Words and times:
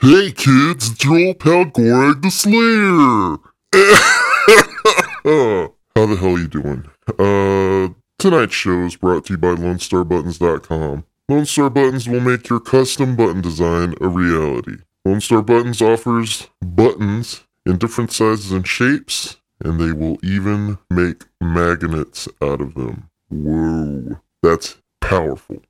Hey 0.00 0.30
kids, 0.30 0.90
it's 0.90 1.02
your 1.06 1.28
old 1.28 1.38
pal 1.38 1.64
Gorag 1.64 2.20
the 2.20 2.30
Slayer. 2.30 3.38
How 5.94 6.06
the 6.06 6.16
hell 6.16 6.34
are 6.34 6.38
you 6.38 6.48
doing? 6.48 6.84
Uh, 7.18 7.94
tonight's 8.18 8.54
show 8.54 8.82
is 8.82 8.96
brought 8.96 9.24
to 9.24 9.32
you 9.32 9.38
by 9.38 9.54
LoneStarButtons.com. 9.54 11.06
Lone 11.30 11.46
Star 11.46 11.70
Buttons 11.70 12.06
will 12.06 12.20
make 12.20 12.50
your 12.50 12.60
custom 12.60 13.16
button 13.16 13.40
design 13.40 13.94
a 14.02 14.08
reality. 14.08 14.76
Lone 15.06 15.22
Star 15.22 15.40
Buttons 15.40 15.80
offers 15.80 16.50
buttons 16.60 17.44
in 17.64 17.78
different 17.78 18.12
sizes 18.12 18.52
and 18.52 18.68
shapes, 18.68 19.38
and 19.64 19.80
they 19.80 19.92
will 19.92 20.18
even 20.22 20.76
make 20.90 21.24
magnets 21.40 22.28
out 22.42 22.60
of 22.60 22.74
them. 22.74 23.08
Whoa, 23.30 24.20
that's 24.42 24.76
powerful. 25.00 25.62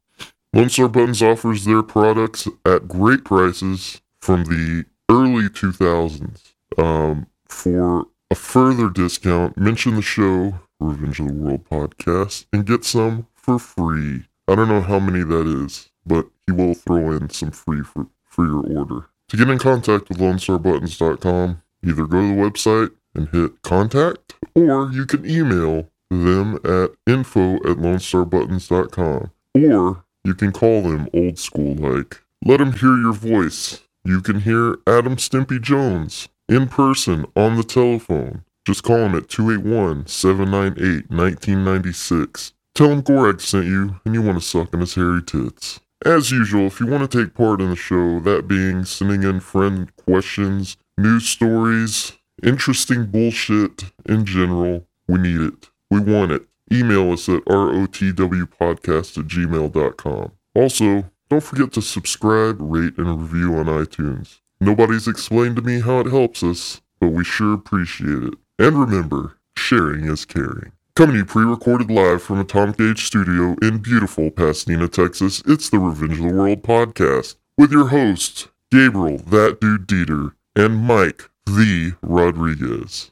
Lone 0.53 0.69
Star 0.69 0.89
Buttons 0.89 1.23
offers 1.23 1.65
their 1.65 1.85
products 1.85 2.49
at 2.65 2.89
great 2.89 3.25
prices 3.25 4.01
from 4.21 4.45
the 4.45 4.85
early 5.11 5.49
2000s. 5.49 6.55
Um, 6.79 7.27
for 7.49 8.07
a 8.31 8.35
further 8.35 8.91
discount, 8.91 9.57
mention 9.57 9.95
the 9.97 10.03
show, 10.03 10.59
Revenge 10.81 11.21
of 11.21 11.29
the 11.29 11.33
World 11.35 11.65
podcast, 11.69 12.47
and 12.53 12.67
get 12.67 12.85
some 12.85 13.27
for 13.35 13.59
free. 13.59 14.25
I 14.49 14.55
don't 14.55 14.69
know 14.69 14.81
how 14.81 14.99
many 14.99 15.23
that 15.23 15.47
is, 15.47 15.89
but 16.05 16.27
he 16.47 16.53
will 16.53 16.75
throw 16.75 17.13
in 17.13 17.31
some 17.31 17.51
free 17.51 17.83
for, 17.83 18.07
for 18.25 18.45
your 18.47 18.79
order. 18.79 19.07
To 19.29 19.37
get 19.37 19.49
in 19.49 19.59
contact 19.59 20.09
with 20.09 20.19
LoneStarButtons.com, 20.19 21.63
either 21.85 22.07
go 22.07 22.21
to 22.21 22.29
the 22.37 22.43
website 22.43 22.91
and 23.15 23.29
hit 23.31 23.63
contact, 23.63 24.35
or 24.55 24.91
you 24.93 25.07
can 25.07 25.29
email 25.29 25.89
them 26.11 26.59
at 26.65 26.91
info 27.07 27.57
at 27.57 27.79
LoneStarButtons.com, 27.79 29.31
or 29.55 30.05
you 30.25 30.35
can 30.35 30.53
call 30.53 30.83
them 30.83 31.09
old 31.15 31.39
school 31.39 31.75
like. 31.75 32.23
Let 32.45 32.59
them 32.59 32.73
hear 32.73 32.97
your 32.99 33.13
voice. 33.13 33.81
You 34.07 34.21
can 34.21 34.43
hear 34.43 34.79
Adam 34.87 35.17
Stimpy 35.17 35.61
Jones 35.61 36.29
in 36.49 36.69
person 36.69 37.27
on 37.35 37.57
the 37.57 37.65
telephone. 37.65 38.45
Just 38.65 38.85
call 38.85 38.99
him 38.99 39.17
at 39.17 39.29
281 39.29 40.07
798 40.07 41.11
1996. 41.11 42.53
Tell 42.77 42.91
him 42.91 43.03
Gorag 43.03 43.41
sent 43.41 43.67
you 43.67 43.97
and 44.05 44.15
you 44.15 44.23
want 44.23 44.39
to 44.39 44.45
suck 44.45 44.73
on 44.73 44.79
his 44.79 44.95
hairy 44.95 45.25
tits. 45.25 45.81
As 46.05 46.31
usual, 46.31 46.67
if 46.67 46.79
you 46.79 46.87
want 46.87 47.11
to 47.11 47.25
take 47.25 47.35
part 47.35 47.61
in 47.61 47.71
the 47.71 47.75
show, 47.75 48.21
that 48.21 48.47
being 48.47 48.85
sending 48.85 49.25
in 49.25 49.41
friend 49.41 49.91
questions, 49.97 50.77
news 50.97 51.29
stories, 51.29 52.13
interesting 52.45 53.07
bullshit 53.07 53.87
in 54.09 54.25
general, 54.25 54.87
we 55.09 55.19
need 55.19 55.41
it. 55.41 55.71
We 55.91 55.99
want 55.99 56.31
it. 56.31 56.47
Email 56.73 57.11
us 57.13 57.29
at 57.29 57.45
rotwpodcast 57.47 59.19
at 59.19 59.27
gmail.com. 59.27 60.33
Also, 60.55 61.11
don't 61.29 61.43
forget 61.43 61.73
to 61.73 61.83
subscribe, 61.83 62.59
rate, 62.61 62.97
and 62.99 63.21
review 63.21 63.57
on 63.57 63.67
iTunes. 63.67 64.41
Nobody's 64.61 65.09
explained 65.09 65.57
to 65.57 65.63
me 65.63 65.81
how 65.81 66.01
it 66.01 66.07
helps 66.07 66.43
us, 66.43 66.81
but 67.01 67.09
we 67.09 67.25
sure 67.25 67.55
appreciate 67.55 68.23
it. 68.23 68.35
And 68.59 68.79
remember, 68.79 69.39
sharing 69.57 70.05
is 70.05 70.25
caring. 70.25 70.73
Coming 70.95 71.15
to 71.15 71.19
you 71.19 71.25
pre-recorded 71.27 71.91
live 71.91 72.23
from 72.23 72.41
Atomic 72.41 72.81
Age 72.81 73.05
Studio 73.05 73.57
in 73.61 73.79
beautiful 73.79 74.31
Pasadena, 74.31 74.89
Texas, 74.89 75.43
it's 75.47 75.69
the 75.69 75.79
Revenge 75.79 76.19
of 76.19 76.29
the 76.29 76.35
World 76.35 76.63
podcast 76.63 77.37
with 77.59 77.73
your 77.73 77.89
hosts, 77.89 78.49
Gabriel, 78.71 79.19
that 79.19 79.61
dude 79.61 79.87
Dieter, 79.87 80.35
and 80.55 80.79
Mike, 80.79 81.29
the 81.45 81.95
Rodriguez. 82.03 83.11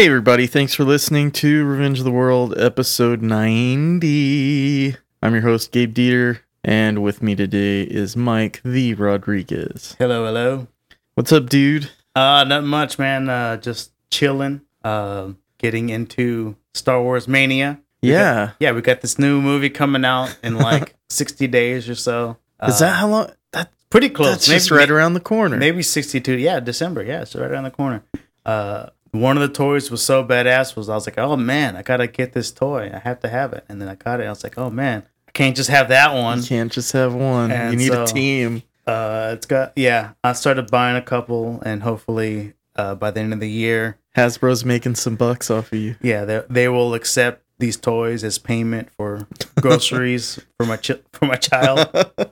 Hey, 0.00 0.06
everybody. 0.06 0.46
Thanks 0.46 0.72
for 0.72 0.84
listening 0.84 1.30
to 1.32 1.62
Revenge 1.66 1.98
of 1.98 2.06
the 2.06 2.10
World, 2.10 2.58
episode 2.58 3.20
90. 3.20 4.96
I'm 5.22 5.34
your 5.34 5.42
host, 5.42 5.72
Gabe 5.72 5.92
Dieter, 5.92 6.38
and 6.64 7.02
with 7.02 7.22
me 7.22 7.36
today 7.36 7.82
is 7.82 8.16
Mike 8.16 8.62
the 8.64 8.94
Rodriguez. 8.94 9.96
Hello, 9.98 10.24
hello. 10.24 10.68
What's 11.16 11.32
up, 11.32 11.50
dude? 11.50 11.90
Uh, 12.16 12.44
not 12.44 12.64
much, 12.64 12.98
man. 12.98 13.28
Uh, 13.28 13.58
just 13.58 13.92
chilling. 14.10 14.62
Uh, 14.82 15.32
getting 15.58 15.90
into 15.90 16.56
Star 16.72 17.02
Wars 17.02 17.28
mania. 17.28 17.78
Yeah. 18.00 18.52
Yeah, 18.58 18.72
we 18.72 18.80
got 18.80 19.02
this 19.02 19.18
new 19.18 19.42
movie 19.42 19.68
coming 19.68 20.06
out 20.06 20.34
in 20.42 20.54
like 20.56 20.94
60 21.10 21.46
days 21.48 21.90
or 21.90 21.94
so. 21.94 22.38
Is 22.66 22.78
that 22.78 22.96
how 22.96 23.08
long? 23.08 23.32
That's 23.52 23.70
pretty 23.90 24.08
close? 24.08 24.30
that's 24.30 24.46
just 24.46 24.70
right 24.70 24.90
around 24.90 25.12
the 25.12 25.20
corner. 25.20 25.58
Maybe 25.58 25.82
62. 25.82 26.38
Yeah, 26.38 26.58
December. 26.60 27.02
Yeah, 27.02 27.20
it's 27.20 27.36
right 27.36 27.50
around 27.50 27.64
the 27.64 27.70
corner. 27.70 28.02
Uh, 28.46 28.86
one 29.12 29.36
of 29.36 29.42
the 29.42 29.52
toys 29.54 29.90
was 29.90 30.02
so 30.02 30.24
badass 30.24 30.76
was 30.76 30.88
I 30.88 30.94
was 30.94 31.06
like, 31.06 31.18
oh 31.18 31.36
man, 31.36 31.76
I 31.76 31.82
gotta 31.82 32.06
get 32.06 32.32
this 32.32 32.50
toy. 32.50 32.90
I 32.94 32.98
have 32.98 33.20
to 33.20 33.28
have 33.28 33.52
it. 33.52 33.64
And 33.68 33.80
then 33.80 33.88
I 33.88 33.94
got 33.94 34.20
it. 34.20 34.24
I 34.24 34.30
was 34.30 34.44
like, 34.44 34.56
oh 34.58 34.70
man, 34.70 35.04
I 35.28 35.30
can't 35.32 35.56
just 35.56 35.70
have 35.70 35.88
that 35.88 36.14
one. 36.14 36.38
You 36.40 36.44
can't 36.46 36.72
just 36.72 36.92
have 36.92 37.14
one. 37.14 37.50
And 37.50 37.72
you 37.72 37.90
need 37.90 37.96
a 37.96 38.06
team. 38.06 38.62
Uh, 38.86 39.30
it's 39.34 39.46
got 39.46 39.72
yeah. 39.76 40.12
I 40.24 40.32
started 40.32 40.70
buying 40.70 40.96
a 40.96 41.02
couple, 41.02 41.60
and 41.64 41.82
hopefully 41.82 42.54
uh, 42.76 42.94
by 42.94 43.10
the 43.10 43.20
end 43.20 43.32
of 43.32 43.40
the 43.40 43.50
year, 43.50 43.98
Hasbro's 44.16 44.64
making 44.64 44.94
some 44.96 45.16
bucks 45.16 45.50
off 45.50 45.72
of 45.72 45.78
you. 45.78 45.96
yeah, 46.00 46.24
they 46.24 46.42
they 46.48 46.68
will 46.68 46.94
accept 46.94 47.44
these 47.58 47.76
toys 47.76 48.24
as 48.24 48.38
payment 48.38 48.88
for 48.96 49.28
groceries 49.60 50.40
for 50.56 50.66
my 50.66 50.76
ch- 50.76 51.02
for 51.12 51.26
my 51.26 51.36
child. 51.36 51.88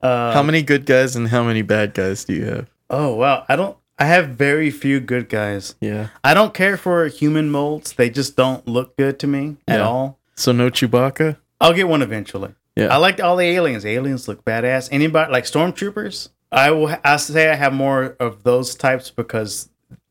Uh, 0.00 0.32
how 0.32 0.44
many 0.44 0.62
good 0.62 0.86
guys 0.86 1.16
and 1.16 1.26
how 1.26 1.42
many 1.42 1.60
bad 1.60 1.92
guys 1.92 2.24
do 2.24 2.32
you 2.32 2.44
have? 2.44 2.70
Oh 2.88 3.14
wow, 3.16 3.44
I 3.48 3.56
don't. 3.56 3.76
I 3.98 4.06
have 4.06 4.28
very 4.30 4.70
few 4.70 5.00
good 5.00 5.28
guys. 5.28 5.74
Yeah. 5.80 6.08
I 6.22 6.34
don't 6.34 6.54
care 6.54 6.76
for 6.76 7.06
human 7.08 7.50
molds. 7.50 7.92
They 7.94 8.10
just 8.10 8.36
don't 8.36 8.66
look 8.68 8.96
good 8.96 9.18
to 9.20 9.26
me 9.26 9.56
at 9.66 9.78
Yeah. 9.80 9.86
all. 9.88 10.18
So 10.36 10.52
no 10.52 10.70
Chewbacca? 10.70 11.36
I'll 11.60 11.72
get 11.72 11.88
one 11.88 12.02
eventually. 12.02 12.54
Yeah. 12.76 12.94
I 12.94 12.96
like 12.98 13.20
all 13.20 13.36
the 13.36 13.44
aliens. 13.46 13.84
Aliens 13.84 14.28
look 14.28 14.44
badass. 14.44 14.88
Anybody 14.92 15.32
like 15.32 15.44
stormtroopers? 15.44 16.28
I 16.52 16.70
will. 16.70 16.94
I 17.04 17.16
say 17.16 17.50
I 17.50 17.56
have 17.56 17.72
more 17.72 18.16
of 18.20 18.44
those 18.44 18.74
types 18.76 19.10
because 19.10 19.68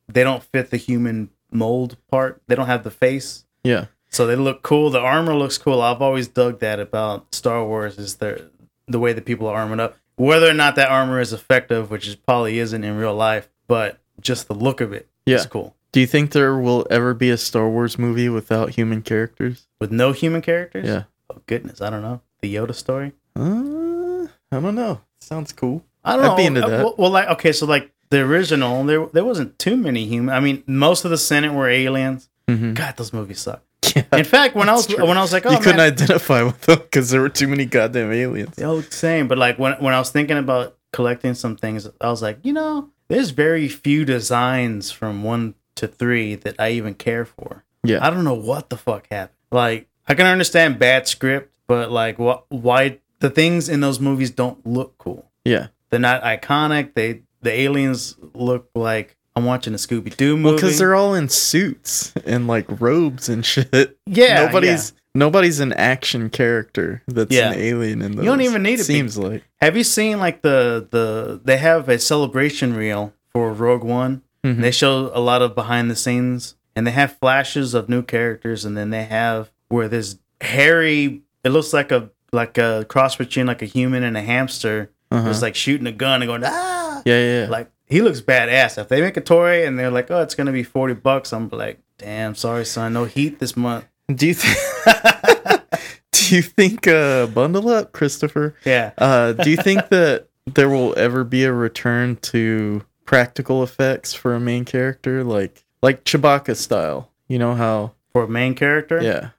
they 0.09 0.23
don't 0.23 0.43
fit 0.43 0.69
the 0.69 0.77
human 0.77 1.29
mold 1.49 1.95
part. 2.11 2.41
They 2.47 2.55
don't 2.55 2.67
have 2.67 2.83
the 2.83 2.91
face. 2.91 3.45
Yeah. 3.63 3.85
So 4.09 4.27
they 4.27 4.35
look 4.35 4.63
cool. 4.63 4.89
The 4.89 4.99
armor 4.99 5.33
looks 5.33 5.57
cool. 5.57 5.81
I've 5.81 6.01
always 6.01 6.27
dug 6.27 6.59
that 6.59 6.79
about 6.79 7.33
Star 7.33 7.63
Wars 7.65 7.97
is 7.97 8.15
the 8.15 8.49
the 8.87 8.99
way 8.99 9.13
that 9.13 9.25
people 9.25 9.47
are 9.47 9.55
armored 9.55 9.79
up. 9.79 9.95
Whether 10.17 10.49
or 10.49 10.53
not 10.53 10.75
that 10.75 10.89
armor 10.89 11.19
is 11.21 11.31
effective, 11.33 11.89
which 11.89 12.07
is 12.07 12.15
probably 12.15 12.59
isn't 12.59 12.83
in 12.83 12.97
real 12.97 13.13
life, 13.15 13.49
but 13.67 13.99
just 14.21 14.47
the 14.47 14.53
look 14.55 14.81
of 14.81 14.93
it 14.93 15.07
is 15.25 15.41
Yeah. 15.43 15.47
cool. 15.49 15.75
Do 15.91 15.99
you 16.01 16.07
think 16.07 16.31
there 16.31 16.57
will 16.57 16.85
ever 16.89 17.13
be 17.13 17.29
a 17.29 17.37
Star 17.37 17.69
Wars 17.69 17.97
movie 17.97 18.29
without 18.29 18.71
human 18.71 19.01
characters? 19.01 19.67
With 19.79 19.91
no 19.91 20.11
human 20.11 20.41
characters? 20.41 20.85
Yeah. 20.87 21.03
Oh 21.31 21.41
goodness, 21.47 21.81
I 21.81 21.89
don't 21.89 22.01
know. 22.01 22.21
The 22.41 22.53
Yoda 22.55 22.75
story? 22.75 23.13
Uh, 23.35 24.27
I 24.51 24.59
don't 24.59 24.75
know. 24.75 25.01
Sounds 25.21 25.51
cool. 25.53 25.83
I 26.03 26.15
don't 26.15 26.25
I'd 26.25 26.27
know. 26.29 26.35
be 26.35 26.45
into 26.45 26.63
Uh, 26.65 26.69
that. 26.69 26.83
Well, 26.83 26.95
well, 26.97 27.11
like 27.11 27.27
okay, 27.29 27.51
so 27.51 27.65
like 27.65 27.91
the 28.09 28.19
original, 28.19 28.83
there 28.83 29.05
there 29.07 29.25
wasn't 29.25 29.57
too 29.59 29.75
many 29.77 30.05
human. 30.05 30.33
I 30.35 30.39
mean, 30.39 30.63
most 30.67 31.05
of 31.05 31.11
the 31.11 31.17
Senate 31.17 31.53
were 31.53 31.67
aliens. 31.69 32.29
Mhm. 32.49 32.75
God, 32.75 32.95
those 32.97 33.11
movies 33.13 33.39
suck. 33.39 33.61
Yeah. 33.95 34.03
In 34.13 34.25
fact, 34.25 34.55
when 34.55 34.69
I 34.69 34.73
was 34.73 34.87
true. 34.87 35.05
when 35.05 35.17
I 35.17 35.21
was 35.21 35.33
like, 35.33 35.45
oh, 35.45 35.51
you 35.51 35.59
couldn't 35.59 35.79
identify 35.81 36.43
with 36.43 36.61
them 36.61 36.79
because 36.79 37.09
there 37.09 37.21
were 37.21 37.29
too 37.29 37.47
many 37.47 37.65
goddamn 37.65 38.11
aliens. 38.11 38.55
Oh, 38.61 38.81
same. 38.81 39.27
But 39.27 39.37
like 39.37 39.57
when 39.57 39.73
when 39.81 39.93
I 39.93 39.99
was 39.99 40.11
thinking 40.11 40.37
about 40.37 40.77
collecting 40.93 41.33
some 41.33 41.55
things, 41.55 41.87
I 41.99 42.09
was 42.09 42.21
like, 42.21 42.39
you 42.43 42.53
know, 42.53 42.89
there's 43.07 43.31
very 43.31 43.67
few 43.67 44.05
designs 44.05 44.91
from 44.91 45.23
one 45.23 45.55
to 45.75 45.87
three 45.87 46.35
that 46.35 46.55
I 46.59 46.71
even 46.71 46.93
care 46.93 47.25
for. 47.25 47.63
Yeah. 47.83 48.05
I 48.05 48.09
don't 48.09 48.23
know 48.23 48.33
what 48.33 48.69
the 48.69 48.77
fuck 48.77 49.07
happened. 49.11 49.37
Like 49.51 49.87
I 50.07 50.13
can 50.13 50.25
understand 50.25 50.79
bad 50.79 51.07
script, 51.07 51.55
but 51.67 51.91
like 51.91 52.19
what 52.19 52.45
why 52.49 52.99
the 53.19 53.29
things 53.29 53.69
in 53.69 53.79
those 53.79 53.99
movies 53.99 54.31
don't 54.31 54.65
look 54.65 54.97
cool. 54.97 55.31
Yeah. 55.45 55.67
They're 55.89 55.99
not 55.99 56.23
iconic. 56.23 56.93
They 56.95 57.21
the 57.41 57.51
aliens 57.51 58.15
look 58.33 58.69
like 58.75 59.15
I'm 59.35 59.45
watching 59.45 59.73
a 59.73 59.77
Scooby 59.77 60.15
Doo 60.17 60.35
movie. 60.35 60.45
Well, 60.45 60.55
because 60.55 60.79
they're 60.79 60.95
all 60.95 61.13
in 61.13 61.29
suits 61.29 62.11
and 62.25 62.47
like 62.47 62.65
robes 62.81 63.29
and 63.29 63.45
shit. 63.45 63.97
yeah, 64.05 64.45
nobody's 64.45 64.93
nobody's 65.17 65.59
an 65.59 65.73
action 65.73 66.29
character 66.29 67.01
that's 67.07 67.33
Yeah. 67.33 67.51
an 67.51 67.59
alien 67.59 68.01
in 68.01 68.11
those. 68.13 68.23
You 68.23 68.29
don't 68.31 68.41
even 68.41 68.63
need 68.63 68.77
to 68.77 68.87
be. 68.87 68.93
Seems 68.93 69.17
like 69.17 69.43
Have 69.61 69.75
you 69.75 69.83
seen 69.83 70.19
like 70.19 70.41
the 70.41 70.87
the 70.89 71.41
they 71.43 71.57
have 71.57 71.89
a 71.89 71.99
celebration 71.99 72.73
reel 72.75 73.13
for 73.33 73.51
Rogue 73.51 73.83
One? 73.83 74.21
Mhm. 74.45 74.61
They 74.61 74.71
show 74.71 75.11
a 75.13 75.19
lot 75.19 75.41
of 75.41 75.55
behind 75.55 75.89
the 75.91 75.95
scenes 75.95 76.55
and 76.75 76.85
they 76.85 76.91
have 76.91 77.17
flashes 77.17 77.73
of 77.73 77.89
new 77.89 78.03
characters 78.03 78.63
and 78.65 78.77
then 78.77 78.91
they 78.91 79.03
have 79.05 79.49
where 79.69 79.87
this 79.89 80.17
hairy, 80.41 81.21
it 81.43 81.49
looks 81.49 81.73
like 81.73 81.91
a 81.91 82.09
like 82.31 82.57
a 82.57 82.85
cross 82.87 83.15
between 83.15 83.47
like 83.47 83.61
a 83.61 83.65
human 83.65 84.03
and 84.03 84.15
a 84.15 84.21
hamster. 84.21 84.91
Uh-huh. 85.09 85.29
Is 85.29 85.41
like 85.41 85.55
shooting 85.55 85.87
a 85.87 85.91
gun 85.93 86.21
and 86.21 86.27
going 86.29 86.43
ah. 86.45 87.01
yeah, 87.05 87.17
yeah, 87.19 87.41
yeah. 87.43 87.49
Like 87.49 87.71
he 87.85 88.01
looks 88.01 88.19
badass. 88.19 88.77
If 88.77 88.89
they 88.89 88.99
make 88.99 89.15
a 89.15 89.21
toy 89.21 89.65
and 89.65 89.79
they're 89.79 89.89
like, 89.89 90.11
oh, 90.11 90.21
it's 90.21 90.35
gonna 90.35 90.51
be 90.51 90.63
forty 90.63 90.93
bucks, 90.93 91.31
I'm 91.31 91.47
like, 91.49 91.79
damn, 91.97 92.35
sorry, 92.35 92.65
son, 92.65 92.91
no 92.93 93.05
heat 93.05 93.39
this 93.39 93.55
month. 93.55 93.85
Do 94.13 94.27
you 94.27 94.33
think? 94.33 95.63
do 96.11 96.35
you 96.35 96.41
think? 96.41 96.87
Uh, 96.87 97.27
bundle 97.27 97.69
up, 97.69 97.91
Christopher. 97.91 98.55
Yeah. 98.65 98.91
Uh, 98.97 99.33
do 99.33 99.49
you 99.49 99.57
think 99.57 99.89
that 99.89 100.27
there 100.45 100.69
will 100.69 100.97
ever 100.97 101.23
be 101.23 101.43
a 101.43 101.51
return 101.51 102.15
to 102.17 102.83
practical 103.05 103.63
effects 103.63 104.13
for 104.13 104.33
a 104.33 104.39
main 104.39 104.65
character, 104.65 105.23
like 105.23 105.63
like 105.81 106.03
Chewbacca 106.05 106.55
style? 106.55 107.11
You 107.27 107.39
know 107.39 107.55
how? 107.55 107.93
For 108.13 108.23
a 108.23 108.27
main 108.29 108.55
character, 108.55 109.01
Yeah. 109.01 109.29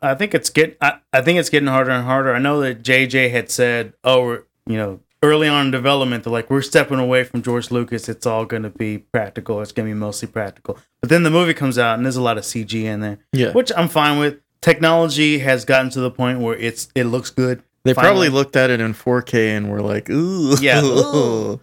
I 0.00 0.14
think 0.14 0.32
it's 0.34 0.50
get. 0.50 0.76
I, 0.80 1.00
I 1.12 1.22
think 1.22 1.40
it's 1.40 1.50
getting 1.50 1.66
harder 1.68 1.90
and 1.90 2.04
harder. 2.04 2.32
I 2.32 2.38
know 2.38 2.60
that 2.60 2.82
JJ 2.84 3.32
had 3.32 3.50
said, 3.50 3.94
"Oh, 4.04 4.34
you 4.66 4.76
know, 4.76 5.00
early 5.22 5.48
on 5.48 5.66
in 5.66 5.72
development, 5.72 6.24
they're 6.24 6.32
like, 6.32 6.50
we're 6.50 6.62
stepping 6.62 6.98
away 6.98 7.24
from 7.24 7.42
George 7.42 7.70
Lucas. 7.70 8.08
It's 8.08 8.26
all 8.26 8.44
going 8.44 8.62
to 8.62 8.70
be 8.70 8.98
practical. 8.98 9.60
It's 9.62 9.72
going 9.72 9.88
to 9.88 9.94
be 9.94 9.98
mostly 9.98 10.28
practical." 10.28 10.78
But 11.00 11.10
then 11.10 11.22
the 11.22 11.30
movie 11.30 11.54
comes 11.54 11.78
out 11.78 11.96
and 11.96 12.04
there's 12.04 12.16
a 12.16 12.22
lot 12.22 12.38
of 12.38 12.44
CG 12.44 12.84
in 12.84 13.00
there, 13.00 13.18
Yeah. 13.32 13.52
which 13.52 13.70
I'm 13.76 13.88
fine 13.88 14.18
with. 14.18 14.36
Technology 14.60 15.38
has 15.38 15.64
gotten 15.64 15.88
to 15.90 16.00
the 16.00 16.10
point 16.10 16.40
where 16.40 16.56
it's 16.56 16.88
it 16.94 17.04
looks 17.04 17.30
good. 17.30 17.62
They 17.84 17.94
probably 17.94 18.28
looked 18.28 18.56
at 18.56 18.70
it 18.70 18.80
in 18.80 18.92
4K 18.92 19.56
and 19.56 19.70
were 19.70 19.80
like, 19.80 20.10
"Ooh, 20.10 20.56
Yeah, 20.60 20.80
ooh. 20.84 21.60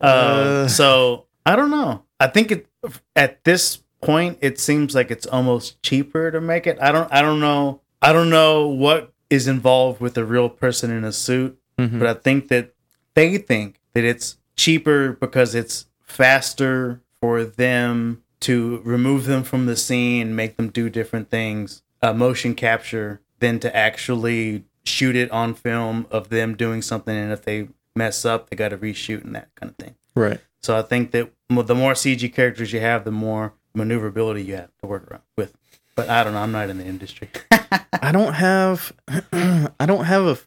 Uh, 0.00 0.04
Uh. 0.04 0.68
so 0.68 1.26
I 1.46 1.54
don't 1.56 1.70
know. 1.70 2.02
I 2.18 2.26
think 2.28 2.50
it 2.50 2.66
at 3.14 3.44
this 3.44 3.82
point 4.02 4.38
it 4.40 4.58
seems 4.58 4.94
like 4.94 5.10
it's 5.10 5.26
almost 5.26 5.82
cheaper 5.82 6.30
to 6.30 6.40
make 6.40 6.66
it. 6.66 6.78
I 6.80 6.90
don't. 6.92 7.12
I 7.12 7.20
don't 7.22 7.40
know. 7.40 7.82
I 8.00 8.12
don't 8.14 8.30
know 8.30 8.66
what 8.68 9.12
is 9.28 9.46
involved 9.46 10.00
with 10.00 10.16
a 10.16 10.24
real 10.24 10.48
person 10.48 10.90
in 10.90 11.04
a 11.04 11.12
suit, 11.12 11.58
Mhm. 11.78 11.98
but 11.98 12.08
I 12.08 12.14
think 12.14 12.48
that 12.48 12.72
they 13.20 13.36
think 13.36 13.78
that 13.92 14.02
it's 14.02 14.38
cheaper 14.56 15.12
because 15.12 15.54
it's 15.54 15.86
faster 16.00 17.02
for 17.20 17.44
them 17.44 18.22
to 18.40 18.80
remove 18.82 19.26
them 19.26 19.42
from 19.42 19.66
the 19.66 19.76
scene, 19.76 20.34
make 20.34 20.56
them 20.56 20.70
do 20.70 20.88
different 20.88 21.28
things, 21.28 21.82
uh, 22.00 22.14
motion 22.14 22.54
capture, 22.54 23.20
than 23.40 23.60
to 23.60 23.74
actually 23.76 24.64
shoot 24.84 25.14
it 25.16 25.30
on 25.30 25.52
film 25.52 26.06
of 26.10 26.30
them 26.30 26.56
doing 26.56 26.80
something. 26.80 27.14
And 27.14 27.30
if 27.30 27.42
they 27.42 27.68
mess 27.94 28.24
up, 28.24 28.48
they 28.48 28.56
got 28.56 28.70
to 28.70 28.78
reshoot 28.78 29.22
and 29.22 29.34
that 29.34 29.54
kind 29.54 29.70
of 29.70 29.76
thing. 29.76 29.96
right." 30.14 30.40
So 30.62 30.78
I 30.78 30.82
think 30.82 31.10
that 31.12 31.30
the 31.48 31.74
more 31.74 31.92
CG 31.92 32.32
characters 32.34 32.72
you 32.72 32.80
have, 32.80 33.04
the 33.04 33.10
more 33.10 33.54
maneuverability 33.74 34.42
you 34.42 34.56
have 34.56 34.70
to 34.82 34.86
work 34.86 35.10
around 35.10 35.22
with. 35.36 35.54
But 35.94 36.08
I 36.08 36.22
don't 36.24 36.34
know. 36.34 36.40
I'm 36.40 36.52
not 36.52 36.70
in 36.70 36.78
the 36.78 36.84
industry. 36.84 37.28
I 37.50 38.12
don't 38.12 38.34
have 38.34 38.92
I 39.32 39.86
don't 39.86 40.04
have 40.04 40.24
a 40.24 40.38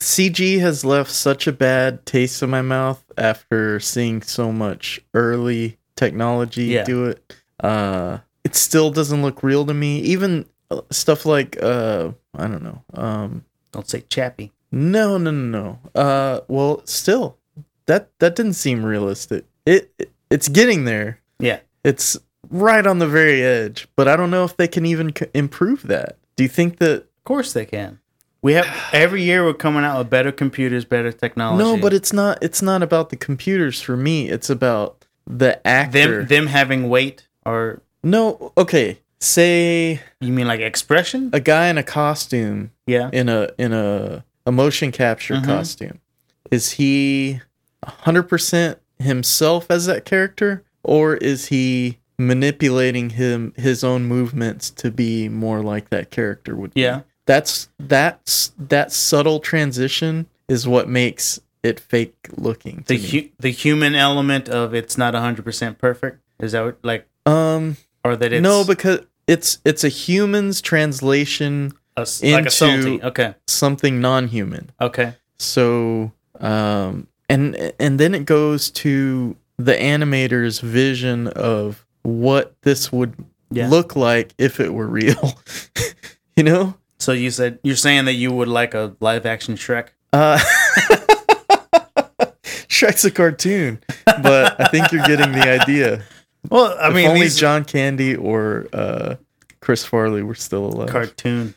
CG 0.00 0.60
has 0.60 0.84
left 0.84 1.10
such 1.10 1.46
a 1.46 1.52
bad 1.52 2.04
taste 2.06 2.42
in 2.42 2.50
my 2.50 2.62
mouth 2.62 3.02
after 3.16 3.80
seeing 3.80 4.22
so 4.22 4.52
much 4.52 5.00
early 5.14 5.78
technology 5.96 6.64
Yeah. 6.66 6.84
do 6.84 7.06
it. 7.06 7.34
Uh 7.60 8.18
it 8.44 8.54
still 8.54 8.90
doesn't 8.90 9.22
look 9.22 9.42
real 9.42 9.64
to 9.66 9.74
me. 9.74 10.00
Even 10.00 10.46
uh, 10.70 10.82
stuff 10.90 11.24
like 11.26 11.56
uh 11.62 12.10
I 12.34 12.46
don't 12.46 12.62
know. 12.62 12.82
Um 12.94 13.44
don't 13.72 13.88
say 13.88 14.02
Chappie. 14.08 14.52
no, 14.70 15.16
no, 15.18 15.30
no, 15.30 15.78
no. 15.94 16.00
Uh 16.00 16.40
well, 16.48 16.82
still 16.84 17.38
that 17.86 18.10
that 18.18 18.36
didn't 18.36 18.54
seem 18.54 18.84
realistic. 18.84 19.44
It, 19.64 19.92
it 19.98 20.10
it's 20.30 20.48
getting 20.48 20.84
there. 20.84 21.20
Yeah. 21.38 21.60
It's 21.84 22.18
right 22.50 22.86
on 22.86 22.98
the 22.98 23.06
very 23.08 23.42
edge, 23.42 23.88
but 23.96 24.08
I 24.08 24.16
don't 24.16 24.30
know 24.30 24.44
if 24.44 24.56
they 24.56 24.68
can 24.68 24.84
even 24.84 25.14
c- 25.16 25.26
improve 25.34 25.84
that. 25.84 26.18
Do 26.36 26.42
you 26.42 26.48
think 26.48 26.78
that 26.78 27.02
Of 27.02 27.24
course 27.24 27.52
they 27.54 27.64
can. 27.64 28.00
We 28.46 28.52
have 28.52 28.68
every 28.92 29.24
year 29.24 29.44
we're 29.44 29.54
coming 29.54 29.82
out 29.82 29.98
with 29.98 30.08
better 30.08 30.30
computers, 30.30 30.84
better 30.84 31.10
technology. 31.10 31.64
No, 31.64 31.76
but 31.76 31.92
it's 31.92 32.12
not. 32.12 32.38
It's 32.40 32.62
not 32.62 32.80
about 32.80 33.10
the 33.10 33.16
computers 33.16 33.82
for 33.82 33.96
me. 33.96 34.28
It's 34.28 34.48
about 34.48 35.04
the 35.26 35.66
actor. 35.66 36.18
them 36.18 36.26
them 36.28 36.46
having 36.46 36.88
weight 36.88 37.26
or 37.44 37.82
no, 38.04 38.52
okay. 38.56 39.00
Say 39.18 40.00
you 40.20 40.32
mean 40.32 40.46
like 40.46 40.60
expression? 40.60 41.30
a 41.32 41.40
guy 41.40 41.66
in 41.66 41.76
a 41.76 41.82
costume 41.82 42.70
Yeah. 42.86 43.10
in 43.12 43.28
a 43.28 43.48
in 43.58 43.72
a, 43.72 44.24
a 44.46 44.52
motion 44.52 44.92
capture 44.92 45.34
Mhm. 45.34 45.44
costume. 45.44 45.98
Is 46.52 46.72
he 46.72 47.40
hundred 47.84 48.24
percent 48.28 48.78
himself 49.00 49.66
as 49.70 49.86
that 49.86 50.04
character, 50.04 50.62
or 50.84 51.16
is 51.16 51.46
he 51.46 51.98
manipulating 52.16 53.10
him 53.10 53.54
his 53.56 53.82
own 53.82 54.04
movements 54.04 54.70
to 54.70 54.92
be 54.92 55.28
more 55.28 55.62
like 55.64 55.90
that 55.90 56.12
character 56.12 56.54
would? 56.54 56.74
be? 56.74 56.80
That's 57.26 57.68
that's 57.78 58.52
that 58.58 58.92
subtle 58.92 59.40
transition 59.40 60.26
is 60.48 60.66
what 60.66 60.88
makes 60.88 61.40
it 61.62 61.80
fake 61.80 62.14
looking. 62.36 62.84
The 62.86 62.96
hu- 62.98 63.28
the 63.38 63.50
human 63.50 63.94
element 63.96 64.48
of 64.48 64.74
it's 64.74 64.96
not 64.96 65.14
100% 65.14 65.78
perfect. 65.78 66.20
Is 66.38 66.52
that 66.52 66.64
what, 66.64 66.78
like 66.82 67.08
um. 67.26 67.76
or 68.04 68.14
that 68.16 68.32
it's 68.32 68.42
no, 68.42 68.64
because 68.64 69.00
it's 69.26 69.58
it's 69.64 69.82
a 69.82 69.88
human's 69.88 70.60
translation 70.60 71.72
a 71.96 72.00
like 72.22 72.22
into- 72.22 72.50
salty. 72.50 73.02
Okay. 73.02 73.34
something 73.48 74.00
non-human. 74.00 74.70
Okay. 74.80 75.14
So 75.38 76.12
um 76.40 77.08
and 77.28 77.72
and 77.80 77.98
then 77.98 78.14
it 78.14 78.24
goes 78.24 78.70
to 78.70 79.34
the 79.56 79.72
animator's 79.74 80.60
vision 80.60 81.26
of 81.28 81.84
what 82.02 82.54
this 82.62 82.92
would 82.92 83.14
Yeah. 83.50 83.68
look 83.68 83.96
like 83.96 84.32
if 84.38 84.60
it 84.60 84.72
were 84.72 84.86
real. 84.86 85.32
you 86.36 86.44
know? 86.44 86.74
So 86.98 87.12
you 87.12 87.30
said 87.30 87.58
you're 87.62 87.76
saying 87.76 88.06
that 88.06 88.14
you 88.14 88.32
would 88.32 88.48
like 88.48 88.74
a 88.74 88.96
live 89.00 89.26
action 89.26 89.54
Shrek? 89.56 89.88
Uh 90.12 90.38
Shrek's 92.76 93.04
a 93.04 93.10
cartoon, 93.10 93.80
but 94.04 94.60
I 94.60 94.68
think 94.68 94.92
you're 94.92 95.06
getting 95.06 95.32
the 95.32 95.48
idea. 95.48 96.02
Well, 96.50 96.76
I 96.78 96.88
if 96.88 96.94
mean, 96.94 97.08
only 97.08 97.22
these 97.22 97.38
John 97.38 97.64
Candy 97.64 98.14
or 98.14 98.66
uh, 98.72 99.16
Chris 99.60 99.84
Farley 99.84 100.22
were 100.22 100.34
still 100.34 100.66
alive. 100.66 100.90
cartoon. 100.90 101.54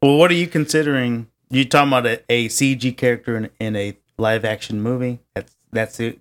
Well, 0.00 0.16
what 0.16 0.30
are 0.30 0.34
you 0.34 0.46
considering? 0.46 1.28
You 1.50 1.64
talking 1.64 1.88
about 1.88 2.06
a, 2.06 2.22
a 2.28 2.48
CG 2.48 2.96
character 2.96 3.36
in, 3.36 3.50
in 3.60 3.76
a 3.76 3.96
live 4.18 4.44
action 4.44 4.82
movie? 4.82 5.20
That's 5.34 5.54
that's 5.72 6.00
it. 6.00 6.20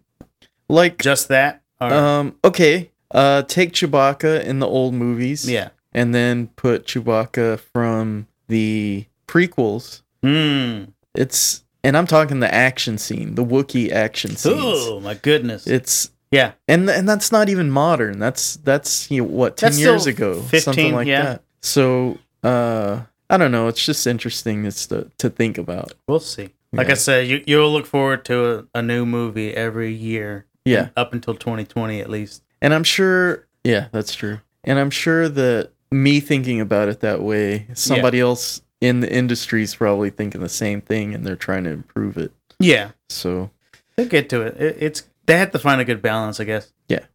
like, 0.67 1.01
Just 1.01 1.29
that? 1.29 1.63
Or, 1.79 1.93
um, 1.93 2.35
okay, 2.43 2.91
uh, 3.11 3.43
take 3.43 3.71
Chewbacca 3.73 4.43
in 4.43 4.59
the 4.59 4.67
old 4.67 4.93
movies, 4.93 5.49
yeah. 5.49 5.69
and 5.93 6.13
then 6.13 6.47
put 6.55 6.85
Chewbacca 6.85 7.59
from 7.59 8.27
the 8.47 9.05
prequels. 9.27 10.01
Hmm. 10.23 10.85
It's 11.15 11.63
and 11.83 11.95
I'm 11.95 12.07
talking 12.07 12.39
the 12.39 12.53
action 12.53 12.97
scene, 12.97 13.35
the 13.35 13.45
Wookiee 13.45 13.91
action 13.91 14.35
scenes. 14.35 14.55
Oh 14.59 14.99
my 14.99 15.13
goodness. 15.13 15.67
It's 15.67 16.11
yeah. 16.31 16.53
and 16.67 16.89
and 16.89 17.07
that's 17.07 17.31
not 17.31 17.49
even 17.49 17.69
modern. 17.69 18.19
That's 18.19 18.57
that's 18.57 19.09
you 19.11 19.21
know, 19.21 19.27
what 19.29 19.57
ten 19.57 19.67
That's 19.71 19.79
years 19.79 20.07
ago, 20.07 20.41
15, 20.41 20.59
something 20.61 20.93
like 20.93 21.07
yeah. 21.07 21.23
that. 21.23 21.43
So 21.61 22.17
uh, 22.43 23.01
I 23.29 23.37
don't 23.37 23.51
know. 23.51 23.67
It's 23.67 23.83
just 23.85 24.05
interesting 24.07 24.65
it's 24.65 24.87
to 24.87 25.09
to 25.19 25.29
think 25.29 25.57
about. 25.57 25.93
We'll 26.07 26.19
see. 26.19 26.49
Like 26.73 26.87
Yeah. 26.87 26.93
I 26.93 26.95
said, 26.95 27.27
you 27.27 27.43
you'll 27.45 27.71
look 27.71 27.85
forward 27.85 28.25
to 28.25 28.59
a, 28.73 28.79
a 28.79 28.81
new 28.81 29.05
movie 29.05 29.53
every 29.53 29.93
year. 29.93 30.45
Yeah, 30.65 30.89
Up 30.97 31.13
until 31.13 31.35
2020 31.35 31.99
at 32.01 32.09
least. 32.09 32.41
and 32.59 32.73
I'm 32.73 32.83
sure. 32.83 33.47
Yeah, 33.63 33.87
that's 33.91 34.15
true. 34.15 34.39
And 34.63 34.79
I'm 34.79 34.89
sure 34.89 35.29
that 35.29 35.69
me 35.95 36.19
thinking 36.19 36.59
about 36.61 36.89
it 36.89 36.99
that 37.01 37.21
way, 37.21 37.67
somebody 37.73 38.19
else 38.19 38.61
in 38.81 38.99
the 38.99 39.11
industry 39.11 39.63
is 39.63 39.73
probably 39.75 40.09
thinking 40.09 40.41
the 40.41 40.49
same 40.49 40.81
thing, 40.81 41.13
and 41.15 41.25
they're 41.25 41.35
trying 41.35 41.63
to 41.63 41.69
improve 41.71 42.17
it. 42.17 42.31
Yeah. 42.59 42.91
So 43.09 43.49
They'll 43.95 44.07
get 44.07 44.29
to 44.29 44.41
it. 44.41 44.57
it. 44.61 44.77
It's 44.79 45.03
they 45.25 45.37
have 45.37 45.51
to 45.51 45.59
find 45.59 45.79
a 45.81 45.85
good 45.85 46.01
balance, 46.01 46.39
I 46.39 46.43
guess. 46.43 46.71
Yeah. 46.89 47.05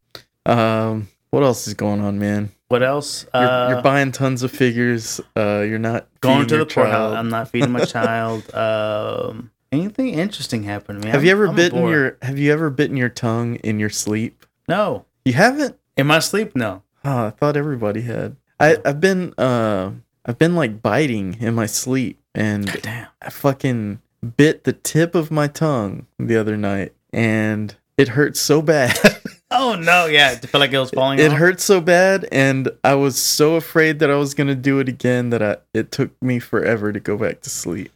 Um, 0.46 1.08
what 1.30 1.42
else 1.42 1.68
is 1.68 1.75
going 1.75 2.00
on, 2.00 2.18
man? 2.18 2.50
What 2.68 2.82
else? 2.82 3.26
You're, 3.34 3.42
uh, 3.42 3.68
you're 3.70 3.82
buying 3.82 4.12
tons 4.12 4.42
of 4.42 4.50
figures. 4.50 5.20
Uh, 5.37 5.60
you're 5.68 5.78
not 5.78 6.06
going 6.20 6.46
to 6.49 6.58
the 6.58 6.66
poorhouse. 6.66 6.92
child. 6.92 7.14
I'm 7.14 7.28
not 7.28 7.49
feeding 7.50 7.72
my 7.72 7.84
child. 7.84 8.52
Um, 8.54 9.50
anything 9.72 10.08
interesting 10.14 10.62
happened 10.64 11.02
to 11.02 11.06
me? 11.06 11.10
Have 11.10 11.18
I'm- 11.20 11.26
you 11.26 11.32
ever 11.32 11.49
I'm 11.49 11.56
bitten 11.56 11.80
bored. 11.80 11.92
your 11.92 12.18
Have 12.22 12.38
you 12.38 12.52
ever 12.52 12.70
bitten 12.70 12.96
your 12.96 13.08
tongue 13.08 13.56
in 13.56 13.78
your 13.78 13.90
sleep? 13.90 14.46
No. 14.68 15.04
You 15.25 15.34
haven't? 15.34 15.76
In 15.96 16.06
my 16.06 16.18
sleep, 16.20 16.56
no. 16.56 16.82
Oh, 17.04 17.26
I 17.26 17.30
thought 17.30 17.56
everybody 17.56 18.02
had. 18.02 18.37
I 18.60 18.76
I've 18.84 19.00
been 19.00 19.34
uh 19.38 19.92
I've 20.26 20.38
been 20.38 20.54
like 20.54 20.82
biting 20.82 21.38
in 21.40 21.54
my 21.54 21.66
sleep, 21.66 22.20
and 22.34 22.66
Damn. 22.82 23.08
I 23.22 23.30
fucking 23.30 24.00
bit 24.36 24.64
the 24.64 24.72
tip 24.74 25.14
of 25.14 25.30
my 25.30 25.48
tongue 25.48 26.06
the 26.18 26.36
other 26.36 26.56
night, 26.56 26.92
and 27.12 27.74
it 27.96 28.08
hurt 28.08 28.36
so 28.36 28.62
bad. 28.62 28.96
Oh 29.52 29.74
no! 29.74 30.06
Yeah, 30.06 30.30
it 30.30 30.46
felt 30.46 30.60
like 30.60 30.72
it 30.72 30.78
was 30.78 30.90
falling. 30.92 31.18
it 31.18 31.32
off. 31.32 31.38
hurt 31.38 31.60
so 31.60 31.80
bad, 31.80 32.28
and 32.30 32.70
I 32.84 32.94
was 32.94 33.18
so 33.18 33.56
afraid 33.56 33.98
that 33.98 34.08
I 34.08 34.14
was 34.14 34.32
gonna 34.32 34.54
do 34.54 34.78
it 34.78 34.88
again 34.88 35.30
that 35.30 35.42
I 35.42 35.56
it 35.74 35.90
took 35.90 36.12
me 36.22 36.38
forever 36.38 36.92
to 36.92 37.00
go 37.00 37.16
back 37.16 37.40
to 37.40 37.50
sleep. 37.50 37.90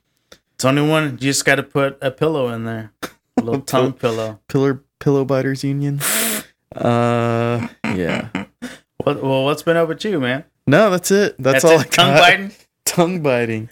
It's 0.57 0.65
only 0.65 0.83
one. 0.83 1.13
You 1.13 1.17
just 1.19 1.45
got 1.45 1.55
to 1.55 1.63
put 1.63 1.97
a 2.03 2.11
pillow 2.11 2.49
in 2.49 2.65
there, 2.65 2.93
a 3.37 3.43
little 3.43 3.61
tongue 3.67 3.93
pillow. 3.93 4.41
Pillar 4.49 4.83
Pillow 4.99 5.25
Biters 5.25 5.63
Union. 5.63 6.01
Uh, 6.75 7.69
yeah. 7.85 8.31
What? 8.97 9.23
Well, 9.23 9.45
what's 9.45 9.63
been 9.63 9.77
up 9.77 9.87
with 9.87 10.05
you, 10.05 10.19
man? 10.19 10.45
No, 10.67 10.91
that's 10.91 11.11
it. 11.11 11.37
That's, 11.39 11.63
That's 11.63 11.65
all 11.65 11.81
it. 11.81 11.87
I 11.87 11.89
Tongue 11.91 12.15
got. 12.15 12.21
biting. 12.21 12.53
tongue 12.85 13.21
biting. 13.23 13.69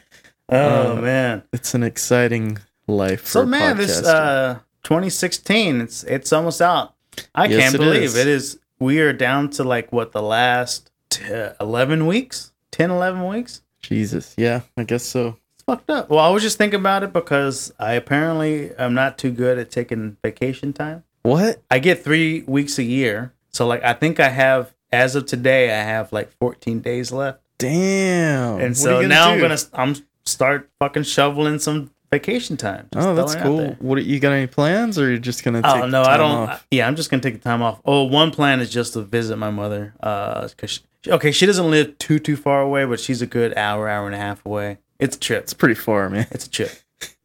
Oh 0.48 0.98
Uh, 0.98 1.00
man. 1.00 1.42
It's 1.52 1.74
an 1.74 1.82
exciting 1.82 2.58
life. 2.86 3.26
So 3.26 3.40
for 3.40 3.44
a 3.44 3.46
man, 3.46 3.76
this 3.78 4.02
uh 4.04 4.58
2016, 4.84 5.80
it's 5.80 6.04
it's 6.04 6.32
almost 6.32 6.60
out. 6.60 6.94
I 7.34 7.46
Yes, 7.46 7.60
can't 7.60 7.76
believe 7.78 8.02
is. 8.02 8.16
it 8.16 8.26
is. 8.26 8.58
We 8.78 9.00
are 9.00 9.12
down 9.12 9.50
to 9.50 9.64
like 9.64 9.92
what 9.92 10.12
the 10.12 10.22
last 10.22 10.90
t- 11.08 11.24
11 11.60 12.06
weeks, 12.06 12.52
10, 12.72 12.90
11 12.90 13.26
weeks. 13.28 13.62
Jesus. 13.80 14.34
Yeah, 14.36 14.62
I 14.76 14.84
guess 14.84 15.04
so. 15.04 15.36
It's 15.54 15.62
fucked 15.64 15.88
up. 15.90 16.10
Well, 16.10 16.18
I 16.18 16.28
was 16.30 16.42
just 16.42 16.58
thinking 16.58 16.80
about 16.80 17.02
it 17.04 17.12
because 17.12 17.72
I 17.78 17.92
apparently 17.94 18.74
am 18.76 18.94
not 18.94 19.18
too 19.18 19.30
good 19.30 19.58
at 19.58 19.70
taking 19.70 20.16
vacation 20.22 20.72
time. 20.72 21.04
What? 21.22 21.62
I 21.70 21.78
get 21.78 22.02
three 22.02 22.42
weeks 22.46 22.78
a 22.78 22.82
year, 22.82 23.32
so 23.50 23.66
like 23.66 23.82
I 23.84 23.92
think 23.92 24.18
I 24.20 24.28
have 24.30 24.74
as 24.92 25.16
of 25.16 25.26
today 25.26 25.70
I 25.70 25.82
have 25.82 26.12
like 26.12 26.30
14 26.38 26.80
days 26.80 27.10
left, 27.12 27.40
Damn. 27.58 28.60
and 28.60 28.76
so 28.76 29.00
are 29.00 29.06
now 29.08 29.30
I'm 29.30 29.40
gonna 29.40 29.58
I'm 29.72 29.96
start 30.24 30.70
fucking 30.78 31.04
shoveling 31.04 31.58
some 31.58 31.90
vacation 32.10 32.56
time. 32.56 32.88
Oh, 32.94 33.14
that's 33.14 33.34
throwing 33.34 33.58
it 33.60 33.70
out 33.72 33.78
cool. 33.78 33.88
What 33.88 34.04
you 34.04 34.20
got 34.20 34.32
any 34.32 34.46
plans, 34.46 34.98
or 34.98 35.08
you're 35.08 35.18
just 35.18 35.42
gonna? 35.44 35.62
Take 35.62 35.70
Oh 35.70 35.86
no, 35.86 36.02
I 36.02 36.16
don't. 36.16 36.48
off? 36.50 36.66
Yeah, 36.70 36.86
I'm 36.86 36.96
just 36.96 37.10
gonna 37.10 37.22
take 37.22 37.34
the 37.34 37.40
time 37.40 37.62
off. 37.62 37.80
Oh, 37.84 38.04
one 38.04 38.30
plan 38.30 38.60
is 38.60 38.70
just 38.70 38.92
to 38.94 39.02
visit 39.02 39.36
my 39.36 39.50
mother. 39.50 39.94
Uh, 40.02 40.48
cause 40.56 40.80
she, 41.02 41.10
okay, 41.10 41.32
she 41.32 41.46
doesn't 41.46 41.70
live 41.70 41.96
too 41.98 42.18
too 42.18 42.36
far 42.36 42.60
away, 42.62 42.84
but 42.84 43.00
she's 43.00 43.22
a 43.22 43.26
good 43.26 43.56
hour, 43.56 43.88
hour 43.88 44.06
and 44.06 44.14
a 44.14 44.18
half 44.18 44.44
away. 44.44 44.78
It's 45.00 45.16
a 45.16 45.18
trip. 45.20 45.44
It's 45.44 45.54
pretty 45.54 45.74
far, 45.74 46.08
man. 46.10 46.26
It's 46.30 46.46
a 46.46 46.50
trip. 46.50 46.70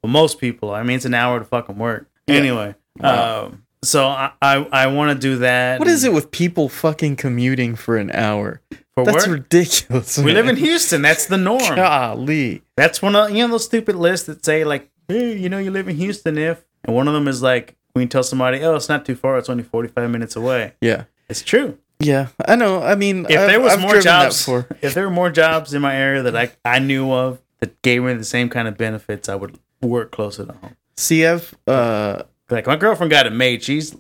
well, 0.02 0.12
most 0.12 0.40
people. 0.40 0.72
I 0.72 0.84
mean, 0.84 0.96
it's 0.96 1.06
an 1.06 1.14
hour 1.14 1.38
to 1.40 1.46
fucking 1.46 1.78
work. 1.78 2.10
Yeah. 2.26 2.36
Anyway, 2.38 2.76
Wow. 3.00 3.46
um, 3.48 3.64
so 3.84 4.06
I 4.08 4.32
I, 4.42 4.56
I 4.72 4.88
want 4.88 5.12
to 5.14 5.20
do 5.20 5.38
that. 5.38 5.80
What 5.80 5.88
is 5.88 6.04
it 6.04 6.14
with 6.14 6.32
people 6.32 6.70
fucking 6.70 7.16
commuting 7.18 7.76
for 7.76 7.98
an 7.98 8.12
hour? 8.12 8.62
for 8.96 9.06
That's 9.06 9.28
work? 9.28 9.38
ridiculous. 9.40 10.18
we 10.18 10.34
live 10.34 10.48
in. 10.48 10.56
Houston. 10.56 11.02
That's 11.04 11.28
the 11.28 11.38
norm. 11.38 11.76
Golly. 11.76 12.64
That's 12.76 13.02
one 13.02 13.16
of 13.16 13.30
you 13.32 13.38
know 13.44 13.50
those 13.50 13.66
stupid 13.66 13.96
lists 13.96 14.26
that 14.28 14.44
say 14.44 14.64
like, 14.64 14.90
hey, 15.08 15.38
you 15.38 15.50
know, 15.50 15.60
you 15.60 15.72
live 15.72 15.88
in 15.88 15.96
Houston 15.98 16.38
if, 16.38 16.64
and 16.84 16.96
one 16.96 17.08
of 17.08 17.14
them 17.14 17.28
is 17.28 17.42
like 17.42 17.76
when 17.94 18.02
you 18.04 18.08
tell 18.10 18.24
somebody, 18.24 18.62
oh, 18.64 18.76
it's 18.76 18.90
not 18.90 19.06
too 19.06 19.16
far, 19.16 19.38
it's 19.38 19.50
only 19.50 19.64
45 19.64 20.10
minutes 20.10 20.36
away. 20.36 20.74
Yeah. 20.82 21.04
It's 21.30 21.42
true. 21.42 21.78
Yeah, 22.00 22.28
I 22.48 22.56
know. 22.56 22.82
I 22.84 22.94
mean, 22.96 23.26
if 23.28 23.38
I've- 23.40 23.52
there 23.52 23.60
was 23.60 23.74
I've 23.74 23.82
more 23.82 24.00
jobs, 24.00 24.48
if 24.82 24.94
there 24.94 25.04
were 25.06 25.14
more 25.14 25.32
jobs 25.32 25.74
in 25.74 25.82
my 25.82 25.96
area 25.96 26.22
that 26.24 26.36
I 26.36 26.52
I 26.64 26.78
knew 26.80 27.12
of 27.12 27.40
that 27.60 27.82
gave 27.82 28.04
me 28.04 28.14
the 28.14 28.24
same 28.24 28.50
kind 28.50 28.68
of 28.68 28.78
benefits, 28.78 29.28
I 29.28 29.34
would 29.36 29.58
work 29.82 30.12
closer 30.12 30.46
to 30.46 30.54
home. 30.54 30.76
See, 30.96 31.26
I've 31.26 31.56
uh, 31.66 32.24
Like 32.50 32.68
my 32.68 32.76
girlfriend 32.76 33.10
got 33.12 33.26
it 33.26 33.34
made. 33.34 33.64
She's 33.64 33.96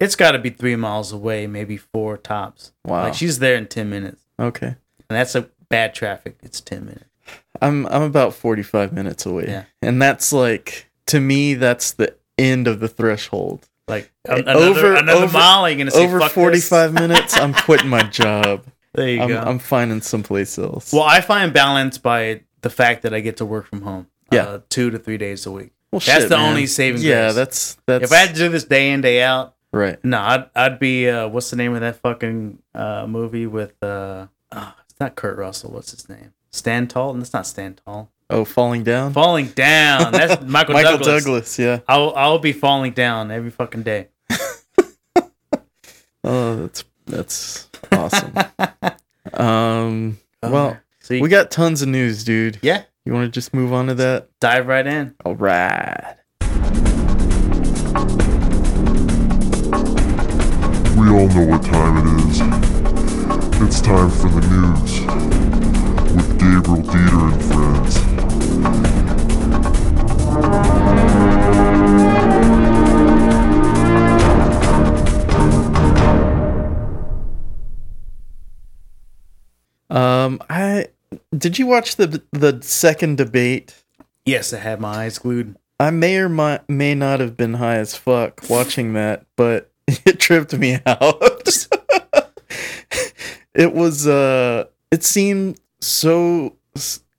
it's 0.00 0.16
got 0.16 0.32
to 0.32 0.38
be 0.38 0.50
three 0.50 0.76
miles 0.76 1.12
away, 1.12 1.46
maybe 1.46 1.76
four 1.76 2.16
tops. 2.16 2.72
wow. 2.84 3.02
Like 3.04 3.14
she's 3.14 3.38
there 3.38 3.56
in 3.56 3.66
ten 3.68 3.88
minutes, 3.90 4.22
okay. 4.40 4.66
and 4.66 4.76
that's 5.08 5.34
a 5.34 5.48
bad 5.68 5.94
traffic. 5.94 6.36
It's 6.42 6.60
ten 6.60 6.84
minutes. 6.86 7.04
I'm 7.60 7.86
I'm 7.86 8.02
about 8.02 8.34
45 8.34 8.92
minutes 8.92 9.24
away. 9.26 9.44
Yeah. 9.46 9.64
And 9.80 10.02
that's 10.02 10.32
like 10.32 10.90
to 11.06 11.20
me 11.20 11.54
that's 11.54 11.92
the 11.92 12.16
end 12.36 12.66
of 12.66 12.80
the 12.80 12.88
threshold. 12.88 13.68
Like 13.86 14.10
Hey, 14.26 14.40
another, 14.40 14.64
over- 14.64 14.94
another 14.96 15.24
over- 15.24 15.32
mile, 15.32 15.68
you're 15.68 15.78
gonna 15.78 15.90
say 15.92 16.04
Over 16.04 16.18
"Fuck 16.18 16.30
this." 16.30 16.68
45 16.68 16.92
minutes, 17.02 17.36
I'm 17.36 17.54
quitting 17.54 17.88
my 17.88 18.02
job. 18.02 18.64
There 18.94 19.08
you 19.08 19.22
I'm, 19.22 19.28
go. 19.28 19.38
I'm 19.38 19.58
finding 19.60 20.00
someplace 20.00 20.58
else. 20.58 20.92
well, 20.92 21.02
I 21.04 21.20
find 21.20 21.52
balance 21.52 21.98
by 21.98 22.40
the 22.62 22.70
fact 22.70 23.02
that 23.02 23.14
I 23.14 23.20
get 23.20 23.36
to 23.38 23.44
work 23.46 23.66
from 23.66 23.82
home. 23.82 24.08
Yeah. 24.32 24.42
uh, 24.44 24.60
two 24.68 24.90
to 24.90 24.98
three 24.98 25.18
days 25.18 25.46
a 25.46 25.52
week. 25.52 25.70
Well, 25.92 26.00
that's 26.00 26.22
shit, 26.22 26.28
the 26.30 26.36
man. 26.38 26.48
only 26.50 26.66
saving 26.66 27.02
Yeah, 27.02 27.26
grace. 27.26 27.34
that's 27.34 27.76
that's 27.86 28.04
If 28.04 28.12
I 28.12 28.16
had 28.16 28.28
to 28.30 28.34
do 28.34 28.48
this 28.48 28.64
day 28.64 28.90
in 28.92 29.02
day 29.02 29.22
out, 29.22 29.54
right. 29.72 30.02
No, 30.04 30.18
I'd 30.18 30.46
I'd 30.56 30.78
be 30.78 31.08
uh, 31.08 31.28
what's 31.28 31.50
the 31.50 31.56
name 31.56 31.74
of 31.74 31.82
that 31.82 31.96
fucking 31.96 32.58
uh, 32.74 33.06
movie 33.06 33.46
with 33.46 33.74
uh, 33.82 34.26
oh, 34.52 34.74
it's 34.88 34.98
not 34.98 35.14
Kurt 35.16 35.36
Russell. 35.36 35.70
What's 35.72 35.90
his 35.90 36.08
name? 36.08 36.32
Stand 36.50 36.90
Tall. 36.90 37.12
and 37.12 37.22
it's 37.22 37.32
not 37.34 37.46
Stand 37.46 37.80
Tall. 37.84 38.10
Oh, 38.30 38.46
falling 38.46 38.82
down. 38.84 39.12
Falling 39.12 39.48
Down. 39.48 40.10
That's 40.12 40.42
Michael, 40.46 40.72
Michael 40.72 40.96
Douglas. 40.96 41.24
Douglas. 41.24 41.58
Yeah. 41.58 41.80
I'll 41.86 42.14
I'll 42.16 42.38
be 42.38 42.52
falling 42.52 42.92
down 42.92 43.30
every 43.30 43.50
fucking 43.50 43.82
day. 43.82 44.08
Oh, 46.24 46.56
that's 46.62 46.84
that's 47.06 47.68
awesome. 47.90 48.32
um. 49.34 50.18
Well, 50.42 50.78
so 51.00 51.14
you, 51.14 51.22
we 51.22 51.28
got 51.28 51.50
tons 51.50 51.82
of 51.82 51.88
news, 51.88 52.22
dude. 52.24 52.58
yeah, 52.62 52.84
You 53.04 53.12
want 53.12 53.24
to 53.24 53.30
just 53.32 53.52
move 53.52 53.72
on 53.72 53.88
to 53.88 53.94
that? 53.94 54.28
dive 54.38 54.68
right 54.68 54.86
in. 54.86 55.16
All 55.24 55.34
right. 55.34 56.18
We 60.96 61.08
all 61.08 61.26
know 61.26 61.46
what 61.46 61.64
time 61.64 61.98
it 61.98 62.06
is. 62.30 62.40
It's 63.60 63.80
time 63.80 64.08
for 64.08 64.28
the 64.28 64.40
news 64.50 65.00
with 66.14 66.38
Gabriel 66.38 66.82
Dieter 66.82 67.32
and 67.32 67.42
did 81.42 81.58
you 81.58 81.66
watch 81.66 81.96
the 81.96 82.22
the 82.32 82.60
second 82.62 83.18
debate? 83.18 83.74
Yes, 84.24 84.52
I 84.54 84.58
had 84.58 84.80
my 84.80 85.04
eyes 85.04 85.18
glued. 85.18 85.56
I 85.80 85.90
may 85.90 86.16
or 86.18 86.28
may, 86.28 86.60
may 86.68 86.94
not 86.94 87.18
have 87.18 87.36
been 87.36 87.54
high 87.54 87.78
as 87.78 87.96
fuck 87.96 88.40
watching 88.48 88.92
that, 88.92 89.26
but 89.36 89.70
it 89.88 90.20
tripped 90.20 90.56
me 90.56 90.78
out. 90.86 91.20
it 93.54 93.74
was 93.74 94.06
uh 94.06 94.64
it 94.90 95.02
seemed 95.04 95.58
so 95.80 96.56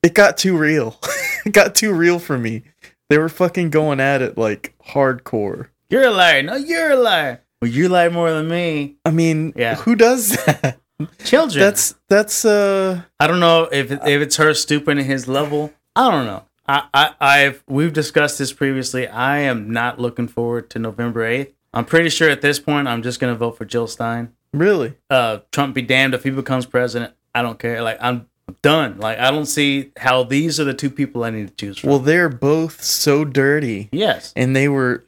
it 0.02 0.14
got 0.14 0.38
too 0.38 0.58
real. 0.58 1.00
it 1.46 1.52
got 1.52 1.76
too 1.76 1.94
real 1.94 2.20
for 2.20 2.38
me. 2.38 2.64
They 3.10 3.18
were 3.18 3.30
fucking 3.30 3.70
going 3.70 4.00
at 4.00 4.22
it 4.22 4.38
like 4.38 4.74
hardcore. 4.88 5.68
You're 5.90 6.06
a 6.06 6.12
liar. 6.12 6.42
No, 6.44 6.56
you're 6.56 6.92
a 6.92 6.96
liar. 6.96 7.42
Well, 7.62 7.70
you 7.72 7.90
lie 7.90 8.10
more 8.10 8.32
than 8.32 8.48
me. 8.50 8.96
I 9.06 9.12
mean, 9.12 9.54
Yeah. 9.56 9.76
who 9.76 9.96
does 9.96 10.32
that? 10.46 10.80
Children. 11.24 11.64
That's 11.64 11.96
that's 12.10 12.46
uh 12.46 13.02
I 13.20 13.28
don't 13.28 13.40
know 13.40 13.70
if 13.72 13.92
if 13.92 14.22
it's 14.22 14.36
her 14.38 14.54
stooping 14.54 14.98
to 14.98 15.04
his 15.04 15.28
level. 15.28 15.74
I 15.96 16.10
don't 16.12 16.26
know. 16.26 16.44
I, 16.68 16.84
I 16.94 17.12
I've 17.20 17.64
we've 17.68 17.94
discussed 17.94 18.38
this 18.40 18.54
previously. 18.54 19.08
I 19.08 19.40
am 19.40 19.72
not 19.72 20.00
looking 20.00 20.28
forward 20.28 20.70
to 20.72 20.80
November 20.80 21.26
eighth. 21.26 21.54
I'm 21.74 21.86
pretty 21.86 22.10
sure 22.10 22.30
at 22.30 22.42
this 22.42 22.60
point 22.60 22.88
I'm 22.88 23.02
just 23.04 23.20
gonna 23.20 23.36
vote 23.36 23.58
for 23.58 23.66
Jill 23.66 23.88
Stein. 23.88 24.34
really. 24.54 24.94
Uh, 25.10 25.40
Trump 25.52 25.74
be 25.76 25.82
damned 25.82 26.14
if 26.14 26.24
he 26.24 26.30
becomes 26.30 26.66
president. 26.66 27.14
I 27.36 27.42
don't 27.42 27.58
care. 27.60 27.82
Like 27.82 27.98
I'm 28.00 28.28
done. 28.62 29.00
Like 29.00 29.18
I 29.20 29.32
don't 29.32 29.46
see 29.48 29.92
how 29.98 30.24
these 30.24 30.60
are 30.60 30.64
the 30.64 30.74
two 30.74 30.90
people 30.90 31.24
I 31.24 31.32
need 31.32 31.48
to 31.50 31.54
choose 31.56 31.80
from. 31.80 31.90
Well, 31.90 32.00
they're 32.00 32.30
both 32.30 32.82
so 32.84 33.26
dirty 33.26 33.90
yes, 33.92 34.32
and 34.36 34.56
they 34.56 34.68
were 34.70 35.04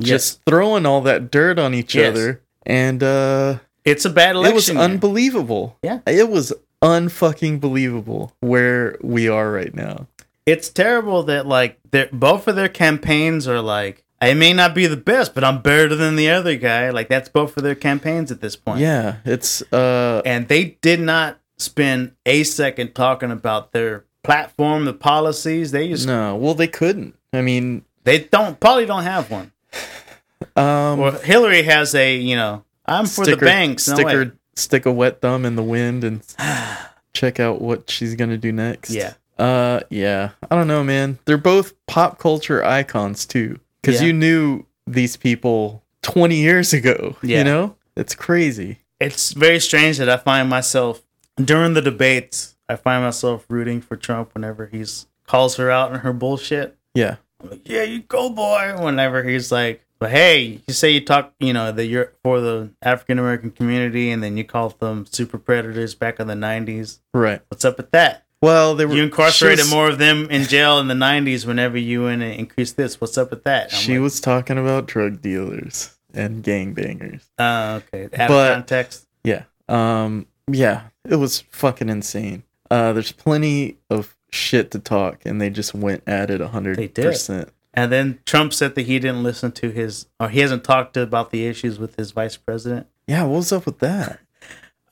Yes. 0.00 0.08
just 0.08 0.40
throwing 0.46 0.84
all 0.84 1.00
that 1.02 1.30
dirt 1.30 1.58
on 1.58 1.72
each 1.74 1.94
Yes. 1.94 2.08
other 2.10 2.42
and 2.66 3.02
uh 3.02 3.58
it's 3.90 4.04
a 4.04 4.10
bad 4.10 4.36
election. 4.36 4.76
it 4.76 4.80
was 4.80 4.90
unbelievable. 4.90 5.76
Yeah. 5.82 6.00
It 6.06 6.28
was 6.30 6.52
unfucking 6.82 7.60
believable 7.60 8.32
where 8.40 8.96
we 9.02 9.28
are 9.28 9.50
right 9.50 9.74
now. 9.74 10.06
it's 10.46 10.68
terrible 10.68 11.22
that 11.24 11.46
like 11.46 11.78
both 12.12 12.46
of 12.48 12.56
their 12.56 12.68
campaigns 12.68 13.48
are 13.48 13.60
like 13.60 14.04
I 14.20 14.34
may 14.34 14.52
not 14.52 14.74
be 14.74 14.86
the 14.88 14.96
best, 14.96 15.32
but 15.34 15.44
I'm 15.44 15.62
better 15.62 15.94
than 15.94 16.16
the 16.16 16.28
other 16.30 16.56
guy. 16.56 16.90
Like 16.90 17.08
that's 17.08 17.28
both 17.28 17.56
of 17.56 17.62
their 17.62 17.74
campaigns 17.76 18.32
at 18.32 18.40
this 18.40 18.56
point. 18.56 18.80
Yeah, 18.80 19.16
it's 19.24 19.62
uh 19.72 20.22
and 20.24 20.48
they 20.48 20.76
did 20.80 21.00
not 21.00 21.38
spend 21.58 22.12
a 22.26 22.44
second 22.44 22.94
talking 22.94 23.30
about 23.30 23.72
their 23.72 24.04
platform, 24.22 24.84
the 24.84 24.92
policies. 24.92 25.70
They 25.72 25.88
just 25.88 26.06
no, 26.06 26.36
well 26.36 26.54
they 26.54 26.68
couldn't. 26.68 27.14
I 27.32 27.42
mean, 27.42 27.84
they 28.04 28.20
don't 28.20 28.58
probably 28.60 28.86
don't 28.86 29.02
have 29.04 29.30
one. 29.30 29.52
um 30.56 30.98
Well, 30.98 31.12
Hillary 31.18 31.62
has 31.62 31.94
a 31.94 32.16
you 32.16 32.36
know 32.36 32.64
I'm 32.88 33.06
for 33.06 33.24
the 33.26 33.36
banks. 33.36 33.86
No 33.88 33.96
way. 33.96 34.02
sticker 34.02 34.34
stick 34.56 34.86
a 34.86 34.92
wet 34.92 35.20
thumb 35.20 35.44
in 35.44 35.54
the 35.56 35.62
wind 35.62 36.02
and 36.04 36.22
check 37.14 37.38
out 37.40 37.60
what 37.60 37.88
she's 37.90 38.14
going 38.14 38.30
to 38.30 38.36
do 38.38 38.52
next. 38.52 38.90
Yeah. 38.90 39.14
Uh 39.38 39.80
yeah. 39.90 40.30
I 40.50 40.56
don't 40.56 40.66
know, 40.66 40.82
man. 40.82 41.18
They're 41.24 41.38
both 41.38 41.74
pop 41.86 42.18
culture 42.18 42.64
icons 42.64 43.24
too 43.24 43.60
cuz 43.84 44.00
Yeah. 44.00 44.08
you 44.08 44.12
knew 44.12 44.64
these 44.86 45.16
people 45.16 45.84
20 46.02 46.36
years 46.36 46.72
ago, 46.72 47.16
Yeah. 47.22 47.38
you 47.38 47.44
know? 47.44 47.76
It's 47.96 48.14
crazy. 48.14 48.78
It's 49.00 49.32
very 49.32 49.60
strange 49.60 49.98
that 49.98 50.08
I 50.08 50.16
find 50.16 50.48
myself 50.48 51.02
during 51.36 51.74
the 51.74 51.82
debates. 51.82 52.56
I 52.68 52.74
find 52.76 53.04
myself 53.04 53.44
rooting 53.48 53.80
for 53.80 53.96
Trump 53.96 54.34
whenever 54.34 54.66
he's 54.66 55.06
calls 55.26 55.56
her 55.56 55.70
out 55.70 55.92
on 55.92 56.00
her 56.00 56.12
bullshit. 56.12 56.76
Yeah. 56.94 57.16
Like, 57.42 57.60
yeah, 57.68 57.82
you 57.84 58.00
go, 58.00 58.30
boy. 58.30 58.74
Whenever 58.80 59.22
he's 59.22 59.52
like, 59.52 59.84
but 59.98 60.10
hey, 60.10 60.60
you 60.66 60.74
say 60.74 60.90
you 60.90 61.00
talk, 61.04 61.32
you 61.40 61.52
know, 61.52 61.72
that 61.72 61.86
you're 61.86 62.12
for 62.22 62.40
the 62.40 62.70
African 62.82 63.18
American 63.18 63.50
community, 63.50 64.10
and 64.10 64.22
then 64.22 64.36
you 64.36 64.44
call 64.44 64.70
them 64.70 65.06
super 65.06 65.38
predators 65.38 65.94
back 65.94 66.20
in 66.20 66.26
the 66.26 66.34
'90s. 66.34 67.00
Right. 67.14 67.40
What's 67.48 67.64
up 67.64 67.76
with 67.76 67.90
that? 67.92 68.24
Well, 68.40 68.76
they 68.76 68.86
were 68.86 68.94
You 68.94 69.02
incarcerated 69.04 69.64
was- 69.64 69.70
more 69.72 69.88
of 69.88 69.98
them 69.98 70.28
in 70.30 70.44
jail 70.44 70.78
in 70.78 70.86
the 70.88 70.94
'90s. 70.94 71.44
Whenever 71.46 71.76
you 71.78 72.06
and 72.06 72.22
increase 72.22 72.72
this, 72.72 73.00
what's 73.00 73.18
up 73.18 73.30
with 73.30 73.44
that? 73.44 73.72
I'm 73.74 73.78
She 73.80 73.94
like, 73.94 74.02
was 74.02 74.20
talking 74.20 74.58
about 74.58 74.86
drug 74.86 75.20
dealers 75.20 75.96
and 76.14 76.44
gangbangers. 76.44 77.22
uh, 77.38 77.80
okay, 77.92 78.04
out 78.16 78.28
but- 78.28 78.50
of 78.52 78.54
context. 78.56 79.06
Yeah. 79.24 79.42
Um 79.68 80.26
yeah, 80.50 80.82
it 81.08 81.16
was 81.16 81.40
fucking 81.50 81.88
insane. 81.88 82.44
Uh 82.70 82.92
there's 82.92 83.12
plenty 83.12 83.78
of 83.90 84.16
shit 84.30 84.70
to 84.70 84.78
talk, 84.78 85.22
and 85.26 85.40
they 85.40 85.50
just 85.50 85.74
went 85.74 86.02
at 86.06 86.30
it 86.30 86.40
hundred 86.40 86.94
percent. 86.94 87.50
And 87.74 87.92
then 87.92 88.18
Trump 88.26 88.52
said 88.54 88.74
that 88.74 88.82
he 88.86 88.98
didn't 88.98 89.22
listen 89.22 89.52
to 89.52 89.70
his, 89.70 90.06
or 90.18 90.28
he 90.30 90.40
hasn't 90.40 90.64
talked 90.64 90.96
about 90.96 91.30
the 91.30 91.46
issues 91.46 91.78
with 91.78 91.96
his 91.96 92.10
vice 92.12 92.36
president. 92.36 92.86
Yeah, 93.06 93.24
what's 93.24 93.52
up 93.52 93.66
with 93.66 93.78
that? 93.80 94.20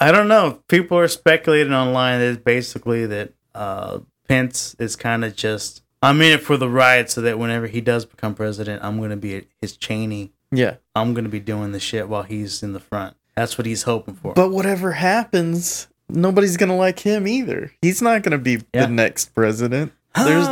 I 0.00 0.12
don't 0.12 0.28
know. 0.28 0.62
People 0.68 0.98
are 0.98 1.08
speculating 1.08 1.72
online 1.72 2.20
that 2.20 2.44
basically 2.44 3.06
that 3.06 3.32
uh, 3.54 4.00
Pence 4.28 4.76
is 4.78 4.94
kind 4.96 5.24
of 5.24 5.34
just 5.34 5.82
I'm 6.02 6.20
in 6.20 6.32
it 6.32 6.42
for 6.42 6.56
the 6.58 6.68
ride, 6.68 7.10
so 7.10 7.22
that 7.22 7.38
whenever 7.38 7.66
he 7.66 7.80
does 7.80 8.04
become 8.04 8.34
president, 8.34 8.84
I'm 8.84 8.98
going 8.98 9.10
to 9.10 9.16
be 9.16 9.46
his 9.60 9.76
Cheney. 9.76 10.32
Yeah, 10.52 10.76
I'm 10.94 11.14
going 11.14 11.24
to 11.24 11.30
be 11.30 11.40
doing 11.40 11.72
the 11.72 11.80
shit 11.80 12.08
while 12.08 12.22
he's 12.24 12.62
in 12.62 12.72
the 12.74 12.80
front. 12.80 13.16
That's 13.34 13.56
what 13.58 13.66
he's 13.66 13.82
hoping 13.82 14.14
for. 14.14 14.34
but 14.34 14.50
whatever 14.50 14.92
happens, 14.92 15.88
nobody's 16.08 16.56
gonna 16.56 16.76
like 16.76 17.00
him 17.00 17.26
either. 17.28 17.72
He's 17.82 18.00
not 18.00 18.22
gonna 18.22 18.38
be 18.38 18.62
Yeah. 18.72 18.86
the 18.86 18.92
next 18.92 19.34
president. 19.34 19.92
There's 20.14 20.46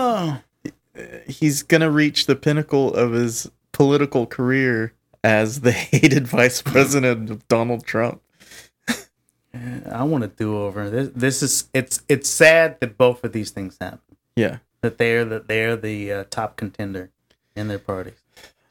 he's 1.26 1.62
gonna 1.62 1.90
reach 1.90 2.26
the 2.26 2.36
pinnacle 2.36 2.94
of 2.94 3.12
his 3.12 3.50
political 3.72 4.26
career 4.26 4.92
as 5.22 5.60
the 5.62 5.72
hated 5.92 6.26
vice 6.26 6.62
president 6.62 7.30
of 7.30 7.46
Donald 7.48 7.84
Trump. 7.86 8.20
I 9.90 10.02
want 10.02 10.22
to 10.22 10.28
do 10.28 10.58
over. 10.58 10.90
This, 10.90 11.10
this 11.14 11.42
is 11.42 11.68
it's 11.72 12.02
it's 12.08 12.28
sad 12.28 12.80
that 12.80 12.98
both 12.98 13.22
of 13.22 13.32
these 13.32 13.50
things 13.50 13.76
happen. 13.80 14.00
Yeah, 14.34 14.58
That 14.80 14.98
they're 14.98 15.24
that 15.24 15.46
they're 15.46 15.76
the 15.76 16.12
uh, 16.12 16.24
top 16.28 16.56
contender 16.56 17.10
in 17.54 17.68
their 17.68 17.78
parties. 17.78 18.20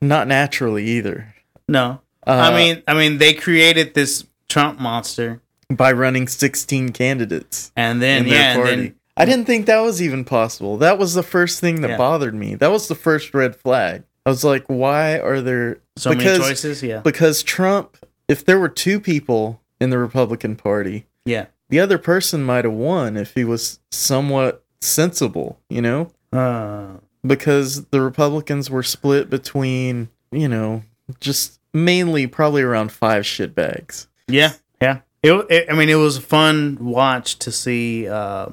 not 0.01 0.27
naturally 0.27 0.85
either. 0.85 1.33
No, 1.69 2.01
Uh, 2.27 2.31
I 2.31 2.55
mean 2.57 2.83
I 2.85 2.93
mean 2.95 3.17
they 3.17 3.33
created 3.33 3.93
this 3.93 4.25
Trump 4.49 4.77
monster, 4.79 5.41
by 5.69 5.91
running 5.93 6.27
16 6.27 6.89
candidates 6.89 7.71
and 7.77 8.01
then 8.01 8.23
in 8.23 8.29
their 8.29 8.39
yeah, 8.39 8.57
and 8.57 8.67
then 8.67 8.95
I 9.15 9.25
didn't 9.25 9.46
think 9.46 9.65
that 9.67 9.79
was 9.82 10.01
even 10.01 10.24
possible. 10.25 10.77
That 10.77 10.98
was 10.98 11.13
the 11.13 11.24
first 11.24 11.60
thing 11.60 11.82
that 11.82 11.91
Yeah. 11.91 11.98
bothered 11.98 12.34
me. 12.34 12.55
That 12.55 12.72
was 12.72 12.88
the 12.88 12.96
first 12.96 13.34
red 13.34 13.55
flag. 13.55 14.03
I 14.25 14.29
was 14.29 14.43
like, 14.43 14.63
why 14.67 15.20
are 15.20 15.41
there 15.41 15.79
so 15.98 16.10
because 16.12 16.39
many 16.39 16.50
choices. 16.51 16.82
Yeah, 16.82 17.01
because 17.01 17.43
Trump 17.43 17.98
if 18.27 18.43
there 18.46 18.58
were 18.60 18.70
two 18.70 19.00
people 19.00 19.62
in 19.82 19.89
the 19.89 19.98
Republican 19.98 20.55
Party, 20.55 21.05
yeah. 21.25 21.48
the 21.70 21.79
other 21.79 21.98
person 21.98 22.43
might 22.43 22.63
have 22.63 22.74
won 22.74 23.17
if 23.17 23.36
he 23.36 23.43
was 23.43 23.79
somewhat 23.91 24.63
sensible, 24.82 25.60
you 25.70 25.82
know? 25.82 26.10
Uh, 26.32 27.00
Because 27.25 27.86
the 27.88 28.01
Republicans 28.01 28.70
were 28.70 28.82
split 28.84 29.29
between, 29.29 30.10
you 30.32 30.48
know, 30.48 30.84
just 31.20 31.60
mainly 31.74 32.27
probably 32.27 32.62
around 32.62 32.91
five 32.91 33.24
shitbags. 33.24 34.08
yeah, 34.27 34.53
yeah. 34.82 35.00
It, 35.22 35.34
it. 35.50 35.65
I 35.70 35.74
mean, 35.74 35.89
it 35.89 35.96
was 35.96 36.17
a 36.17 36.22
fun 36.22 36.77
watch 36.82 37.39
to 37.39 37.51
see. 37.51 38.08
Uh, 38.10 38.48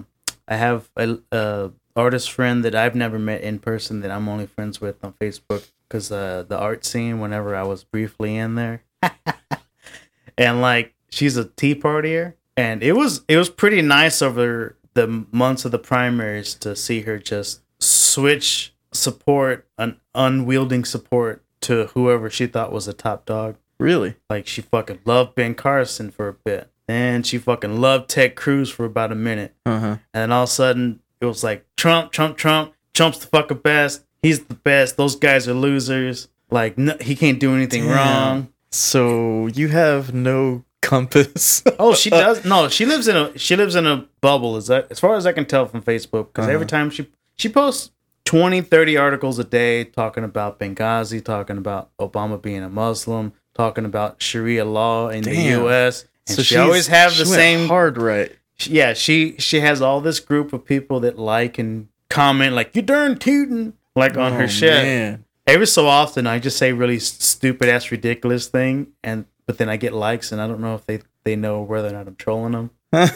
I 0.50 0.56
have 0.56 0.90
a, 0.96 1.18
a 1.30 1.70
artist 1.94 2.30
friend 2.32 2.64
that 2.64 2.74
I've 2.74 2.96
never 2.96 3.18
met 3.18 3.42
in 3.42 3.60
person 3.60 4.00
that 4.00 4.10
I'm 4.10 4.28
only 4.28 4.46
friends 4.46 4.80
with 4.80 5.02
on 5.04 5.12
Facebook 5.14 5.70
because 5.88 6.10
uh, 6.10 6.44
the 6.46 6.58
art 6.58 6.84
scene. 6.84 7.20
Whenever 7.20 7.54
I 7.54 7.62
was 7.62 7.84
briefly 7.84 8.36
in 8.36 8.56
there, 8.56 8.82
and 10.36 10.60
like 10.60 10.94
she's 11.08 11.36
a 11.36 11.44
tea 11.44 11.74
partier, 11.74 12.34
and 12.56 12.82
it 12.82 12.92
was 12.92 13.22
it 13.28 13.36
was 13.36 13.48
pretty 13.48 13.80
nice 13.80 14.20
over 14.20 14.76
the 14.94 15.26
months 15.30 15.64
of 15.64 15.70
the 15.70 15.78
primaries 15.78 16.54
to 16.54 16.74
see 16.74 17.02
her 17.02 17.18
just 17.18 17.62
switch 17.78 18.74
support 18.92 19.68
an 19.78 20.00
unwielding 20.14 20.84
support 20.84 21.44
to 21.60 21.86
whoever 21.94 22.28
she 22.28 22.46
thought 22.46 22.72
was 22.72 22.88
a 22.88 22.92
top 22.92 23.24
dog. 23.24 23.56
Really? 23.78 24.16
Like 24.28 24.46
she 24.46 24.62
fucking 24.62 25.00
loved 25.04 25.34
Ben 25.34 25.54
Carson 25.54 26.10
for 26.10 26.28
a 26.28 26.34
bit. 26.34 26.69
And 26.90 27.24
she 27.26 27.38
fucking 27.38 27.80
loved 27.80 28.08
Ted 28.10 28.34
Cruz 28.34 28.68
for 28.70 28.84
about 28.84 29.12
a 29.12 29.14
minute. 29.14 29.54
Uh-huh. 29.64 29.86
And 29.86 29.98
then 30.12 30.32
all 30.32 30.42
of 30.44 30.48
a 30.48 30.52
sudden 30.52 31.00
it 31.20 31.26
was 31.26 31.44
like 31.44 31.64
Trump, 31.76 32.10
Trump, 32.12 32.36
Trump. 32.36 32.74
Trump's 32.94 33.18
the 33.18 33.26
fucking 33.28 33.58
best. 33.58 34.04
He's 34.22 34.44
the 34.44 34.54
best. 34.54 34.96
Those 34.96 35.14
guys 35.16 35.46
are 35.48 35.54
losers. 35.54 36.28
Like 36.50 36.76
no, 36.76 36.96
he 37.00 37.14
can't 37.14 37.38
do 37.38 37.54
anything 37.54 37.84
Damn. 37.84 37.94
wrong. 37.96 38.48
So 38.72 39.46
you 39.48 39.68
have 39.68 40.12
no 40.14 40.64
compass. 40.82 41.62
Oh, 41.78 41.94
she 41.94 42.10
does. 42.24 42.44
No, 42.44 42.68
she 42.68 42.84
lives 42.86 43.06
in 43.08 43.16
a 43.16 43.38
she 43.38 43.54
lives 43.56 43.74
in 43.76 43.86
a 43.86 44.06
bubble. 44.20 44.56
As 44.56 44.66
that, 44.66 44.88
as 44.90 44.98
far 44.98 45.14
as 45.14 45.26
I 45.26 45.32
can 45.32 45.46
tell 45.46 45.66
from 45.66 45.82
Facebook, 45.82 46.28
because 46.28 46.46
every 46.48 46.66
Uh-huh. 46.66 46.76
time 46.78 46.90
she 46.90 47.08
she 47.36 47.48
posts 47.48 47.90
20, 48.24 48.60
30 48.60 48.96
articles 48.96 49.38
a 49.38 49.44
day 49.44 49.84
talking 49.84 50.24
about 50.24 50.58
Benghazi, 50.58 51.24
talking 51.24 51.56
about 51.56 51.90
Obama 51.98 52.40
being 52.40 52.62
a 52.62 52.68
Muslim, 52.68 53.32
talking 53.54 53.84
about 53.84 54.20
Sharia 54.22 54.64
law 54.64 55.08
in 55.08 55.22
the 55.22 55.34
U.S. 55.60 56.04
And 56.38 56.46
she 56.46 56.56
always 56.56 56.86
have 56.88 57.16
the 57.16 57.26
same. 57.26 57.68
hard 57.68 57.96
right. 57.98 58.32
Yeah, 58.60 58.92
she 58.94 59.36
she 59.38 59.60
has 59.60 59.80
all 59.80 60.00
this 60.00 60.20
group 60.20 60.52
of 60.52 60.64
people 60.64 61.00
that 61.00 61.18
like 61.18 61.58
and 61.58 61.88
comment 62.10 62.54
like 62.54 62.74
you 62.76 62.82
darn 62.82 63.16
tootin' 63.18 63.74
like 63.96 64.16
on 64.16 64.32
her 64.32 64.44
Oh, 64.44 64.46
shit. 64.48 64.82
man. 64.82 65.24
Every 65.46 65.66
so 65.66 65.86
often, 65.86 66.26
I 66.26 66.38
just 66.38 66.58
say 66.58 66.72
really 66.72 66.98
stupid 66.98 67.68
ass 67.68 67.90
ridiculous 67.90 68.46
thing, 68.48 68.88
and 69.02 69.24
but 69.46 69.58
then 69.58 69.68
I 69.68 69.76
get 69.76 69.92
likes, 69.94 70.30
and 70.30 70.40
I 70.40 70.46
don't 70.46 70.60
know 70.60 70.74
if 70.74 70.84
they 70.86 71.00
they 71.24 71.36
know 71.36 71.62
whether 71.62 71.88
or 71.88 71.92
not 71.92 72.06
I'm 72.06 72.16
trolling 72.16 72.52
them. 72.52 72.70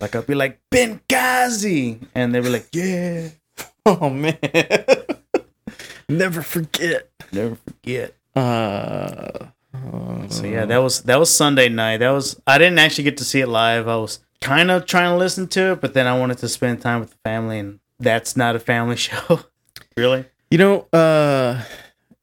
Like 0.00 0.14
I'll 0.16 0.22
be 0.22 0.34
like 0.34 0.58
Benghazi, 0.72 2.06
and 2.14 2.34
they'll 2.34 2.42
be 2.42 2.48
like, 2.48 2.68
yeah, 2.72 3.28
oh 3.86 4.08
man. 4.08 4.38
Never 6.08 6.40
forget. 6.42 7.10
never 7.32 7.54
forget. 7.56 8.14
Uh, 8.34 9.46
So 10.30 10.44
yeah, 10.46 10.64
that 10.66 10.78
was 10.78 11.02
that 11.02 11.18
was 11.18 11.30
Sunday 11.34 11.68
night. 11.68 11.98
That 11.98 12.10
was 12.10 12.40
I 12.46 12.58
didn't 12.58 12.78
actually 12.78 13.04
get 13.04 13.16
to 13.18 13.24
see 13.24 13.40
it 13.40 13.48
live. 13.48 13.88
I 13.88 13.96
was 13.96 14.20
kind 14.40 14.70
of 14.70 14.86
trying 14.86 15.10
to 15.12 15.16
listen 15.16 15.46
to 15.48 15.72
it, 15.72 15.80
but 15.80 15.94
then 15.94 16.06
I 16.06 16.18
wanted 16.18 16.38
to 16.38 16.48
spend 16.48 16.80
time 16.80 17.00
with 17.00 17.10
the 17.10 17.16
family, 17.24 17.58
and 17.58 17.80
that's 17.98 18.36
not 18.36 18.56
a 18.56 18.58
family 18.60 18.96
show. 19.06 19.40
really? 19.96 20.24
You 20.50 20.58
know, 20.58 20.80
uh, 20.92 21.62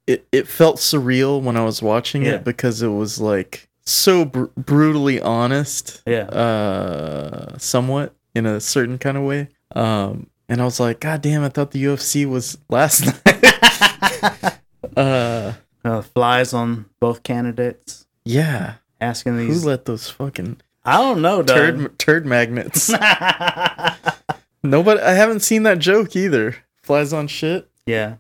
it 0.08 0.28
it 0.32 0.48
felt 0.48 0.78
surreal 0.78 1.42
when 1.42 1.56
I 1.58 1.64
was 1.64 1.82
watching 1.82 2.24
Yeah. 2.24 2.36
it 2.36 2.44
because 2.44 2.82
it 2.82 2.88
was 2.90 3.20
like 3.22 3.68
so 3.86 4.26
br- 4.26 4.46
brutally 4.58 5.22
honest, 5.22 6.02
Yeah. 6.06 6.24
uh, 6.28 7.58
somewhat 7.58 8.14
in 8.36 8.46
a 8.46 8.60
certain 8.60 8.98
kind 8.98 9.16
of 9.18 9.24
way. 9.24 9.48
Um, 9.76 10.28
and 10.50 10.62
I 10.62 10.66
was 10.66 10.80
like, 10.80 11.00
God 11.02 11.22
damn! 11.22 11.44
I 11.44 11.50
thought 11.50 11.72
the 11.72 11.84
UFC 11.84 12.26
was 12.26 12.58
last 12.70 13.06
night. 13.26 14.60
uh, 14.98 15.54
Uh, 15.86 16.02
flies 16.02 16.54
on 16.54 16.86
both 17.00 17.24
candidates, 17.24 18.06
yeah. 18.26 18.76
asking 19.00 19.38
these. 19.38 19.62
Who 19.64 19.70
let 19.70 19.86
those 19.86 20.10
fucking 20.10 20.58
I 20.84 20.98
don't 20.98 21.22
know, 21.22 21.44
turd 21.44 21.78
Doug. 21.80 21.98
turd 21.98 22.26
magnets? 22.26 22.90
Nobody. 24.64 25.00
I 25.02 25.12
haven't 25.14 25.42
seen 25.42 25.64
that 25.64 25.80
joke 25.80 26.16
either. 26.16 26.56
Flies 26.84 27.14
on 27.14 27.28
shit. 27.28 27.70
yeah, 27.86 28.16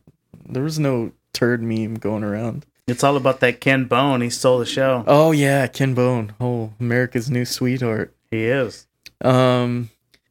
There 0.47 0.63
was 0.63 0.77
no 0.79 1.11
turd 1.33 1.61
meme 1.61 1.95
going 1.95 2.23
around. 2.23 2.65
it's 2.87 3.03
all 3.03 3.15
about 3.17 3.39
that 3.41 3.59
Ken 3.61 3.85
Bone. 3.85 4.21
He 4.21 4.29
stole 4.29 4.59
the 4.59 4.65
show. 4.65 5.03
Oh 5.07 5.31
yeah, 5.31 5.67
Ken 5.67 5.93
Bone. 5.93 6.33
Oh, 6.39 6.73
America's 6.79 7.29
new 7.29 7.45
sweetheart. 7.45 8.13
He 8.31 8.45
is. 8.45 8.87
Um, 9.21 9.89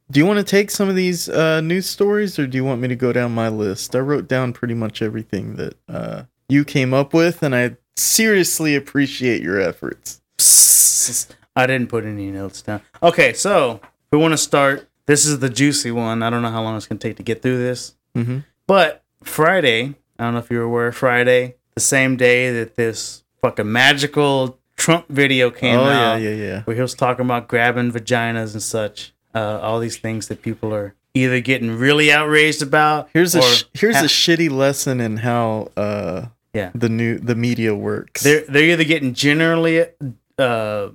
do 0.09 0.19
you 0.19 0.25
want 0.25 0.37
to 0.39 0.43
take 0.43 0.71
some 0.71 0.87
of 0.89 0.95
these 0.95 1.27
uh, 1.29 1.61
news 1.61 1.87
stories, 1.87 2.37
or 2.39 2.47
do 2.47 2.57
you 2.57 2.63
want 2.63 2.79
me 2.81 2.87
to 2.87 2.95
go 2.95 3.11
down 3.11 3.33
my 3.33 3.49
list? 3.49 3.95
I 3.95 3.99
wrote 3.99 4.27
down 4.27 4.53
pretty 4.53 4.73
much 4.75 5.01
everything 5.01 5.55
that 5.55 5.75
uh, 5.89 6.23
you 6.49 6.63
came 6.65 6.93
up 6.93 7.13
with, 7.13 7.43
and 7.43 7.55
I 7.55 7.77
seriously 7.95 8.75
appreciate 8.75 9.41
your 9.41 9.59
efforts. 9.59 10.21
Psst. 10.37 11.31
I 11.55 11.65
didn't 11.65 11.89
put 11.89 12.05
any 12.05 12.29
notes 12.31 12.61
down. 12.61 12.81
Okay, 13.01 13.33
so 13.33 13.81
we 14.11 14.17
want 14.17 14.33
to 14.33 14.37
start. 14.37 14.87
This 15.07 15.25
is 15.25 15.39
the 15.39 15.49
juicy 15.49 15.91
one. 15.91 16.21
I 16.21 16.29
don't 16.29 16.41
know 16.41 16.51
how 16.51 16.61
long 16.61 16.75
it's 16.77 16.85
going 16.85 16.99
to 16.99 17.07
take 17.07 17.17
to 17.17 17.23
get 17.23 17.41
through 17.41 17.57
this. 17.57 17.95
Mhm. 18.15 18.43
But 18.67 19.03
Friday, 19.23 19.95
I 20.19 20.23
don't 20.23 20.33
know 20.33 20.39
if 20.39 20.51
you 20.51 20.57
were 20.57 20.63
aware, 20.63 20.91
Friday, 20.91 21.55
the 21.73 21.79
same 21.81 22.17
day 22.17 22.51
that 22.51 22.75
this 22.75 23.23
fucking 23.41 23.71
magical 23.71 24.59
Trump 24.75 25.05
video 25.09 25.49
came 25.49 25.79
oh 25.79 25.85
yeah, 25.89 26.11
out, 26.11 26.21
yeah, 26.21 26.29
yeah. 26.29 26.61
where 26.63 26.75
he 26.75 26.81
was 26.81 26.93
talking 26.93 27.25
about 27.25 27.47
grabbing 27.47 27.91
vaginas 27.91 28.53
and 28.53 28.61
such, 28.61 29.13
uh, 29.33 29.59
all 29.61 29.79
these 29.79 29.97
things 29.97 30.27
that 30.27 30.41
people 30.43 30.73
are 30.73 30.93
either 31.15 31.39
getting 31.41 31.75
really 31.77 32.11
outraged 32.11 32.61
about. 32.61 33.09
Here's 33.13 33.33
a 33.33 33.41
sh- 33.41 33.63
here's 33.73 33.95
ha- 33.95 34.03
a 34.03 34.07
shitty 34.07 34.51
lesson 34.51 34.99
in 35.01 35.17
how 35.17 35.71
uh, 35.75 36.25
Yeah. 36.53 36.71
the 36.73 36.89
new 36.89 37.19
the 37.19 37.35
media 37.35 37.75
works. 37.75 38.23
they're 38.23 38.43
they're 38.47 38.63
either 38.71 38.83
getting 38.83 39.13
generally 39.13 39.85
uh 40.39 40.89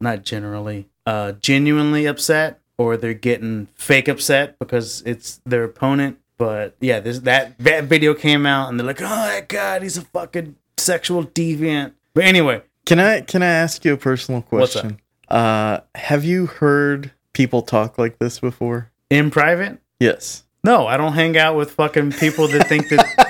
not 0.00 0.24
generally 0.24 0.88
uh 1.06 1.32
genuinely 1.32 2.06
upset 2.06 2.60
or 2.78 2.96
they're 2.96 3.14
getting 3.14 3.68
fake 3.74 4.08
upset 4.08 4.58
because 4.58 5.02
it's 5.06 5.40
their 5.46 5.64
opponent 5.64 6.18
but 6.38 6.74
yeah 6.80 7.00
this 7.00 7.20
that 7.20 7.56
that 7.58 7.84
video 7.84 8.14
came 8.14 8.44
out 8.46 8.68
and 8.68 8.78
they're 8.78 8.86
like 8.86 9.00
oh 9.00 9.06
my 9.06 9.42
god 9.46 9.82
he's 9.82 9.96
a 9.96 10.02
fucking 10.02 10.56
sexual 10.78 11.24
deviant 11.24 11.92
but 12.14 12.24
anyway 12.24 12.62
Can 12.86 12.98
I 12.98 13.20
can 13.20 13.42
I 13.42 13.46
ask 13.48 13.84
you 13.84 13.92
a 13.92 13.96
personal 13.98 14.42
question? 14.42 14.98
Uh, 15.28 15.80
have 15.94 16.24
you 16.24 16.46
heard 16.46 17.12
people 17.34 17.62
talk 17.62 17.96
like 17.98 18.18
this 18.18 18.40
before? 18.40 18.90
in 19.10 19.30
private 19.30 19.78
Yes. 19.98 20.44
no 20.64 20.86
i 20.86 20.96
don't 20.96 21.12
hang 21.14 21.36
out 21.36 21.56
with 21.56 21.70
fucking 21.72 22.12
people 22.12 22.46
that 22.48 22.68
think 22.68 22.88
that 22.88 23.29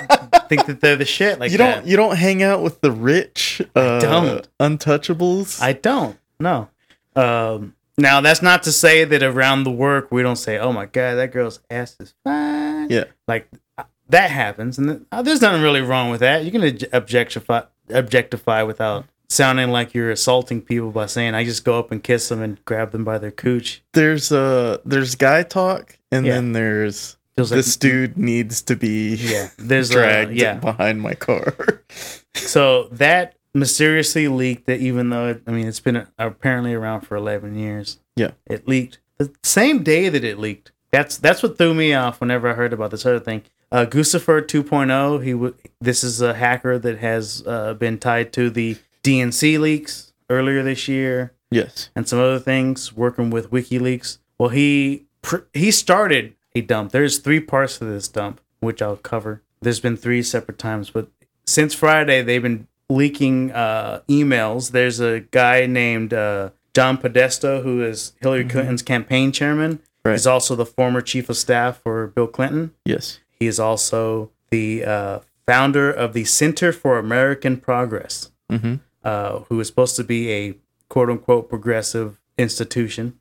think 0.51 0.65
that 0.67 0.81
they're 0.81 0.95
the 0.97 1.05
shit 1.05 1.39
like 1.39 1.51
you 1.51 1.57
don't 1.57 1.85
you 1.87 1.95
don't 1.95 2.17
hang 2.17 2.43
out 2.43 2.61
with 2.61 2.81
the 2.81 2.91
rich 2.91 3.61
uh, 3.75 3.99
don't. 3.99 4.47
untouchables. 4.59 5.61
I 5.61 5.73
don't. 5.73 6.17
No. 6.39 6.67
Um, 7.15 7.75
Now 7.97 8.19
that's 8.21 8.41
not 8.41 8.63
to 8.63 8.71
say 8.71 9.03
that 9.05 9.23
around 9.23 9.63
the 9.63 9.71
work 9.71 10.11
we 10.11 10.21
don't 10.23 10.35
say, 10.37 10.57
"Oh 10.59 10.71
my 10.73 10.85
god, 10.85 11.15
that 11.15 11.31
girl's 11.31 11.59
ass 11.69 11.95
is 11.99 12.13
fine." 12.23 12.89
Yeah. 12.89 13.05
like 13.27 13.47
uh, 13.77 13.83
that 14.09 14.29
happens, 14.31 14.77
and 14.77 15.05
uh, 15.11 15.21
there's 15.21 15.41
nothing 15.41 15.61
really 15.61 15.81
wrong 15.81 16.09
with 16.11 16.19
that. 16.19 16.43
You 16.45 16.51
can 16.51 16.77
objectify 16.91 17.61
objectify 17.89 18.63
without 18.63 19.05
sounding 19.29 19.69
like 19.71 19.93
you're 19.93 20.11
assaulting 20.11 20.61
people 20.61 20.91
by 20.91 21.05
saying, 21.05 21.35
"I 21.35 21.43
just 21.45 21.63
go 21.63 21.77
up 21.79 21.91
and 21.91 22.03
kiss 22.03 22.27
them 22.29 22.41
and 22.41 22.63
grab 22.65 22.91
them 22.91 23.03
by 23.03 23.17
their 23.17 23.31
cooch." 23.31 23.83
There's 23.93 24.31
uh 24.31 24.77
there's 24.85 25.15
guy 25.15 25.43
talk, 25.43 25.97
and 26.11 26.25
Yeah. 26.25 26.33
then 26.35 26.53
there's 26.53 27.17
Feels 27.41 27.51
like- 27.51 27.57
this 27.57 27.75
dude 27.77 28.17
needs 28.17 28.61
to 28.63 28.75
be 28.75 29.15
Yeah, 29.15 29.49
there's 29.57 29.89
a 29.91 29.93
dragged 29.93 30.31
yeah. 30.33 30.55
behind 30.55 31.01
my 31.01 31.13
car. 31.13 31.53
So 32.33 32.87
that 32.93 33.35
mysteriously 33.53 34.27
leaked. 34.29 34.65
That 34.67 34.79
even 34.79 35.09
though 35.09 35.27
it, 35.29 35.43
I 35.45 35.51
mean 35.51 35.67
it's 35.67 35.81
been 35.81 36.07
apparently 36.17 36.73
around 36.73 37.01
for 37.01 37.15
11 37.17 37.55
years. 37.55 37.99
Yeah. 38.15 38.31
it 38.47 38.67
leaked 38.67 38.99
the 39.17 39.31
same 39.43 39.83
day 39.83 40.07
that 40.09 40.23
it 40.23 40.39
leaked. 40.39 40.71
That's 40.91 41.17
that's 41.17 41.43
what 41.43 41.57
threw 41.57 41.73
me 41.73 41.93
off 41.93 42.19
whenever 42.21 42.49
I 42.49 42.53
heard 42.53 42.71
about 42.73 42.91
this 42.91 43.05
other 43.05 43.19
thing. 43.19 43.43
Uh, 43.71 43.85
Guccifer 43.85 44.41
2.0. 44.41 45.23
He 45.23 45.31
w- 45.31 45.53
this 45.79 46.03
is 46.03 46.21
a 46.21 46.33
hacker 46.33 46.77
that 46.79 46.97
has 46.99 47.43
uh, 47.45 47.73
been 47.73 47.97
tied 47.99 48.33
to 48.33 48.49
the 48.49 48.77
DNC 49.03 49.59
leaks 49.59 50.13
earlier 50.29 50.61
this 50.63 50.87
year 50.87 51.33
yes. 51.49 51.89
and 51.95 52.07
some 52.07 52.19
other 52.19 52.39
things, 52.39 52.93
working 52.93 53.29
with 53.29 53.49
WikiLeaks. 53.51 54.17
Well, 54.37 54.49
he 54.49 55.05
pr- 55.21 55.47
he 55.53 55.71
started 55.71 56.33
a 56.55 56.61
dump. 56.61 56.91
There's 56.91 57.17
three 57.17 57.39
parts 57.39 57.77
to 57.79 57.85
this 57.85 58.07
dump, 58.07 58.41
which 58.59 58.81
I'll 58.81 58.97
cover. 58.97 59.41
There's 59.61 59.79
been 59.79 59.97
three 59.97 60.23
separate 60.23 60.57
times, 60.57 60.89
but 60.89 61.07
since 61.45 61.73
Friday 61.73 62.21
they've 62.21 62.41
been 62.41 62.67
leaking 62.89 63.51
uh, 63.51 64.01
emails. 64.09 64.71
There's 64.71 64.99
a 64.99 65.21
guy 65.21 65.65
named 65.65 66.13
uh, 66.13 66.49
John 66.73 66.97
Podesta 66.97 67.61
who 67.61 67.81
is 67.83 68.13
Hillary 68.21 68.43
Clinton's 68.45 68.81
campaign 68.81 69.31
chairman. 69.31 69.79
Right. 70.03 70.13
He's 70.13 70.27
also 70.27 70.55
the 70.55 70.65
former 70.65 71.01
chief 71.01 71.29
of 71.29 71.37
staff 71.37 71.79
for 71.81 72.07
Bill 72.07 72.27
Clinton. 72.27 72.73
Yes. 72.85 73.19
He 73.39 73.47
is 73.47 73.59
also 73.59 74.31
the 74.49 74.83
uh, 74.83 75.19
founder 75.45 75.89
of 75.91 76.13
the 76.13 76.25
Center 76.25 76.71
for 76.73 76.97
American 76.99 77.57
Progress 77.57 78.31
Mm-hmm. 78.51 78.75
uh, 79.05 79.39
who 79.47 79.57
is 79.61 79.67
supposed 79.67 79.95
to 79.95 80.03
be 80.03 80.29
a 80.29 80.55
quote 80.89 81.09
unquote 81.09 81.47
progressive 81.47 82.19
institution. 82.37 83.17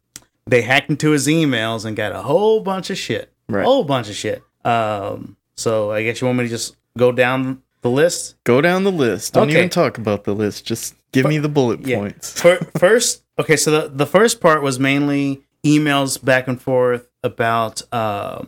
They 0.46 0.62
hacked 0.62 0.90
into 0.90 1.10
his 1.10 1.26
emails 1.26 1.84
and 1.84 1.96
got 1.96 2.12
a 2.12 2.22
whole 2.22 2.60
bunch 2.60 2.90
of 2.90 2.98
shit. 2.98 3.32
Right. 3.48 3.62
A 3.62 3.64
whole 3.64 3.84
bunch 3.84 4.08
of 4.08 4.16
shit. 4.16 4.42
Um, 4.64 5.36
so 5.56 5.90
I 5.92 6.02
guess 6.02 6.20
you 6.20 6.26
want 6.26 6.38
me 6.38 6.44
to 6.44 6.50
just 6.50 6.76
go 6.96 7.12
down 7.12 7.62
the 7.82 7.90
list? 7.90 8.36
Go 8.44 8.60
down 8.60 8.84
the 8.84 8.92
list. 8.92 9.32
Don't 9.34 9.48
Okay. 9.48 9.58
even 9.58 9.68
talk 9.70 9.98
about 9.98 10.24
the 10.24 10.34
list. 10.34 10.64
Just 10.66 10.94
give 11.12 11.26
me 11.26 11.38
the 11.38 11.48
bullet 11.48 11.86
Yeah. 11.86 11.98
points. 11.98 12.40
Fir- 12.42 12.66
first, 12.78 13.22
okay, 13.38 13.56
so 13.56 13.70
the, 13.70 13.88
the 13.88 14.06
first 14.06 14.40
part 14.40 14.62
was 14.62 14.78
mainly 14.78 15.42
emails 15.64 16.22
back 16.22 16.46
and 16.48 16.60
forth 16.60 17.08
about 17.22 17.82
uh, 17.92 18.44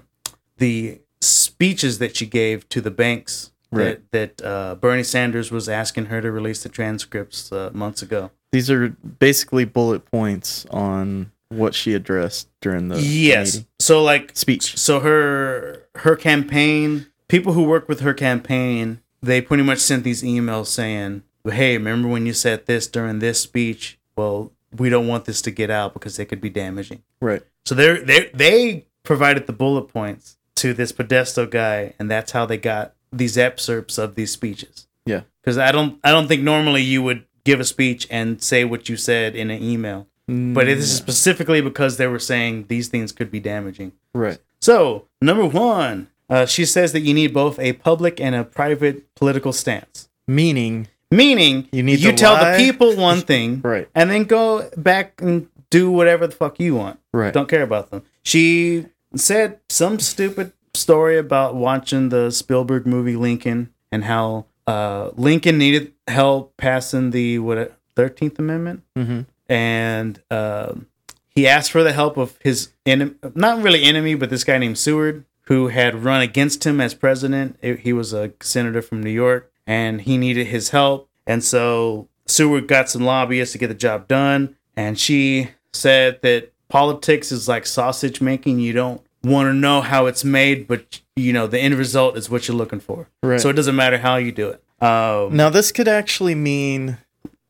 the 0.58 1.00
speeches 1.20 1.98
that 1.98 2.16
she 2.16 2.26
gave 2.26 2.68
to 2.70 2.80
the 2.80 2.90
banks 2.90 3.50
Right. 3.70 4.00
that, 4.12 4.38
that 4.38 4.46
uh, 4.46 4.74
Bernie 4.74 5.02
Sanders 5.02 5.50
was 5.50 5.66
asking 5.66 6.06
her 6.06 6.20
to 6.20 6.30
release 6.30 6.62
the 6.62 6.68
transcripts 6.68 7.50
uh, 7.50 7.70
months 7.72 8.02
ago. 8.02 8.30
These 8.52 8.70
are 8.70 8.90
basically 8.90 9.64
bullet 9.64 10.04
points 10.04 10.66
on 10.66 11.31
what 11.56 11.74
she 11.74 11.94
addressed 11.94 12.48
during 12.60 12.88
the 12.88 13.00
yes. 13.00 13.54
meeting. 13.54 13.66
So 13.80 14.02
like 14.02 14.36
speech. 14.36 14.76
so 14.78 15.00
her 15.00 15.86
her 15.96 16.16
campaign 16.16 17.06
people 17.28 17.52
who 17.52 17.64
work 17.64 17.88
with 17.88 18.00
her 18.00 18.14
campaign 18.14 19.00
they 19.22 19.40
pretty 19.40 19.62
much 19.62 19.78
sent 19.78 20.04
these 20.04 20.22
emails 20.22 20.66
saying 20.66 21.22
hey 21.50 21.76
remember 21.76 22.08
when 22.08 22.26
you 22.26 22.32
said 22.32 22.66
this 22.66 22.86
during 22.86 23.18
this 23.18 23.40
speech 23.40 23.98
well 24.16 24.52
we 24.76 24.88
don't 24.88 25.06
want 25.08 25.24
this 25.26 25.42
to 25.42 25.50
get 25.50 25.70
out 25.70 25.92
because 25.92 26.18
it 26.18 26.26
could 26.26 26.40
be 26.40 26.50
damaging 26.50 27.02
Right. 27.20 27.42
so 27.64 27.74
they 27.74 27.98
they 28.02 28.30
they 28.34 28.86
provided 29.02 29.46
the 29.46 29.52
bullet 29.52 29.82
points 29.88 30.36
to 30.56 30.72
this 30.74 30.92
Podesta 30.92 31.46
guy 31.46 31.94
and 31.98 32.10
that's 32.10 32.32
how 32.32 32.46
they 32.46 32.56
got 32.58 32.94
these 33.12 33.36
excerpts 33.38 33.98
of 33.98 34.14
these 34.14 34.30
speeches 34.30 34.86
Yeah. 35.06 35.22
because 35.42 35.58
i 35.58 35.72
don't 35.72 35.98
i 36.04 36.10
don't 36.10 36.28
think 36.28 36.42
normally 36.42 36.82
you 36.82 37.02
would 37.02 37.24
give 37.44 37.60
a 37.60 37.64
speech 37.64 38.06
and 38.10 38.42
say 38.42 38.64
what 38.64 38.88
you 38.88 38.96
said 38.96 39.34
in 39.34 39.50
an 39.50 39.62
email 39.62 40.06
but 40.28 40.68
it 40.68 40.78
is 40.78 40.84
is 40.90 40.96
specifically 40.96 41.60
because 41.60 41.96
they 41.96 42.06
were 42.06 42.18
saying 42.18 42.66
these 42.68 42.88
things 42.88 43.12
could 43.12 43.30
be 43.30 43.40
damaging 43.40 43.92
Right. 44.14 44.38
so, 44.60 45.06
number 45.20 45.44
one, 45.46 46.08
uh, 46.30 46.46
she 46.46 46.64
says 46.64 46.92
that 46.92 47.00
you 47.00 47.12
need 47.14 47.32
both 47.34 47.58
a 47.58 47.72
public 47.74 48.20
and 48.20 48.34
a 48.34 48.44
private 48.44 49.12
political 49.14 49.52
stance. 49.52 50.08
Meaning, 50.26 50.88
Meaning, 51.10 51.68
You 51.72 51.82
need 51.82 52.00
you 52.00 52.12
tell 52.12 52.32
lie. 52.34 52.52
the 52.52 52.56
people 52.64 52.96
one 52.96 53.20
thing, 53.32 53.60
right. 53.62 53.88
and 53.94 54.10
then 54.10 54.24
go 54.24 54.70
back 54.76 55.20
and 55.20 55.48
do 55.68 55.90
whatever 55.90 56.26
the 56.26 56.34
fuck 56.34 56.58
you 56.60 56.74
want. 56.76 56.98
Right. 57.12 57.32
Don't 57.34 57.48
care 57.48 57.62
about 57.62 57.90
them. 57.90 58.02
She 58.22 58.86
said 59.16 59.58
some 59.68 59.98
stupid 59.98 60.52
story 60.74 61.18
about 61.18 61.54
watching 61.54 62.08
the 62.08 62.30
Spielberg 62.30 62.86
movie 62.86 63.16
Lincoln 63.16 63.68
and 63.90 64.04
how 64.04 64.46
uh, 64.66 65.10
Lincoln 65.16 65.58
needed 65.58 65.92
help 66.08 66.56
passing 66.56 67.10
the 67.10 67.38
what 67.40 67.76
Thirteenth 67.94 68.38
Amendment 68.38 68.82
Mm-hmm. 68.96 69.20
And 69.52 70.22
um 70.30 70.86
he 71.28 71.46
asked 71.46 71.70
for 71.72 71.82
the 71.82 71.92
help 71.92 72.16
of 72.18 72.38
his 72.42 72.70
enemy, 72.84 73.14
not 73.34 73.62
really 73.62 73.84
enemy, 73.84 74.14
but 74.14 74.28
this 74.28 74.44
guy 74.44 74.58
named 74.58 74.76
Seward, 74.76 75.24
who 75.44 75.68
had 75.68 76.04
run 76.04 76.20
against 76.20 76.64
him 76.64 76.78
as 76.78 76.92
president. 76.92 77.58
He 77.62 77.92
was 77.92 78.12
a 78.12 78.32
senator 78.42 78.82
from 78.82 79.02
New 79.02 79.10
York, 79.10 79.50
and 79.66 80.02
he 80.02 80.18
needed 80.18 80.48
his 80.48 80.70
help. 80.70 81.08
And 81.26 81.42
so 81.42 82.08
Seward 82.26 82.68
got 82.68 82.90
some 82.90 83.04
lobbyists 83.04 83.52
to 83.52 83.58
get 83.58 83.68
the 83.68 83.74
job 83.74 84.08
done. 84.08 84.56
And 84.76 84.98
she 84.98 85.50
said 85.72 86.20
that 86.20 86.52
politics 86.68 87.32
is 87.32 87.48
like 87.48 87.64
sausage 87.64 88.20
making. 88.20 88.58
You 88.60 88.74
don't 88.74 89.00
want 89.24 89.46
to 89.48 89.54
know 89.54 89.80
how 89.80 90.04
it's 90.06 90.24
made, 90.24 90.68
but 90.68 91.00
you 91.16 91.32
know 91.32 91.46
the 91.46 91.58
end 91.58 91.74
result 91.76 92.18
is 92.18 92.28
what 92.28 92.46
you're 92.46 92.56
looking 92.56 92.80
for. 92.80 93.08
Right. 93.22 93.40
So 93.40 93.48
it 93.48 93.54
doesn't 93.54 93.76
matter 93.76 93.96
how 93.98 94.16
you 94.16 94.32
do 94.32 94.50
it. 94.50 94.62
Um, 94.82 95.34
Now, 95.34 95.48
this 95.48 95.72
could 95.72 95.88
actually 95.88 96.34
mean 96.34 96.98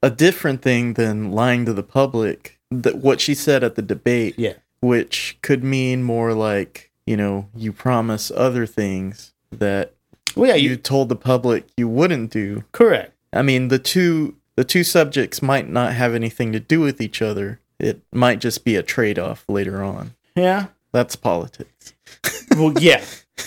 a 0.02 0.10
different 0.10 0.62
thing 0.62 0.94
than 0.94 1.32
lying 1.32 1.64
to 1.66 1.72
the 1.72 1.82
public. 1.82 2.58
That 2.70 2.96
what 2.96 3.20
she 3.20 3.34
said 3.34 3.62
at 3.62 3.74
the 3.74 3.82
debate, 3.82 4.34
Yeah. 4.38 4.54
which 4.80 5.36
could 5.42 5.62
mean 5.62 6.02
more 6.02 6.32
like 6.34 6.90
you 7.06 7.16
know 7.16 7.48
you 7.54 7.72
promise 7.72 8.30
other 8.34 8.64
things 8.66 9.32
that 9.50 9.92
well, 10.36 10.48
yeah, 10.48 10.54
you 10.56 10.70
you 10.70 10.76
told 10.76 11.08
the 11.10 11.16
public 11.16 11.66
you 11.76 11.88
wouldn't 11.88 12.30
do. 12.30 12.64
correct. 12.72 13.12
I 13.32 13.42
mean, 13.42 13.68
the 13.68 13.78
two 13.78 14.36
the 14.56 14.64
two 14.64 14.84
subjects 14.84 15.42
might 15.42 15.68
not 15.68 15.92
have 15.94 16.14
anything 16.14 16.52
to 16.52 16.60
do 16.60 16.80
with 16.80 17.00
each 17.00 17.20
other. 17.22 17.60
It 17.78 18.00
might 18.12 18.38
just 18.38 18.64
be 18.64 18.76
a 18.76 18.82
trade 18.82 19.18
off 19.18 19.44
later 19.48 19.82
on. 19.82 20.14
Yeah. 20.36 20.66
That's 20.92 21.16
politics. 21.16 21.94
well 22.56 22.72
yeah 22.78 23.02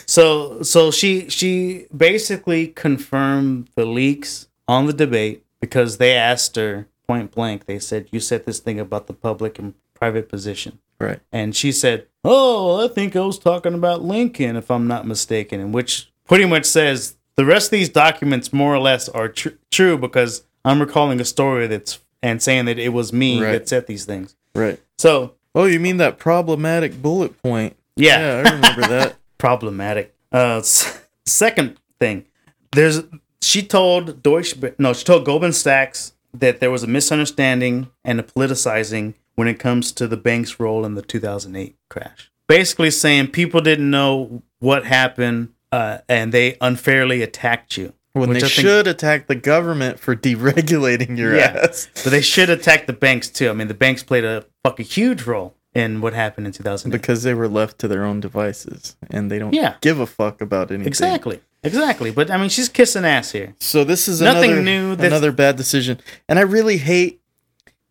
so 0.08 0.62
so 0.64 0.90
she 0.92 1.30
she 1.30 1.86
basically 1.96 2.68
confirmed 2.68 3.70
the 3.76 3.86
leaks 3.86 4.48
on 4.68 4.88
the 4.88 4.94
debate 4.94 5.45
because 5.66 5.98
they 5.98 6.14
asked 6.14 6.56
her 6.56 6.88
point 7.08 7.32
blank 7.32 7.66
they 7.66 7.80
said 7.80 8.08
you 8.12 8.20
said 8.20 8.46
this 8.46 8.60
thing 8.60 8.80
about 8.80 9.08
the 9.08 9.14
public 9.14 9.58
and 9.60 9.74
private 9.94 10.28
position 10.30 10.80
Right. 11.00 11.20
and 11.32 11.56
she 11.56 11.72
said 11.72 12.08
oh 12.24 12.84
i 12.84 12.88
think 12.88 13.16
i 13.16 13.20
was 13.22 13.38
talking 13.40 13.74
about 13.74 14.04
lincoln 14.04 14.56
if 14.56 14.70
i'm 14.72 14.88
not 14.88 15.06
mistaken 15.08 15.60
and 15.60 15.74
which 15.74 16.12
pretty 16.28 16.46
much 16.46 16.66
says 16.66 17.18
the 17.36 17.46
rest 17.46 17.68
of 17.68 17.72
these 17.72 17.90
documents 17.90 18.54
more 18.54 18.74
or 18.74 18.80
less 18.80 19.10
are 19.10 19.28
tr- 19.30 19.50
true 19.72 19.98
because 19.98 20.44
i'm 20.64 20.80
recalling 20.80 21.20
a 21.20 21.26
story 21.26 21.68
that's 21.68 22.00
and 22.24 22.42
saying 22.42 22.66
that 22.66 22.80
it 22.80 22.90
was 22.90 23.12
me 23.14 23.42
Right. 23.42 23.52
that 23.54 23.68
said 23.70 23.88
these 23.88 24.06
things 24.06 24.36
Right. 24.54 24.80
so 24.98 25.34
Oh, 25.58 25.64
you 25.66 25.80
mean 25.80 25.98
that 25.98 26.18
problematic 26.20 27.02
bullet 27.02 27.42
point? 27.42 27.78
yeah 27.96 28.20
Yeah, 28.20 28.50
I 28.50 28.54
remember 28.56 28.82
that. 28.88 29.16
problematic. 29.38 30.14
Uh, 30.34 30.58
s- 30.58 31.00
second 31.26 31.78
thing, 31.98 32.26
there's 32.74 33.04
she 33.46 33.62
told 33.62 34.22
Deutsche 34.24 34.56
no, 34.80 34.94
she 34.94 35.04
told 35.04 35.26
Goldman 35.26 35.54
Sachs 35.54 36.14
that 36.34 36.60
there 36.60 36.72
was 36.72 36.84
a 36.84 36.88
misunderstanding 36.88 37.90
and 38.04 38.20
a 38.20 38.24
politicizing 38.24 39.14
when 39.36 39.48
it 39.48 39.60
comes 39.60 39.92
to 39.94 40.08
the 40.08 40.18
bank's 40.18 40.60
role 40.60 40.86
in 40.86 40.96
the 40.96 41.02
2008 41.02 41.76
crash. 41.90 42.32
Basically, 42.48 42.92
saying 42.92 43.28
people 43.28 43.62
didn't 43.62 43.90
know 43.90 44.44
what 44.60 44.86
happened 44.86 45.50
uh, 45.72 46.00
and 46.08 46.32
they 46.32 46.58
unfairly 46.62 47.22
attacked 47.22 47.76
you. 47.78 47.94
When 48.14 48.30
Which 48.30 48.36
they 48.44 48.48
think- 48.48 48.52
should 48.68 48.88
attack 48.88 49.28
the 49.28 49.36
government 49.36 50.00
for 50.00 50.16
deregulating 50.28 51.18
your 51.18 51.36
Yeah. 51.36 51.62
ass. 51.64 51.88
But 52.04 52.12
they 52.12 52.22
should 52.22 52.50
attack 52.50 52.88
the 52.88 52.94
banks 52.94 53.28
too. 53.30 53.50
I 53.50 53.54
mean, 53.54 53.68
the 53.68 53.74
banks 53.74 54.04
played 54.04 54.24
a 54.24 54.46
fucking 54.64 54.86
huge 54.86 55.24
role 55.24 55.56
in 55.74 56.00
what 56.00 56.14
happened 56.14 56.48
in 56.48 56.54
2008. 56.54 56.98
Because 56.98 57.24
they 57.24 57.34
were 57.34 57.50
left 57.50 57.78
to 57.80 57.88
their 57.90 58.06
own 58.06 58.22
devices 58.22 58.96
and 59.10 59.30
they 59.30 59.38
don't 59.40 59.54
Yeah. 59.54 59.76
give 59.82 60.00
a 60.00 60.06
fuck 60.06 60.40
about 60.40 60.72
anything. 60.72 60.88
exactly, 60.88 61.42
exactly. 61.66 62.12
But 62.12 62.30
I 62.32 62.38
mean, 62.38 62.50
she's 62.50 62.70
kissing 62.70 63.06
ass 63.06 63.32
here. 63.32 63.56
So 63.60 63.84
this 63.84 64.08
is 64.08 64.22
Nothing 64.22 64.52
another, 64.52 64.62
new 64.64 64.90
that's- 64.96 65.12
another 65.12 65.32
bad 65.32 65.56
decision. 65.58 66.00
And 66.30 66.40
I 66.40 66.44
really 66.44 66.78
hate 66.78 67.22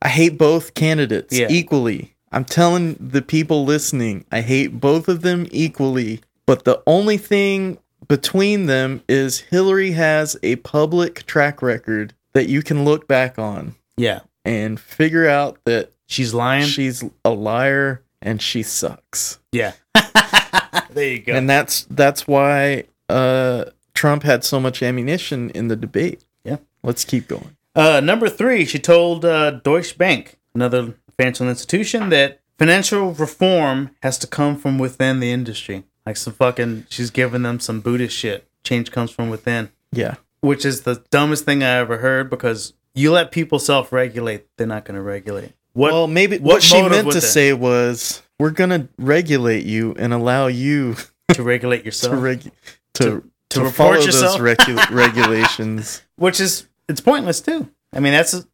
I 0.02 0.08
hate 0.08 0.37
both 0.37 0.74
candidates 0.74 1.37
Yeah. 1.37 1.46
equally. 1.48 2.14
I'm 2.30 2.44
telling 2.44 2.96
the 3.00 3.22
people 3.22 3.64
listening, 3.64 4.24
I 4.30 4.42
hate 4.42 4.78
both 4.80 5.08
of 5.08 5.22
them 5.22 5.46
equally. 5.50 6.20
But 6.46 6.64
the 6.64 6.82
only 6.87 7.16
thing 7.16 7.78
between 8.06 8.66
them 8.66 9.02
is 9.08 9.40
Hillary 9.40 9.92
has 9.92 10.37
a 10.42 10.56
public 10.56 11.24
track 11.26 11.62
record 11.62 12.12
that 12.34 12.48
you 12.50 12.60
can 12.62 12.84
look 12.84 13.08
back 13.08 13.38
on 13.38 13.76
Yeah. 13.96 14.20
and 14.44 14.78
figure 14.78 15.26
out 15.26 15.56
that 15.64 15.92
She's 16.06 16.34
lying. 16.34 16.66
she's 16.66 17.02
a 17.24 17.30
liar 17.30 18.02
and 18.20 18.42
she 18.42 18.62
sucks. 18.62 19.38
yeah. 19.52 19.72
there 20.90 21.08
you 21.08 21.20
go. 21.20 21.32
And 21.32 21.48
that's 21.48 21.87
that's 21.88 22.26
why 22.28 22.84
uh 23.09 23.67
Trump 23.95 24.25
had 24.25 24.45
so 24.45 24.59
much 24.61 24.83
ammunition 24.83 25.51
in 25.51 25.69
the 25.69 25.77
debate. 25.77 26.25
Yeah. 26.45 26.57
Let's 26.83 27.05
keep 27.05 27.29
going. 27.29 27.57
Uh, 27.77 28.01
number 28.01 28.29
three, 28.29 28.64
she 28.64 28.79
told 28.79 29.25
uh, 29.25 29.53
Deutsche 29.53 29.97
Bank, 29.97 30.37
another 30.55 30.95
financial 31.17 31.49
institution, 31.49 32.09
that 32.11 32.40
financial 32.59 33.12
reform 33.12 33.90
has 34.03 34.19
to 34.19 34.27
come 34.27 34.57
from 34.57 34.79
within 34.79 35.21
the 35.21 35.31
industry. 35.31 35.85
Like 36.07 36.17
some 36.17 36.33
fucking, 36.35 36.87
she's 36.90 37.11
giving 37.11 37.43
them 37.43 37.61
some 37.61 37.81
Buddhist 37.81 38.17
shit. 38.17 38.47
Change 38.64 38.90
comes 38.93 39.11
from 39.11 39.31
within, 39.31 39.71
Yeah. 39.93 40.17
which 40.40 40.64
is 40.64 40.83
the 40.83 41.03
dumbest 41.11 41.45
thing 41.45 41.62
I 41.62 41.77
ever 41.79 41.99
heard 41.99 42.31
because 42.31 42.75
you 42.95 43.11
let 43.12 43.31
people 43.33 43.59
self 43.59 43.93
regulate, 43.93 44.47
they're 44.57 44.67
not 44.67 44.85
going 44.85 44.97
to 44.97 45.03
regulate. 45.03 45.53
What? 45.73 45.93
well, 45.93 46.07
maybe 46.07 46.38
what 46.38 46.55
what, 46.55 46.62
she 46.62 46.81
meant 46.81 47.11
to 47.12 47.21
say 47.21 47.53
was 47.53 48.23
we're 48.38 48.51
going 48.51 48.71
to 48.71 48.88
regulate 48.99 49.64
you 49.64 49.95
and 49.99 50.12
allow 50.12 50.47
you 50.47 50.97
to 51.33 51.43
regulate 51.43 51.85
yourself. 51.85 52.14
to 52.14 52.21
reg- 52.21 52.53
to 52.94 53.22
to 53.50 53.61
to, 53.61 53.70
follow 53.70 53.94
yourself? 53.94 54.38
those 54.38 54.57
recu- 54.57 54.90
regulations. 54.94 56.02
which 56.16 56.40
is 56.40 56.66
it's 56.88 57.00
pointless 57.00 57.40
too. 57.40 57.68
I 57.92 58.00
mean, 58.00 58.12
that's 58.12 58.46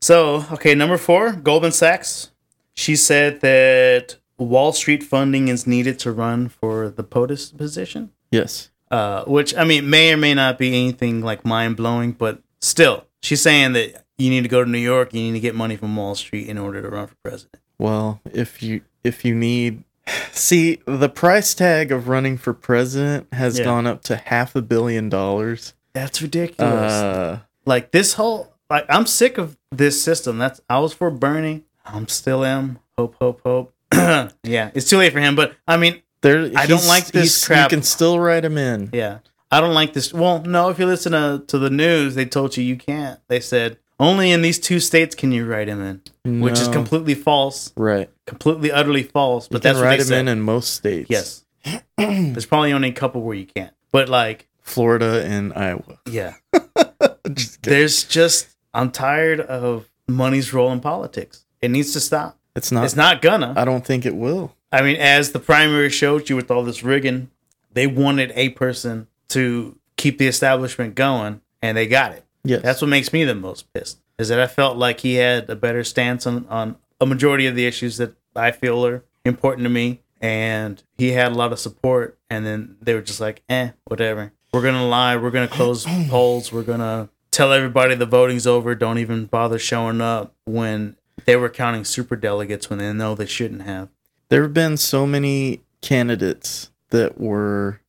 so 0.00 0.44
okay. 0.52 0.74
Number 0.74 0.98
four, 0.98 1.32
Goldman 1.32 1.72
Sachs. 1.72 2.30
She 2.74 2.96
said 2.96 3.40
that 3.42 4.16
Wall 4.38 4.72
Street 4.72 5.02
funding 5.02 5.48
is 5.48 5.66
needed 5.66 5.98
to 6.00 6.10
run 6.12 6.48
for 6.48 6.88
the 6.88 7.04
POTUS 7.04 7.56
position, 7.56 8.10
Yes. 8.30 8.70
uh, 8.90 9.24
which 9.24 9.54
I 9.56 9.64
mean 9.64 9.88
may 9.90 10.12
or 10.12 10.16
may 10.16 10.34
not 10.34 10.58
be 10.58 10.68
anything 10.68 11.20
like 11.20 11.44
mind 11.44 11.76
blowing, 11.76 12.12
but 12.12 12.42
still, 12.60 13.04
she's 13.20 13.42
saying 13.42 13.74
that 13.74 14.04
you 14.18 14.30
need 14.30 14.42
to 14.42 14.48
go 14.48 14.64
to 14.64 14.70
New 14.70 14.78
York, 14.78 15.12
you 15.12 15.20
need 15.20 15.32
to 15.32 15.40
get 15.40 15.54
money 15.54 15.76
from 15.76 15.94
Wall 15.96 16.14
Street 16.14 16.48
in 16.48 16.56
order 16.58 16.80
to 16.80 16.88
run 16.88 17.06
for 17.08 17.14
president. 17.22 17.60
Well, 17.78 18.20
if 18.32 18.62
you 18.62 18.80
if 19.04 19.24
you 19.24 19.34
need 19.34 19.84
see 20.32 20.80
the 20.86 21.08
price 21.08 21.54
tag 21.54 21.92
of 21.92 22.08
running 22.08 22.36
for 22.38 22.52
president 22.52 23.32
has 23.32 23.58
Yeah. 23.58 23.64
gone 23.64 23.86
up 23.86 24.02
to 24.04 24.16
half 24.16 24.54
a 24.56 24.62
billion 24.62 25.08
dollars. 25.08 25.74
That's 25.92 26.20
ridiculous. 26.22 26.92
Uh, 26.92 27.38
like 27.66 27.90
this 27.92 28.14
whole 28.14 28.52
like 28.70 28.86
I'm 28.88 29.06
sick 29.06 29.38
of 29.38 29.56
this 29.70 30.02
system. 30.02 30.38
That's 30.38 30.60
I 30.68 30.78
was 30.78 30.92
for 30.92 31.10
Bernie. 31.10 31.64
I'm 31.84 32.08
still 32.08 32.44
am. 32.44 32.78
Hope, 32.96 33.16
hope, 33.20 33.40
hope. 33.44 33.74
yeah, 33.92 34.70
it's 34.74 34.88
too 34.88 34.98
late 34.98 35.12
for 35.12 35.20
him. 35.20 35.36
But 35.36 35.54
I 35.68 35.76
mean, 35.76 36.02
there 36.22 36.50
I 36.56 36.66
don't 36.66 36.86
like 36.86 37.06
this 37.08 37.46
crap. 37.46 37.70
You 37.70 37.76
can 37.76 37.82
still 37.82 38.18
write 38.18 38.44
him 38.44 38.56
in. 38.56 38.90
yeah, 38.92 39.18
I 39.50 39.60
don't 39.60 39.74
like 39.74 39.92
this. 39.92 40.12
Well, 40.14 40.42
no, 40.42 40.70
if 40.70 40.78
you 40.78 40.86
listen 40.86 41.12
to, 41.12 41.44
to 41.48 41.58
the 41.58 41.68
news, 41.70 42.14
they 42.14 42.24
told 42.24 42.56
you 42.56 42.64
you 42.64 42.76
can't. 42.76 43.20
They 43.28 43.40
said 43.40 43.76
only 44.02 44.30
in 44.32 44.42
these 44.42 44.58
two 44.58 44.80
states 44.80 45.14
can 45.14 45.32
you 45.32 45.46
write 45.46 45.68
him 45.68 46.02
in, 46.24 46.40
which 46.40 46.60
is 46.60 46.68
completely 46.68 47.14
false, 47.14 47.72
right. 47.76 48.10
completely 48.26 48.70
utterly 48.70 49.02
false. 49.02 49.46
You 49.46 49.54
But 49.54 49.62
can 49.62 49.68
that's 49.70 49.78
what 49.78 49.84
write 49.86 50.00
him 50.00 50.06
said. 50.06 50.18
in 50.20 50.28
in 50.28 50.40
most 50.40 50.74
states. 50.74 51.08
Yes, 51.08 51.44
there's 51.96 52.46
probably 52.46 52.72
only 52.72 52.88
a 52.90 52.92
couple 52.92 53.22
where 53.22 53.36
you 53.36 53.46
can't. 53.46 53.72
But 53.92 54.08
like, 54.08 54.48
Florida 54.60 55.24
and 55.24 55.52
Iowa. 55.54 55.98
yeah, 56.06 56.34
Just 57.32 57.62
there's 57.62 58.04
just 58.04 58.48
I'm 58.74 58.90
tired 58.90 59.40
of 59.40 59.88
money's 60.08 60.52
role 60.52 60.72
in 60.72 60.80
politics. 60.80 61.44
It 61.60 61.70
needs 61.70 61.92
to 61.92 62.00
stop. 62.00 62.38
it's 62.56 62.72
not. 62.72 62.84
It's 62.84 62.96
not 62.96 63.22
gonna. 63.22 63.54
I 63.56 63.64
don't 63.64 63.84
think 63.86 64.04
it 64.04 64.16
will. 64.16 64.54
I 64.72 64.82
mean, 64.82 64.96
as 64.96 65.32
the 65.32 65.38
primary 65.38 65.90
showed 65.90 66.28
you 66.30 66.36
with 66.36 66.50
all 66.50 66.64
this 66.64 66.82
rigging, 66.82 67.30
they 67.72 67.86
wanted 67.86 68.32
a 68.34 68.48
person 68.50 69.06
to 69.28 69.78
keep 69.96 70.18
the 70.18 70.26
establishment 70.26 70.94
going, 70.94 71.40
and 71.60 71.76
they 71.76 71.86
got 71.86 72.12
it. 72.12 72.24
Yes. 72.44 72.62
That's 72.62 72.80
what 72.82 72.88
makes 72.88 73.12
me 73.12 73.24
the 73.24 73.34
most 73.34 73.72
pissed. 73.72 73.98
Is 74.18 74.28
that 74.28 74.40
I 74.40 74.46
felt 74.46 74.76
like 74.76 75.00
he 75.00 75.14
had 75.14 75.48
a 75.48 75.56
better 75.56 75.84
stance 75.84 76.26
on, 76.26 76.46
on 76.48 76.76
a 77.00 77.06
majority 77.06 77.46
of 77.46 77.54
the 77.56 77.66
issues 77.66 77.96
that 77.98 78.14
I 78.36 78.50
feel 78.50 78.84
are 78.86 79.04
important 79.24 79.64
to 79.64 79.68
me, 79.70 80.00
and 80.20 80.82
he 80.98 81.12
had 81.12 81.32
a 81.32 81.34
lot 81.34 81.52
of 81.52 81.58
support. 81.58 82.18
And 82.30 82.44
then 82.46 82.76
they 82.80 82.94
were 82.94 83.00
just 83.02 83.20
like, 83.20 83.42
"Eh, 83.48 83.70
whatever. 83.84 84.32
We're 84.52 84.62
gonna 84.62 84.86
lie. 84.86 85.16
We're 85.16 85.30
gonna 85.30 85.48
close 85.48 85.84
polls. 86.08 86.52
We're 86.52 86.62
gonna 86.62 87.08
tell 87.30 87.52
everybody 87.52 87.94
the 87.94 88.06
voting's 88.06 88.46
over. 88.46 88.74
Don't 88.74 88.98
even 88.98 89.26
bother 89.26 89.58
showing 89.58 90.00
up." 90.00 90.34
When 90.44 90.96
they 91.24 91.36
were 91.36 91.48
counting 91.48 91.84
super 91.84 92.16
delegates 92.16 92.68
when 92.70 92.78
they 92.80 92.92
know 92.92 93.14
they 93.14 93.26
shouldn't 93.26 93.62
have. 93.62 93.88
there 94.30 94.42
have 94.42 94.54
been 94.54 94.76
so 94.76 95.06
many 95.06 95.60
candidates 95.82 96.70
that 96.90 97.20
were, 97.20 97.80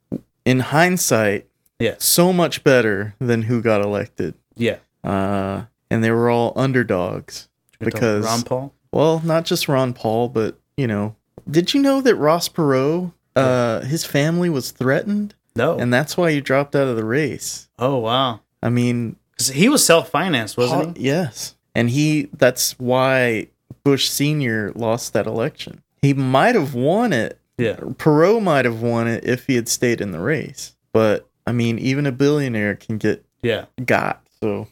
in 0.46 0.60
hindsight, 0.60 1.48
Yeah. 1.80 1.96
so 2.00 2.32
much 2.34 2.64
better 2.64 3.16
than 3.20 3.44
who 3.44 3.62
got 3.62 3.82
elected. 3.82 4.34
Yeah. 4.56 4.78
Uh, 5.04 5.64
and 5.90 6.04
they 6.04 6.12
were 6.12 6.30
all 6.30 6.54
underdogs. 6.56 7.48
Because- 7.80 8.26
Ron 8.26 8.44
Paul. 8.44 8.74
Well, 8.92 9.22
not 9.26 9.44
just 9.46 9.68
Ron 9.68 9.94
Paul, 9.94 10.30
but 10.30 10.60
you 10.78 10.88
know, 10.88 11.16
did 11.50 11.74
you 11.74 11.82
know 11.82 12.00
that 12.02 12.16
Ross 12.16 12.48
Perot, 12.48 13.12
uh, 13.36 13.82
his 13.82 14.06
family 14.06 14.50
was 14.50 14.70
threatened, 14.72 15.34
No. 15.56 15.78
and 15.78 15.92
that's 15.94 16.16
why 16.16 16.32
he 16.32 16.42
dropped 16.42 16.76
out 16.76 16.88
of 16.88 16.96
the 16.96 17.04
race. 17.06 17.70
oh 17.80 17.98
wow. 17.98 18.42
I 18.62 18.70
mean, 18.70 19.16
'Cause 19.38 19.50
he 19.50 19.68
was 19.68 19.84
self 19.84 20.10
financed, 20.10 20.58
wasn't 20.58 20.84
Paul- 20.84 20.94
he? 20.96 21.06
yes, 21.08 21.56
and 21.74 21.90
he 21.90 22.30
that's 22.38 22.78
why 22.80 23.48
Bush 23.84 24.08
Senior 24.10 24.72
lost 24.76 25.14
that 25.14 25.26
election. 25.26 25.82
He 26.02 26.14
might 26.14 26.54
have 26.56 26.74
won 26.76 27.12
it. 27.14 27.40
Yeah. 27.58 27.76
Perot 27.78 28.42
might 28.44 28.66
have 28.66 28.82
won 28.82 29.08
it 29.08 29.26
if 29.26 29.48
he 29.48 29.56
had 29.56 29.68
stayed 29.68 30.02
in 30.02 30.12
the 30.12 30.20
race. 30.20 30.76
But 30.94 31.28
I 31.48 31.52
mean, 31.52 31.80
even 31.80 32.06
a 32.06 32.12
billionaire 32.12 32.76
can 32.76 32.98
get 33.00 33.26
Yeah. 33.42 33.66
got. 33.84 34.23
So 34.44 34.68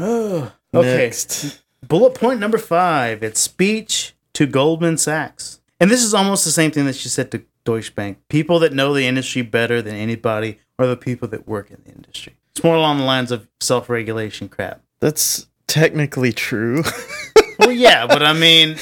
okay. 0.00 0.50
next, 0.74 1.62
Bullet 1.86 2.14
point 2.14 2.40
number 2.40 2.58
five. 2.58 3.22
It's 3.22 3.38
speech 3.38 4.12
to 4.32 4.44
Goldman 4.44 4.98
Sachs. 4.98 5.60
And 5.78 5.88
this 5.88 6.02
is 6.02 6.14
almost 6.14 6.44
the 6.44 6.50
same 6.50 6.72
thing 6.72 6.84
that 6.86 6.96
she 6.96 7.08
said 7.08 7.30
to 7.30 7.44
Deutsche 7.64 7.94
Bank. 7.94 8.18
People 8.28 8.58
that 8.58 8.72
know 8.72 8.92
the 8.92 9.06
industry 9.06 9.42
better 9.42 9.80
than 9.80 9.94
anybody 9.94 10.58
are 10.80 10.88
the 10.88 10.96
people 10.96 11.28
that 11.28 11.46
work 11.46 11.70
in 11.70 11.80
the 11.84 11.92
industry. 11.92 12.34
It's 12.50 12.64
more 12.64 12.74
along 12.74 12.98
the 12.98 13.04
lines 13.04 13.30
of 13.30 13.46
self 13.60 13.88
regulation 13.88 14.48
crap. 14.48 14.82
that's 14.98 15.46
technically 15.68 16.32
true. 16.32 16.82
Well, 17.56 17.70
yeah, 17.70 18.08
but 18.08 18.20
I 18.20 18.32
mean, 18.32 18.78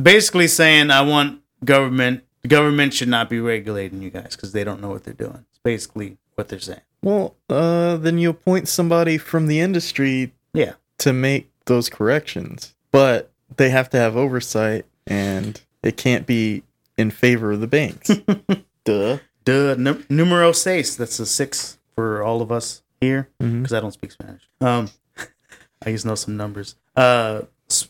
basically 0.00 0.46
saying 0.46 0.92
I 0.92 1.02
want 1.02 1.42
government, 1.64 2.22
the 2.42 2.48
government 2.48 2.94
should 2.94 3.08
not 3.08 3.28
be 3.28 3.40
regulating 3.40 4.00
you 4.00 4.10
guys 4.10 4.36
because 4.36 4.52
they 4.52 4.62
don't 4.62 4.80
know 4.80 4.90
what 4.90 5.02
they're 5.02 5.12
doing. 5.12 5.44
It's 5.50 5.58
basically 5.64 6.18
what 6.36 6.48
they're 6.48 6.60
saying. 6.60 6.82
Well, 7.04 7.36
uh, 7.50 7.98
then 7.98 8.18
you 8.18 8.30
appoint 8.30 8.66
somebody 8.68 9.18
from 9.18 9.46
the 9.46 9.60
industry 9.60 10.32
Yeah. 10.54 10.72
to 10.98 11.12
make 11.12 11.50
those 11.66 11.88
corrections, 11.90 12.74
but 12.90 13.30
they 13.56 13.68
have 13.70 13.90
to 13.90 13.98
have 13.98 14.16
oversight, 14.16 14.86
and 15.06 15.60
it 15.82 15.96
can't 15.98 16.26
be 16.26 16.62
in 16.96 17.10
favor 17.10 17.52
of 17.52 17.60
the 17.60 17.66
banks. 17.66 18.10
Duh. 18.84 19.18
Duh, 19.44 19.74
num- 19.76 20.06
numero 20.08 20.52
seis. 20.52 20.96
That's 20.96 21.18
a 21.18 21.26
six 21.26 21.78
for 21.94 22.22
all 22.22 22.40
of 22.40 22.50
us 22.50 22.82
here 23.00 23.28
because 23.38 23.74
I 23.74 23.80
don't 23.80 23.92
speak 23.92 24.12
Spanish. 24.12 24.48
Um, 24.62 24.88
I 25.84 25.92
just 25.92 26.06
know 26.06 26.14
some 26.14 26.36
numbers. 26.38 26.76
Uh, 26.96 27.42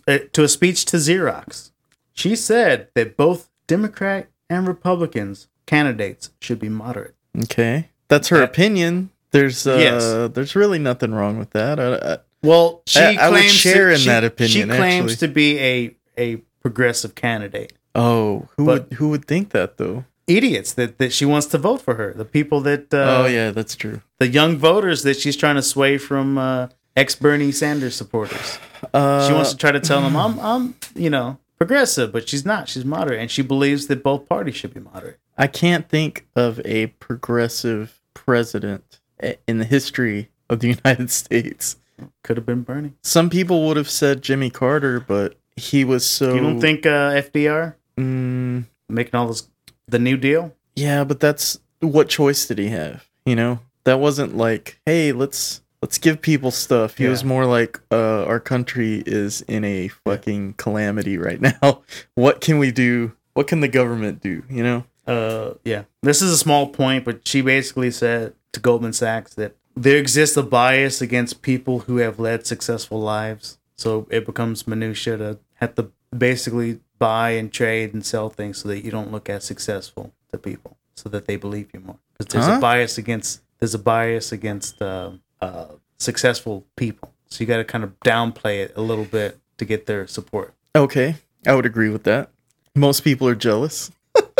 uh, 0.08 0.18
to 0.32 0.42
a 0.42 0.48
speech 0.48 0.84
to 0.86 0.96
Xerox, 0.96 1.70
she 2.12 2.34
said 2.34 2.88
that 2.94 3.16
both 3.16 3.48
Democrat 3.68 4.28
and 4.50 4.66
Republicans 4.66 5.46
candidates 5.66 6.30
should 6.40 6.58
be 6.58 6.68
moderate. 6.68 7.14
Okay, 7.44 7.90
that's 8.14 8.28
her 8.28 8.40
Uh, 8.42 8.44
opinion. 8.44 9.10
There's 9.32 9.66
uh, 9.66 9.76
Yes. 9.78 10.32
there's 10.34 10.54
really 10.54 10.78
nothing 10.78 11.12
wrong 11.12 11.38
with 11.38 11.50
that. 11.50 11.78
I, 11.80 11.88
I, 12.14 12.18
Well, 12.42 12.82
she 12.86 13.00
I- 13.00 13.16
I 13.26 13.28
would 13.30 13.38
claims 13.38 13.52
share 13.52 13.88
to, 13.88 13.94
in 13.94 13.98
she, 14.00 14.06
that 14.08 14.24
opinion, 14.24 14.68
She 14.70 14.76
claims 14.76 15.12
actually. 15.12 15.28
to 15.28 15.34
be 15.34 15.58
a 15.58 15.96
a 16.16 16.36
progressive 16.62 17.14
candidate. 17.14 17.72
oh, 17.94 18.48
who 18.56 18.64
But- 18.66 18.88
would 18.90 18.98
who 18.98 19.08
would 19.10 19.24
think 19.26 19.50
that 19.50 19.76
though? 19.78 20.04
Idiots 20.26 20.72
that, 20.78 20.96
that 20.98 21.12
she 21.12 21.26
wants 21.26 21.46
to 21.48 21.58
vote 21.58 21.82
for 21.82 21.94
her. 21.96 22.14
The 22.16 22.24
people 22.24 22.62
that 22.62 22.94
uh, 22.94 23.22
oh 23.24 23.26
yeah, 23.26 23.50
that's 23.50 23.76
true. 23.76 24.00
the 24.18 24.28
young 24.28 24.56
voters 24.56 25.02
that 25.02 25.16
she's 25.20 25.36
trying 25.36 25.56
to 25.56 25.62
sway 25.62 25.98
from 25.98 26.38
uh, 26.38 26.68
ex 26.96 27.14
Bernie 27.14 27.52
Sanders 27.52 27.94
supporters. 27.94 28.58
Uh, 28.94 29.26
She 29.28 29.34
wants 29.34 29.50
to 29.50 29.56
try 29.58 29.70
to 29.72 29.80
tell 29.80 30.00
them 30.00 30.16
I'm 30.16 30.38
I'm 30.40 30.74
you 30.94 31.10
know 31.10 31.36
progressive, 31.58 32.10
but 32.12 32.26
she's 32.28 32.44
not. 32.52 32.68
She's 32.70 32.84
moderate, 32.86 33.20
and 33.20 33.30
she 33.30 33.42
believes 33.42 33.86
that 33.88 34.02
both 34.02 34.26
parties 34.28 34.56
should 34.56 34.72
be 34.72 34.80
moderate. 34.80 35.18
I 35.36 35.46
can't 35.46 35.88
think 35.90 36.26
of 36.34 36.58
a 36.64 36.86
progressive 37.06 38.00
president 38.24 39.00
in 39.46 39.58
the 39.58 39.64
history 39.64 40.30
of 40.48 40.60
the 40.60 40.68
United 40.84 41.10
States. 41.10 41.76
Could 42.22 42.36
have 42.36 42.46
been 42.46 42.62
Bernie. 42.62 42.92
Some 43.02 43.30
people 43.30 43.66
would 43.66 43.76
have 43.76 43.88
said 43.90 44.22
Jimmy 44.22 44.50
Carter, 44.50 44.98
but 45.00 45.36
he 45.56 45.84
was 45.84 46.04
so. 46.04 46.34
You 46.34 46.40
don't 46.40 46.60
think 46.60 46.84
uh, 46.86 47.12
FDR 47.12 47.74
Mm, 47.96 48.64
making 48.88 49.14
all 49.14 49.28
this 49.28 49.48
the 49.86 49.98
New 50.00 50.16
Deal? 50.16 50.52
yeah, 50.74 51.04
but 51.04 51.20
that's 51.20 51.60
what 51.80 52.08
choice 52.08 52.46
did 52.46 52.58
he 52.58 52.68
have? 52.68 53.06
You 53.24 53.36
know, 53.36 53.60
that 53.84 54.00
wasn't 54.00 54.36
like, 54.36 54.80
hey, 54.86 55.12
let's 55.12 55.60
let's 55.80 55.98
give 55.98 56.20
people 56.20 56.50
stuff. 56.50 56.96
He 56.98 57.04
Yeah. 57.04 57.10
was 57.10 57.22
more 57.24 57.46
like, 57.46 57.78
uh, 57.92 58.24
our 58.24 58.40
country 58.40 59.02
is 59.06 59.42
in 59.42 59.64
a 59.64 59.88
fucking 59.88 60.54
calamity 60.54 61.16
right 61.18 61.40
now. 61.62 61.82
what 62.16 62.40
can 62.40 62.58
we 62.58 62.72
do? 62.72 63.12
What 63.34 63.46
can 63.46 63.60
the 63.60 63.68
government 63.68 64.20
do? 64.20 64.42
You 64.50 64.62
know? 64.64 64.84
Uh, 65.06 65.54
yeah. 65.64 65.84
This 66.02 66.22
is 66.22 66.32
a 66.32 66.38
small 66.38 66.68
point, 66.68 67.04
but 67.04 67.26
she 67.26 67.40
basically 67.42 67.90
said 67.90 68.34
to 68.52 68.60
Goldman 68.60 68.92
Sachs 68.92 69.34
that 69.34 69.56
there 69.76 69.96
exists 69.98 70.36
a 70.36 70.42
bias 70.42 71.00
against 71.00 71.42
people 71.42 71.80
who 71.80 71.96
have 71.98 72.18
led 72.18 72.46
successful 72.46 73.00
lives. 73.00 73.58
So 73.76 74.06
it 74.10 74.24
becomes 74.24 74.66
minutia 74.68 75.16
to 75.18 75.38
have 75.54 75.74
to 75.74 75.90
basically 76.16 76.80
buy 76.98 77.30
and 77.30 77.52
trade 77.52 77.92
and 77.92 78.04
sell 78.06 78.30
things 78.30 78.58
so 78.58 78.68
that 78.68 78.84
you 78.84 78.90
don't 78.90 79.10
look 79.10 79.28
as 79.28 79.44
successful 79.44 80.12
to 80.30 80.38
people, 80.38 80.76
so 80.94 81.08
that 81.08 81.26
they 81.26 81.36
believe 81.36 81.68
you 81.74 81.80
more. 81.80 81.98
Because 82.16 82.32
there's 82.32 82.46
Huh? 82.46 82.58
a 82.58 82.60
bias 82.60 82.98
against 82.98 83.40
there's 83.58 83.74
a 83.74 83.78
bias 83.78 84.30
against 84.30 84.80
uh, 84.80 85.10
uh, 85.40 85.66
successful 85.98 86.64
people, 86.76 87.12
so 87.28 87.40
you 87.40 87.46
got 87.46 87.56
to 87.56 87.64
kind 87.64 87.82
of 87.82 87.98
downplay 88.00 88.62
it 88.64 88.72
a 88.76 88.80
little 88.80 89.04
bit 89.04 89.38
to 89.58 89.64
get 89.64 89.86
their 89.86 90.06
support. 90.06 90.54
Okay, 90.76 91.16
I 91.46 91.54
would 91.54 91.66
agree 91.66 91.88
with 91.88 92.04
that. 92.04 92.30
Most 92.76 93.00
people 93.02 93.26
are 93.28 93.34
jealous. 93.34 93.90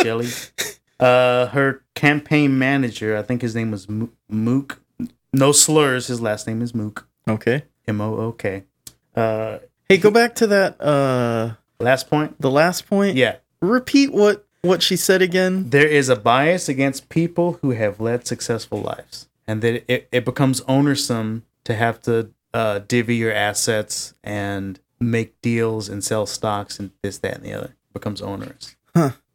Jelly. 0.05 0.29
Uh, 1.01 1.47
her 1.49 1.83
campaign 1.95 2.59
manager, 2.59 3.17
I 3.17 3.23
think 3.23 3.43
his 3.43 3.55
name 3.57 3.71
was 3.73 3.89
Mo- 3.89 4.11
Mook. 4.29 4.81
No 5.33 5.51
slurs. 5.51 6.07
His 6.07 6.21
last 6.21 6.47
name 6.47 6.63
is 6.63 6.75
Mook. 6.75 7.09
Okay. 7.29 7.65
M 7.89 8.01
O 8.01 8.17
O 8.17 8.33
K. 8.33 8.65
Uh, 9.17 9.59
Hey, 9.89 9.99
go 9.99 10.11
back 10.11 10.35
to 10.37 10.47
that. 10.47 10.81
Uh, 10.81 11.55
last 11.81 12.09
point. 12.09 12.41
the 12.41 12.51
last 12.51 12.87
point. 12.87 13.17
Yeah, 13.17 13.37
Repeat 13.61 14.13
what 14.13 14.47
what 14.63 14.83
she 14.83 14.97
said 14.97 15.21
again. 15.21 15.69
there 15.71 15.87
is 15.87 16.09
a 16.09 16.17
bias 16.17 16.69
against 16.71 17.09
people 17.11 17.59
who 17.61 17.71
have 17.73 18.01
led 18.01 18.27
successful 18.27 18.81
lives, 18.81 19.29
and 19.47 19.61
that 19.63 19.85
it, 19.93 20.09
it 20.11 20.25
becomes 20.25 20.63
onersome 20.63 21.43
to 21.65 21.75
have 21.75 22.01
to 22.03 22.31
uh, 22.55 22.79
divvy 22.89 23.17
your 23.17 23.33
assets 23.33 24.15
and 24.25 24.81
make 25.01 25.39
deals 25.43 25.89
and 25.91 26.03
sell 26.03 26.25
stocks 26.25 26.79
and 26.79 26.91
this, 27.03 27.19
that, 27.19 27.35
and 27.37 27.45
the 27.45 27.53
other. 27.53 27.67
It 27.91 27.93
becomes 27.93 28.23
onerous. 28.23 28.75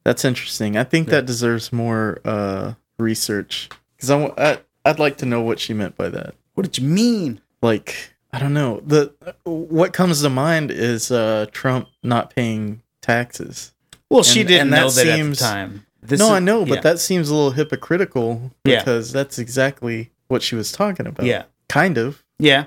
That's 0.03 0.23
interesting. 0.25 0.77
I 0.77 0.83
think 0.83 1.09
that 1.09 1.25
deserves 1.25 1.71
more 1.73 2.19
uh, 2.25 2.73
research 2.97 3.69
because 3.95 4.09
I, 4.09 4.25
I 4.37 4.59
I'd 4.85 4.99
like 4.99 5.17
to 5.17 5.25
know 5.25 5.41
what 5.41 5.59
she 5.59 5.73
meant 5.73 5.95
by 5.97 6.09
that. 6.09 6.35
What 6.53 6.63
did 6.63 6.77
you 6.77 6.87
mean? 6.87 7.41
Like 7.61 8.13
I 8.31 8.39
don't 8.39 8.53
know. 8.53 8.81
The 8.85 9.13
what 9.43 9.93
comes 9.93 10.21
to 10.21 10.29
mind 10.29 10.71
is 10.71 11.11
uh, 11.11 11.47
Trump 11.51 11.89
not 12.03 12.33
paying 12.35 12.81
taxes. 13.01 13.73
Well, 14.09 14.23
she 14.23 14.39
And- 14.41 14.47
didn't 14.47 14.61
and 14.61 14.71
know 14.71 14.89
that 14.89 15.05
that 15.05 15.15
seems- 15.15 15.41
at 15.41 15.45
the 15.45 15.53
time. 15.53 15.85
This 16.01 16.19
no, 16.19 16.27
is- 16.27 16.31
I 16.31 16.39
know, 16.39 16.65
but 16.65 16.75
yeah. 16.75 16.81
that 16.81 16.99
seems 16.99 17.29
a 17.29 17.35
little 17.35 17.51
hypocritical 17.51 18.51
Yeah. 18.63 18.79
because 18.79 19.11
that's 19.11 19.37
exactly 19.37 20.11
what 20.29 20.41
she 20.41 20.55
was 20.55 20.71
talking 20.71 21.05
about. 21.05 21.25
yeah, 21.25 21.43
kind 21.67 21.97
of. 21.97 22.23
yeah. 22.39 22.65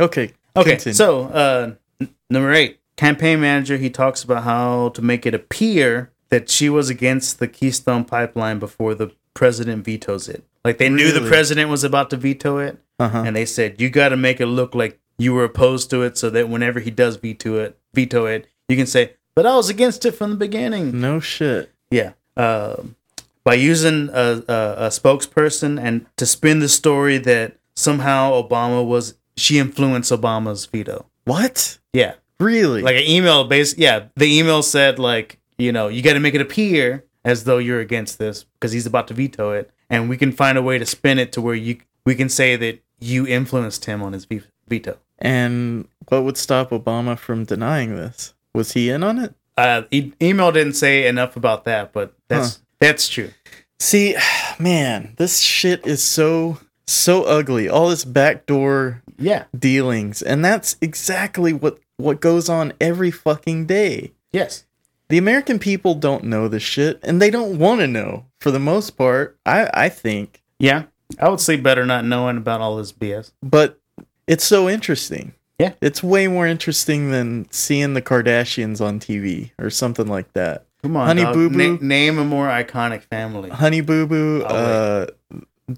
Okay. 0.00 0.32
Okay, 0.56 0.70
continue. 0.70 0.94
so 0.94 1.24
uh, 1.26 1.74
n- 2.00 2.08
number 2.30 2.52
eight, 2.52 2.80
campaign 2.96 3.40
manager. 3.40 3.76
He 3.76 3.90
talks 3.90 4.24
about 4.24 4.42
how 4.44 4.88
to 4.90 5.02
make 5.02 5.24
it 5.26 5.34
appear 5.34 6.10
that 6.28 6.48
she 6.48 6.68
was 6.68 6.90
against 6.90 7.38
the 7.38 7.48
Keystone 7.48 8.04
Pipeline 8.04 8.58
before 8.58 8.94
the 8.94 9.12
president 9.34 9.84
vetoes 9.84 10.28
it. 10.28 10.44
Like 10.64 10.78
they 10.78 10.88
knew 10.88 11.12
the 11.12 11.26
president 11.28 11.70
was 11.70 11.84
about 11.84 12.10
to 12.10 12.16
veto 12.16 12.58
it, 12.58 12.78
uh 12.98 13.08
huh. 13.08 13.22
and 13.26 13.36
they 13.36 13.44
said 13.44 13.80
you 13.80 13.90
got 13.90 14.10
to 14.10 14.16
make 14.16 14.40
it 14.40 14.46
look 14.46 14.74
like 14.74 14.98
you 15.18 15.34
were 15.34 15.44
opposed 15.44 15.90
to 15.90 16.02
it, 16.02 16.16
so 16.16 16.30
that 16.30 16.48
whenever 16.48 16.80
he 16.80 16.90
does 16.90 17.16
veto 17.16 17.56
it, 17.58 17.78
veto 17.92 18.26
it, 18.26 18.46
you 18.68 18.76
can 18.76 18.86
say, 18.86 19.12
"But 19.34 19.46
I 19.46 19.56
was 19.56 19.68
against 19.68 20.06
it 20.06 20.12
from 20.12 20.30
the 20.30 20.36
beginning." 20.36 21.00
No 21.00 21.20
shit. 21.20 21.72
Yeah. 21.90 22.12
Um 22.36 22.96
by 23.44 23.54
using 23.54 24.08
a, 24.12 24.42
a, 24.48 24.74
a 24.78 24.88
spokesperson 24.88 25.78
and 25.78 26.06
to 26.16 26.24
spin 26.24 26.60
the 26.60 26.68
story 26.68 27.18
that 27.18 27.58
somehow 27.76 28.32
Obama 28.42 28.84
was 28.84 29.14
she 29.36 29.58
influenced 29.58 30.10
Obama's 30.10 30.64
veto. 30.66 31.06
What? 31.24 31.78
Yeah. 31.92 32.14
Really? 32.40 32.82
Like 32.82 32.96
an 32.96 33.04
email 33.04 33.44
based 33.44 33.78
yeah, 33.78 34.06
the 34.16 34.38
email 34.38 34.62
said 34.62 34.98
like, 34.98 35.38
you 35.64 35.72
know, 35.72 35.88
you 35.88 36.02
got 36.02 36.12
to 36.14 36.20
make 36.20 36.34
it 36.34 36.40
appear 36.40 37.04
as 37.24 37.44
though 37.44 37.58
you're 37.58 37.80
against 37.80 38.18
this 38.18 38.44
because 38.54 38.72
he's 38.72 38.86
about 38.86 39.08
to 39.08 39.14
veto 39.14 39.50
it 39.52 39.70
and 39.90 40.08
we 40.08 40.16
can 40.16 40.30
find 40.32 40.58
a 40.58 40.62
way 40.62 40.78
to 40.78 40.86
spin 40.86 41.18
it 41.18 41.32
to 41.32 41.40
where 41.40 41.54
you 41.54 41.78
we 42.06 42.14
can 42.14 42.28
say 42.28 42.54
that 42.56 42.82
you 43.00 43.26
influenced 43.26 43.86
him 43.86 44.02
on 44.02 44.12
his 44.12 44.26
veto. 44.68 44.98
and 45.18 45.88
what 46.08 46.22
would 46.24 46.36
stop 46.36 46.70
Obama 46.70 47.18
from 47.18 47.44
denying 47.44 47.96
this? 47.96 48.34
Was 48.54 48.72
he 48.72 48.90
in 48.90 49.02
on 49.02 49.18
it? 49.18 49.34
Uh, 49.56 49.82
e- 49.90 50.12
email 50.20 50.52
didn't 50.52 50.74
say 50.74 51.06
enough 51.06 51.36
about 51.36 51.64
that, 51.64 51.92
but 51.92 52.12
that's 52.28 52.60
that's 52.80 53.08
true. 53.08 53.30
See, 53.78 54.16
man, 54.58 55.14
this 55.16 55.40
shit 55.40 55.86
is 55.86 56.02
so 56.02 56.58
so 56.86 57.22
ugly. 57.24 57.68
All 57.68 57.88
this 57.88 58.04
backdoor 58.04 59.02
Yeah. 59.18 59.44
dealings, 59.58 60.20
and 60.22 60.44
that's 60.44 60.76
exactly 60.82 61.52
what 61.52 61.78
what 61.96 62.20
goes 62.20 62.48
on 62.48 62.72
every 62.80 63.10
fucking 63.10 63.66
day. 63.66 64.12
Yes. 64.32 64.66
The 65.14 65.18
American 65.18 65.60
people 65.60 65.94
don't 65.94 66.24
know 66.24 66.48
this 66.48 66.64
shit, 66.64 66.98
and 67.04 67.22
they 67.22 67.30
don't 67.30 67.56
want 67.56 67.78
to 67.82 67.86
know. 67.86 68.24
For 68.40 68.50
the 68.50 68.58
most 68.58 68.96
part, 68.96 69.38
I 69.46 69.70
I 69.72 69.88
think, 69.88 70.42
Yeah. 70.58 70.86
I 71.20 71.28
would 71.28 71.38
sleep 71.38 71.62
better 71.62 71.86
not 71.86 72.04
knowing 72.04 72.36
about 72.36 72.60
all 72.60 72.76
this 72.78 72.90
BS. 72.92 73.30
but 73.40 73.78
it's 74.26 74.42
so 74.42 74.68
interesting. 74.68 75.34
Yeah. 75.60 75.74
It's 75.80 76.02
way 76.02 76.26
more 76.26 76.48
interesting 76.48 77.12
than 77.12 77.46
seeing 77.52 77.94
the 77.94 78.02
Kardashians 78.02 78.80
on 78.80 78.98
TV 78.98 79.52
or 79.56 79.70
something 79.70 80.08
like 80.08 80.32
that. 80.32 80.66
Come 80.82 80.96
on, 80.96 81.06
Honey 81.06 81.22
dog. 81.22 81.34
Boo 81.34 81.48
Boo? 81.48 81.72
Na- 81.74 81.78
name 81.80 82.18
a 82.18 82.24
more 82.24 82.48
iconic 82.48 83.04
family. 83.04 83.50
Honey 83.50 83.82
Boo 83.82 84.08
Boo, 84.08 84.42
uh, 84.42 85.06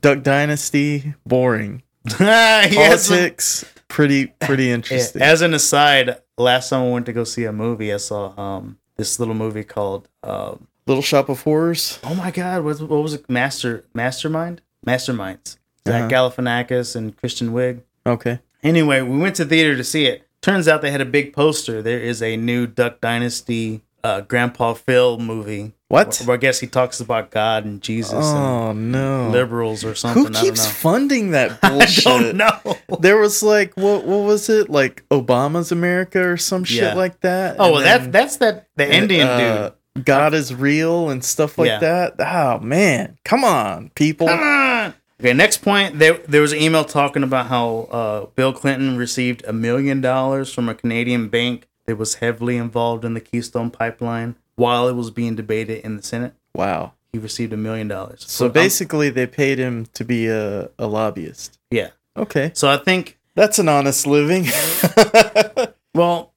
Duck 0.01 0.23
Dynasty, 0.23 1.13
boring. 1.27 1.83
Politics, 2.09 3.67
pretty 3.89 4.29
pretty 4.41 4.71
interesting. 4.77 5.21
As 5.21 5.43
an 5.43 5.53
aside, 5.53 6.17
last 6.39 6.71
time 6.71 6.85
I 6.85 6.89
went 6.91 7.05
to 7.05 7.13
go 7.13 7.25
see 7.25 7.45
a 7.45 7.53
movie, 7.53 7.93
I 7.93 7.99
saw 7.99 8.33
um 8.41 8.79
this 8.97 9.19
little 9.19 9.35
movie 9.35 9.65
called 9.65 10.09
um 10.23 10.67
Little 10.87 11.03
Shop 11.03 11.29
of 11.29 11.43
Horrors. 11.43 11.99
oh 12.05 12.15
my 12.15 12.31
god, 12.31 12.63
what, 12.65 12.81
what 12.81 13.03
was 13.03 13.15
it? 13.15 13.29
Master 13.29 13.85
Mastermind? 13.95 14.61
Masterminds. 14.87 15.57
Zach 15.87 16.03
Uh-huh. 16.13 16.31
Galifianakis 16.31 16.95
and 16.97 17.17
Kristen 17.17 17.51
Wiig. 17.51 17.83
Okay. 18.05 18.39
Anyway, 18.63 19.01
we 19.03 19.19
went 19.19 19.37
to 19.37 19.45
theater 19.45 19.77
to 19.77 19.85
see 19.85 20.07
it. 20.07 20.29
Turns 20.43 20.69
out 20.69 20.83
they 20.83 20.91
had 20.93 21.01
a 21.01 21.05
big 21.07 21.33
poster. 21.33 21.83
There 21.83 21.99
is 22.01 22.23
a 22.23 22.37
new 22.37 22.67
Duck 22.67 23.01
Dynasty 23.01 23.83
uh, 24.07 24.21
Grandpa 24.23 24.75
Phil 24.75 25.19
movie. 25.19 25.73
What? 25.89 26.21
Where 26.25 26.37
I 26.37 26.39
guess 26.39 26.59
he 26.61 26.67
talks 26.67 27.01
about 27.01 27.31
God 27.31 27.65
and 27.65 27.81
Jesus 27.81 28.13
Oh 28.25 28.73
no. 28.73 29.29
liberals 29.31 29.85
or 29.85 29.95
something. 29.95 30.23
Who 30.25 30.29
I 30.29 30.33
don't 30.33 30.43
keeps 30.45 30.65
know. 30.65 30.71
funding 30.73 31.31
that 31.31 31.59
I 31.63 31.69
bullshit? 31.71 32.05
don't 32.05 32.37
know. 32.37 32.77
There 33.01 33.17
was 33.19 33.43
like 33.43 33.75
what 33.77 34.05
what 34.05 34.25
was 34.25 34.49
it? 34.49 34.69
Like 34.69 35.05
Obama's 35.11 35.71
America 35.71 36.21
or 36.31 36.37
some 36.37 36.65
shit 36.65 36.83
Yeah. 36.83 36.95
like 36.95 37.21
that. 37.21 37.57
Oh 37.59 37.65
And 37.67 37.73
well, 37.75 37.83
that 37.85 38.13
that's 38.13 38.37
that 38.39 38.69
the 38.77 38.93
Indian 38.93 39.27
uh, 39.29 39.71
dude. 39.95 40.05
God 40.05 40.35
is 40.35 40.53
real 40.55 41.09
and 41.09 41.25
stuff 41.25 41.57
like 41.57 41.69
Yeah. 41.69 41.79
that. 41.79 42.15
Oh 42.19 42.59
man, 42.59 43.17
come 43.25 43.45
on, 43.45 43.91
people. 43.95 44.27
Come 44.27 44.41
on. 44.43 44.95
Okay, 45.21 45.33
next 45.33 45.59
point. 45.63 45.99
There, 45.99 46.19
there 46.29 46.43
was 46.43 46.53
an 46.53 46.59
email 46.61 46.85
talking 46.85 47.23
about 47.23 47.47
how 47.47 47.89
uh, 47.91 48.27
Bill 48.35 48.53
Clinton 48.53 48.99
received 48.99 49.43
a 49.47 49.53
million 49.53 50.03
dollars 50.03 50.53
from 50.53 50.69
a 50.69 50.75
Canadian 50.75 51.29
bank 51.29 51.67
that 51.87 51.97
was 51.97 52.17
heavily 52.17 52.57
involved 52.57 53.05
in 53.05 53.15
the 53.15 53.21
Keystone 53.21 53.71
Pipeline 53.71 54.37
while 54.57 54.89
it 54.89 54.95
was 54.95 55.11
being 55.11 55.35
debated 55.37 55.85
in 55.85 55.97
the 55.97 56.03
Senate. 56.03 56.35
Wow. 56.55 56.93
He 57.13 57.19
received 57.19 57.53
a 57.53 57.57
million 57.57 57.89
dollars. 57.89 58.25
So 58.27 58.49
basically, 58.49 59.09
they 59.11 59.27
paid 59.27 59.59
him 59.59 59.87
to 59.95 60.05
be 60.05 60.27
a, 60.27 60.69
a 60.79 60.87
lobbyist. 60.87 61.59
yeah. 61.71 61.91
Okay, 62.17 62.51
So 62.55 62.69
I 62.71 62.79
think, 62.79 63.19
that's 63.35 63.59
an 63.59 63.69
honest 63.69 64.07
living. 64.07 64.47
well, 65.95 66.33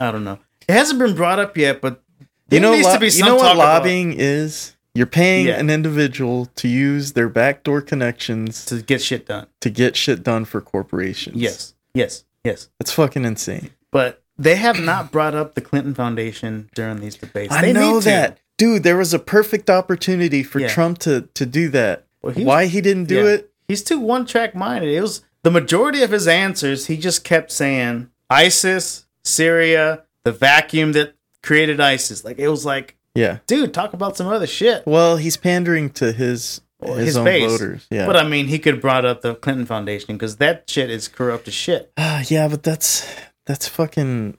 I 0.00 0.10
don't 0.10 0.24
know. 0.24 0.38
It 0.68 0.72
hasn't 0.72 0.98
been 0.98 1.14
brought 1.14 1.38
up 1.38 1.56
yet, 1.56 1.80
but 1.80 2.02
you 2.50 2.58
know, 2.60 2.72
needs 2.72 2.86
lo- 2.86 2.94
to 2.94 2.98
be 3.00 3.08
you 3.08 3.24
know 3.24 3.36
what 3.36 3.54
about- 3.54 3.56
lobbying 3.56 4.14
is? 4.18 4.76
You're 4.92 5.06
paying 5.06 5.46
Yeah. 5.46 5.60
an 5.60 5.70
individual 5.70 6.46
to 6.56 6.66
use 6.66 7.12
their 7.12 7.28
backdoor 7.28 7.80
connections 7.82 8.64
to 8.64 8.82
get 8.82 9.00
shit 9.00 9.26
done. 9.26 9.46
to 9.60 9.70
get 9.70 9.94
shit 9.94 10.24
done 10.24 10.44
for 10.44 10.60
corporations. 10.60 11.36
Yes, 11.36 11.74
yes, 11.94 12.24
yes. 12.42 12.68
It's 12.80 12.90
fucking 12.92 13.24
insane. 13.24 13.70
But 13.92 14.20
they 14.40 14.56
have 14.56 14.80
not 14.80 15.12
brought 15.12 15.34
up 15.34 15.54
the 15.54 15.60
Clinton 15.60 15.94
Foundation 15.94 16.70
during 16.74 17.00
these 17.00 17.16
debates. 17.16 17.52
I 17.54 17.60
They 17.62 17.72
know 17.72 18.00
that. 18.00 18.38
Dude, 18.56 18.82
there 18.82 18.96
was 18.96 19.14
a 19.14 19.18
perfect 19.18 19.70
opportunity 19.70 20.42
for 20.42 20.58
Yeah. 20.60 20.68
Trump 20.68 20.98
to, 21.00 21.28
to 21.34 21.46
do 21.46 21.68
that. 21.70 22.04
Well, 22.22 22.32
he- 22.34 22.44
Why 22.44 22.66
he 22.66 22.80
didn't 22.80 23.04
do 23.04 23.24
Yeah. 23.24 23.30
it? 23.34 23.50
He's 23.68 23.82
too 23.82 23.98
one 24.00 24.26
track 24.26 24.54
minded. 24.54 24.90
It 24.92 25.00
was 25.00 25.22
the 25.42 25.50
majority 25.50 26.02
of 26.02 26.10
his 26.10 26.26
answers. 26.28 26.86
He 26.86 26.96
just 26.96 27.24
kept 27.24 27.52
saying 27.52 28.08
ISIS, 28.28 29.06
Syria, 29.24 30.02
the 30.24 30.32
vacuum 30.32 30.92
that 30.92 31.14
created 31.42 31.80
ISIS. 31.80 32.24
Like 32.24 32.38
it 32.38 32.48
was 32.48 32.64
like, 32.66 32.96
Yeah. 33.14 33.38
dude, 33.46 33.72
talk 33.72 33.92
about 33.94 34.16
some 34.16 34.26
other 34.26 34.46
shit. 34.46 34.82
Well, 34.86 35.16
he's 35.16 35.36
pandering 35.36 35.90
to 35.90 36.12
his 36.12 36.60
Well, 36.80 36.94
his, 36.94 37.06
his 37.08 37.16
own 37.16 37.24
base. 37.24 37.50
voters. 37.50 37.86
Yeah. 37.90 38.06
But 38.06 38.16
I 38.16 38.24
mean, 38.28 38.46
he 38.48 38.58
could 38.58 38.74
have 38.74 38.82
brought 38.82 39.04
up 39.04 39.22
the 39.22 39.34
Clinton 39.34 39.66
Foundation 39.66 40.16
because 40.16 40.36
that 40.36 40.64
shit 40.68 40.90
is 40.90 41.08
corrupt 41.08 41.48
as 41.48 41.54
shit. 41.54 41.92
Ah, 41.96 42.22
yeah, 42.28 42.48
but 42.48 42.62
that's 42.62 43.06
that's 43.46 43.66
fucking 43.68 44.36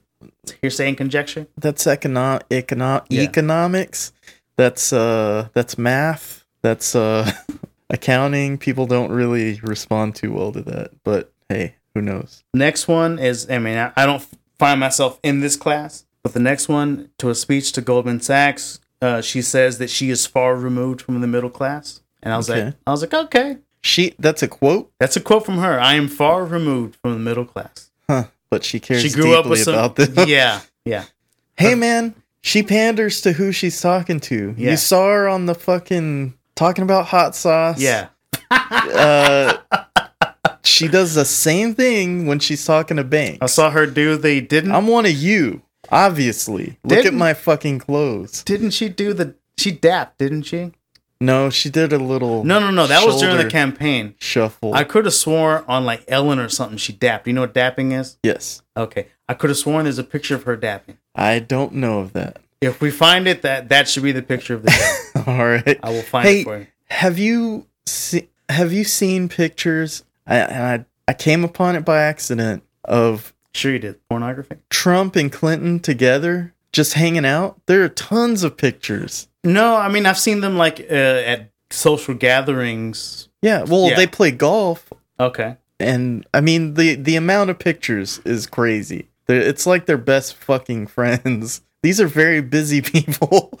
You're 0.62 0.70
saying 0.70 0.96
conjecture? 0.96 1.46
that's 1.58 1.84
econo- 1.84 2.42
econo- 2.50 3.04
Yeah. 3.08 3.22
economics. 3.22 4.12
That's 4.56 4.92
uh 4.92 5.48
that's 5.54 5.78
math. 5.78 6.44
That's 6.62 6.94
uh 6.94 7.30
accounting. 7.90 8.58
People 8.58 8.86
don't 8.86 9.10
really 9.10 9.60
respond 9.62 10.14
too 10.14 10.32
well 10.32 10.52
to 10.52 10.62
that. 10.62 10.90
But 11.04 11.32
hey, 11.48 11.76
who 11.94 12.02
knows? 12.02 12.44
Next 12.54 12.88
one 12.88 13.18
is, 13.18 13.48
I 13.50 13.58
mean, 13.58 13.76
I, 13.78 13.92
I 13.96 14.06
don't 14.06 14.26
find 14.58 14.78
myself 14.80 15.18
in 15.22 15.40
this 15.40 15.56
class, 15.56 16.04
but 16.22 16.32
the 16.32 16.40
next 16.40 16.68
one 16.68 17.10
to 17.18 17.30
a 17.30 17.34
speech 17.34 17.72
to 17.72 17.80
Goldman 17.80 18.20
Sachs, 18.20 18.80
uh, 19.00 19.20
she 19.20 19.42
says 19.42 19.78
that 19.78 19.90
she 19.90 20.10
is 20.10 20.26
far 20.26 20.54
removed 20.56 21.02
from 21.02 21.20
the 21.20 21.26
middle 21.26 21.50
class. 21.50 22.00
And 22.22 22.32
I 22.32 22.36
was 22.36 22.48
Okay. 22.48 22.66
like, 22.66 22.74
I 22.86 22.90
was 22.92 23.00
like, 23.02 23.14
okay, 23.14 23.58
She 23.82 24.14
that's 24.18 24.42
a 24.42 24.48
quote, 24.48 24.92
That's 25.00 25.16
a 25.16 25.20
quote 25.20 25.44
from 25.44 25.58
her. 25.58 25.80
I 25.80 25.94
am 25.94 26.06
far 26.08 26.44
removed 26.44 26.96
from 27.02 27.12
the 27.14 27.18
middle 27.18 27.44
class. 27.44 27.90
huh? 28.08 28.24
But 28.52 28.64
she 28.64 28.80
cares 28.80 29.00
She 29.00 29.08
grew 29.08 29.32
up 29.34 29.44
deeply 29.44 29.50
with 29.52 29.62
some. 29.62 29.72
about 29.72 29.96
this. 29.96 30.10
yeah, 30.28 30.60
yeah. 30.84 31.04
Hey 31.56 31.74
man, 31.74 32.14
she 32.42 32.62
panders 32.62 33.22
to 33.22 33.32
who 33.32 33.50
she's 33.50 33.80
talking 33.80 34.20
to. 34.20 34.54
Yeah. 34.58 34.72
You 34.72 34.76
saw 34.76 35.08
her 35.08 35.26
on 35.26 35.46
the 35.46 35.54
fucking 35.54 36.34
talking 36.54 36.82
about 36.84 37.06
hot 37.06 37.34
sauce. 37.34 37.80
Yeah. 37.80 38.08
Uh, 38.50 39.56
she 40.64 40.86
does 40.86 41.14
the 41.14 41.24
same 41.24 41.74
thing 41.74 42.26
when 42.26 42.40
she's 42.40 42.62
talking 42.66 42.98
to 42.98 43.04
Banks. 43.04 43.38
I 43.40 43.46
saw 43.46 43.70
her 43.70 43.86
do 43.86 44.18
the 44.18 44.42
didn't 44.42 44.72
I'm 44.72 44.86
one 44.86 45.06
of 45.06 45.12
you, 45.12 45.62
obviously. 45.90 46.78
Look 46.84 47.06
at 47.06 47.14
my 47.14 47.32
fucking 47.32 47.78
clothes. 47.78 48.44
didn't 48.44 48.72
she 48.72 48.90
do 48.90 49.14
the 49.14 49.34
she 49.56 49.72
dapped, 49.72 50.18
didn't 50.18 50.42
she? 50.42 50.72
No, 51.22 51.50
she 51.50 51.70
did 51.70 51.92
a 51.92 51.98
little 51.98 52.44
No, 52.44 52.58
no, 52.58 52.70
no. 52.70 52.86
That 52.86 53.06
was 53.06 53.20
during 53.20 53.36
the 53.36 53.48
campaign. 53.50 54.14
shuffle. 54.18 54.74
I 54.74 54.84
could 54.84 55.04
have 55.04 55.14
sworn 55.14 55.64
on 55.68 55.84
like 55.84 56.04
Ellen 56.08 56.38
or 56.38 56.48
something 56.48 56.76
she 56.78 56.92
dapped. 56.92 57.26
You 57.26 57.32
know 57.32 57.42
what 57.42 57.54
dapping 57.54 57.98
is? 57.98 58.18
yes. 58.22 58.62
Okay. 58.76 59.06
I 59.28 59.34
could 59.34 59.50
have 59.50 59.56
sworn 59.58 59.84
there's 59.84 59.98
a 59.98 60.04
picture 60.04 60.34
of 60.34 60.42
her 60.44 60.56
dapping. 60.56 60.96
I 61.14 61.38
don't 61.38 61.74
know 61.74 62.00
of 62.00 62.12
that. 62.14 62.38
If 62.60 62.80
we 62.80 62.90
find 62.90 63.26
it, 63.26 63.42
that 63.42 63.68
that 63.70 63.88
should 63.88 64.02
be 64.02 64.12
the 64.12 64.22
picture 64.22 64.54
of 64.54 64.62
the 64.62 64.70
day. 64.70 65.22
All 65.26 65.46
right. 65.46 65.78
I 65.82 65.90
will 65.90 66.02
find 66.02 66.26
Hey, 66.28 66.40
it 66.40 66.44
for 66.44 66.58
you. 66.58 66.66
Have 66.88 67.18
you 67.18 67.66
se- 67.86 68.28
have 68.48 68.72
you 68.72 68.84
seen 68.84 69.28
pictures? 69.28 70.04
I, 70.26 70.40
I 70.42 70.84
I 71.08 71.12
came 71.14 71.44
upon 71.44 71.76
it 71.76 71.84
by 71.84 72.00
accident 72.02 72.62
of 72.84 73.32
Sure 73.54 73.72
you 73.72 73.78
did. 73.78 74.00
Pornography? 74.08 74.56
Trump 74.70 75.14
and 75.16 75.30
Clinton 75.30 75.78
together 75.80 76.54
just 76.72 76.94
hanging 76.94 77.26
out. 77.26 77.60
There 77.66 77.82
are 77.84 77.88
tons 77.88 78.42
of 78.44 78.56
pictures. 78.56 79.28
No, 79.44 79.76
I 79.76 79.88
mean 79.88 80.06
I've 80.06 80.18
seen 80.18 80.40
them 80.40 80.56
like 80.56 80.80
uh, 80.90 80.94
at 80.94 81.50
social 81.70 82.14
gatherings. 82.14 83.28
Yeah, 83.42 83.64
well, 83.64 83.88
Yeah. 83.88 83.96
they 83.96 84.06
play 84.06 84.30
golf, 84.30 84.92
Okay. 85.18 85.56
and 85.80 86.24
I 86.32 86.40
mean 86.40 86.74
the 86.74 86.94
the 86.94 87.16
amount 87.16 87.50
of 87.50 87.58
pictures 87.58 88.20
is 88.24 88.46
crazy. 88.46 89.08
They're, 89.26 89.40
it's 89.40 89.66
like 89.66 89.86
they're 89.86 89.98
best 89.98 90.34
fucking 90.34 90.86
friends. 90.96 91.62
These 91.82 92.00
are 92.00 92.06
very 92.06 92.40
busy 92.40 92.80
people, 92.94 93.58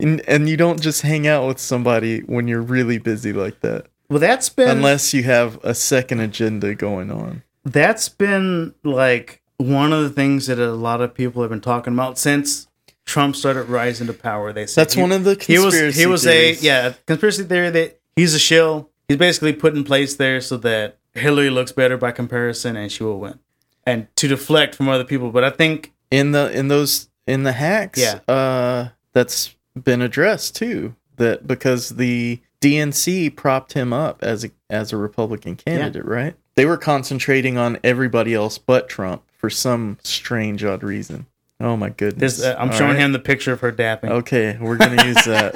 and 0.00 0.20
and 0.28 0.48
you 0.48 0.56
don't 0.56 0.80
just 0.80 1.02
hang 1.02 1.26
out 1.26 1.46
with 1.46 1.58
somebody 1.60 2.20
when 2.20 2.48
you're 2.48 2.62
really 2.62 2.98
busy 2.98 3.32
like 3.32 3.60
that, 3.60 3.86
Well, 4.10 4.18
that's 4.18 4.48
been 4.48 4.68
unless 4.68 5.14
you 5.14 5.22
have 5.24 5.58
a 5.62 5.74
second 5.74 6.20
agenda 6.20 6.74
going 6.74 7.10
on. 7.12 7.42
that's 7.64 8.08
been 8.08 8.74
like 8.82 9.42
one 9.58 9.92
of 9.92 10.02
the 10.02 10.10
things 10.10 10.46
that 10.46 10.58
a 10.58 10.72
lot 10.72 11.00
of 11.00 11.12
people 11.14 11.42
have 11.42 11.50
been 11.50 11.60
talking 11.60 11.92
about 11.92 12.16
since 12.18 12.67
Trump 13.08 13.34
started 13.34 13.64
rising 13.64 14.06
to 14.06 14.12
power. 14.12 14.52
They 14.52 14.66
said 14.66 14.82
That's 14.82 14.96
one 14.96 15.10
of 15.12 15.24
the 15.24 15.34
he 15.42 15.58
was 15.58 15.74
conspiracy 15.74 16.00
he 16.00 16.06
was 16.06 16.24
theories. 16.24 16.62
a 16.62 16.64
yeah 16.64 16.92
conspiracy 17.06 17.42
theory 17.44 17.70
that 17.70 18.00
he's 18.14 18.34
a 18.34 18.38
shill. 18.38 18.90
He's 19.08 19.16
basically 19.16 19.54
put 19.54 19.74
in 19.74 19.82
place 19.82 20.14
there 20.16 20.40
so 20.40 20.56
that 20.58 20.98
Hillary 21.14 21.50
looks 21.50 21.72
better 21.72 21.96
by 21.96 22.12
comparison 22.12 22.76
and 22.76 22.92
she 22.92 23.02
will 23.02 23.18
win, 23.18 23.38
and 23.86 24.06
to 24.16 24.28
deflect 24.28 24.74
from 24.74 24.88
other 24.88 25.04
people. 25.04 25.30
But 25.30 25.42
I 25.42 25.50
think 25.50 25.92
in 26.10 26.32
the 26.32 26.50
in 26.56 26.68
those 26.68 27.08
in 27.26 27.42
the 27.42 27.52
hacks 27.52 27.98
Yeah. 28.00 28.20
uh 28.28 28.90
that's 29.14 29.54
been 29.82 30.02
addressed 30.02 30.54
too 30.56 30.94
that 31.16 31.46
because 31.46 31.90
the 31.90 32.40
DNC 32.60 33.34
propped 33.36 33.72
him 33.72 33.92
up 33.92 34.22
as 34.22 34.44
a 34.44 34.50
as 34.70 34.92
a 34.92 34.96
Republican 34.96 35.56
candidate 35.56 36.04
right 36.04 36.34
they 36.56 36.64
were 36.66 36.76
concentrating 36.76 37.56
on 37.56 37.78
everybody 37.84 38.34
else 38.34 38.58
but 38.58 38.88
Trump 38.88 39.22
for 39.36 39.48
some 39.50 39.98
strange 40.02 40.64
odd 40.64 40.82
reason 40.82 41.26
oh 41.60 41.76
my 41.76 41.90
goodness 41.90 42.36
this 42.38 42.46
uh, 42.46 42.54
I'm 42.58 42.70
All 42.70 42.76
showing 42.76 42.92
right. 42.92 43.00
him 43.00 43.12
the 43.12 43.18
picture 43.18 43.52
of 43.52 43.60
her 43.60 43.72
dapping. 43.72 44.10
okay 44.10 44.56
we're 44.60 44.76
gonna 44.76 45.04
use 45.04 45.22
that 45.24 45.52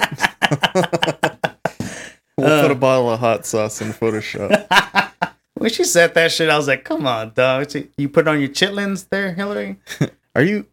we'll 2.37 2.47
Uh. 2.47 2.63
put 2.63 2.71
a 2.71 2.75
bottle 2.75 3.11
of 3.11 3.21
hot 3.21 3.47
sauce 3.47 3.81
in 3.81 3.89
Photoshop 3.93 5.11
When 5.55 5.71
she 5.71 5.85
said 5.85 6.15
that 6.15 6.33
shit, 6.33 6.49
I 6.51 6.57
was 6.57 6.67
like, 6.67 6.83
"Come 6.83 7.07
on, 7.07 7.35
dog! 7.35 7.73
You 7.97 8.09
put 8.09 8.27
on 8.27 8.41
your 8.41 8.49
chitlins 8.49 9.09
there, 9.11 9.33
Hillary? 9.33 9.77
are 10.35 10.43
you 10.43 10.67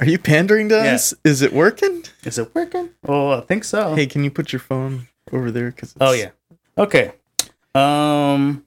are 0.00 0.06
you 0.06 0.18
pandering 0.18 0.70
to 0.70 0.74
Yeah. 0.74 0.94
us 0.94 1.14
is 1.22 1.40
it 1.40 1.52
working 1.52 2.02
Is 2.24 2.36
it 2.36 2.52
working? 2.52 2.90
Oh, 3.06 3.30
I 3.30 3.42
think 3.42 3.62
so. 3.62 3.94
hey 3.94 4.06
can 4.06 4.24
you 4.24 4.30
put 4.32 4.52
your 4.52 4.58
phone 4.58 5.06
over 5.30 5.52
there 5.52 5.70
because 5.70 5.94
Oh 6.00 6.12
yeah. 6.12 6.30
Okay. 6.76 7.12
Um, 7.76 8.64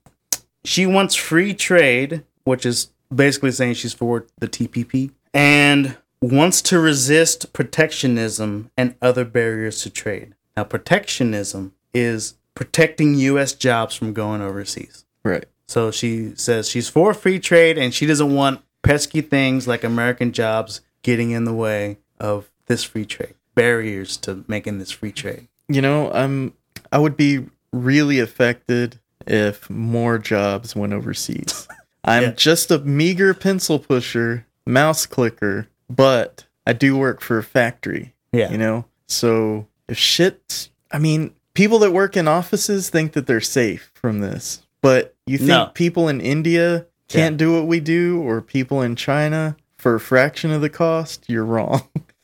she 0.63 0.85
wants 0.85 1.15
free 1.15 1.53
trade, 1.53 2.23
which 2.45 2.65
is 2.65 2.91
basically 3.13 3.51
saying 3.51 3.73
she's 3.73 3.93
for 3.93 4.25
the 4.39 4.47
TPP, 4.47 5.11
and 5.35 5.97
wants 6.21 6.61
to 6.63 6.79
resist 6.79 7.53
protectionism 7.53 8.71
and 8.77 8.95
other 9.01 9.25
barriers 9.25 9.81
to 9.83 9.89
trade. 9.89 10.33
Now, 10.57 10.63
protectionism 10.63 11.73
is 11.93 12.35
protecting 12.55 13.15
U.S. 13.15 13.53
jobs 13.53 13.93
from 13.95 14.13
going 14.13 14.41
overseas. 14.41 15.05
right 15.23 15.45
So 15.67 15.91
she 15.91 16.33
says 16.35 16.69
she's 16.69 16.87
for 16.89 17.13
free 17.13 17.37
trade 17.39 17.77
and 17.77 17.93
she 17.93 18.05
doesn't 18.05 18.33
want 18.33 18.61
pesky 18.81 19.21
things 19.21 19.67
like 19.67 19.83
American 19.83 20.31
jobs 20.31 20.81
getting 21.03 21.31
in 21.31 21.43
the 21.43 21.53
way 21.53 21.97
of 22.19 22.49
this 22.67 22.83
free 22.83 23.05
trade. 23.05 23.33
Barriers 23.55 24.17
to 24.17 24.43
making 24.47 24.79
this 24.79 24.91
free 24.91 25.11
trade. 25.11 25.47
You 25.67 25.81
know, 25.81 26.11
I'm 26.11 26.53
I 26.91 26.97
would 26.97 27.17
be 27.17 27.45
really 27.73 28.19
affected 28.19 28.99
if 29.27 29.69
more 29.69 30.17
jobs 30.17 30.75
went 30.75 30.93
overseas. 30.93 31.67
I'm 32.05 32.23
Yeah. 32.23 32.31
just 32.31 32.69
a 32.71 32.79
meager 32.79 33.33
pencil 33.33 33.79
pusher, 33.79 34.45
mouse 34.65 35.05
clicker, 35.05 35.67
but 35.89 36.45
I 36.65 36.73
do 36.73 36.97
work 36.97 37.21
for 37.21 37.37
a 37.37 37.43
factory, 37.43 38.13
Yeah. 38.31 38.51
you 38.51 38.57
know? 38.57 38.85
So 39.07 39.67
if 39.87 39.97
shit, 39.97 40.69
I 40.91 40.97
mean, 40.99 41.33
people 41.53 41.79
that 41.79 41.91
work 41.91 42.17
in 42.17 42.27
offices 42.27 42.89
think 42.89 43.13
that 43.13 43.27
they're 43.27 43.41
safe 43.41 43.91
from 43.93 44.19
this. 44.19 44.61
But 44.81 45.15
you 45.25 45.37
think 45.37 45.49
No. 45.49 45.71
people 45.73 46.07
in 46.07 46.21
India 46.21 46.85
can't 47.07 47.37
do 47.37 47.53
what 47.53 47.67
we 47.67 47.79
do 47.79 48.19
or 48.21 48.41
people 48.41 48.81
in 48.81 48.95
China 48.95 49.55
for 49.77 49.95
a 49.95 49.99
fraction 49.99 50.51
of 50.51 50.61
the 50.61 50.69
cost? 50.69 51.25
You're 51.27 51.45
wrong. 51.45 51.83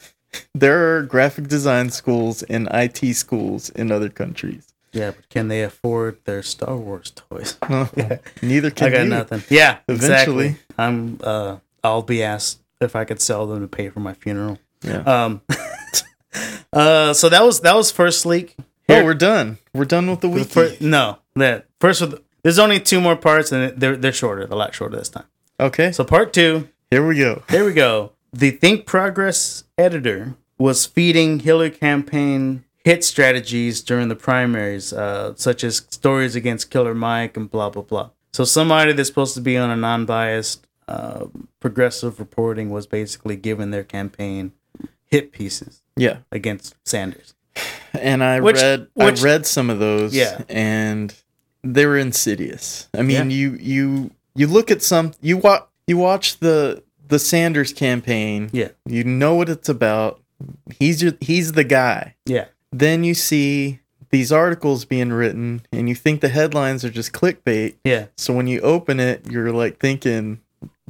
there 0.56 0.96
are 0.98 1.02
graphic 1.04 1.48
design 1.48 1.90
schools 1.90 2.42
and 2.44 2.68
IT 2.72 3.14
schools 3.16 3.70
in 3.70 3.92
other 3.92 4.10
countries. 4.10 4.68
Yeah, 4.94 5.12
but 5.12 5.30
can 5.30 5.48
they 5.48 5.64
afford 5.64 6.18
their 6.26 6.44
Star 6.44 6.76
Wars 6.76 7.12
toys? 7.16 7.58
Neither 8.42 8.72
can 8.72 8.88
I 8.88 8.92
got 8.92 9.04
you. 9.04 9.10
nothing. 9.10 9.44
Yeah, 9.50 9.78
Eventually. 9.88 10.48
exactly. 10.48 10.56
I'm 10.78 11.20
uh 11.24 11.58
I'll 11.84 12.02
be 12.04 12.22
asked 12.24 12.60
if 12.80 12.96
I 12.96 13.06
could 13.06 13.22
sell 13.22 13.46
them 13.48 13.62
to 13.62 13.68
pay 13.68 13.90
for 13.90 14.00
my 14.00 14.14
funeral. 14.14 14.60
Yeah. 14.84 14.98
Um 15.00 15.42
uh 16.74 17.14
so 17.14 17.30
that 17.30 17.44
was 17.44 17.62
that 17.62 17.76
was 17.76 17.92
first 17.92 18.26
leak. 18.26 18.56
oh, 18.90 19.04
we're 19.04 19.14
done. 19.14 19.58
We're 19.74 19.86
done 19.86 20.10
with 20.10 20.22
the 20.22 20.28
The 20.28 20.34
wiki. 20.34 20.50
fir- 20.50 20.76
no, 20.82 21.20
that 21.36 21.66
first 21.80 22.02
with 22.02 22.22
there's 22.44 22.60
only 22.60 22.80
two 22.80 23.00
more 23.02 23.16
parts 23.16 23.52
and 23.52 23.78
they're 23.80 23.96
they're 23.96 24.12
shorter, 24.14 24.44
a 24.50 24.56
lot 24.56 24.74
shorter 24.74 24.98
this 24.98 25.10
time. 25.10 25.26
okay, 25.60 25.92
So 25.92 26.04
part 26.04 26.34
2 26.34 26.68
here 26.90 27.06
we 27.08 27.18
go. 27.18 27.44
Here 27.50 27.64
we 27.64 27.72
go. 27.74 28.12
The 28.34 28.52
Think 28.52 28.86
Progress 28.86 29.64
editor 29.78 30.36
was 30.58 30.86
feeding 30.86 31.40
Hillary 31.40 31.72
campaign 31.72 32.66
hit 32.84 33.04
strategies 33.06 33.82
during 33.82 34.08
the 34.10 34.16
primaries, 34.16 34.92
uh, 34.92 35.34
such 35.36 35.64
as 35.64 35.78
stories 35.90 36.36
against 36.36 36.70
Killer 36.72 36.94
Mike 36.96 37.38
and 37.38 37.50
blah 37.50 37.70
blah 37.70 37.84
blah. 37.84 38.10
So 38.34 38.44
somebody 38.44 38.92
that's 38.94 39.08
supposed 39.10 39.36
to 39.36 39.42
be 39.42 39.56
on 39.58 39.70
a 39.70 39.76
non-biased, 39.76 40.66
uh, 40.92 41.26
progressive 41.60 42.20
reporting 42.20 42.70
was 42.70 42.86
basically 42.88 43.36
giving 43.36 43.72
their 43.72 43.84
campaign 43.84 44.52
hit 45.06 45.32
pieces 45.32 45.82
Yeah, 45.96 46.18
against 46.32 46.76
Sanders. 46.86 47.34
and 47.94 48.24
I 48.24 48.40
Which- 48.40 48.58
read 48.62 48.88
which- 48.94 49.20
I 49.22 49.24
read 49.24 49.46
some 49.46 49.70
of 49.70 49.80
those. 49.80 50.14
Yeah. 50.16 50.44
and 50.50 51.14
they 51.64 51.86
were 51.86 51.98
insidious. 51.98 52.88
I 52.98 53.02
mean, 53.04 53.30
Yeah. 53.30 53.38
you 53.38 53.58
you 53.60 54.12
you 54.36 54.48
look 54.48 54.72
at 54.72 54.82
some 54.82 55.12
you 55.22 55.38
watch 55.38 55.64
you 55.88 55.98
watch 55.98 56.40
the 56.40 56.82
the 57.08 57.20
Sanders 57.20 57.74
campaign. 57.74 58.50
Yeah, 58.54 58.70
You 58.86 59.04
know 59.04 59.36
what 59.36 59.50
it's 59.50 59.68
about. 59.70 60.20
He's 60.80 61.04
your, 61.04 61.14
he's 61.20 61.52
the 61.52 61.64
guy. 61.66 62.16
yeah, 62.26 62.46
Then 62.72 63.04
you 63.04 63.14
see 63.14 63.80
these 64.12 64.32
articles 64.32 64.86
being 64.86 65.12
written, 65.14 65.62
and 65.72 65.88
you 65.90 65.94
think 65.96 66.22
the 66.22 66.30
headlines 66.30 66.84
are 66.86 66.90
just 66.90 67.12
clickbait. 67.14 67.76
yeah, 67.84 68.06
So 68.18 68.34
when 68.34 68.48
you 68.48 68.60
open 68.62 69.00
it, 69.00 69.30
you're 69.30 69.52
like 69.52 69.78
thinking 69.80 70.40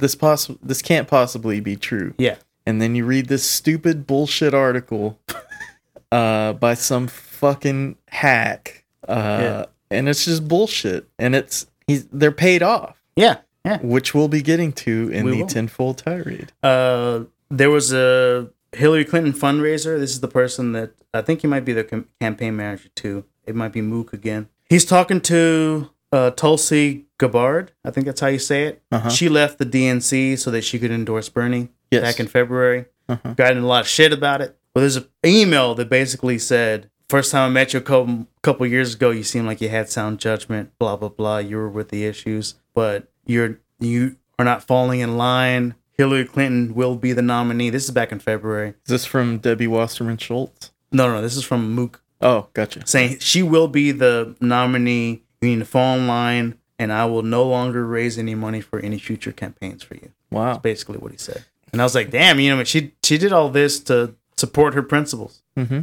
this 0.02 0.14
poss- 0.14 0.50
this 0.62 0.82
can't 0.82 1.08
possibly 1.08 1.60
be 1.60 1.76
true. 1.76 2.12
yeah. 2.18 2.36
And 2.66 2.80
then 2.80 2.94
you 2.94 3.04
read 3.04 3.26
this 3.26 3.42
stupid 3.42 4.06
bullshit 4.06 4.54
article 4.54 5.18
uh, 6.12 6.52
by 6.52 6.74
some 6.74 7.08
fucking 7.08 7.96
hack, 8.08 8.84
uh, 9.08 9.38
Yeah. 9.42 9.64
and 9.90 10.08
it's 10.08 10.24
just 10.26 10.46
bullshit. 10.46 11.08
And 11.18 11.34
it's 11.34 11.66
he's 11.88 12.06
they're 12.12 12.30
paid 12.30 12.62
off, 12.62 13.02
Yeah, 13.16 13.38
yeah. 13.64 13.78
which 13.82 14.14
we'll 14.14 14.28
be 14.28 14.42
getting 14.42 14.72
to 14.84 15.08
in 15.12 15.24
We 15.24 15.30
the 15.32 15.38
will. 15.38 15.46
tenfold 15.48 15.98
tirade. 15.98 16.52
Uh, 16.62 17.24
there 17.50 17.70
was 17.70 17.92
a 17.92 18.48
Hillary 18.72 19.04
Clinton 19.04 19.32
fundraiser. 19.32 19.98
This 19.98 20.10
is 20.12 20.20
the 20.20 20.28
person 20.28 20.70
that 20.72 20.92
I 21.12 21.20
think 21.22 21.40
he 21.40 21.48
might 21.48 21.64
be 21.64 21.72
the 21.72 21.84
com- 21.84 22.06
campaign 22.20 22.56
manager 22.56 22.90
too. 22.94 23.24
It 23.44 23.56
might 23.56 23.72
be 23.72 23.80
Mook 23.82 24.12
again. 24.12 24.48
He's 24.68 24.84
talking 24.84 25.20
to 25.22 25.90
uh, 26.12 26.30
Tulsi 26.30 27.06
Gabbard. 27.22 27.72
I 27.84 27.90
think 27.90 28.06
that's 28.06 28.20
how 28.20 28.26
you 28.26 28.38
say 28.38 28.64
it. 28.64 28.82
Uh-huh. 28.90 29.08
She 29.08 29.28
left 29.28 29.58
the 29.58 29.64
DNC 29.66 30.38
so 30.38 30.50
that 30.50 30.62
she 30.62 30.78
could 30.78 30.90
endorse 30.90 31.28
Bernie 31.28 31.68
Yes. 31.90 32.02
back 32.02 32.18
in 32.20 32.26
February. 32.26 32.86
Uh-huh. 33.08 33.34
Got 33.34 33.52
in 33.52 33.58
a 33.62 33.66
lot 33.66 33.82
of 33.82 33.88
shit 33.88 34.12
about 34.12 34.40
it. 34.40 34.56
Well, 34.74 34.80
there's 34.80 34.96
an 34.96 35.06
email 35.24 35.74
that 35.76 35.88
basically 35.88 36.38
said, 36.38 36.88
First 37.08 37.30
time 37.32 37.50
I 37.50 37.52
met 37.52 37.74
you 37.74 37.78
a 37.78 37.82
couple, 37.82 38.26
couple 38.42 38.66
years 38.66 38.94
ago, 38.94 39.10
you 39.10 39.22
seemed 39.22 39.46
like 39.46 39.60
you 39.60 39.68
had 39.68 39.90
sound 39.90 40.18
judgment, 40.18 40.72
blah, 40.78 40.96
blah, 40.96 41.10
blah. 41.10 41.38
You 41.38 41.56
were 41.58 41.68
with 41.68 41.90
the 41.90 42.06
issues, 42.06 42.54
but 42.74 43.06
you're 43.26 43.58
you 43.80 44.16
are 44.38 44.44
not 44.46 44.62
falling 44.62 45.00
in 45.00 45.18
line. 45.18 45.74
Hillary 45.98 46.24
Clinton 46.24 46.74
will 46.74 46.96
be 46.96 47.12
the 47.12 47.20
nominee. 47.20 47.68
This 47.68 47.84
is 47.84 47.90
back 47.90 48.12
in 48.12 48.18
February. 48.18 48.70
Is 48.70 48.88
this 48.88 49.04
from 49.04 49.38
Debbie 49.38 49.66
Wasserman 49.66 50.16
Schultz? 50.16 50.72
No, 50.90 51.12
no, 51.12 51.20
this 51.20 51.36
is 51.36 51.44
from 51.44 51.74
Mook 51.74 52.02
Oh, 52.22 52.48
gotcha. 52.54 52.86
saying 52.86 53.18
she 53.18 53.42
will 53.42 53.68
be 53.68 53.92
the 53.92 54.34
nominee. 54.40 55.22
You 55.42 55.48
need 55.50 55.58
to 55.58 55.64
fall 55.66 55.98
in 55.98 56.06
line, 56.06 56.56
and 56.82 56.92
I 56.92 57.04
will 57.04 57.22
no 57.22 57.44
longer 57.44 57.86
raise 57.86 58.18
any 58.18 58.34
money 58.34 58.60
for 58.60 58.80
any 58.80 58.98
future 58.98 59.30
campaigns 59.30 59.84
for 59.84 59.94
you. 59.94 60.10
Wow. 60.32 60.54
That's 60.54 60.62
basically, 60.62 60.98
what 60.98 61.12
he 61.12 61.16
said. 61.18 61.44
And 61.72 61.80
I 61.80 61.84
was 61.84 61.94
like, 61.94 62.10
damn, 62.10 62.40
you 62.40 62.54
know, 62.54 62.64
she 62.64 62.92
she 63.04 63.18
did 63.18 63.32
all 63.32 63.48
this 63.48 63.78
to 63.84 64.16
support 64.36 64.74
her 64.74 64.82
principles. 64.82 65.42
Mm-hmm. 65.56 65.80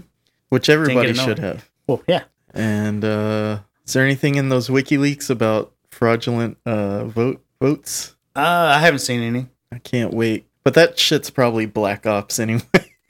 Which 0.49 0.67
everybody 0.69 1.13
should 1.13 1.39
have. 1.39 1.69
Well, 1.87 2.03
yeah. 2.07 2.23
And 2.53 3.05
uh, 3.05 3.59
is 3.85 3.93
there 3.93 4.03
anything 4.03 4.35
in 4.35 4.49
those 4.49 4.67
WikiLeaks 4.67 5.29
about 5.29 5.71
fraudulent 5.89 6.57
uh, 6.65 7.05
vote 7.05 7.41
votes? 7.61 8.15
Uh, 8.35 8.73
I 8.75 8.79
haven't 8.79 8.99
seen 8.99 9.21
any. 9.21 9.47
I 9.71 9.79
can't 9.79 10.13
wait. 10.13 10.45
But 10.63 10.73
that 10.73 10.99
shit's 10.99 11.29
probably 11.29 11.65
Black 11.65 12.05
Ops 12.05 12.39
anyway. 12.39 12.61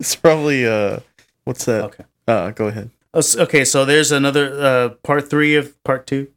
it's 0.00 0.16
probably 0.16 0.66
uh, 0.66 0.98
what's 1.44 1.64
that? 1.66 1.84
Okay. 1.84 2.04
Uh, 2.26 2.50
go 2.50 2.66
ahead. 2.66 2.90
Oh, 3.12 3.22
Okay, 3.38 3.64
so 3.64 3.84
there's 3.84 4.10
another 4.10 4.60
uh, 4.60 4.88
part 5.02 5.30
three 5.30 5.54
of 5.54 5.82
part 5.84 6.06
two. 6.06 6.28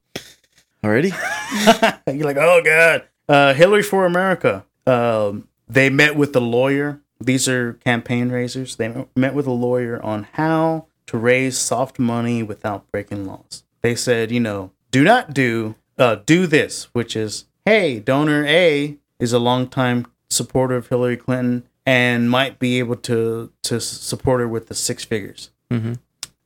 Already? 0.84 1.10
You're 2.08 2.26
like, 2.26 2.38
oh 2.38 2.62
god. 2.64 3.04
Uh, 3.28 3.54
Hillary 3.54 3.84
for 3.84 4.06
America. 4.06 4.66
Um, 4.86 5.48
they 5.68 5.90
met 5.90 6.16
with 6.16 6.34
the 6.34 6.42
lawyer. 6.42 7.02
These 7.20 7.48
are 7.48 7.74
campaign 7.74 8.30
raisers. 8.30 8.76
They 8.76 9.08
met 9.16 9.34
with 9.34 9.48
a 9.48 9.52
lawyer 9.52 10.02
on 10.04 10.28
how 10.34 10.88
to 11.08 11.18
raise 11.18 11.58
soft 11.58 12.00
money 12.00 12.44
without 12.44 12.90
breaking 12.92 13.26
laws. 13.26 13.64
They 13.82 13.96
said, 13.96 14.32
you 14.32 14.40
know, 14.40 14.72
do 14.92 15.04
not 15.04 15.34
do 15.34 15.76
uh, 15.98 16.16
do 16.26 16.48
this, 16.48 16.86
which 16.94 17.16
is, 17.16 17.46
hey, 17.66 18.00
donor 18.00 18.46
A 18.46 18.98
is 19.20 19.34
a 19.34 19.40
longtime 19.40 20.08
supporter 20.30 20.76
of 20.76 20.88
Hillary 20.88 21.18
Clinton 21.18 21.68
and 21.86 22.30
might 22.30 22.60
be 22.60 22.80
able 22.80 22.98
to 22.98 23.52
to 23.64 23.80
support 23.80 24.42
her 24.42 24.48
with 24.48 24.68
the 24.68 24.76
six 24.76 25.04
figures. 25.04 25.52
Mm-hmm. 25.72 25.94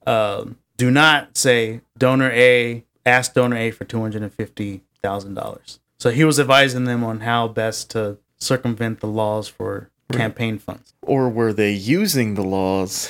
Um, 0.09 0.57
do 0.77 0.89
not 0.89 1.38
say 1.38 1.82
donor 1.97 2.32
A 2.32 2.86
ask 3.05 3.33
donor 3.33 3.57
A 3.57 3.71
for 3.71 3.85
two 3.85 3.99
hundred 4.01 4.21
and 4.23 4.33
fifty 4.33 4.81
thousand 5.01 5.33
dollars. 5.35 5.79
So 5.99 6.09
he 6.09 6.23
was 6.23 6.39
advising 6.39 6.85
them 6.85 7.03
on 7.03 7.21
how 7.21 7.47
best 7.47 7.91
to 7.91 8.17
circumvent 8.37 8.99
the 9.01 9.07
laws 9.07 9.47
for 9.47 9.89
campaign 10.11 10.57
funds. 10.59 10.93
Or 11.03 11.29
were 11.29 11.53
they 11.53 11.71
using 11.71 12.33
the 12.35 12.41
laws 12.43 13.07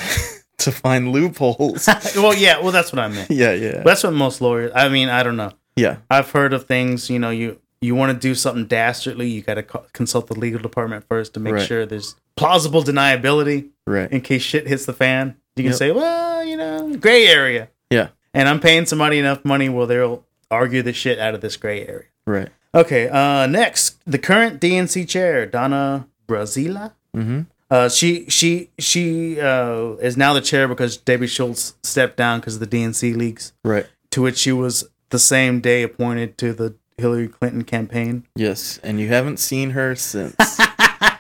to 0.60 0.72
find 0.72 1.12
loopholes? 1.12 1.88
well, 2.16 2.36
yeah, 2.36 2.60
well 2.60 2.72
that's 2.72 2.92
what 2.92 3.00
I 3.00 3.08
meant. 3.08 3.32
yeah, 3.32 3.54
yeah, 3.54 3.82
That's 3.84 4.04
what 4.04 4.14
most 4.14 4.42
lawyers. 4.42 4.72
I 4.76 4.90
mean, 4.90 5.10
I 5.10 5.24
don't 5.24 5.38
know. 5.38 5.52
yeah. 5.76 5.98
I've 6.10 6.30
heard 6.32 6.54
of 6.54 6.66
things. 6.66 7.10
You 7.10 7.18
know, 7.20 7.30
you 7.32 7.60
you 7.82 7.96
want 7.96 8.12
to 8.14 8.20
do 8.20 8.36
something 8.36 8.68
dastardly, 8.68 9.28
you 9.30 9.42
got 9.42 9.56
to 9.56 9.64
co- 9.64 9.86
consult 9.94 10.28
the 10.28 10.38
legal 10.38 10.60
department 10.60 11.06
first 11.10 11.34
to 11.34 11.40
make 11.40 11.54
Right. 11.56 11.66
sure 11.68 11.86
there's 11.88 12.16
plausible 12.36 12.84
deniability 12.84 13.70
Right. 13.88 14.12
in 14.12 14.22
case 14.22 14.44
shit 14.44 14.68
hits 14.68 14.86
the 14.86 14.94
fan. 14.94 15.36
You 15.56 15.64
can 15.64 15.72
Yep. 15.72 15.80
say, 15.80 15.92
well, 15.92 16.44
you 16.44 16.58
know, 16.58 16.96
gray 16.98 17.26
area. 17.28 17.70
Yeah. 17.90 18.10
And 18.34 18.48
I'm 18.48 18.60
paying 18.60 18.86
somebody 18.86 19.20
enough 19.20 19.44
money 19.44 19.70
where 19.70 19.86
they'll 19.88 20.26
argue 20.50 20.82
the 20.82 20.94
shit 20.94 21.20
out 21.20 21.34
of 21.36 21.42
this 21.42 21.58
gray 21.58 21.86
area. 21.86 22.08
Right. 22.26 22.50
Okay, 22.74 23.10
uh, 23.10 23.48
next, 23.48 24.00
the 24.06 24.18
current 24.18 24.62
DNC 24.62 25.08
chair, 25.10 25.46
Donna 25.46 26.08
Brazile. 26.28 26.94
Mm-hmm. 27.16 27.42
Uh, 27.70 27.90
she 27.90 28.26
she 28.30 28.70
she 28.80 29.40
uh, 29.40 29.94
is 30.02 30.16
now 30.18 30.34
the 30.34 30.42
chair 30.42 30.68
because 30.68 30.96
Debbie 30.98 31.28
Schultz 31.28 31.76
stepped 31.84 32.18
down 32.18 32.40
because 32.40 32.56
of 32.56 32.60
the 32.62 32.68
DNC 32.68 33.16
leaks, 33.16 33.54
Right. 33.64 33.88
to 34.12 34.22
which 34.22 34.38
she 34.38 34.52
was 34.52 34.90
the 35.10 35.20
same 35.20 35.60
day 35.60 35.84
appointed 35.84 36.38
to 36.40 36.54
the 36.54 36.76
Hillary 36.98 37.28
Clinton 37.28 37.64
campaign. 37.64 38.26
Yes. 38.36 38.80
And 38.84 39.00
you 39.00 39.08
haven't 39.10 39.38
seen 39.38 39.72
her 39.72 39.96
since. 39.96 40.36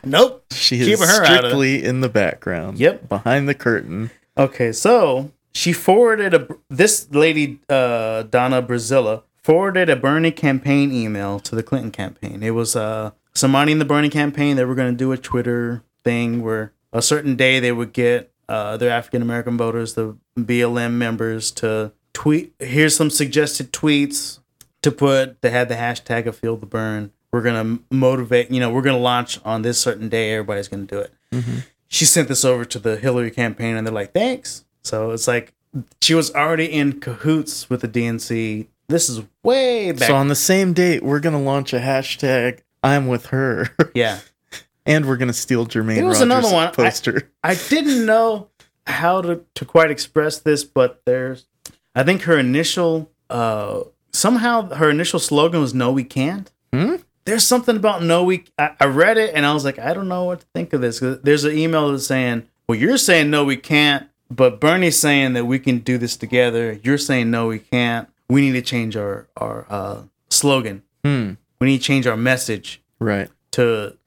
Nope. 0.03 0.45
She 0.51 0.79
is 0.79 0.99
out 1.01 1.21
of 1.21 1.25
strictly 1.25 1.83
in 1.83 2.01
the 2.01 2.09
background. 2.09 2.79
Yep. 2.79 3.07
Behind 3.07 3.47
the 3.47 3.53
curtain. 3.53 4.09
Okay, 4.37 4.71
so 4.71 5.31
she 5.53 5.73
forwarded 5.73 6.33
a 6.33 6.47
this 6.69 7.07
lady 7.11 7.59
uh, 7.69 8.23
Donna 8.23 8.61
Brazile 8.61 9.23
forwarded 9.43 9.89
a 9.89 9.95
Bernie 9.95 10.31
campaign 10.31 10.91
email 10.91 11.39
to 11.39 11.55
the 11.55 11.63
Clinton 11.63 11.91
campaign. 11.91 12.43
It 12.43 12.51
was 12.51 12.75
uh, 12.75 13.11
somebody 13.33 13.71
in 13.71 13.79
the 13.79 13.85
Bernie 13.85 14.09
campaign. 14.09 14.55
They 14.55 14.65
were 14.65 14.75
going 14.75 14.91
to 14.91 14.97
do 14.97 15.11
a 15.11 15.17
Twitter 15.17 15.83
thing 16.03 16.41
where 16.41 16.73
a 16.93 17.01
certain 17.01 17.35
day 17.35 17.59
they 17.59 17.71
would 17.71 17.93
get 17.93 18.31
uh, 18.47 18.77
their 18.77 18.91
African 18.91 19.21
American 19.21 19.57
voters, 19.57 19.93
the 19.95 20.17
BLM 20.37 20.93
members, 20.93 21.51
to 21.51 21.91
tweet. 22.13 22.53
Here's 22.59 22.95
some 22.95 23.09
suggested 23.09 23.71
tweets 23.71 24.39
to 24.81 24.91
put. 24.91 25.41
They 25.41 25.49
had 25.49 25.69
the 25.69 25.75
hashtag 25.75 26.25
of 26.27 26.37
Feel 26.37 26.57
the 26.57 26.65
Bern. 26.65 27.11
We're 27.31 27.41
gonna 27.41 27.79
motivate. 27.89 28.51
You 28.51 28.59
know, 28.59 28.69
we're 28.69 28.81
gonna 28.81 28.97
launch 28.97 29.39
on 29.45 29.61
this 29.61 29.79
certain 29.79 30.09
day. 30.09 30.33
Everybody's 30.33 30.67
gonna 30.67 30.83
do 30.83 30.99
it 30.99 31.13
she 31.91 32.05
sent 32.05 32.29
this 32.29 32.45
over 32.45 32.63
to 32.63 32.79
the 32.79 32.95
Hillary 32.95 33.31
campaign 33.31 33.75
and 33.75 33.85
they're 33.85 33.93
like, 33.93 34.13
thanks. 34.13 34.63
So 34.83 35.11
it's 35.11 35.27
like 35.27 35.53
she 36.01 36.13
was 36.13 36.33
already 36.33 36.65
in 36.65 36.99
cahoots 36.99 37.69
with 37.69 37.81
the 37.81 37.87
DNC. 37.87 38.67
This 38.87 39.09
is 39.09 39.21
way 39.43 39.91
back. 39.91 40.07
So 40.07 40.15
on 40.15 40.27
the 40.27 40.35
same 40.35 40.73
date, 40.73 41.03
we're 41.03 41.19
gonna 41.19 41.41
launch 41.41 41.73
a 41.73 41.79
hashtag 41.79 42.59
I'm 42.83 43.07
with 43.07 43.27
her. 43.27 43.69
yeah. 43.93 44.19
and 44.85 45.05
we're 45.05 45.17
gonna 45.17 45.33
steal 45.33 45.65
Jermaine 45.65 45.95
There 45.95 46.05
was 46.05 46.19
Rogers' 46.19 46.21
another 46.21 46.53
one. 46.53 46.67
I- 46.67 46.71
poster. 46.71 47.29
I 47.43 47.55
didn't 47.55 48.05
know 48.05 48.49
how 48.87 49.21
to, 49.21 49.41
to 49.55 49.65
quite 49.65 49.91
express 49.91 50.39
this, 50.39 50.63
but 50.63 51.01
there's, 51.05 51.45
I 51.95 52.03
think 52.03 52.23
her 52.23 52.37
initial, 52.37 53.11
uh, 53.29 53.81
somehow 54.11 54.73
her 54.73 54.89
initial 54.89 55.19
slogan 55.19 55.61
was 55.61 55.73
no, 55.73 55.91
we 55.91 56.03
can't. 56.03 56.51
Hmm? 56.73 56.95
There's 57.25 57.45
something 57.45 57.75
about 57.77 58.01
no, 58.01 58.23
we, 58.23 58.45
I, 58.57 58.71
I 58.79 58.85
read 58.85 59.17
it 59.19 59.33
and 59.35 59.45
I 59.45 59.53
was 59.53 59.63
like, 59.63 59.77
I 59.77 59.93
don't 59.93 60.07
know 60.07 60.23
what 60.23 60.39
to 60.41 60.45
think 60.55 60.73
of 60.73 60.81
this. 60.81 60.99
There's 60.99 61.43
an 61.43 61.55
email 61.55 61.91
that's 61.91 62.07
saying, 62.07 62.47
well, 62.67 62.77
you're 62.77 62.97
saying 62.97 63.29
no, 63.29 63.45
we 63.45 63.57
can't, 63.57 64.09
but 64.35 64.59
Bernie's 64.59 64.97
saying 64.99 65.33
that 65.33 65.45
we 65.45 65.59
can 65.59 65.79
do 65.79 65.97
this 65.97 66.15
together. 66.17 66.79
You're 66.83 66.97
saying 66.97 67.29
no, 67.31 67.47
we 67.47 67.59
can't. 67.59 68.07
We 68.29 68.41
need 68.41 68.53
to 68.53 68.61
change 68.61 68.95
our, 68.95 69.27
our, 69.37 69.65
uh, 69.69 70.01
slogan. 70.29 70.83
Hmm. 71.03 71.33
We 71.59 71.67
need 71.67 71.77
to 71.79 71.83
change 71.83 72.07
our 72.07 72.17
message 72.17 72.81
Right. 72.99 73.29
to 73.51 73.97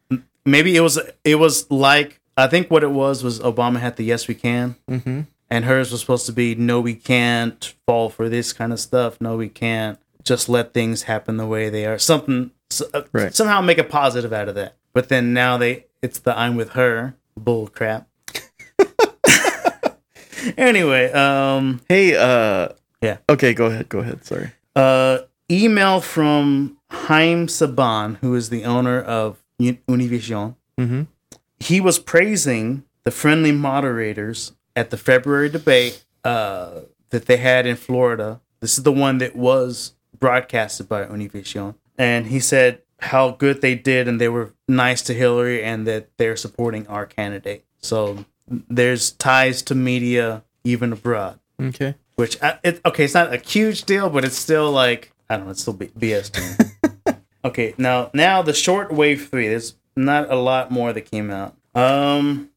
maybe 0.46 0.76
it 0.76 0.80
was 0.80 0.98
it 1.24 1.34
was 1.36 1.70
like 1.70 2.20
I 2.36 2.46
think 2.46 2.70
what 2.70 2.82
it 2.82 2.90
was 2.90 3.22
was 3.22 3.38
Obama 3.40 3.78
had 3.80 3.96
the 3.96 4.04
yes 4.04 4.26
we 4.28 4.34
can 4.34 4.76
Mm-hmm. 4.88 5.20
and 5.50 5.64
hers 5.64 5.90
was 5.92 6.00
supposed 6.00 6.26
to 6.26 6.32
be 6.32 6.54
no 6.54 6.80
we 6.80 6.94
can't 6.94 7.74
fall 7.86 8.08
for 8.10 8.28
this 8.28 8.52
kind 8.52 8.72
of 8.72 8.80
stuff 8.80 9.20
no 9.20 9.36
we 9.36 9.48
can't 9.48 9.98
just 10.22 10.48
let 10.48 10.72
things 10.72 11.02
happen 11.04 11.36
the 11.36 11.46
way 11.46 11.68
they 11.70 11.84
are 11.86 11.98
something 11.98 12.50
s- 12.70 12.82
uh, 12.94 13.02
Right. 13.12 13.34
somehow 13.34 13.60
make 13.60 13.78
a 13.78 13.84
positive 13.84 14.32
out 14.32 14.48
of 14.48 14.54
that 14.54 14.74
but 14.92 15.08
then 15.08 15.32
now 15.32 15.56
they 15.58 15.86
it's 16.02 16.18
the 16.20 16.36
I'm 16.38 16.56
with 16.56 16.70
her 16.70 17.14
bull 17.36 17.66
crap 17.68 18.06
anyway 20.56 21.10
um 21.12 21.80
Hey, 21.88 22.16
uh 22.16 22.68
Yeah. 23.02 23.18
Okay, 23.28 23.52
go 23.54 23.66
ahead, 23.66 23.88
go 23.88 23.98
ahead. 24.00 24.24
Sorry. 24.24 24.50
uh, 24.76 25.18
email 25.50 26.00
from 26.00 26.78
Haim 26.90 27.46
Saban, 27.48 28.16
who 28.18 28.34
is 28.34 28.48
the 28.48 28.64
owner 28.64 29.00
of 29.00 29.42
Univision. 29.60 30.56
Mm-hmm. 30.78 31.02
He 31.60 31.80
was 31.80 31.98
praising 31.98 32.84
the 33.04 33.10
friendly 33.10 33.52
moderators 33.52 34.52
at 34.74 34.90
the 34.90 34.96
February 34.96 35.48
debate 35.50 36.04
uh, 36.24 36.80
that 37.10 37.26
they 37.26 37.36
had 37.36 37.66
in 37.66 37.76
Florida. 37.76 38.40
This 38.60 38.78
is 38.78 38.84
the 38.84 38.92
one 38.92 39.18
that 39.18 39.36
was 39.36 39.94
broadcasted 40.18 40.88
by 40.88 41.04
Univision. 41.04 41.74
And 41.98 42.26
he 42.26 42.40
said 42.40 42.80
how 43.00 43.30
good 43.32 43.60
they 43.60 43.74
did 43.74 44.08
and 44.08 44.20
they 44.20 44.28
were 44.28 44.54
nice 44.66 45.02
to 45.02 45.14
Hillary 45.14 45.62
and 45.62 45.86
that 45.86 46.08
they're 46.16 46.36
supporting 46.36 46.86
our 46.88 47.04
candidate. 47.06 47.64
So 47.78 48.24
there's 48.48 49.12
ties 49.12 49.62
to 49.62 49.74
media 49.74 50.44
even 50.64 50.92
abroad 50.92 51.38
Okay. 51.60 51.94
which 52.16 52.40
I, 52.42 52.58
it, 52.64 52.80
okay, 52.84 53.04
it's 53.04 53.14
not 53.14 53.32
a 53.32 53.38
huge 53.38 53.84
deal, 53.84 54.10
but 54.10 54.24
it's 54.24 54.36
still 54.36 54.70
like 54.72 55.12
I 55.30 55.36
don't 55.36 55.46
know, 55.46 55.50
it's 55.52 55.62
still 55.62 55.72
B- 55.72 55.90
BS 55.98 56.30
to 56.32 56.40
me. 57.08 57.14
okay, 57.44 57.74
now 57.78 58.10
now 58.12 58.42
the 58.42 58.52
short 58.52 58.92
wave 58.92 59.28
three. 59.28 59.48
There's 59.48 59.74
not 59.96 60.30
a 60.30 60.36
lot 60.36 60.70
more 60.70 60.92
that 60.92 61.10
came 61.10 61.30
out. 61.30 61.56
Um, 61.74 62.50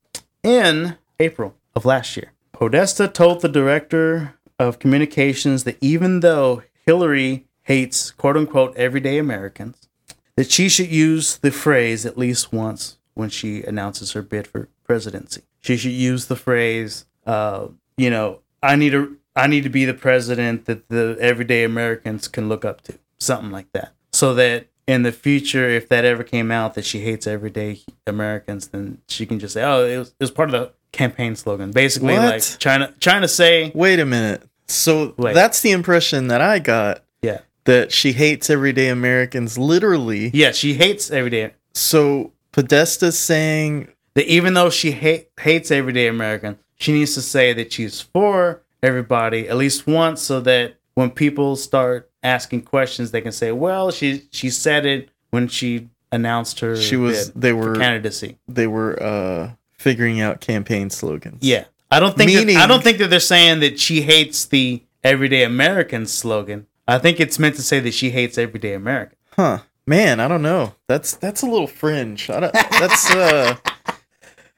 in 0.43 0.97
April 1.19 1.55
of 1.75 1.85
last 1.85 2.17
year, 2.17 2.33
Podesta 2.51 3.07
told 3.07 3.41
the 3.41 3.47
director 3.49 4.35
of 4.59 4.79
communications 4.79 5.63
that 5.65 5.77
even 5.81 6.19
though 6.21 6.63
Hillary 6.85 7.45
hates 7.63 8.11
quote 8.11 8.35
unquote 8.37 8.75
everyday 8.75 9.17
Americans, 9.17 9.87
that 10.35 10.51
she 10.51 10.67
should 10.69 10.89
use 10.91 11.37
the 11.37 11.51
phrase 11.51 12.05
at 12.05 12.17
least 12.17 12.51
once 12.51 12.97
when 13.13 13.29
she 13.29 13.63
announces 13.63 14.11
her 14.13 14.21
bid 14.21 14.47
for 14.47 14.67
presidency. 14.83 15.41
She 15.67 15.75
should 15.75 15.91
use 15.91 16.27
the 16.27 16.37
phrase, 16.37 17.05
uh, 17.25 17.67
you 17.97 18.09
know, 18.09 18.39
I 18.63 18.77
need 18.77 18.91
to 18.91 19.17
I 19.35 19.47
need 19.47 19.63
to 19.63 19.69
be 19.69 19.83
the 19.83 19.93
president 19.93 20.63
that 20.65 20.87
the 20.87 21.17
everyday 21.19 21.65
Americans 21.65 22.29
can 22.29 22.47
look 22.47 22.63
up 22.63 22.79
to, 22.83 22.97
something 23.19 23.51
like 23.51 23.69
that. 23.73 23.91
So 24.13 24.33
that 24.35 24.67
in 24.87 25.03
the 25.03 25.11
future, 25.11 25.67
if 25.67 25.89
that 25.89 26.05
ever 26.05 26.23
came 26.23 26.51
out 26.51 26.73
that 26.75 26.85
she 26.85 27.01
hates 27.01 27.27
everyday 27.27 27.81
Americans, 28.07 28.69
then 28.69 28.99
she 29.09 29.25
can 29.25 29.39
just 29.39 29.53
say, 29.55 29.63
"Oh, 29.63 29.83
it 29.85 29.97
was, 29.97 30.07
it 30.11 30.15
was 30.21 30.31
part 30.31 30.47
of 30.47 30.53
the 30.53 30.71
campaign 30.93 31.35
slogan." 31.35 31.71
Basically, 31.71 32.13
What? 32.13 32.23
like 32.23 32.59
trying 33.01 33.21
to 33.21 33.27
say, 33.27 33.73
Wait 33.75 33.99
a 33.99 34.05
minute. 34.05 34.43
So 34.69 35.15
Wait. 35.17 35.33
that's 35.33 35.59
the 35.59 35.71
impression 35.71 36.29
that 36.29 36.39
I 36.39 36.59
got 36.59 37.03
yeah, 37.21 37.39
that 37.65 37.91
she 37.91 38.13
hates 38.13 38.49
everyday 38.49 38.87
Americans 38.87 39.57
literally. 39.57 40.31
yeah, 40.33 40.53
she 40.53 40.75
hates 40.75 41.11
everyday. 41.11 41.51
So 41.73 42.31
Podesta's 42.53 43.19
saying 43.19 43.89
that 44.17 44.25
even 44.25 44.55
though 44.55 44.71
she 44.71 44.91
hate, 44.93 45.29
hates 45.39 45.69
everyday 45.69 46.07
American, 46.07 46.57
she 46.79 46.91
needs 46.91 47.13
to 47.13 47.21
say 47.21 47.53
that 47.53 47.71
she's 47.71 48.01
for 48.01 48.63
everybody 48.81 49.47
at 49.47 49.57
least 49.57 49.85
once, 49.85 50.23
so 50.23 50.41
that 50.41 50.73
when 50.95 51.11
people 51.11 51.55
start 51.55 52.09
asking 52.23 52.63
questions, 52.63 53.11
they 53.11 53.21
can 53.21 53.31
say, 53.31 53.51
"Well, 53.51 53.91
she 53.91 54.23
she 54.31 54.49
said 54.49 54.87
it 54.87 55.09
when 55.29 55.47
she 55.47 55.89
announced 56.11 56.61
her 56.61 56.75
she 56.75 56.97
was 56.97 57.31
they 57.33 57.53
were 57.53 57.75
candidacy." 57.75 58.39
they 58.47 58.65
were 58.65 59.01
uh 59.01 59.51
figuring 59.77 60.19
out 60.19 60.41
campaign 60.41 60.89
slogans. 60.89 61.37
Yeah, 61.43 61.65
I 61.91 61.99
don't 61.99 62.17
think 62.17 62.31
Meaning- 62.33 62.55
that, 62.55 62.63
I 62.63 62.67
don't 62.67 62.83
think 62.83 62.97
that 62.97 63.11
they're 63.11 63.19
saying 63.19 63.59
that 63.59 63.79
she 63.79 64.01
hates 64.01 64.45
the 64.45 64.81
everyday 65.03 65.43
American 65.43 66.07
slogan. 66.07 66.65
I 66.87 66.97
think 66.97 67.19
it's 67.19 67.37
meant 67.37 67.55
to 67.57 67.61
say 67.61 67.79
that 67.81 67.93
she 67.93 68.09
hates 68.09 68.39
everyday 68.39 68.73
American. 68.73 69.15
Huh. 69.33 69.59
Man, 69.85 70.19
I 70.19 70.27
don't 70.27 70.41
know. 70.41 70.73
That's 70.87 71.15
that's 71.15 71.43
a 71.43 71.45
little 71.45 71.67
fringe. 71.67 72.29
I 72.31 72.39
don't, 72.41 72.53
that's 72.53 73.11
uh 73.11 73.55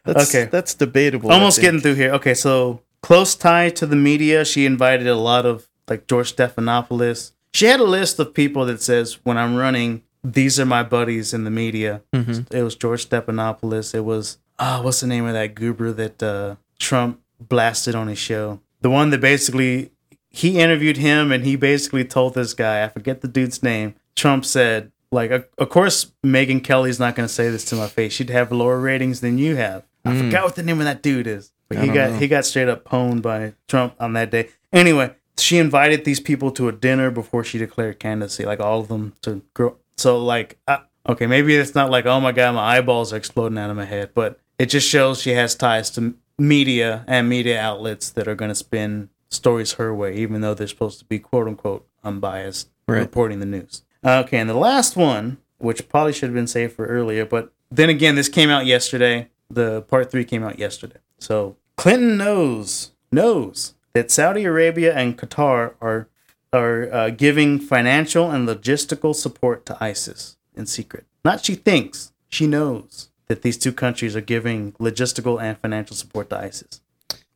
that's 0.06 0.34
Okay. 0.34 0.50
that's 0.52 0.74
debatable. 0.74 1.32
Almost 1.32 1.62
getting 1.62 1.80
through 1.82 1.96
here. 1.96 2.12
Okay, 2.14 2.34
so 2.34 2.82
close 3.02 3.36
tie 3.36 3.70
to 3.70 3.86
the 3.86 3.96
media. 3.96 4.44
She 4.46 4.66
invited 4.66 5.08
a 5.08 5.16
lot 5.16 5.46
of 5.46 5.68
like 5.88 6.08
George 6.08 6.36
Stephanopoulos. 6.36 7.32
She 7.54 7.66
had 7.66 7.80
a 7.80 7.84
list 7.84 8.20
of 8.20 8.34
people 8.34 8.66
that 8.66 8.82
says 8.82 9.20
when 9.24 9.38
I'm 9.38 9.56
running, 9.56 10.04
these 10.24 10.60
are 10.60 10.66
my 10.66 10.84
buddies 10.84 11.34
in 11.34 11.44
the 11.46 11.50
media. 11.52 12.02
Mhm. 12.14 12.52
It 12.54 12.64
was 12.64 12.76
George 12.76 13.10
Stephanopoulos. 13.10 13.94
It 13.96 14.02
was 14.06 14.38
ah, 14.60 14.82
what's 14.84 15.00
the 15.00 15.08
name 15.08 15.26
of 15.26 15.34
that 15.34 15.56
goober 15.56 15.92
that 15.94 16.22
uh, 16.22 16.56
Trump 16.80 17.20
blasted 17.40 17.96
on 17.96 18.08
his 18.08 18.20
show? 18.20 18.60
The 18.82 18.90
one 18.90 19.10
that 19.12 19.22
basically 19.22 19.92
he 20.30 20.60
interviewed 20.60 20.98
him 20.98 21.32
and 21.32 21.44
he 21.46 21.56
basically 21.56 22.04
told 22.06 22.34
this 22.36 22.54
guy, 22.54 22.84
I 22.84 22.90
forget 22.90 23.22
the 23.22 23.28
dude's 23.28 23.64
name. 23.64 23.96
Trump 24.16 24.46
said, 24.46 24.92
like, 25.12 25.32
of- 25.32 25.46
of 25.58 25.70
course, 25.70 26.12
Megyn 26.24 26.64
Kelly's 26.64 27.00
not 27.00 27.16
going 27.16 27.28
to 27.28 27.34
say 27.34 27.50
this 27.50 27.66
to 27.66 27.76
my 27.76 27.88
face. 27.88 28.14
She'd 28.14 28.30
have 28.30 28.52
lower 28.52 28.80
ratings 28.80 29.22
than 29.22 29.38
you 29.40 29.56
have. 29.56 29.84
I 30.06 30.12
Mm. 30.14 30.20
forgot 30.26 30.44
what 30.46 30.56
the 30.56 30.64
name 30.64 30.80
of 30.80 30.86
that 30.86 31.02
dude 31.02 31.28
is. 31.28 31.52
But 31.68 31.78
I 31.78 31.82
he 31.82 31.88
got 31.92 32.12
know. 32.12 32.18
he 32.18 32.28
got 32.28 32.46
straight 32.46 32.68
up 32.70 32.84
pwned 32.84 33.22
by 33.22 33.54
Trump 33.68 33.94
on 34.00 34.14
that 34.14 34.32
day. 34.32 34.50
Anyway, 34.74 35.14
she 35.38 35.58
invited 35.58 36.04
these 36.06 36.20
people 36.20 36.52
to 36.52 36.68
a 36.68 36.72
dinner 36.72 37.12
before 37.12 37.44
she 37.44 37.58
declared 37.58 38.00
candidacy, 38.00 38.46
like 38.46 38.60
all 38.60 38.80
of 38.80 38.88
them 38.88 39.14
to 39.22 39.42
grow. 39.54 39.76
So 39.98 40.18
like, 40.24 40.58
uh, 40.68 40.80
okay, 41.08 41.28
maybe 41.28 41.56
it's 41.56 41.76
not 41.76 41.90
like, 41.92 42.06
oh 42.06 42.20
my 42.20 42.32
god, 42.32 42.56
my 42.56 42.78
eyeballs 42.78 43.14
are 43.14 43.18
exploding 43.18 43.58
out 43.58 43.70
of 43.70 43.76
my 43.78 43.86
head, 43.86 44.12
but 44.14 44.40
it 44.58 44.68
just 44.68 44.88
shows 44.90 45.22
she 45.22 45.32
has 45.32 45.54
ties 45.56 45.90
to 45.92 46.16
media 46.38 47.04
and 47.08 47.28
media 47.30 47.60
outlets 47.60 48.10
that 48.12 48.28
are 48.28 48.36
going 48.36 48.50
to 48.50 48.56
spin 48.56 49.10
stories 49.30 49.74
her 49.74 49.94
way, 49.94 50.16
even 50.16 50.42
though 50.42 50.54
they're 50.54 50.68
supposed 50.68 50.98
to 51.00 51.06
be 51.06 51.20
quote 51.20 51.48
unquote 51.48 51.86
unbiased 52.04 52.70
Right. 52.88 53.00
reporting 53.00 53.40
the 53.40 53.46
news. 53.46 53.84
Okay, 54.04 54.38
and 54.40 54.50
the 54.50 54.56
last 54.56 54.96
one, 54.96 55.38
which 55.60 55.88
probably 55.90 56.14
should 56.14 56.30
have 56.30 56.34
been 56.34 56.48
saved 56.48 56.74
for 56.74 56.86
earlier, 56.88 57.26
but 57.26 57.52
then 57.70 57.90
again, 57.90 58.16
this 58.16 58.30
came 58.30 58.50
out 58.50 58.66
yesterday. 58.66 59.28
The 59.50 59.82
part 59.84 60.12
three 60.12 60.26
came 60.26 60.44
out 60.44 60.60
yesterday. 60.60 61.00
So 61.18 61.58
Clinton 61.78 62.18
knows 62.18 62.92
knows 63.12 63.74
that 63.94 64.12
Saudi 64.12 64.44
Arabia 64.46 64.94
and 64.94 65.18
Qatar 65.18 65.74
are 65.82 66.08
are 66.52 66.92
uh, 66.92 67.10
giving 67.12 67.60
financial 67.60 68.32
and 68.32 68.48
logistical 68.48 69.16
support 69.16 69.66
to 69.68 69.78
ISIS 69.84 70.38
in 70.56 70.66
secret. 70.66 71.06
Not 71.24 71.46
she 71.46 71.56
thinks, 71.56 72.12
she 72.28 72.48
knows 72.48 73.10
that 73.28 73.44
these 73.44 73.58
two 73.58 73.72
countries 73.72 74.16
are 74.16 74.22
giving 74.22 74.72
logistical 74.74 75.42
and 75.42 75.58
financial 75.60 75.96
support 75.96 76.30
to 76.32 76.38
ISIS. 76.40 76.82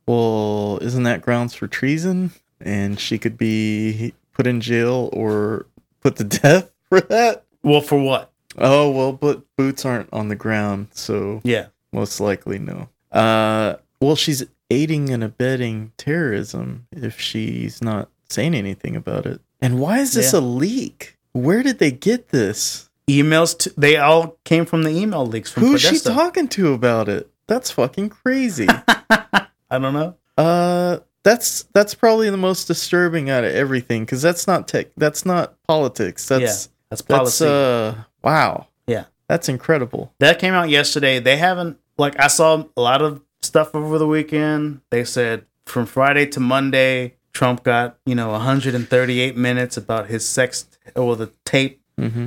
Well, 0.06 0.78
isn't 0.82 1.04
that 1.04 1.22
grounds 1.22 1.54
for 1.54 1.66
treason? 1.66 2.32
And 2.60 2.98
she 2.98 3.18
could 3.18 3.36
be 3.38 4.14
put 4.32 4.46
in 4.46 4.60
jail 4.60 5.10
or 5.12 5.66
put 6.00 6.16
to 6.16 6.24
death 6.42 6.70
for 6.88 7.00
that? 7.02 7.44
Well, 7.62 7.80
for 7.80 8.00
what? 8.02 8.32
Oh, 8.58 8.90
well, 8.90 9.12
but 9.12 9.42
boots 9.56 9.84
aren't 9.84 10.12
on 10.12 10.28
the 10.28 10.36
ground, 10.36 10.88
so 10.92 11.40
Yeah. 11.44 11.66
Most 11.94 12.20
likely 12.20 12.58
no. 12.58 12.88
Uh, 13.12 13.76
well, 14.00 14.16
she's 14.16 14.44
aiding 14.70 15.10
and 15.10 15.22
abetting 15.22 15.92
terrorism 15.96 16.86
if 16.92 17.20
she's 17.20 17.80
not 17.80 18.08
saying 18.28 18.54
anything 18.54 18.96
about 18.96 19.24
it. 19.26 19.40
And 19.60 19.78
why 19.78 19.98
is 20.00 20.12
this 20.14 20.32
Yeah. 20.32 20.40
a 20.40 20.42
leak? 20.42 21.16
Where 21.32 21.62
did 21.62 21.78
they 21.78 21.90
get 21.92 22.28
this? 22.28 22.90
Emails, 23.08 23.56
to, 23.58 23.72
they 23.76 23.96
all 23.96 24.38
came 24.44 24.64
from 24.64 24.82
the 24.82 24.90
email 24.90 25.26
leaks 25.26 25.50
from 25.50 25.62
Who's 25.64 25.82
she 25.82 25.98
talking 25.98 26.48
to 26.48 26.72
about 26.72 27.08
it? 27.08 27.30
That's 27.46 27.70
fucking 27.70 28.08
crazy. 28.08 28.66
I 29.10 29.78
don't 29.78 29.92
know. 29.92 30.16
uh, 30.38 30.98
that's 31.22 31.62
that's 31.72 31.94
probably 31.94 32.28
the 32.28 32.36
most 32.36 32.66
disturbing 32.66 33.30
out 33.30 33.44
of 33.44 33.52
everything 33.54 34.04
because 34.04 34.20
that's 34.20 34.46
not 34.46 34.68
tech. 34.68 34.88
That's 34.96 35.24
not 35.24 35.54
politics. 35.66 36.28
That's 36.28 36.40
yeah, 36.42 36.72
that's 36.90 37.02
that's 37.02 37.02
policy. 37.02 37.46
uh 37.46 37.94
wow. 38.22 38.66
Yeah. 38.86 39.04
that's 39.26 39.48
incredible. 39.48 40.12
That 40.18 40.38
came 40.38 40.52
out 40.52 40.68
yesterday. 40.68 41.18
They 41.20 41.36
haven't 41.38 41.78
like 41.98 42.18
I 42.18 42.26
saw 42.28 42.64
a 42.76 42.80
lot 42.80 43.02
of 43.02 43.20
stuff 43.42 43.74
over 43.74 43.98
the 43.98 44.06
weekend. 44.06 44.80
They 44.90 45.04
said 45.04 45.44
from 45.66 45.86
Friday 45.86 46.26
to 46.26 46.40
Monday, 46.40 47.14
Trump 47.32 47.62
got 47.62 47.98
you 48.06 48.14
know 48.14 48.30
138 48.30 49.36
minutes 49.36 49.76
about 49.76 50.08
his 50.08 50.26
sex 50.26 50.66
or 50.96 51.16
the 51.16 51.32
tape. 51.44 51.80
Mm-hmm. 51.98 52.26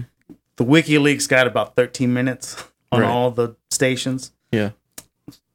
The 0.57 0.65
WikiLeaks 0.65 1.27
got 1.29 1.45
about 1.47 1.75
13 1.75 2.11
minutes 2.13 2.63
on 2.91 3.01
Right. 3.01 3.09
all 3.09 3.29
the 3.31 3.55
stations. 3.69 4.31
Yeah. 4.51 4.71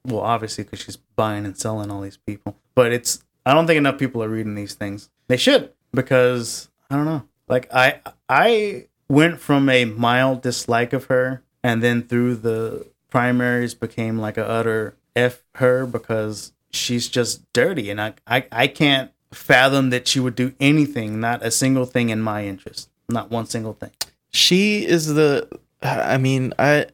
Well, 0.05 0.21
obviously 0.21 0.65
because 0.65 0.81
she's 0.81 0.97
buying 0.97 1.45
and 1.45 1.57
selling 1.57 1.91
all 1.91 2.01
these 2.01 2.17
people, 2.19 2.57
but 2.75 2.93
it's 2.93 3.23
I 3.47 3.55
don't 3.55 3.67
think 3.67 3.79
enough 3.79 3.99
people 3.99 4.23
are 4.23 4.29
reading 4.29 4.55
these 4.55 4.75
things. 4.75 5.09
They 5.29 5.37
should 5.37 5.73
because 5.93 6.69
I 6.91 6.97
don't 6.97 7.05
know. 7.07 7.23
Like 7.49 7.73
I 7.75 8.01
I 8.29 8.87
went 9.09 9.41
from 9.41 9.69
a 9.69 9.85
mild 9.85 10.43
dislike 10.43 10.93
of 10.93 11.05
her 11.07 11.43
and 11.63 11.83
then 11.83 12.03
through 12.03 12.37
the 12.37 12.87
primaries 13.13 13.75
became 13.75 14.19
like 14.19 14.39
a 14.39 14.49
utter 14.49 14.97
F 15.15 15.43
her 15.57 15.85
because 15.85 16.53
she's 16.71 17.09
just 17.11 17.43
dirty 17.53 17.91
and 17.91 18.01
I, 18.01 18.15
I, 18.27 18.47
I 18.51 18.67
can't 18.67 19.11
fathom 19.33 19.91
that 19.91 20.09
she 20.09 20.19
would 20.19 20.35
do 20.35 20.55
anything, 20.59 21.21
not 21.21 21.45
a 21.45 21.51
single 21.51 21.85
thing 21.85 22.09
in 22.09 22.23
my 22.23 22.47
interest. 22.47 22.89
Not 23.11 23.31
one 23.31 23.45
single 23.45 23.75
thing. 23.75 23.91
She 24.33 24.87
is 24.87 25.09
the. 25.15 25.47
I 25.83 26.17
mean, 26.17 26.55
I 26.59 26.87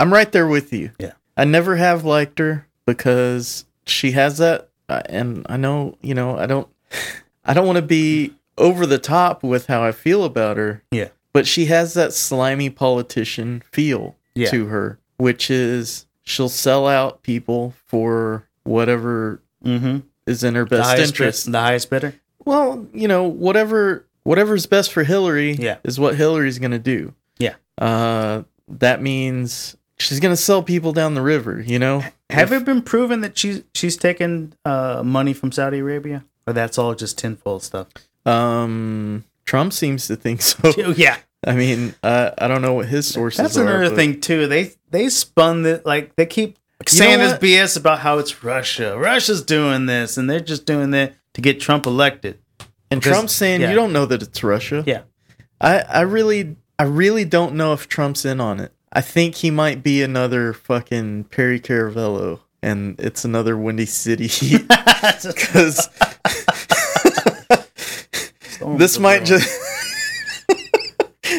I'm 0.00 0.12
right 0.12 0.32
there 0.32 0.48
with 0.48 0.72
you. 0.72 0.90
Yeah. 0.98 1.12
I 1.36 1.44
never 1.44 1.76
have 1.76 2.04
liked 2.04 2.40
her 2.40 2.66
because 2.86 3.66
she 3.86 4.12
has 4.12 4.38
that, 4.38 4.68
uh, 4.88 5.02
and 5.08 5.46
I 5.48 5.56
know 5.58 5.96
you 6.02 6.14
know 6.14 6.36
I 6.36 6.46
don't 6.46 6.66
I 7.44 7.54
don't 7.54 7.66
want 7.66 7.76
to 7.76 7.82
be 7.82 8.32
over 8.58 8.84
the 8.86 8.98
top 8.98 9.44
with 9.44 9.66
how 9.68 9.84
I 9.84 9.92
feel 9.92 10.24
about 10.24 10.56
her. 10.56 10.82
Yeah. 10.90 11.10
But 11.32 11.46
she 11.46 11.66
has 11.66 11.94
that 11.94 12.12
slimy 12.12 12.70
politician 12.70 13.62
feel 13.70 14.16
Yeah. 14.34 14.50
to 14.50 14.66
her, 14.66 14.98
which 15.18 15.50
is 15.50 16.06
she'll 16.22 16.48
sell 16.48 16.86
out 16.86 17.22
people 17.22 17.74
for 17.86 18.46
whatever 18.64 19.40
Mm-hmm. 19.64 19.98
is 20.26 20.44
in 20.44 20.54
her 20.54 20.64
best 20.64 20.88
highest, 20.90 21.08
interest. 21.12 21.46
bid, 21.46 21.52
the 21.54 21.60
highest 21.60 21.90
bidder. 21.90 22.14
Well, 22.44 22.86
you 22.92 23.08
know, 23.08 23.24
whatever 23.24 24.04
whatever's 24.22 24.66
best 24.66 24.92
for 24.92 25.02
Hillary 25.02 25.52
Yeah. 25.52 25.78
is 25.82 25.98
what 25.98 26.14
Hillary's 26.16 26.58
going 26.60 26.70
to 26.72 26.78
do. 26.78 27.14
Yeah. 27.38 27.54
Uh 27.78 28.42
that 28.68 29.02
means 29.02 29.76
she's 29.98 30.20
going 30.20 30.32
to 30.32 30.40
sell 30.40 30.62
people 30.62 30.92
down 30.92 31.14
the 31.14 31.22
river, 31.22 31.60
you 31.60 31.78
know? 31.78 32.00
Have 32.30 32.52
If- 32.52 32.62
it 32.62 32.64
been 32.64 32.82
proven 32.82 33.20
that 33.22 33.36
she's 33.38 33.62
she's 33.74 33.96
taken 33.96 34.52
uh, 34.64 35.02
money 35.04 35.32
from 35.32 35.50
Saudi 35.52 35.78
Arabia, 35.78 36.24
or 36.46 36.52
that's 36.52 36.78
all 36.78 36.94
just 36.94 37.18
tinfoil 37.18 37.58
stuff? 37.60 37.88
um 38.24 39.24
Trump 39.44 39.72
seems 39.72 40.06
to 40.08 40.16
think 40.16 40.42
so. 40.42 40.72
Yeah, 40.96 41.16
I 41.46 41.54
mean, 41.54 41.94
uh, 42.02 42.32
I 42.36 42.48
don't 42.48 42.60
know 42.60 42.74
what 42.74 42.86
his 42.86 43.06
sources 43.06 43.38
that's 43.38 43.56
are. 43.56 43.62
another 43.62 43.88
but- 43.90 43.96
thing 43.96 44.20
too. 44.20 44.46
They 44.48 44.72
they 44.90 45.08
spun 45.08 45.62
that 45.62 45.86
like 45.86 46.14
they 46.16 46.26
keep 46.26 46.58
You 46.80 46.88
saying 46.88 47.20
this? 47.20 47.34
BS 47.38 47.76
about 47.76 48.00
how 48.00 48.18
it's 48.18 48.42
Russia. 48.42 48.98
Russia's 48.98 49.42
doing 49.42 49.86
this, 49.86 50.16
and 50.16 50.28
they're 50.28 50.40
just 50.40 50.66
doing 50.66 50.90
that 50.90 51.14
to 51.34 51.40
get 51.40 51.60
Trump 51.60 51.86
elected. 51.86 52.38
And 52.90 53.00
because- 53.00 53.12
Trump's 53.16 53.32
saying 53.34 53.60
yeah. 53.60 53.70
you 53.70 53.76
don't 53.76 53.92
know 53.92 54.06
that 54.06 54.22
it's 54.22 54.42
Russia. 54.42 54.82
Yeah. 54.86 55.02
I 55.60 55.78
I 55.80 56.00
really 56.02 56.56
I 56.78 56.84
really 56.84 57.24
don't 57.24 57.54
know 57.54 57.72
if 57.72 57.88
Trump's 57.88 58.24
in 58.24 58.40
on 58.40 58.60
it. 58.60 58.72
I 58.92 59.00
think 59.00 59.36
he 59.36 59.50
might 59.50 59.82
be 59.82 60.02
another 60.02 60.52
fucking 60.52 61.24
Perry 61.24 61.60
Caravello 61.60 62.40
and 62.62 62.98
it's 62.98 63.24
another 63.24 63.56
Windy 63.56 63.86
City 63.86 64.28
cuz 65.36 65.88
this 68.78 68.98
might 68.98 69.24
just 69.24 69.48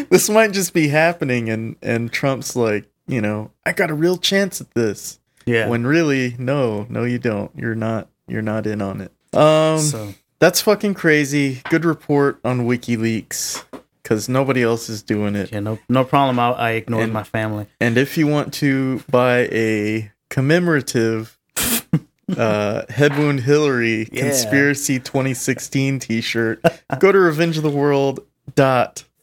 this 0.12 0.30
might 0.30 0.52
just 0.52 0.74
be 0.74 0.88
happening 0.88 1.50
and 1.50 1.76
and 1.82 2.12
Trump's 2.12 2.56
like, 2.56 2.86
you 3.08 3.22
know, 3.22 3.52
I 3.66 3.74
got 3.74 3.90
a 3.90 3.94
real 3.94 4.18
chance 4.18 4.62
at 4.62 4.72
this. 4.74 5.20
yeah. 5.46 5.68
When 5.68 5.86
really, 5.88 6.36
no, 6.38 6.86
no 6.90 7.04
you 7.04 7.20
don't. 7.20 7.52
You're 7.56 7.76
not 7.76 8.08
you're 8.28 8.42
not 8.42 8.68
in 8.68 8.82
on 8.82 9.02
it. 9.02 9.12
Um 9.38 9.80
so 9.80 10.14
that's 10.40 10.62
fucking 10.62 10.94
crazy. 10.94 11.62
Good 11.70 11.86
report 11.86 12.40
on 12.44 12.66
WikiLeaks 12.68 13.64
cuz 14.04 14.30
nobody 14.30 14.64
else 14.64 14.88
is 14.90 15.02
doing 15.04 15.36
it. 15.36 15.52
yeah, 15.52 15.60
no 15.62 15.80
no 15.90 16.04
problem. 16.04 16.40
I, 16.40 16.50
I 16.52 16.72
ignored 16.72 17.04
And- 17.06 17.14
my 17.14 17.24
family. 17.24 17.68
And 17.80 17.98
if 17.98 18.18
you 18.18 18.28
want 18.28 18.54
to 18.56 19.04
buy 19.10 19.48
a 19.52 20.12
commemorative 20.30 21.38
uh, 22.38 22.84
Head 22.90 23.18
Wound 23.18 23.42
Hillary 23.42 24.08
Yeah. 24.12 24.24
Conspiracy 24.24 25.00
2016 25.00 26.00
t 26.00 26.22
shirt, 26.22 26.62
go 27.00 27.12
to 27.12 27.18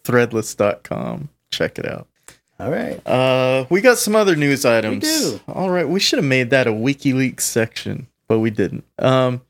revengeoftheworld.threadless.com. 0.04 1.28
Check 1.50 1.78
it 1.78 1.86
out. 1.86 2.06
All 2.60 2.70
right. 2.70 3.04
Uh, 3.06 3.66
we 3.68 3.80
got 3.80 3.98
some 3.98 4.14
other 4.14 4.36
news 4.36 4.64
items. 4.64 5.02
do. 5.04 5.40
All 5.48 5.70
right, 5.70 5.88
we 5.88 5.98
should 6.00 6.18
have 6.18 6.24
made 6.26 6.50
that 6.50 6.66
a 6.66 6.72
WikiLeaks 6.72 7.40
section, 7.40 8.06
but 8.28 8.38
we 8.38 8.50
didn't. 8.50 8.84
Um, 8.98 9.42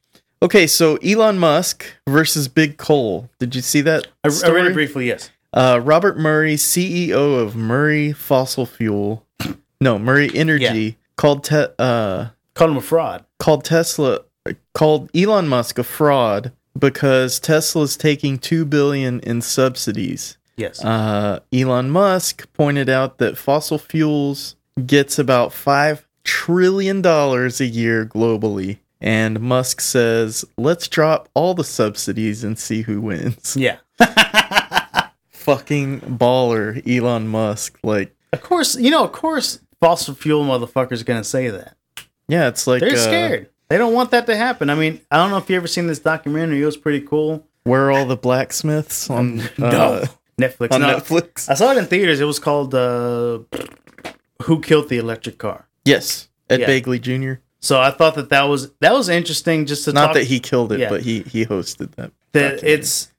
okay, 0.42 0.66
so 0.66 0.96
Elon 0.96 1.38
Musk 1.38 1.84
versus 2.08 2.48
Big 2.48 2.76
Coal. 2.78 3.28
Did 3.38 3.54
you 3.54 3.60
see 3.60 3.82
that? 3.82 4.06
I, 4.24 4.28
I 4.44 4.50
read 4.50 4.66
it 4.66 4.72
briefly. 4.72 5.06
Yes. 5.06 5.30
Uh, 5.52 5.80
Robert 5.82 6.18
Murray, 6.18 6.56
CEO 6.56 7.40
of 7.40 7.54
Murray 7.54 8.12
Fossil 8.12 8.66
Fuel, 8.66 9.24
no 9.80 9.98
Murray 9.98 10.30
Energy, 10.34 10.96
called 11.16 11.44
te- 11.44 11.66
uh, 11.78 12.28
Called 12.54 12.70
him 12.70 12.76
a 12.78 12.80
fraud. 12.80 13.24
called 13.38 13.64
Tesla 13.64 14.20
called 14.74 15.10
Elon 15.14 15.46
Musk 15.48 15.78
a 15.78 15.84
fraud 15.84 16.52
because 16.78 17.38
Tesla's 17.40 17.96
taking 17.96 18.36
two 18.38 18.64
billion 18.64 19.20
in 19.20 19.40
subsidies. 19.42 20.36
Yes. 20.56 20.84
Uh, 20.84 21.40
Elon 21.52 21.90
Musk 21.90 22.50
pointed 22.52 22.88
out 22.88 23.18
that 23.18 23.36
fossil 23.36 23.78
fuels 23.78 24.56
gets 24.86 25.18
about 25.18 25.52
five 25.52 26.06
trillion 26.24 27.02
dollars 27.02 27.60
a 27.60 27.66
year 27.66 28.06
globally, 28.06 28.78
and 29.00 29.40
Musk 29.40 29.80
says, 29.80 30.44
"Let's 30.56 30.88
drop 30.88 31.28
all 31.34 31.54
the 31.54 31.64
subsidies 31.64 32.44
and 32.44 32.58
see 32.58 32.82
who 32.82 33.00
wins." 33.00 33.56
yeah. 33.56 33.78
Fucking 35.30 36.00
baller, 36.00 36.82
Elon 36.88 37.28
Musk. 37.28 37.78
Like, 37.82 38.14
Of 38.32 38.40
course, 38.42 38.76
you 38.76 38.90
know. 38.90 39.04
Of 39.04 39.12
course, 39.12 39.60
fossil 39.80 40.14
fuel 40.14 40.44
motherfuckers 40.44 41.04
gonna 41.04 41.24
say 41.24 41.50
that. 41.50 41.76
yeah, 42.28 42.48
it's 42.48 42.66
like 42.66 42.80
They're 42.80 42.94
uh, 42.94 42.96
scared. 42.96 43.50
They 43.68 43.78
don't 43.78 43.92
want 43.92 44.10
that 44.12 44.26
to 44.26 44.36
happen. 44.36 44.70
I 44.70 44.74
mean, 44.74 45.00
I 45.10 45.16
don't 45.16 45.30
know 45.30 45.38
if 45.38 45.50
you 45.50 45.56
ever 45.56 45.66
seen 45.66 45.86
this 45.86 45.98
documentary. 45.98 46.62
It 46.62 46.66
was 46.66 46.76
pretty 46.76 47.00
cool. 47.00 47.46
Where 47.64 47.86
are 47.86 47.92
all 47.92 48.06
the 48.06 48.16
blacksmiths 48.16 49.08
on 49.10 49.40
uh, 49.40 49.48
no, 49.58 50.04
Netflix. 50.38 50.72
on 50.72 50.80
no, 50.80 50.96
Netflix? 50.98 51.48
I 51.50 51.54
saw 51.54 51.72
it 51.72 51.78
in 51.78 51.86
theaters. 51.86 52.20
It 52.20 52.24
was 52.24 52.38
called 52.38 52.74
uh, 52.74 53.40
"Who 54.42 54.60
Killed 54.60 54.88
the 54.88 54.98
Electric 54.98 55.38
Car." 55.38 55.66
Yes, 55.84 56.28
Ed 56.50 56.60
Yeah. 56.60 56.66
Begley 56.68 57.00
Jr. 57.00 57.40
So 57.60 57.80
I 57.80 57.90
thought 57.90 58.14
that 58.16 58.28
that 58.30 58.42
was 58.44 58.72
that 58.80 58.92
was 58.92 59.08
interesting. 59.08 59.64
Just 59.66 59.84
to 59.86 59.92
Not 59.92 60.06
talk 60.06 60.14
that 60.14 60.24
he 60.24 60.40
killed 60.40 60.72
it, 60.72 60.80
Yeah. 60.80 60.90
but 60.90 61.02
he 61.02 61.20
he 61.22 61.46
hosted 61.46 61.92
that. 61.96 62.12
that 62.32 62.62
it's 62.62 63.10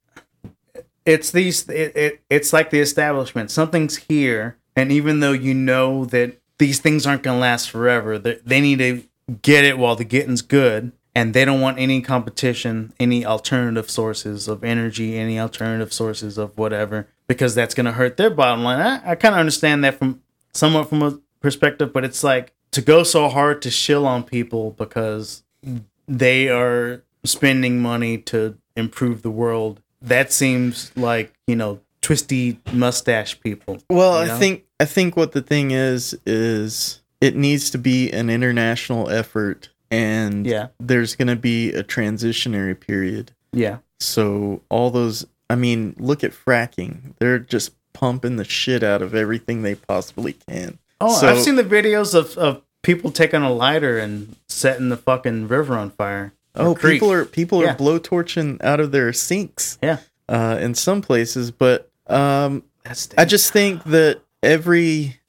it's 1.06 1.32
these 1.32 1.68
it, 1.70 1.96
it, 1.96 2.22
it's 2.30 2.52
like 2.54 2.70
the 2.70 2.80
establishment. 2.80 3.52
Something's 3.52 3.98
here, 3.98 4.58
and 4.76 4.92
even 4.92 5.20
though 5.20 5.32
you 5.32 5.54
know 5.54 6.06
that 6.06 6.40
these 6.58 6.80
things 6.80 7.06
aren't 7.08 7.24
going 7.24 7.38
to 7.38 7.42
last 7.42 7.70
forever, 7.70 8.18
they, 8.18 8.40
they 8.46 8.62
need 8.62 8.80
to 8.80 9.04
get 9.42 9.66
it 9.66 9.78
while 9.78 9.96
the 9.96 10.04
getting's 10.06 10.42
good. 10.42 10.92
And 11.18 11.34
they 11.34 11.46
don't 11.46 11.62
want 11.62 11.80
any 11.80 12.02
competition, 12.02 12.94
any 13.00 13.26
alternative 13.26 13.90
sources 13.90 14.50
of 14.50 14.66
energy, 14.66 15.18
any 15.18 15.40
alternative 15.40 15.94
sources 15.94 16.38
of 16.38 16.58
whatever, 16.58 17.08
because 17.28 17.56
that's 17.56 17.74
going 17.74 17.86
to 17.86 17.94
hurt 17.94 18.18
their 18.18 18.30
bottom 18.30 18.64
line. 18.64 18.82
I, 18.82 19.12
I 19.12 19.16
kind 19.16 19.34
of 19.34 19.40
understand 19.40 19.84
that 19.86 19.96
from 19.96 20.22
somewhat 20.54 20.90
from 20.90 21.02
a 21.02 21.20
perspective, 21.40 21.94
but 21.94 22.04
it's 22.04 22.24
like 22.24 22.54
to 22.72 22.82
go 22.82 23.04
so 23.04 23.30
hard 23.30 23.62
to 23.62 23.72
shill 23.72 24.06
on 24.06 24.24
people 24.24 24.72
because 24.72 25.44
they 26.08 26.50
are 26.50 27.04
spending 27.24 27.82
money 27.82 28.18
to 28.18 28.58
improve 28.76 29.22
the 29.22 29.32
world. 29.32 29.82
That 30.02 30.34
seems 30.34 30.92
like 30.98 31.34
you 31.48 31.56
know 31.56 31.80
twisty 32.02 32.60
mustache 32.72 33.40
people. 33.40 33.80
Well, 33.90 34.22
you 34.22 34.28
know? 34.28 34.36
I 34.36 34.40
think 34.40 34.66
I 34.80 34.86
think 34.86 35.16
what 35.16 35.32
the 35.32 35.42
thing 35.42 35.72
is 35.72 36.18
is 36.26 37.02
it 37.22 37.36
needs 37.36 37.70
to 37.72 37.78
be 37.78 38.12
an 38.12 38.30
international 38.30 39.10
effort, 39.10 39.70
and 39.92 40.46
Yeah. 40.46 40.68
there's 40.80 41.16
going 41.16 41.28
to 41.28 41.36
be 41.36 41.72
a 41.74 41.84
transitionary 41.84 42.80
period. 42.80 43.32
Yeah, 43.54 43.78
So 44.00 44.62
all 44.70 44.92
those, 44.92 45.26
I 45.50 45.56
mean, 45.56 45.96
look 45.98 46.24
at 46.24 46.32
fracking; 46.34 47.14
they're 47.20 47.40
just 47.40 47.72
pumping 47.94 48.36
the 48.36 48.44
shit 48.44 48.84
out 48.84 49.02
of 49.02 49.16
everything 49.16 49.62
they 49.62 49.76
possibly 49.76 50.34
can. 50.34 50.80
Oh, 51.00 51.18
So- 51.20 51.28
I've 51.30 51.42
seen 51.42 51.56
the 51.56 51.64
videos 51.64 52.14
of, 52.14 52.38
of 52.38 52.62
people 52.84 53.12
taking 53.12 53.42
a 53.42 53.52
lighter 53.54 53.98
and 53.98 54.36
setting 54.50 54.90
the 54.90 54.98
fucking 54.98 55.48
river 55.48 55.76
on 55.78 55.92
fire. 55.92 56.34
Oh, 56.56 56.76
creek. 56.76 56.94
people 56.96 57.12
are 57.12 57.26
people 57.26 57.62
Yeah. 57.62 57.74
are 57.74 57.76
blowtorching 57.78 58.64
out 58.64 58.80
of 58.80 58.92
their 58.92 59.12
sinks. 59.14 59.78
Yeah. 59.82 59.98
uh, 60.28 60.58
in 60.60 60.74
some 60.74 61.02
places, 61.02 61.52
but 61.52 61.90
um, 62.08 62.64
I 63.18 63.26
just 63.26 63.52
think 63.54 63.84
that 63.86 64.22
every 64.44 65.20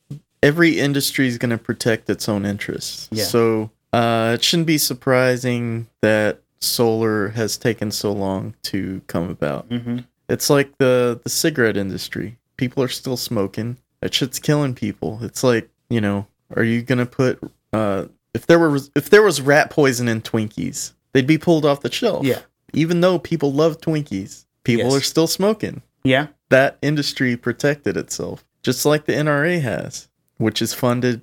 every 0.43 0.79
industry 0.79 1.27
is 1.29 1.39
going 1.39 1.51
to 1.51 1.59
protect 1.59 2.09
its 2.11 2.29
own 2.29 2.45
interests. 2.47 3.09
Yeah. 3.11 3.25
So 3.25 3.71
uh, 3.97 4.33
it 4.35 4.45
shouldn't 4.45 4.67
be 4.67 4.79
surprising 4.79 5.87
that 6.03 6.41
solar 6.61 7.29
has 7.29 7.57
taken 7.57 7.91
so 7.91 8.13
long 8.13 8.55
to 8.63 9.01
come 9.07 9.31
about. 9.31 9.67
hmm 9.67 9.99
It's 10.29 10.51
like 10.51 10.77
the 10.79 11.21
the 11.23 11.31
cigarette 11.31 11.77
industry. 11.77 12.37
People 12.57 12.83
are 12.83 12.89
still 12.89 13.17
smoking. 13.17 13.77
That 14.01 14.13
shit's 14.15 14.39
killing 14.39 14.75
people. 14.75 15.19
It's 15.23 15.43
like 15.45 15.69
you 15.89 16.01
know, 16.01 16.27
are 16.57 16.65
you 16.65 16.83
gonna 16.83 17.07
put 17.07 17.39
uh, 17.73 18.07
if 18.35 18.47
there 18.47 18.59
were 18.59 18.79
if 18.95 19.11
there 19.11 19.23
was 19.23 19.41
rat 19.41 19.71
poison 19.71 20.09
in 20.09 20.21
Twinkies, 20.23 20.93
they'd 21.13 21.27
be 21.27 21.39
pulled 21.39 21.65
off 21.65 21.81
the 21.81 21.91
shelf. 21.93 22.25
Yeah. 22.27 22.41
Even 22.73 23.01
though 23.01 23.19
people 23.19 23.53
love 23.53 23.79
Twinkies, 23.81 24.45
people 24.65 24.91
Yes. 24.91 24.95
are 24.97 25.01
still 25.01 25.27
smoking 25.29 25.83
Yeah, 26.05 26.27
that 26.51 26.77
industry 26.83 27.37
protected 27.37 27.97
itself, 27.97 28.45
just 28.63 28.85
like 28.85 29.07
the 29.07 29.13
NRA 29.15 29.61
has, 29.63 30.09
which 30.39 30.61
is 30.61 30.75
funded 30.75 31.23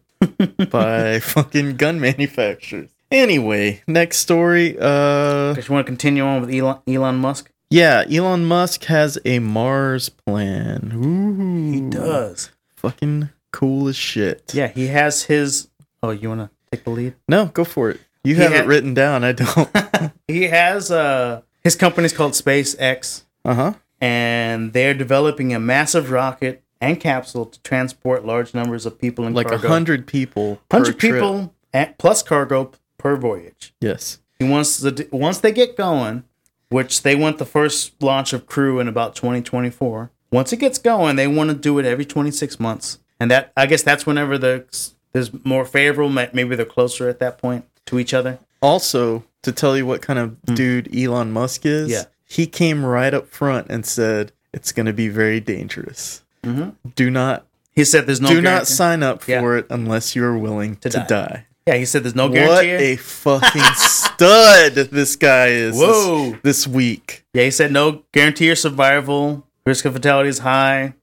by 0.69 1.19
fucking 1.21 1.78
gun 1.78 1.99
manufacturers. 1.99 2.89
Anyway, 3.11 3.82
next 3.88 4.17
story. 4.17 4.76
Uh, 4.80 5.53
because 5.53 5.67
you 5.67 5.74
want 5.74 5.86
to 5.86 5.89
continue 5.91 6.24
on 6.24 6.41
with 6.41 6.53
Elon, 6.53 6.80
Elon 6.88 7.15
Musk. 7.17 7.51
yeah, 7.69 8.03
Elon 8.11 8.45
Musk 8.45 8.86
has 8.86 9.19
a 9.26 9.39
Mars 9.39 10.09
plan. 10.09 10.91
Ooh, 10.95 11.71
He 11.71 11.82
does. 11.89 12.49
Fucking 12.76 13.30
cool 13.51 13.88
as 13.88 13.95
shit. 13.95 14.51
Yeah, 14.53 14.67
he 14.67 14.88
has 14.88 15.24
his. 15.24 15.67
Oh, 16.01 16.09
you 16.09 16.28
want 16.30 16.41
to 16.41 16.49
take 16.71 16.84
the 16.84 16.89
lead? 16.89 17.13
No, 17.30 17.45
go 17.47 17.63
for 17.63 17.89
it. 17.91 17.99
You 18.24 18.36
He 18.36 18.41
have 18.41 18.51
had- 18.51 18.65
it 18.65 18.67
written 18.67 18.93
down. 18.93 19.24
I 19.24 19.34
don't. 19.34 19.69
He 20.28 20.43
has 20.47 20.89
uh 20.89 21.41
his 21.63 21.76
company's 21.76 22.13
called 22.13 22.32
SpaceX. 22.32 23.24
uh 23.45 23.53
huh. 23.53 23.74
and 24.01 24.74
they're 24.74 24.93
developing 24.95 25.53
a 25.53 25.59
massive 25.59 26.09
rocket 26.11 26.62
and 26.84 26.99
capsule 26.99 27.45
to 27.45 27.61
transport 27.61 28.25
large 28.25 28.53
numbers 28.53 28.86
of 28.86 28.99
people 28.99 29.25
and 29.25 29.34
Like 29.34 29.47
a 29.47 29.51
cargo. 29.51 29.67
hundred 29.69 30.05
people. 30.05 30.59
per 30.67 30.77
hundred 30.77 30.99
trip. 30.99 31.13
people 31.13 31.53
and, 31.71 31.97
plus 31.97 32.21
cargo 32.21 32.71
per 32.97 33.15
voyage. 33.15 33.73
Yes. 33.79 34.19
He 34.38 34.45
wants 34.45 34.81
to 34.81 35.07
once 35.11 35.39
they 35.39 35.53
get 35.53 35.77
going, 35.77 36.23
which 36.69 37.03
they 37.03 37.15
want 37.15 37.38
the 37.38 37.45
first 37.45 38.01
launch 38.03 38.34
of 38.34 38.45
Crew 38.45 38.79
in 38.79 38.88
about 38.89 39.15
2024. 39.15 40.11
Once 40.31 40.51
it 40.51 40.57
gets 40.57 40.77
going, 40.77 41.15
they 41.15 41.27
want 41.27 41.49
to 41.51 41.55
do 41.55 41.79
it 41.79 41.86
every 41.86 42.03
26 42.05 42.59
months, 42.59 42.99
and 43.19 43.31
that 43.31 43.53
I 43.55 43.65
guess 43.65 43.84
that's 43.84 44.05
whenever 44.05 44.38
the 44.38 44.65
there's 45.13 45.31
more 45.45 45.63
favorable. 45.63 46.09
Maybe 46.09 46.55
they're 46.55 46.65
closer 46.65 47.07
at 47.07 47.19
that 47.19 47.38
point 47.38 47.65
to 47.86 47.99
each 47.99 48.13
other. 48.13 48.39
Also, 48.61 49.23
to 49.43 49.51
tell 49.51 49.77
you 49.77 49.86
what 49.86 50.01
kind 50.01 50.19
of 50.19 50.36
hmm. 50.47 50.55
dude 50.55 50.95
Elon 50.95 51.31
Musk 51.31 51.65
is. 51.65 51.89
Yeah. 51.89 52.03
he 52.25 52.47
came 52.47 52.84
right 52.84 53.13
up 53.13 53.27
front 53.27 53.67
and 53.69 53.86
said 53.86 54.31
it's 54.53 54.71
going 54.71 54.88
to 54.88 54.93
be 54.93 55.07
very 55.07 55.39
dangerous. 55.39 56.22
Mhm. 56.44 56.76
Do 56.96 57.10
not 57.10 57.46
He 57.72 57.84
said 57.86 58.06
there's 58.06 58.22
no 58.22 58.30
do 58.30 58.41
not 58.41 58.68
sign 58.68 59.02
up 59.02 59.24
for 59.24 59.32
Yeah. 59.32 59.60
it 59.60 59.68
unless 59.70 60.16
you 60.16 60.24
are 60.26 60.38
willing 60.38 60.76
to, 60.78 60.89
To 60.89 60.98
die. 61.00 61.06
die. 61.08 61.46
Yeah, 61.66 61.76
he 61.76 61.86
said 61.86 62.04
there's 62.04 62.14
no 62.16 62.28
guarantee. 62.30 62.54
what 62.54 62.64
guarantee. 62.64 62.91
a 62.91 62.98
fucking 62.98 63.62
stud 63.76 64.74
this 64.76 65.16
guy 65.16 65.48
is. 65.48 65.80
this- 65.80 65.82
Whoa. 65.89 66.38
This, 66.44 66.68
week. 66.68 67.26
Yeah, 67.34 67.44
he 67.46 67.52
said 67.52 67.72
no 67.72 68.04
guarantee 68.12 68.46
your 68.48 68.56
survival. 68.58 69.48
Risk 69.66 69.86
of 69.86 69.94
fatality 69.94 70.30
is 70.30 70.39
high. 70.39 70.94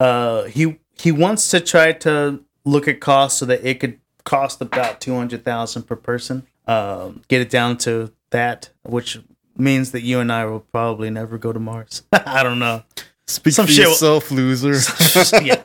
Uh, 0.00 0.44
he 0.44 0.78
he 1.00 1.12
wants 1.12 1.48
to 1.50 1.60
try 1.60 1.92
to 1.92 2.40
look 2.64 2.88
at 2.88 3.00
costs 3.00 3.38
so 3.38 3.46
that 3.46 3.64
it 3.64 3.78
could 3.80 3.98
cost 4.24 4.60
about 4.60 5.00
two 5.00 5.14
hundred 5.14 5.44
thousand 5.44 5.84
per 5.84 5.94
person. 5.96 6.42
Um, 6.66 7.22
get 7.28 7.40
it 7.40 7.48
down 7.48 7.78
to 7.78 8.12
that, 8.30 8.70
which 8.82 9.18
means 9.56 9.92
that 9.92 10.02
you 10.02 10.18
and 10.20 10.30
I 10.32 10.44
will 10.46 10.60
probably 10.60 11.10
never 11.10 11.38
go 11.38 11.52
to 11.52 11.60
Mars. 11.60 12.02
I 12.12 12.42
don't 12.42 12.58
know. 12.58 12.82
Speak 13.28 13.52
Some 13.52 13.66
for 13.66 13.72
shit 13.72 13.84
will- 13.84 13.92
yourself, 13.92 14.30
loser. 14.30 14.72
yeah. 15.42 15.62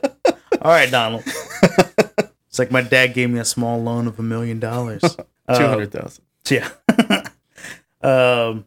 All 0.60 0.70
right, 0.70 0.90
Donald. 0.90 1.24
It's 1.26 2.58
like 2.58 2.70
my 2.70 2.82
dad 2.82 3.14
gave 3.14 3.30
me 3.30 3.40
a 3.40 3.44
small 3.44 3.82
loan 3.82 4.06
of 4.06 4.18
a 4.18 4.22
million 4.22 4.60
dollars. 4.60 5.00
Two 5.48 5.66
hundred 5.66 5.90
thousand. 5.90 6.24
Uh, 6.50 6.70
yeah. 7.00 7.26
um, 8.48 8.64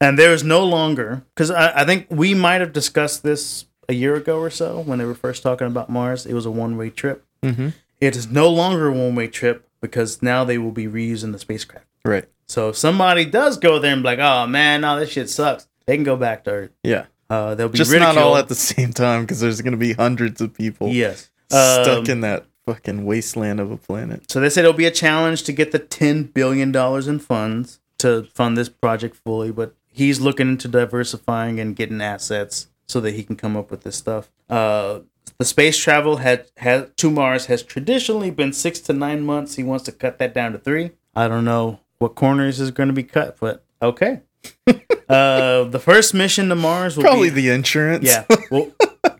and 0.00 0.18
there 0.18 0.32
is 0.32 0.42
no 0.42 0.64
longer 0.64 1.22
because 1.34 1.50
I, 1.50 1.82
I 1.82 1.84
think 1.84 2.06
we 2.10 2.34
might 2.34 2.60
have 2.60 2.72
discussed 2.72 3.22
this 3.22 3.66
a 3.88 3.92
year 3.94 4.14
ago 4.14 4.38
or 4.38 4.50
so 4.50 4.80
when 4.80 4.98
they 4.98 5.04
were 5.04 5.14
first 5.14 5.42
talking 5.42 5.66
about 5.66 5.90
Mars. 5.90 6.24
It 6.26 6.34
was 6.34 6.46
a 6.46 6.50
one 6.50 6.76
way 6.76 6.88
trip. 6.90 7.24
Mm-hmm. 7.42 7.68
It 8.00 8.16
is 8.16 8.30
no 8.30 8.48
longer 8.48 8.88
a 8.88 8.92
one 8.92 9.14
way 9.14 9.28
trip 9.28 9.68
because 9.80 10.22
now 10.22 10.44
they 10.44 10.56
will 10.58 10.72
be 10.72 10.86
reusing 10.86 11.32
the 11.32 11.38
spacecraft. 11.38 11.86
Right. 12.04 12.24
So 12.46 12.70
if 12.70 12.76
somebody 12.76 13.24
does 13.26 13.58
go 13.58 13.78
there 13.78 13.92
and 13.92 14.02
be 14.02 14.06
like, 14.06 14.20
"Oh 14.20 14.46
man, 14.46 14.80
no, 14.80 14.98
this 14.98 15.10
shit 15.10 15.28
sucks," 15.28 15.68
they 15.86 15.96
can 15.96 16.04
go 16.04 16.16
back 16.16 16.44
to 16.44 16.50
Earth. 16.50 16.70
Yeah. 16.82 17.06
Uh, 17.30 17.54
they'll 17.54 17.68
be 17.68 17.78
Just 17.78 17.90
ridiculed. 17.92 18.16
not 18.16 18.22
all 18.24 18.36
at 18.36 18.48
the 18.48 18.54
same 18.54 18.92
time 18.92 19.22
because 19.22 19.40
there's 19.40 19.60
going 19.60 19.72
to 19.72 19.78
be 19.78 19.92
hundreds 19.92 20.40
of 20.40 20.54
people 20.54 20.88
yes. 20.88 21.30
stuck 21.48 21.98
Um, 21.98 22.06
in 22.06 22.20
that 22.22 22.46
fucking 22.66 23.04
wasteland 23.04 23.60
of 23.60 23.70
a 23.70 23.76
planet. 23.76 24.30
So 24.30 24.40
they 24.40 24.50
said 24.50 24.60
it'll 24.64 24.72
be 24.72 24.86
a 24.86 24.90
challenge 24.90 25.42
to 25.44 25.52
get 25.52 25.72
the 25.72 25.78
ten 25.78 26.24
billion 26.24 26.72
dollars 26.72 27.08
in 27.08 27.18
funds 27.18 27.80
to 27.98 28.24
fund 28.34 28.56
this 28.56 28.68
project 28.68 29.16
fully, 29.16 29.50
but 29.50 29.74
he's 29.90 30.20
looking 30.20 30.48
into 30.48 30.68
diversifying 30.68 31.58
and 31.60 31.74
getting 31.74 32.00
assets 32.00 32.68
so 32.86 33.00
that 33.00 33.12
he 33.12 33.22
can 33.22 33.36
come 33.36 33.56
up 33.56 33.70
with 33.70 33.82
this 33.82 33.96
stuff. 33.96 34.30
Uh, 34.48 35.00
the 35.38 35.44
space 35.44 35.76
travel 35.78 36.16
had, 36.18 36.46
had 36.56 36.96
to 36.98 37.10
Mars 37.10 37.46
has 37.46 37.62
traditionally 37.62 38.30
been 38.30 38.52
six 38.52 38.80
to 38.80 38.92
nine 38.92 39.22
months. 39.22 39.56
He 39.56 39.62
wants 39.62 39.84
to 39.84 39.92
cut 39.92 40.18
that 40.18 40.32
down 40.34 40.52
to 40.52 40.58
three. 40.58 40.92
I 41.14 41.28
don't 41.28 41.44
know 41.44 41.80
what 41.98 42.14
corners 42.14 42.60
is 42.60 42.70
going 42.70 42.88
to 42.88 42.92
be 42.94 43.02
cut, 43.02 43.36
but 43.40 43.64
okay. 43.82 44.20
uh, 45.08 45.64
the 45.64 45.80
first 45.82 46.14
mission 46.14 46.48
to 46.48 46.54
Mars 46.54 46.96
will 46.96 47.04
Probably 47.04 47.30
be 47.30 47.42
the 47.42 47.50
insurance. 47.50 48.04
yeah. 48.04 48.24
Well, 48.50 48.70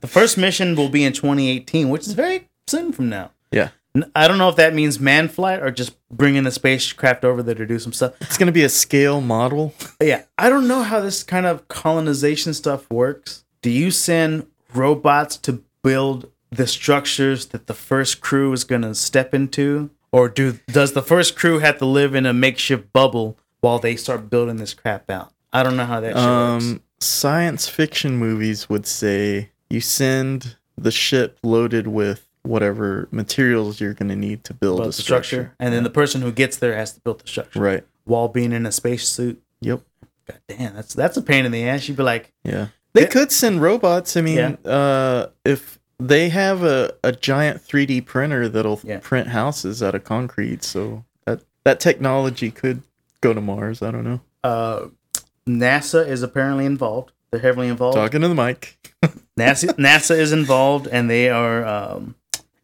the 0.00 0.06
first 0.06 0.36
mission 0.38 0.74
will 0.74 0.88
be 0.88 1.04
in 1.04 1.12
2018, 1.12 1.88
which 1.88 2.06
is 2.06 2.12
very 2.12 2.48
soon 2.66 2.92
from 2.92 3.08
now. 3.08 3.32
Yeah. 3.50 3.70
I 4.14 4.28
don't 4.28 4.38
know 4.38 4.48
if 4.48 4.56
that 4.56 4.74
means 4.74 5.00
man 5.00 5.28
flight 5.28 5.60
or 5.60 5.70
just 5.70 5.96
bringing 6.10 6.46
a 6.46 6.50
spacecraft 6.50 7.24
over 7.24 7.42
there 7.42 7.54
to 7.54 7.66
do 7.66 7.78
some 7.78 7.92
stuff. 7.92 8.14
It's 8.20 8.36
gonna 8.38 8.52
be 8.52 8.62
a 8.62 8.68
scale 8.68 9.20
model. 9.20 9.74
Yeah, 10.00 10.22
I 10.36 10.48
don't 10.50 10.68
know 10.68 10.82
how 10.82 11.00
this 11.00 11.24
kind 11.24 11.46
of 11.46 11.66
colonization 11.68 12.54
stuff 12.54 12.88
works. 12.90 13.44
Do 13.62 13.70
you 13.70 13.90
send 13.90 14.46
robots 14.72 15.36
to 15.38 15.62
build 15.82 16.30
the 16.50 16.66
structures 16.66 17.46
that 17.46 17.66
the 17.66 17.74
first 17.74 18.20
crew 18.20 18.52
is 18.52 18.64
going 18.64 18.82
to 18.82 18.94
step 18.94 19.34
into, 19.34 19.90
or 20.12 20.28
do 20.28 20.58
does 20.68 20.92
the 20.92 21.02
first 21.02 21.36
crew 21.36 21.58
have 21.58 21.78
to 21.78 21.84
live 21.86 22.14
in 22.14 22.24
a 22.26 22.32
makeshift 22.32 22.92
bubble 22.92 23.36
while 23.60 23.78
they 23.78 23.96
start 23.96 24.30
building 24.30 24.56
this 24.56 24.74
crap 24.74 25.10
out? 25.10 25.32
I 25.52 25.62
don't 25.62 25.76
know 25.76 25.86
how 25.86 26.00
that 26.00 26.08
shit 26.08 26.16
works. 26.16 26.64
Um, 26.64 26.82
science 27.00 27.68
fiction 27.68 28.16
movies 28.16 28.68
would 28.68 28.86
say 28.86 29.50
you 29.70 29.80
send 29.80 30.56
the 30.76 30.90
ship 30.90 31.38
loaded 31.42 31.86
with 31.88 32.28
whatever 32.42 33.08
materials 33.10 33.80
you're 33.80 33.94
gonna 33.94 34.16
need 34.16 34.44
to 34.44 34.54
build 34.54 34.78
Build 34.78 34.94
a 34.94 34.96
the 34.96 35.02
structure, 35.02 35.54
and 35.58 35.72
then 35.74 35.82
the 35.84 35.90
person 35.90 36.22
who 36.22 36.32
gets 36.32 36.56
there 36.56 36.74
has 36.76 36.92
to 36.94 37.00
build 37.00 37.20
the 37.20 37.28
structure 37.28 37.60
Right. 37.60 37.84
while 38.04 38.28
being 38.28 38.52
in 38.52 38.64
a 38.64 38.72
spacesuit. 38.72 39.42
Yep. 39.60 39.82
God 40.26 40.38
damn, 40.48 40.74
that's 40.74 40.94
that's 40.94 41.16
a 41.16 41.22
pain 41.22 41.44
in 41.44 41.52
the 41.52 41.68
ass. 41.68 41.88
You'd 41.88 41.96
be 41.96 42.02
like, 42.02 42.32
Yeah. 42.44 42.68
They 42.94 43.06
could 43.06 43.30
send 43.30 43.60
robots. 43.60 44.16
I 44.16 44.22
mean, 44.22 44.36
Yeah. 44.36 44.70
uh, 44.70 45.26
if 45.44 45.78
they 45.98 46.30
have 46.30 46.62
a, 46.62 46.94
a 47.04 47.12
giant 47.12 47.60
3D 47.60 48.00
printer 48.00 48.48
that'll 48.48 48.80
Yeah. 48.82 48.98
print 49.02 49.28
houses 49.28 49.82
out 49.82 49.94
of 49.94 50.04
concrete, 50.04 50.64
so 50.64 51.04
that 51.26 51.42
that 51.64 51.80
technology 51.80 52.50
could 52.50 52.82
go 53.20 53.32
to 53.34 53.40
Mars. 53.40 53.82
I 53.82 53.90
don't 53.90 54.04
know. 54.04 54.20
uh, 54.44 54.86
NASA 55.48 56.06
is 56.06 56.22
apparently 56.22 56.64
involved. 56.66 57.12
They're 57.30 57.40
heavily 57.40 57.68
involved. 57.68 57.96
Talking 57.96 58.20
to 58.22 58.28
the 58.28 58.34
mic. 58.34 58.76
NASA 59.38 59.68
NASA 59.76 60.16
is 60.18 60.32
involved, 60.32 60.86
and 60.88 61.08
they 61.10 61.28
are 61.30 61.64
um, 61.64 62.14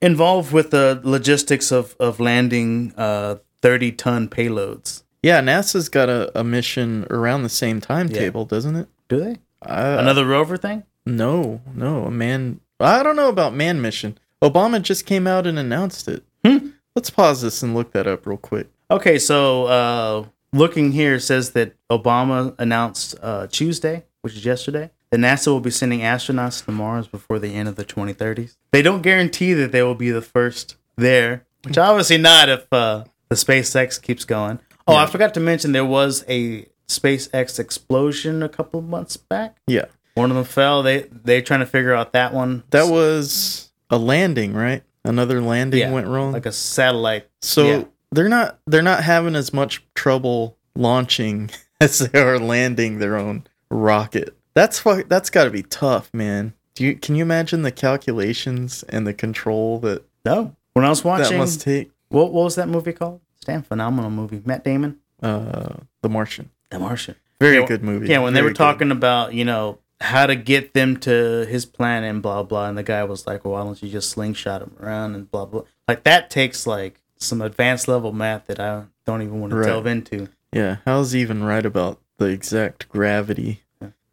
involved 0.02 0.52
with 0.52 0.70
the 0.70 1.00
logistics 1.04 1.70
of 1.72 1.94
of 2.00 2.20
landing 2.20 2.92
uh, 2.96 3.36
thirty 3.62 3.92
ton 3.92 4.28
payloads. 4.28 5.02
Yeah, 5.22 5.40
NASA's 5.40 5.88
got 5.88 6.10
a, 6.10 6.38
a 6.38 6.44
mission 6.44 7.06
around 7.08 7.42
the 7.44 7.48
same 7.48 7.80
timetable, 7.80 8.44
doesn't 8.44 8.76
it? 8.76 8.88
Do 9.08 9.18
they 9.20 9.36
Uh, 9.62 9.96
another 9.98 10.26
rover 10.26 10.58
thing? 10.58 10.82
No, 11.06 11.60
no, 11.74 12.04
a 12.04 12.10
man. 12.10 12.60
I 12.80 13.02
don't 13.02 13.16
know 13.16 13.28
about 13.30 13.54
man 13.54 13.80
mission. 13.80 14.18
Obama 14.42 14.82
just 14.82 15.06
came 15.06 15.26
out 15.26 15.46
and 15.46 15.58
announced 15.58 16.08
it. 16.08 16.22
Hmm. 16.44 16.70
Let's 16.94 17.08
pause 17.08 17.40
this 17.40 17.62
and 17.62 17.74
look 17.74 17.92
that 17.92 18.06
up 18.06 18.26
real 18.26 18.36
quick. 18.36 18.68
Okay, 18.90 19.18
so 19.18 19.64
uh, 19.66 20.24
looking 20.54 20.92
here 20.92 21.18
says 21.18 21.50
that 21.52 21.74
Obama 21.90 22.54
announced 22.58 23.14
uh, 23.22 23.46
Tuesday, 23.48 24.04
which 24.22 24.34
is 24.34 24.44
yesterday, 24.44 24.90
that 25.10 25.18
NASA 25.20 25.48
will 25.48 25.60
be 25.60 25.70
sending 25.70 26.00
astronauts 26.00 26.64
to 26.64 26.72
Mars 26.72 27.06
before 27.06 27.38
the 27.38 27.54
end 27.54 27.68
of 27.68 27.76
the 27.76 27.84
2030s. 27.84 28.56
They 28.72 28.82
don't 28.82 29.02
guarantee 29.02 29.52
that 29.54 29.72
they 29.72 29.82
will 29.82 29.94
be 29.94 30.10
the 30.10 30.22
first 30.22 30.76
there, 30.96 31.44
which 31.64 31.76
obviously 31.78 32.18
not 32.18 32.48
if 32.48 32.72
uh, 32.72 33.04
the 33.28 33.34
SpaceX 33.34 34.00
keeps 34.00 34.24
going. 34.24 34.58
Oh, 34.86 34.96
I 34.96 35.06
forgot 35.06 35.34
to 35.34 35.40
mention 35.40 35.72
there 35.72 35.84
was 35.84 36.24
a 36.28 36.66
SpaceX 36.88 37.58
explosion 37.58 38.42
a 38.42 38.48
couple 38.48 38.80
of 38.80 38.86
months 38.86 39.16
back. 39.16 39.56
Yeah, 39.66 39.86
One 40.14 40.30
of 40.30 40.36
them 40.36 40.44
fell. 40.44 40.82
They 40.82 41.06
they're 41.10 41.40
trying 41.42 41.60
to 41.60 41.66
figure 41.66 41.94
out 41.94 42.12
that 42.12 42.34
one. 42.34 42.64
that 42.70 42.88
was 42.90 43.72
a 43.90 43.96
landing, 43.98 44.52
right? 44.54 44.82
Another 45.04 45.40
landing 45.40 45.80
Yeah, 45.80 45.90
went 45.92 46.06
wrong. 46.06 46.32
like 46.32 46.46
a 46.46 46.52
satellite. 46.52 47.28
so 47.42 47.66
yeah. 47.66 47.84
They're 48.14 48.28
not 48.28 48.58
they're 48.66 48.82
not 48.82 49.02
having 49.02 49.34
as 49.36 49.52
much 49.52 49.84
trouble 49.94 50.56
launching 50.76 51.50
as 51.80 51.98
they 51.98 52.20
are 52.20 52.38
landing 52.38 52.98
their 52.98 53.16
own 53.16 53.46
rocket. 53.70 54.36
That's 54.54 54.78
fu- 54.78 55.04
that's 55.04 55.30
got 55.30 55.44
to 55.44 55.50
be 55.50 55.62
tough, 55.62 56.10
man. 56.14 56.54
Do 56.74 56.84
you 56.84 56.94
can 56.96 57.14
you 57.16 57.22
imagine 57.22 57.62
the 57.62 57.72
calculations 57.72 58.82
and 58.88 59.06
the 59.06 59.14
control 59.14 59.78
that 59.80 60.04
No, 60.24 60.54
when 60.74 60.84
I 60.84 60.88
was 60.88 61.04
watching 61.04 61.32
that 61.32 61.38
must 61.38 61.60
take? 61.60 61.90
what, 62.08 62.32
what 62.32 62.44
was 62.44 62.54
that 62.56 62.68
movie 62.68 62.92
called? 62.92 63.20
It's 63.36 63.44
Damn 63.44 63.62
phenomenal 63.62 64.10
movie. 64.10 64.42
Matt 64.44 64.64
Damon, 64.64 64.98
Uh, 65.22 65.74
The 66.02 66.08
Martian. 66.08 66.50
The 66.70 66.78
Martian. 66.78 67.16
Very 67.40 67.58
Yeah, 67.58 67.66
good 67.66 67.82
movie. 67.82 68.08
Yeah, 68.08 68.20
when 68.20 68.32
they 68.34 68.42
were 68.42 68.48
good. 68.50 68.56
talking 68.56 68.90
about, 68.90 69.34
you 69.34 69.44
know, 69.44 69.78
how 70.00 70.26
to 70.26 70.34
get 70.36 70.72
them 70.74 70.96
to 70.98 71.44
his 71.48 71.66
planet 71.66 72.10
and 72.10 72.22
blah 72.22 72.42
blah, 72.42 72.68
and 72.68 72.76
the 72.78 72.82
guy 72.82 73.02
was 73.04 73.26
like, 73.26 73.44
"Well, 73.44 73.54
why 73.54 73.64
don't 73.64 73.80
you 73.82 73.88
just 73.88 74.10
slingshot 74.10 74.62
him 74.62 74.72
around 74.80 75.14
and 75.14 75.30
blah 75.30 75.44
blah?" 75.46 75.62
Like 75.88 76.04
that 76.04 76.30
takes 76.30 76.66
like 76.66 77.00
some 77.24 77.40
advanced 77.42 77.88
level 77.88 78.12
math 78.12 78.46
that 78.46 78.60
I 78.60 78.84
don't 79.06 79.22
even 79.22 79.40
want 79.40 79.50
to 79.52 79.56
Right. 79.56 79.66
delve 79.66 79.86
into. 79.86 80.28
Yeah, 80.52 80.76
how's 80.84 81.14
even 81.14 81.42
right 81.42 81.64
about 81.66 82.00
the 82.18 82.26
exact 82.26 82.88
gravity 82.88 83.62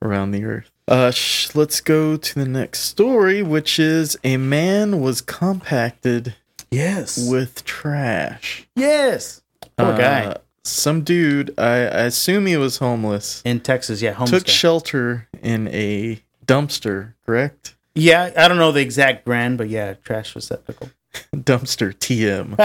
around 0.01 0.31
the 0.31 0.43
Earth? 0.43 0.71
Uh, 0.87 1.11
sh- 1.11 1.49
let's 1.53 1.79
go 1.81 2.17
to 2.17 2.35
the 2.35 2.47
next 2.47 2.79
story, 2.81 3.41
which 3.43 3.79
is 3.79 4.17
a 4.23 4.37
man 4.37 4.99
was 5.01 5.21
compacted 5.21 6.35
Yes. 6.71 7.27
with 7.29 7.63
trash. 7.65 8.67
yes. 8.75 9.41
Poor 9.77 9.95
guy 9.97 10.25
Uh, 10.25 10.33
Some 10.63 11.01
dude, 11.03 11.53
I, 11.57 11.69
I 11.87 12.01
assume 12.03 12.45
he 12.45 12.55
was 12.57 12.77
homeless, 12.77 13.41
in 13.45 13.61
Texas. 13.61 14.01
Yeah, 14.01 14.11
homeless 14.13 14.41
took 14.41 14.45
guy. 14.47 14.51
shelter 14.51 15.27
in 15.41 15.67
a 15.69 16.21
dumpster, 16.45 17.13
correct? 17.25 17.75
yeah, 17.95 18.31
I 18.37 18.47
don't 18.47 18.57
know 18.57 18.71
the 18.71 18.81
exact 18.81 19.25
brand, 19.25 19.57
but 19.57 19.69
yeah, 19.69 19.93
trash 20.03 20.35
receptacle. 20.35 20.89
dumpster 21.35 21.93
TM. 21.93 22.55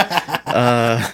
uh, 0.45 1.11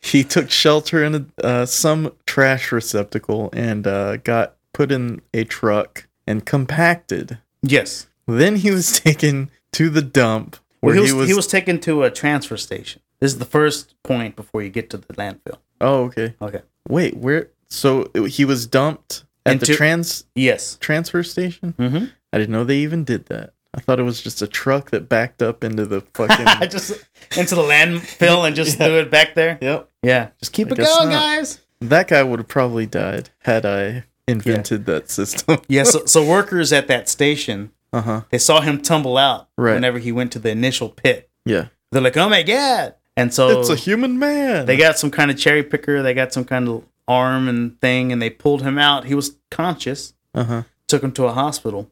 he 0.00 0.22
took 0.24 0.50
shelter 0.50 1.02
in 1.04 1.14
a, 1.14 1.44
uh, 1.46 1.66
some 1.66 2.12
trash 2.26 2.70
receptacle 2.72 3.50
and 3.52 3.86
uh, 3.86 4.16
got 4.18 4.56
put 4.72 4.92
in 4.92 5.22
a 5.32 5.44
truck 5.44 6.06
and 6.26 6.44
compacted. 6.44 7.38
yes. 7.62 8.08
Then 8.26 8.56
he 8.56 8.70
was 8.70 9.00
taken 9.00 9.50
to 9.72 9.90
the 9.90 10.00
dump 10.02 10.56
where 10.80 10.94
Well, 10.94 11.04
he, 11.04 11.12
was, 11.12 11.28
he 11.28 11.34
was 11.34 11.46
taken 11.46 11.78
to 11.80 12.02
a 12.04 12.10
transfer 12.10 12.56
station. 12.56 13.02
This 13.20 13.32
is 13.32 13.38
the 13.38 13.44
first 13.44 13.94
point 14.02 14.34
before 14.36 14.62
you 14.62 14.70
get 14.70 14.90
to 14.90 14.96
the 14.98 15.12
landfill. 15.14 15.58
Oh, 15.80 16.04
okay. 16.04 16.34
Okay. 16.40 16.60
Wait, 16.88 17.16
where? 17.16 17.48
So 17.68 18.10
he 18.28 18.44
was 18.44 18.66
dumped 18.66 19.24
at 19.46 19.60
the 19.60 19.66
trans 19.66 20.24
Yes. 20.34 20.76
transfer 20.80 21.22
station. 21.22 21.74
Mm-hmm. 21.78 22.04
I 22.32 22.38
didn't 22.38 22.52
know 22.52 22.64
they 22.64 22.78
even 22.78 23.04
did 23.04 23.26
that. 23.26 23.53
I 23.74 23.80
thought 23.80 23.98
it 23.98 24.04
was 24.04 24.22
just 24.22 24.40
a 24.42 24.46
truck 24.46 24.90
that 24.90 25.08
backed 25.08 25.42
up 25.42 25.64
into 25.64 25.84
the 25.86 26.00
fucking. 26.14 26.46
Just 26.70 26.92
into 27.36 27.54
the 27.56 27.62
landfill 27.62 28.46
and 28.46 28.54
just 28.54 28.78
Yeah. 28.78 28.86
threw 28.86 28.98
it 29.00 29.10
back 29.10 29.34
there. 29.34 29.58
yep. 29.60 29.88
Yeah, 30.02 30.28
just 30.38 30.52
keep 30.52 30.68
I 30.68 30.72
it 30.72 30.76
going, 30.76 31.08
not. 31.08 31.14
guys. 31.14 31.60
That 31.80 32.08
guy 32.08 32.22
would 32.22 32.38
have 32.38 32.48
probably 32.48 32.86
died 32.86 33.30
had 33.40 33.64
I 33.66 34.04
invented 34.28 34.86
that 34.86 35.10
system. 35.10 35.58
Yeah, 35.68 35.82
so, 35.84 36.04
so 36.06 36.24
workers 36.24 36.72
at 36.72 36.86
that 36.88 37.08
station 37.08 37.72
uh 37.92 38.00
huh. 38.02 38.20
they 38.30 38.38
saw 38.38 38.60
him 38.60 38.80
tumble 38.82 39.16
out 39.16 39.48
Right. 39.56 39.74
whenever 39.74 39.98
he 39.98 40.12
went 40.12 40.32
to 40.32 40.38
the 40.38 40.50
initial 40.50 40.88
pit. 40.88 41.28
Yeah. 41.44 41.66
They're 41.92 42.02
like, 42.02 42.16
"Oh 42.16 42.28
my 42.28 42.42
god!" 42.42 42.94
And 43.16 43.32
so 43.32 43.60
It's 43.60 43.70
a 43.70 43.76
human 43.76 44.18
man. 44.18 44.66
they 44.66 44.76
got 44.76 44.98
some 44.98 45.10
kind 45.10 45.30
of 45.30 45.38
cherry 45.38 45.62
picker. 45.62 46.02
They 46.02 46.12
got 46.14 46.32
some 46.32 46.44
kind 46.44 46.68
of 46.68 46.84
arm 47.06 47.48
and 47.48 47.80
thing, 47.80 48.12
and 48.12 48.20
they 48.20 48.30
pulled 48.30 48.62
him 48.62 48.78
out. 48.78 49.04
He 49.06 49.14
was 49.14 49.36
conscious. 49.50 50.14
uh 50.34 50.44
huh. 50.44 50.62
Took 50.88 51.02
him 51.02 51.12
to 51.12 51.24
a 51.26 51.32
hospital. 51.32 51.90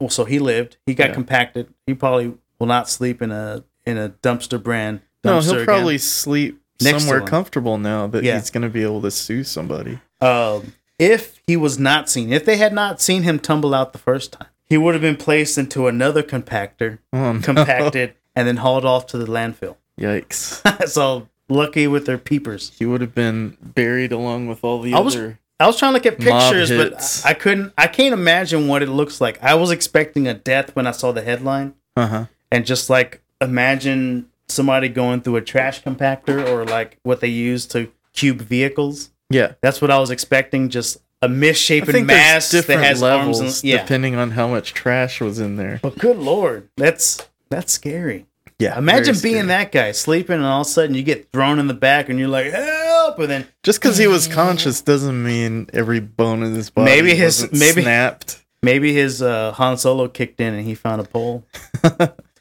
Well, 0.00 0.10
so 0.10 0.24
he 0.24 0.38
lived. 0.38 0.76
He 0.86 0.94
got 0.94 1.08
Yeah. 1.08 1.14
compacted. 1.14 1.68
He 1.86 1.94
probably 1.94 2.34
will 2.58 2.66
not 2.66 2.88
sleep 2.88 3.22
in 3.22 3.30
a 3.30 3.64
in 3.86 3.98
a 3.98 4.10
dumpster 4.22 4.62
brand. 4.62 5.00
No, 5.24 5.40
he'll 5.40 5.52
again. 5.54 5.64
probably 5.66 5.98
sleep 5.98 6.60
Next 6.82 7.04
somewhere 7.04 7.20
comfortable 7.20 7.78
now 7.78 8.06
that 8.08 8.24
Yeah. 8.24 8.34
he's 8.38 8.50
going 8.50 8.62
to 8.62 8.68
be 8.68 8.82
able 8.82 9.02
to 9.02 9.10
sue 9.10 9.44
somebody. 9.44 9.98
um, 10.20 10.72
if 10.98 11.40
he 11.46 11.56
was 11.56 11.78
not 11.78 12.08
seen, 12.08 12.32
if 12.32 12.44
they 12.44 12.56
had 12.56 12.72
not 12.72 13.00
seen 13.00 13.22
him 13.24 13.38
tumble 13.38 13.74
out 13.74 13.92
the 13.92 13.98
first 13.98 14.32
time, 14.32 14.48
he 14.64 14.78
would 14.78 14.94
have 14.94 15.02
been 15.02 15.16
placed 15.16 15.58
into 15.58 15.86
another 15.86 16.22
compactor, 16.22 16.98
Oh, 17.12 17.32
no. 17.32 17.40
compacted, 17.40 18.14
and 18.34 18.46
then 18.48 18.56
hauled 18.58 18.84
off 18.84 19.06
to 19.08 19.18
the 19.18 19.26
landfill. 19.26 19.76
Yikes. 20.00 20.88
so 20.88 21.28
lucky 21.48 21.86
with 21.86 22.06
their 22.06 22.16
peepers. 22.18 22.72
He 22.78 22.86
would 22.86 23.00
have 23.02 23.14
been 23.14 23.56
buried 23.60 24.12
along 24.12 24.46
with 24.48 24.64
all 24.64 24.80
the 24.80 24.94
I 24.94 25.00
was- 25.00 25.14
other. 25.16 25.38
I 25.60 25.66
was 25.66 25.78
trying 25.78 25.90
to 25.92 25.94
look 25.94 26.06
at 26.06 26.18
pictures, 26.18 26.70
but. 26.70 27.22
I 27.24 27.34
couldn't. 27.34 27.72
I 27.78 27.86
can't 27.86 28.12
imagine 28.12 28.66
what 28.68 28.82
it 28.82 28.88
looks 28.88 29.20
like. 29.20 29.42
I 29.42 29.54
was 29.54 29.70
expecting 29.70 30.26
a 30.26 30.34
death 30.34 30.74
when 30.74 30.86
I 30.86 30.90
saw 30.90 31.12
the 31.12 31.22
headline, 31.22 31.74
Uh 31.96 32.06
huh. 32.06 32.24
and 32.50 32.66
just 32.66 32.90
like 32.90 33.22
imagine 33.40 34.28
somebody 34.48 34.88
going 34.88 35.20
through 35.20 35.36
a 35.36 35.42
trash 35.42 35.82
compactor 35.82 36.46
or 36.48 36.64
like 36.64 36.98
what 37.02 37.20
they 37.20 37.28
use 37.28 37.66
to 37.66 37.90
cube 38.12 38.40
vehicles. 38.40 39.10
Yeah. 39.30 39.52
That's 39.62 39.80
what 39.80 39.90
I 39.90 39.98
was 39.98 40.10
expecting. 40.10 40.68
Just 40.68 40.98
a 41.22 41.28
misshapen 41.28 42.04
mass 42.06 42.50
that 42.50 42.66
has 42.68 43.00
levels 43.00 43.40
arms. 43.40 43.62
And, 43.62 43.70
yeah, 43.70 43.78
depending 43.82 44.16
on 44.16 44.32
how 44.32 44.48
much 44.48 44.74
trash 44.74 45.20
was 45.20 45.38
in 45.38 45.56
there. 45.56 45.78
But 45.82 45.98
good 45.98 46.18
lord, 46.18 46.68
that's 46.76 47.26
that's 47.48 47.72
scary. 47.72 48.26
Yeah. 48.64 48.78
Imagine 48.78 49.16
being 49.22 49.46
that 49.48 49.72
guy 49.72 49.92
sleeping, 49.92 50.36
and 50.36 50.44
all 50.44 50.62
of 50.62 50.66
a 50.66 50.70
sudden 50.70 50.94
you 50.94 51.02
get 51.02 51.30
thrown 51.32 51.58
in 51.58 51.66
the 51.66 51.74
back, 51.74 52.08
and 52.08 52.18
you're 52.18 52.28
like, 52.28 52.52
"Help!" 52.52 53.18
And 53.18 53.30
then 53.30 53.46
Just 53.62 53.80
because 53.80 53.96
he 53.98 54.06
was 54.06 54.26
conscious 54.26 54.80
doesn't 54.80 55.22
mean 55.22 55.68
every 55.72 56.00
bone 56.00 56.42
in 56.42 56.54
his 56.54 56.70
body 56.70 56.90
Maybe 56.90 57.14
his- 57.14 57.50
maybe- 57.52 57.82
snapped. 57.82 58.42
maybe 58.62 58.92
his 58.94 59.20
uh, 59.22 59.52
Han 59.52 59.76
Solo 59.76 60.08
kicked 60.08 60.40
in, 60.40 60.54
and 60.54 60.64
he 60.66 60.74
found 60.74 61.00
a 61.00 61.04
pole. 61.04 61.44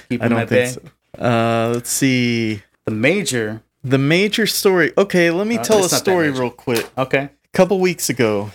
Keep 0.10 0.22
I 0.22 0.28
don't 0.28 0.48
think 0.48 0.50
bay. 0.50 0.68
so. 0.68 0.82
Uh, 1.24 1.72
let's 1.74 1.90
see. 1.90 2.62
The 2.86 2.92
major. 2.92 3.62
The 3.84 3.98
major 3.98 4.48
story. 4.48 4.94
Okay, 4.98 5.30
let 5.32 5.46
me 5.48 5.58
Uh, 5.58 5.64
tell 5.64 5.78
a 5.80 5.84
it's 5.84 5.92
not 5.92 5.98
that 6.00 6.04
story 6.12 6.30
real 6.32 6.50
quick. 6.50 6.90
Okay. 6.98 7.20
A 7.24 7.30
couple 7.58 7.80
weeks 7.80 8.10
ago, 8.10 8.52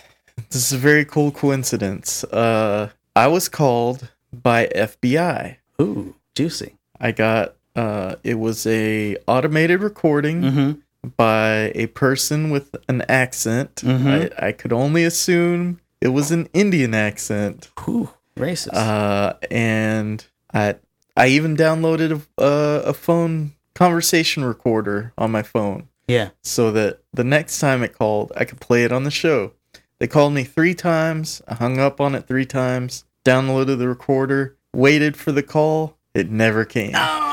this 0.51 0.57
is 0.67 0.73
a 0.73 0.79
very 0.79 1.05
cool 1.05 1.31
coincidence. 1.31 2.25
Uh, 2.25 2.89
I 3.15 3.27
was 3.29 3.49
called 3.49 4.09
by 4.33 4.67
FBI. 4.75 5.57
Ooh, 5.81 6.15
juicy. 6.35 6.75
I 7.01 7.13
got 7.13 7.55
uh, 7.79 8.15
it 8.25 8.39
was 8.39 8.67
a 8.67 9.17
automated 9.27 9.81
recording 9.83 10.43
Mm-hmm. 10.43 10.71
by 11.17 11.71
a 11.75 11.87
person 12.05 12.51
with 12.51 12.75
an 12.89 13.03
accent. 13.09 13.77
Mhm. 13.77 14.07
I, 14.43 14.49
I 14.49 14.53
could 14.53 14.73
only 14.73 15.05
assume 15.05 15.81
it 16.01 16.09
was 16.09 16.31
an 16.33 16.49
Indian 16.53 16.93
accent. 16.95 17.69
Whew, 17.85 18.11
racist. 18.37 18.75
Uh, 18.75 19.35
and 19.51 20.25
I 20.53 20.77
I 21.17 21.27
even 21.29 21.57
downloaded 21.57 22.11
a, 22.39 22.45
a, 22.45 22.53
a 22.91 22.95
phone 22.95 23.53
conversation 23.75 24.45
recorder 24.45 25.13
on 25.17 25.31
my 25.31 25.43
phone 25.43 25.89
yeah. 26.09 26.29
so 26.43 26.71
that 26.73 27.01
the 27.13 27.25
next 27.25 27.59
time 27.61 27.83
it 27.83 27.93
called, 27.99 28.33
I 28.37 28.45
could 28.45 28.61
play 28.61 28.85
it 28.85 28.93
on 28.93 29.05
the 29.05 29.11
show. 29.11 29.53
They 30.01 30.07
called 30.07 30.33
me 30.33 30.45
three 30.45 30.75
times. 30.75 31.43
I 31.49 31.55
hung 31.55 31.79
up 31.79 32.01
on 32.01 32.15
it 32.15 32.27
three 32.29 32.47
times. 32.47 33.05
Downloaded 33.25 33.79
the 33.79 33.89
recorder. 33.89 34.57
Waited 34.75 35.17
for 35.17 35.33
the 35.33 35.43
call. 35.43 35.97
It 36.15 36.31
never 36.31 36.65
came. 36.65 36.93
Oh. 36.95 37.28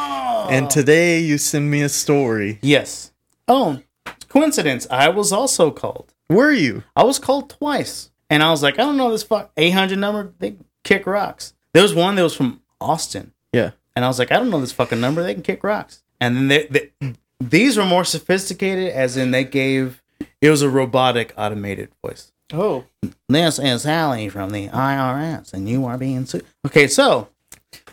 And 0.49 0.69
today 0.69 1.19
you 1.19 1.37
send 1.37 1.69
me 1.71 1.81
a 1.81 1.89
story. 1.89 2.59
yes. 2.61 3.11
Oh, 3.47 3.81
coincidence. 4.29 4.87
I 4.89 5.09
was 5.09 5.31
also 5.31 5.69
called. 5.71 6.13
Were 6.29 6.51
you? 6.51 6.83
I 6.95 7.03
was 7.03 7.19
called 7.19 7.49
twice, 7.49 8.09
and 8.29 8.41
I 8.41 8.49
was 8.49 8.63
like, 8.63 8.75
I 8.79 8.83
don't 8.83 8.97
know 8.97 9.11
this 9.11 9.21
fuck 9.23 9.51
800 9.55 9.97
number. 9.99 10.33
They 10.39 10.55
kick 10.83 11.05
rocks. 11.05 11.53
There 11.73 11.83
was 11.83 11.93
one 11.93 12.15
that 12.15 12.23
was 12.23 12.35
from 12.35 12.61
Austin, 12.81 13.33
Yeah. 13.53 13.71
and 13.95 14.03
I 14.03 14.07
was 14.07 14.17
like, 14.17 14.31
I 14.31 14.37
don't 14.37 14.49
know 14.49 14.61
this 14.61 14.71
fucking 14.71 14.99
number. 14.99 15.21
They 15.21 15.33
can 15.35 15.43
kick 15.43 15.63
rocks. 15.63 16.01
And 16.19 16.35
then 16.35 16.47
they, 16.47 16.65
they, 16.99 17.13
these 17.39 17.77
were 17.77 17.85
more 17.85 18.03
sophisticated, 18.05 18.91
as 18.93 19.15
in 19.17 19.31
they 19.31 19.43
gave 19.43 20.01
it 20.41 20.49
was 20.49 20.61
a 20.61 20.69
robotic 20.69 21.33
automated 21.37 21.89
voice. 22.03 22.31
Oh. 22.53 22.85
This 23.29 23.59
is 23.59 23.81
Sally 23.83 24.29
from 24.29 24.49
the 24.51 24.69
IRS, 24.69 25.53
and 25.53 25.67
you 25.69 25.85
are 25.85 25.97
being 25.97 26.25
sued. 26.25 26.45
Okay, 26.65 26.87
so 26.87 27.27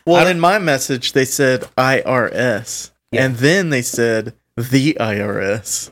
Well, 0.07 0.26
in 0.26 0.40
my 0.40 0.59
message, 0.59 1.12
they 1.12 1.24
said 1.24 1.62
IRS. 1.78 2.90
Yeah. 3.11 3.24
And 3.26 3.36
then 3.36 3.70
they 3.70 3.82
said 3.82 4.34
the 4.57 4.94
IRS. 4.98 5.90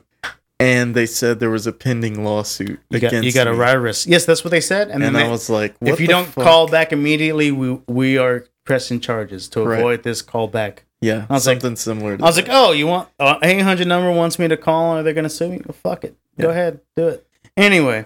And 0.58 0.94
they 0.94 1.06
said 1.06 1.40
there 1.40 1.48
was 1.50 1.66
a 1.66 1.72
pending 1.72 2.22
lawsuit 2.22 2.80
you 2.90 3.00
got 3.00 3.08
against 3.08 3.24
you 3.26 3.32
got 3.32 3.46
a 3.46 3.52
IRS? 3.52 4.06
Yes, 4.06 4.26
that's 4.26 4.44
what 4.44 4.50
they 4.50 4.60
said. 4.60 4.88
And, 4.90 5.02
And 5.02 5.14
then 5.14 5.16
I 5.16 5.24
they- 5.24 5.30
was 5.30 5.48
like, 5.48 5.74
if 5.80 6.00
you 6.00 6.06
don't 6.06 6.26
fuck? 6.26 6.44
call 6.44 6.68
back 6.68 6.92
immediately, 6.92 7.50
we 7.50 7.78
we 7.88 8.18
are 8.18 8.44
pressing 8.66 9.00
charges 9.00 9.48
to 9.50 9.62
Right. 9.64 9.78
avoid 9.78 10.02
this 10.02 10.22
callback. 10.22 10.80
Yeah, 11.00 11.24
I 11.30 11.32
was 11.34 11.46
like- 11.46 11.62
something 11.62 11.76
similar 11.76 12.18
to 12.18 12.22
I 12.22 12.26
was 12.26 12.36
like, 12.36 12.48
oh, 12.50 12.72
you 12.72 12.86
want 12.86 13.08
uh, 13.18 13.38
800 13.42 13.86
number 13.86 14.10
wants 14.12 14.38
me 14.38 14.48
to 14.48 14.56
call, 14.58 14.98
or 14.98 15.02
they're 15.02 15.14
gonna 15.14 15.30
sue 15.30 15.48
me? 15.48 15.62
Well, 15.66 15.74
fuck 15.82 16.04
it, 16.04 16.14
go 16.38 16.50
ahead, 16.50 16.80
do 16.94 17.08
it. 17.08 17.26
Anyway, 17.56 18.04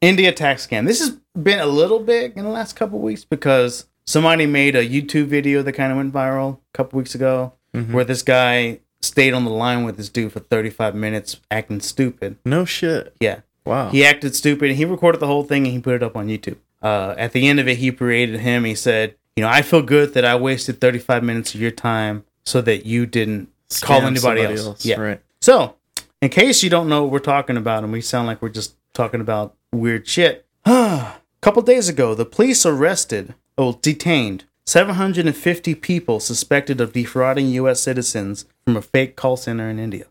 India 0.00 0.30
tax 0.30 0.64
scam. 0.64 0.86
This 0.86 1.00
has 1.00 1.10
been 1.40 1.58
a 1.58 1.66
little 1.66 1.98
big 1.98 2.36
in 2.36 2.44
the 2.44 2.50
last 2.50 2.76
couple 2.76 3.00
weeks 3.00 3.24
because 3.24 3.86
somebody 4.06 4.46
made 4.46 4.76
a 4.76 4.86
YouTube 4.88 5.26
video 5.26 5.62
that 5.62 5.72
kind 5.72 5.90
of 5.92 5.96
went 5.98 6.12
viral 6.12 6.54
a 6.54 6.76
couple 6.76 6.96
weeks 6.98 7.14
ago, 7.14 7.52
Mhm. 7.74 7.92
where 7.92 8.04
this 8.04 8.22
guy 8.22 8.80
stayed 9.02 9.34
on 9.34 9.44
the 9.44 9.50
line 9.50 9.84
with 9.84 9.96
this 9.96 10.08
dude 10.08 10.32
for 10.32 10.40
35 10.40 10.94
minutes 10.94 11.38
acting 11.50 11.80
stupid. 11.80 12.36
No 12.44 12.64
shit. 12.64 13.14
Yeah, 13.20 13.40
Wow. 13.64 13.90
he 13.90 14.04
acted 14.04 14.34
stupid. 14.34 14.72
He 14.72 14.84
recorded 14.84 15.20
the 15.20 15.26
whole 15.26 15.44
thing 15.44 15.64
and 15.64 15.72
he 15.72 15.78
put 15.80 15.94
it 15.94 16.02
up 16.02 16.16
on 16.16 16.28
YouTube. 16.28 16.56
Uh, 16.82 17.14
at 17.18 17.32
the 17.32 17.46
end 17.48 17.58
of 17.60 17.68
it, 17.68 17.78
he 17.78 17.90
paraded 17.90 18.40
him. 18.40 18.64
He 18.64 18.74
said, 18.74 19.14
"You 19.36 19.42
know, 19.42 19.48
I 19.50 19.62
feel 19.62 19.82
good 19.82 20.14
that 20.14 20.24
I 20.24 20.36
wasted 20.36 20.80
35 20.80 21.22
minutes 21.22 21.54
of 21.54 21.60
your 21.60 21.70
time 21.70 22.24
so 22.44 22.60
that 22.62 22.86
you 22.86 23.06
didn't 23.06 23.48
call 23.80 24.02
anybody 24.02 24.42
somebody 24.42 24.54
else." 24.60 24.84
Yeah. 24.84 25.00
Right. 25.00 25.20
So, 25.40 25.74
in 26.22 26.28
case 26.30 26.62
you 26.62 26.70
don't 26.70 26.88
know 26.88 27.02
what 27.02 27.12
we're 27.12 27.18
talking 27.18 27.56
about, 27.56 27.82
and 27.82 27.92
we 27.92 28.00
sound 28.00 28.26
like 28.26 28.40
we're 28.40 28.48
just 28.48 28.74
talking 28.94 29.20
about 29.20 29.54
weird 29.72 30.06
shit, 30.08 30.46
a 30.64 31.12
couple 31.40 31.62
days 31.62 31.88
ago, 31.88 32.14
the 32.14 32.24
police 32.24 32.64
arrested, 32.64 33.34
or 33.56 33.78
detained, 33.82 34.44
750 34.66 35.74
people 35.76 36.20
suspected 36.20 36.80
of 36.80 36.92
defrauding 36.92 37.48
U.S. 37.50 37.80
citizens 37.80 38.46
from 38.64 38.76
a 38.76 38.82
fake 38.82 39.16
call 39.16 39.36
center 39.36 39.68
in 39.68 39.78
India. 39.78 40.06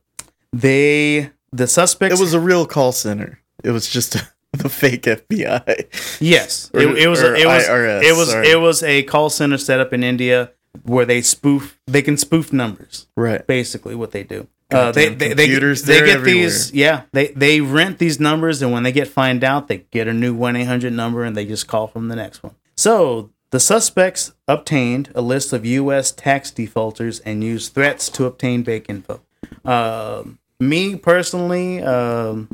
They, 0.53 1.31
the 1.51 1.67
suspects, 1.67 2.17
It 2.19 2.23
was 2.23 2.33
a 2.33 2.39
real 2.39 2.65
call 2.65 2.91
center. 2.91 3.39
It 3.63 3.71
was 3.71 3.89
just 3.89 4.13
the 4.53 4.69
fake 4.69 5.03
FBI. 5.03 6.17
yes, 6.21 6.71
Or- 6.73 6.79
it, 6.81 6.97
it 6.99 7.07
was, 7.07 7.21
it 7.21 7.45
was, 7.45 7.67
IRS, 7.67 8.03
it 8.03 8.15
was, 8.15 8.29
sorry. 8.31 8.47
it 8.49 8.59
was 8.59 8.83
a 8.83 9.03
call 9.03 9.29
center 9.29 9.57
set 9.57 9.79
up 9.79 9.91
in 9.93 10.03
India 10.03 10.51
where 10.83 11.05
they 11.05 11.21
spoof, 11.21 11.79
they 11.87 12.01
can 12.01 12.17
spoof 12.17 12.51
numbers. 12.53 13.07
right. 13.15 13.45
basically 13.47 13.95
what 13.95 14.11
they 14.11 14.23
do. 14.23 14.47
Uh, 14.71 14.91
they, 14.91 15.09
they, 15.09 15.33
they, 15.33 15.45
computers, 15.45 15.83
they 15.83 15.99
they're 15.99 16.05
get 16.17 16.23
these, 16.23 16.73
yeah, 16.73 17.03
they, 17.11 17.27
they 17.27 17.61
rent 17.61 17.99
these 17.99 18.19
numbers, 18.19 18.61
and 18.63 18.71
when 18.71 18.81
they 18.81 18.91
get 18.91 19.07
find 19.07 19.43
out, 19.43 19.67
they 19.67 19.85
get 19.91 20.07
a 20.07 20.13
new 20.13 20.33
1 20.33 20.55
800 20.55 20.91
number 20.91 21.23
and 21.23 21.37
they 21.37 21.45
just 21.45 21.67
call 21.67 21.85
from 21.87 22.07
the 22.07 22.15
next 22.15 22.41
one. 22.41 22.55
So 22.75 23.29
the 23.55 23.59
suspects 23.61 24.33
obtained 24.49 25.09
a 25.15 25.21
list 25.21 25.53
of 25.53 25.65
U.S. 25.65 26.11
tax 26.11 26.51
defaulters 26.51 27.21
and 27.21 27.41
used 27.41 27.73
threats 27.73 28.09
to 28.09 28.25
obtain 28.25 28.63
bank 28.63 28.87
info. 28.89 29.21
Um 29.63 30.39
me 30.59 30.97
personally, 30.97 31.81
um, 31.81 32.49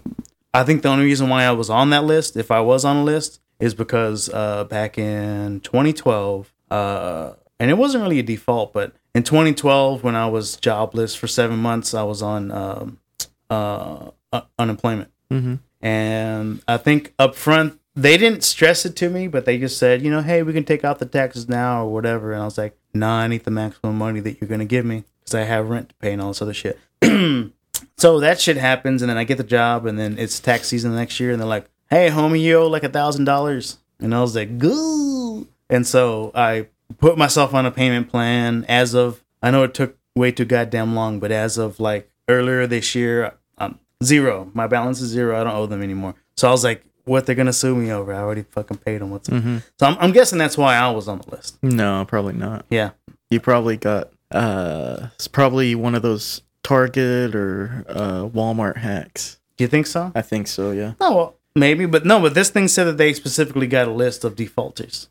I 0.53 0.63
think 0.63 0.83
the 0.83 0.89
only 0.89 1.05
reason 1.05 1.27
why 1.27 1.43
I 1.43 1.51
was 1.51 1.71
on 1.71 1.89
that 1.89 2.03
list, 2.03 2.37
if 2.37 2.51
I 2.51 2.59
was 2.61 2.85
on 2.85 2.97
a 2.97 3.03
list, 3.03 3.41
is 3.59 3.73
because 3.73 4.29
uh, 4.29 4.63
back 4.65 4.97
in 4.97 5.59
2012, 5.61 6.53
uh, 6.69 7.33
and 7.59 7.69
it 7.71 7.75
wasn't 7.75 8.03
really 8.03 8.19
a 8.19 8.23
default, 8.23 8.73
but 8.73 8.93
in 9.13 9.23
2012, 9.23 10.03
when 10.03 10.15
I 10.15 10.27
was 10.27 10.55
jobless 10.57 11.15
for 11.15 11.27
seven 11.27 11.59
months, 11.59 11.93
I 11.93 12.03
was 12.03 12.21
on 12.21 12.51
um, 12.51 12.99
uh, 13.49 14.11
uh, 14.33 14.41
unemployment. 14.57 15.11
Mhm. 15.31 15.59
And 15.81 16.61
I 16.67 16.77
think 16.77 17.13
up 17.19 17.35
front, 17.35 17.79
they 17.95 18.17
didn't 18.17 18.43
stress 18.43 18.85
it 18.85 18.95
to 18.97 19.09
me, 19.09 19.27
but 19.27 19.45
they 19.45 19.57
just 19.57 19.77
said, 19.77 20.01
you 20.01 20.09
know, 20.09 20.21
hey, 20.21 20.43
we 20.43 20.53
can 20.53 20.63
take 20.63 20.83
out 20.83 20.99
the 20.99 21.05
taxes 21.05 21.49
now 21.49 21.85
or 21.85 21.93
whatever. 21.93 22.31
And 22.31 22.41
I 22.41 22.45
was 22.45 22.57
like, 22.57 22.77
nah, 22.93 23.19
I 23.19 23.27
need 23.27 23.43
the 23.43 23.51
maximum 23.51 23.97
money 23.97 24.19
that 24.21 24.39
you're 24.39 24.47
going 24.47 24.59
to 24.59 24.65
give 24.65 24.85
me 24.85 25.03
because 25.19 25.35
I 25.35 25.43
have 25.43 25.69
rent 25.69 25.89
to 25.89 25.95
pay 25.95 26.13
and 26.13 26.21
all 26.21 26.29
this 26.29 26.41
other 26.41 26.53
shit. 26.53 26.79
so 27.97 28.19
that 28.19 28.39
shit 28.39 28.57
happens, 28.57 29.01
and 29.01 29.09
then 29.09 29.17
I 29.17 29.23
get 29.23 29.37
the 29.37 29.43
job, 29.43 29.85
and 29.85 29.99
then 29.99 30.17
it's 30.17 30.39
tax 30.39 30.67
season 30.67 30.91
the 30.91 30.97
next 30.97 31.19
year, 31.19 31.31
and 31.31 31.39
they're 31.39 31.47
like, 31.47 31.69
hey, 31.89 32.09
homie, 32.09 32.41
you 32.41 32.57
owe 32.57 32.67
like 32.67 32.83
a 32.83 32.89
thousand 32.89 33.25
dollars. 33.25 33.77
And 33.99 34.15
I 34.15 34.21
was 34.21 34.35
like, 34.35 34.57
goo. 34.57 35.47
And 35.69 35.85
so 35.85 36.31
I 36.33 36.67
put 36.97 37.17
myself 37.17 37.53
on 37.53 37.65
a 37.65 37.71
payment 37.71 38.09
plan 38.09 38.65
as 38.67 38.93
of, 38.93 39.23
I 39.43 39.51
know 39.51 39.63
it 39.63 39.73
took 39.73 39.97
way 40.15 40.31
too 40.31 40.45
goddamn 40.45 40.95
long, 40.95 41.19
but 41.19 41.31
as 41.31 41.57
of 41.57 41.79
like 41.79 42.09
earlier 42.27 42.65
this 42.67 42.95
year, 42.95 43.33
um, 43.57 43.79
zero. 44.03 44.49
My 44.53 44.67
balance 44.67 45.01
is 45.01 45.09
zero. 45.09 45.39
I 45.39 45.43
don't 45.43 45.53
owe 45.55 45.65
them 45.67 45.83
anymore. 45.83 46.15
So 46.35 46.47
I 46.47 46.51
was 46.51 46.63
like, 46.63 46.83
what 47.05 47.25
they're 47.25 47.35
gonna 47.35 47.53
sue 47.53 47.75
me 47.75 47.91
over? 47.91 48.13
I 48.13 48.19
already 48.19 48.43
fucking 48.43 48.77
paid 48.77 49.01
them. 49.01 49.11
What's 49.11 49.29
Mm-hmm. 49.29 49.57
so 49.79 49.85
I'm, 49.85 49.97
I'm 49.99 50.11
guessing 50.11 50.37
that's 50.39 50.57
why 50.57 50.75
I 50.75 50.89
was 50.91 51.07
on 51.07 51.19
the 51.19 51.29
list. 51.31 51.57
No, 51.63 52.05
probably 52.07 52.33
not. 52.33 52.65
Yeah. 52.69 52.91
You 53.29 53.39
probably 53.39 53.77
got 53.77 54.09
uh 54.31 55.07
it's 55.15 55.27
probably 55.27 55.75
one 55.75 55.95
of 55.95 56.01
those 56.01 56.41
Target 56.63 57.35
or 57.35 57.85
uh 57.89 58.23
Walmart 58.29 58.77
hacks. 58.77 59.39
Do 59.57 59.63
you 59.63 59.67
think 59.67 59.87
so? 59.87 60.11
I 60.15 60.21
think 60.21 60.47
so, 60.47 60.71
yeah. 60.71 60.93
No, 60.99 61.15
well, 61.15 61.35
maybe, 61.55 61.85
but 61.85 62.05
no. 62.05 62.19
But 62.21 62.33
this 62.33 62.49
thing 62.49 62.67
said 62.67 62.85
that 62.85 62.97
they 62.97 63.13
specifically 63.13 63.67
got 63.67 63.87
a 63.87 63.91
list 63.91 64.23
of 64.23 64.35
defaulters 64.35 65.09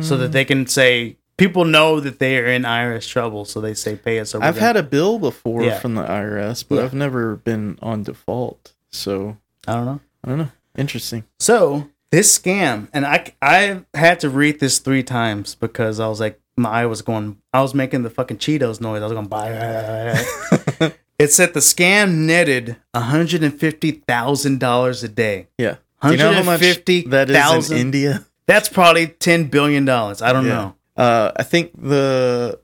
so 0.00 0.16
that 0.18 0.32
they 0.32 0.44
can 0.44 0.66
say 0.66 1.16
people 1.38 1.64
know 1.64 1.98
that 1.98 2.18
they 2.18 2.36
are 2.38 2.46
in 2.46 2.62
IRS 2.62 3.08
trouble, 3.08 3.44
so 3.46 3.58
they 3.60 3.72
say 3.74 3.96
pay 3.96 4.18
us. 4.20 4.34
I've 4.34 4.40
gonna- 4.42 4.60
had 4.60 4.76
a 4.76 4.82
bill 4.82 5.18
before 5.18 5.62
Yeah. 5.62 5.78
from 5.78 5.94
the 5.94 6.02
IRS, 6.02 6.62
but 6.62 6.74
Yeah. 6.76 6.82
I've 6.84 6.92
never 6.94 7.36
been 7.36 7.78
on 7.80 8.02
default. 8.02 8.74
So 8.90 9.38
I 9.66 9.74
don't 9.74 9.86
know. 9.86 10.00
I 10.24 10.28
don't 10.28 10.38
know. 10.38 10.48
Interesting. 10.76 11.24
So 11.38 11.88
this 12.10 12.38
scam, 12.38 12.88
and 12.92 13.04
I 13.06 13.32
I 13.42 13.82
had 13.94 14.20
to 14.20 14.30
read 14.30 14.60
this 14.60 14.78
three 14.78 15.02
times 15.02 15.54
because 15.54 16.00
I 16.00 16.08
was 16.08 16.20
like 16.20 16.40
my 16.56 16.68
eye 16.70 16.86
was 16.86 17.02
going. 17.02 17.38
I 17.52 17.62
was 17.62 17.74
making 17.74 18.02
the 18.02 18.10
fucking 18.10 18.38
Cheetos 18.38 18.80
noise. 18.80 19.02
I 19.02 19.06
was 19.06 19.12
going 19.12 19.24
to 19.24 19.28
buy. 19.28 20.92
it 21.18 21.32
said 21.32 21.54
the 21.54 21.60
scam 21.60 22.26
netted 22.26 22.76
one 22.92 23.04
hundred 23.04 23.42
and 23.42 23.58
fifty 23.58 23.90
thousand 23.92 24.60
dollars 24.60 25.02
a 25.02 25.08
day. 25.08 25.48
Yeah. 25.58 25.76
Do 26.02 26.10
you 26.10 26.16
know 26.16 26.32
how 26.32 26.42
much 26.42 26.60
$150,000? 26.60 27.10
that 27.10 27.30
is 27.56 27.70
in 27.70 27.78
India? 27.78 28.26
That's 28.46 28.68
probably 28.68 29.06
ten 29.06 29.44
billion 29.44 29.84
dollars. 29.84 30.20
I 30.20 30.32
don't 30.32 30.46
Yeah. 30.46 30.52
know. 30.52 30.74
Uh, 30.96 31.32
I 31.36 31.42
think 31.44 31.70
the 31.80 32.58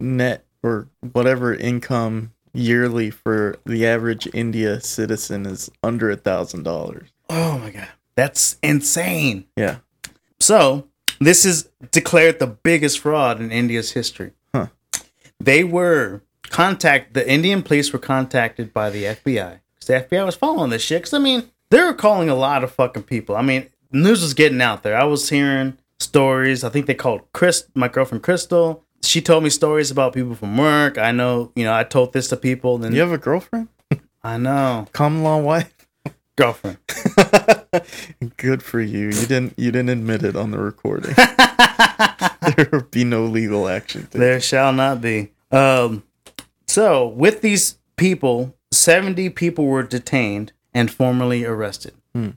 net 0.00 0.44
or 0.62 0.88
whatever 1.12 1.54
income 1.54 2.32
yearly 2.52 3.10
for 3.10 3.56
the 3.64 3.86
average 3.86 4.28
India 4.34 4.80
citizen 4.80 5.46
is 5.46 5.70
under 5.84 6.10
a 6.10 6.16
thousand 6.16 6.64
dollars. 6.64 7.08
Oh 7.30 7.58
my 7.58 7.70
god, 7.70 7.88
that's 8.16 8.56
insane. 8.62 9.46
Yeah. 9.56 9.76
So 10.40 10.88
this 11.20 11.44
is 11.44 11.68
declared 11.90 12.38
the 12.38 12.46
biggest 12.46 12.98
fraud 12.98 13.40
in 13.40 13.52
India's 13.52 13.92
history. 13.92 14.32
Huh. 14.54 14.66
They 15.38 15.64
were 15.64 16.22
contact 16.48 17.14
the 17.14 17.28
Indian 17.30 17.62
police 17.62 17.92
were 17.92 17.98
contacted 17.98 18.72
by 18.72 18.90
the 18.90 19.04
FBI 19.04 19.60
because 19.78 19.86
the 19.86 20.16
FBI 20.16 20.26
was 20.26 20.34
following 20.34 20.70
this 20.70 20.82
shit. 20.82 21.02
Because 21.02 21.14
I 21.14 21.18
mean, 21.18 21.44
they 21.70 21.80
were 21.82 21.94
calling 21.94 22.28
a 22.28 22.34
lot 22.34 22.64
of 22.64 22.72
fucking 22.72 23.04
people. 23.04 23.36
I 23.36 23.42
mean, 23.42 23.68
news 23.92 24.22
was 24.22 24.34
getting 24.34 24.60
out 24.60 24.82
there. 24.82 24.96
I 24.96 25.04
was 25.04 25.28
hearing 25.28 25.78
stories. 25.98 26.64
I 26.64 26.68
think 26.68 26.86
they 26.86 26.94
called 26.94 27.22
Chris, 27.32 27.66
my 27.74 27.88
girlfriend 27.88 28.24
Crystal. 28.24 28.84
she 29.02 29.20
told 29.20 29.44
me 29.44 29.50
stories 29.50 29.90
about 29.90 30.12
people 30.14 30.34
from 30.34 30.56
work. 30.56 30.98
I 30.98 31.12
know, 31.12 31.52
you 31.54 31.64
know, 31.64 31.72
I 31.74 31.84
told 31.84 32.12
this 32.12 32.28
to 32.28 32.36
people. 32.36 32.78
Then 32.78 32.92
You 32.92 33.00
have 33.00 33.12
a 33.12 33.18
girlfriend? 33.18 33.68
I 34.22 34.36
know, 34.36 34.86
Common 34.92 35.22
law 35.22 35.38
wife? 35.38 35.79
Girlfriend. 36.40 36.78
Good 38.36 38.62
for 38.62 38.80
you. 38.80 39.06
You 39.06 39.26
didn't 39.26 39.54
you 39.58 39.70
didn't 39.70 39.90
admit 39.90 40.22
it 40.22 40.36
on 40.36 40.50
the 40.50 40.58
recording. 40.58 41.14
there 42.56 42.68
would 42.72 42.90
be 42.90 43.04
no 43.04 43.24
legal 43.24 43.68
action. 43.68 44.02
taken. 44.04 44.20
There 44.20 44.40
shall 44.40 44.72
not 44.72 45.00
be. 45.00 45.32
Um, 45.50 46.02
so 46.66 47.06
with 47.06 47.40
these 47.42 47.78
people, 47.96 48.54
seventy 48.72 49.28
people 49.30 49.66
were 49.66 49.82
detained 49.82 50.52
and 50.74 50.90
formally 50.90 51.44
arrested. 51.44 51.94
Hmm. 52.14 52.30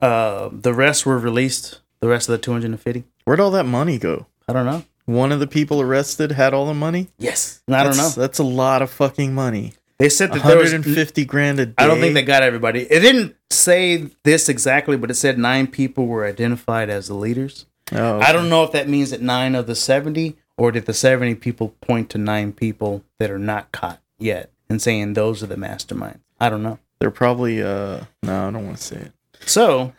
Uh, 0.00 0.48
the 0.52 0.74
rest 0.74 1.06
were 1.06 1.18
released. 1.18 1.80
The 2.00 2.08
rest 2.08 2.28
of 2.28 2.32
the 2.32 2.38
two 2.38 2.52
hundred 2.52 2.70
and 2.70 2.80
fifty. 2.80 3.04
Where'd 3.24 3.40
all 3.40 3.50
that 3.52 3.64
money 3.64 3.98
go? 3.98 4.26
I 4.48 4.52
don't 4.52 4.66
know. 4.66 4.84
One 5.06 5.32
of 5.32 5.40
the 5.40 5.46
people 5.46 5.80
arrested 5.82 6.32
had 6.32 6.54
all 6.54 6.66
the 6.66 6.74
money? 6.74 7.08
Yes, 7.18 7.62
I 7.68 7.82
don't 7.84 7.90
know. 7.96 8.08
That's- 8.08 8.14
That's 8.14 8.38
a 8.38 8.42
lot 8.44 8.80
of 8.82 8.90
fucking 8.90 9.34
money. 9.34 9.74
They 10.04 10.10
said 10.10 10.32
that 10.34 10.42
there 10.42 10.58
was 10.58 10.70
150 10.70 11.24
grand 11.24 11.58
a 11.60 11.66
day. 11.66 11.74
I 11.78 11.86
don't 11.86 11.98
think 11.98 12.12
they 12.12 12.22
got 12.22 12.42
everybody. 12.42 12.82
It 12.82 13.00
didn't 13.00 13.36
say 13.48 14.10
this 14.22 14.50
exactly, 14.50 14.98
but 14.98 15.10
it 15.10 15.14
said 15.14 15.38
nine 15.38 15.66
people 15.66 16.06
were 16.06 16.26
identified 16.26 16.90
as 16.90 17.08
the 17.08 17.14
leaders. 17.14 17.64
Oh, 17.90 18.20
I 18.20 18.30
don't 18.30 18.50
know 18.50 18.64
if 18.64 18.72
that 18.72 18.86
means 18.86 19.12
that 19.12 19.22
nine 19.22 19.54
of 19.54 19.66
the 19.66 19.74
70 19.74 20.36
or 20.58 20.72
did 20.72 20.84
the 20.84 20.92
70 20.92 21.36
people 21.36 21.70
point 21.80 22.10
to 22.10 22.18
nine 22.18 22.52
people 22.52 23.02
that 23.18 23.30
are 23.30 23.38
not 23.38 23.72
caught 23.72 24.02
yet 24.18 24.50
and 24.68 24.82
saying 24.82 25.14
those 25.14 25.42
are 25.42 25.46
the 25.46 25.56
masterminds. 25.56 26.20
I 26.38 26.50
don't 26.50 26.62
know. 26.62 26.78
They're 26.98 27.10
probably 27.10 27.62
uh 27.62 28.04
no, 28.22 28.48
I 28.48 28.50
don't 28.50 28.66
want 28.66 28.76
to 28.76 28.82
say 28.82 28.96
it. 28.96 29.12
So, 29.46 29.94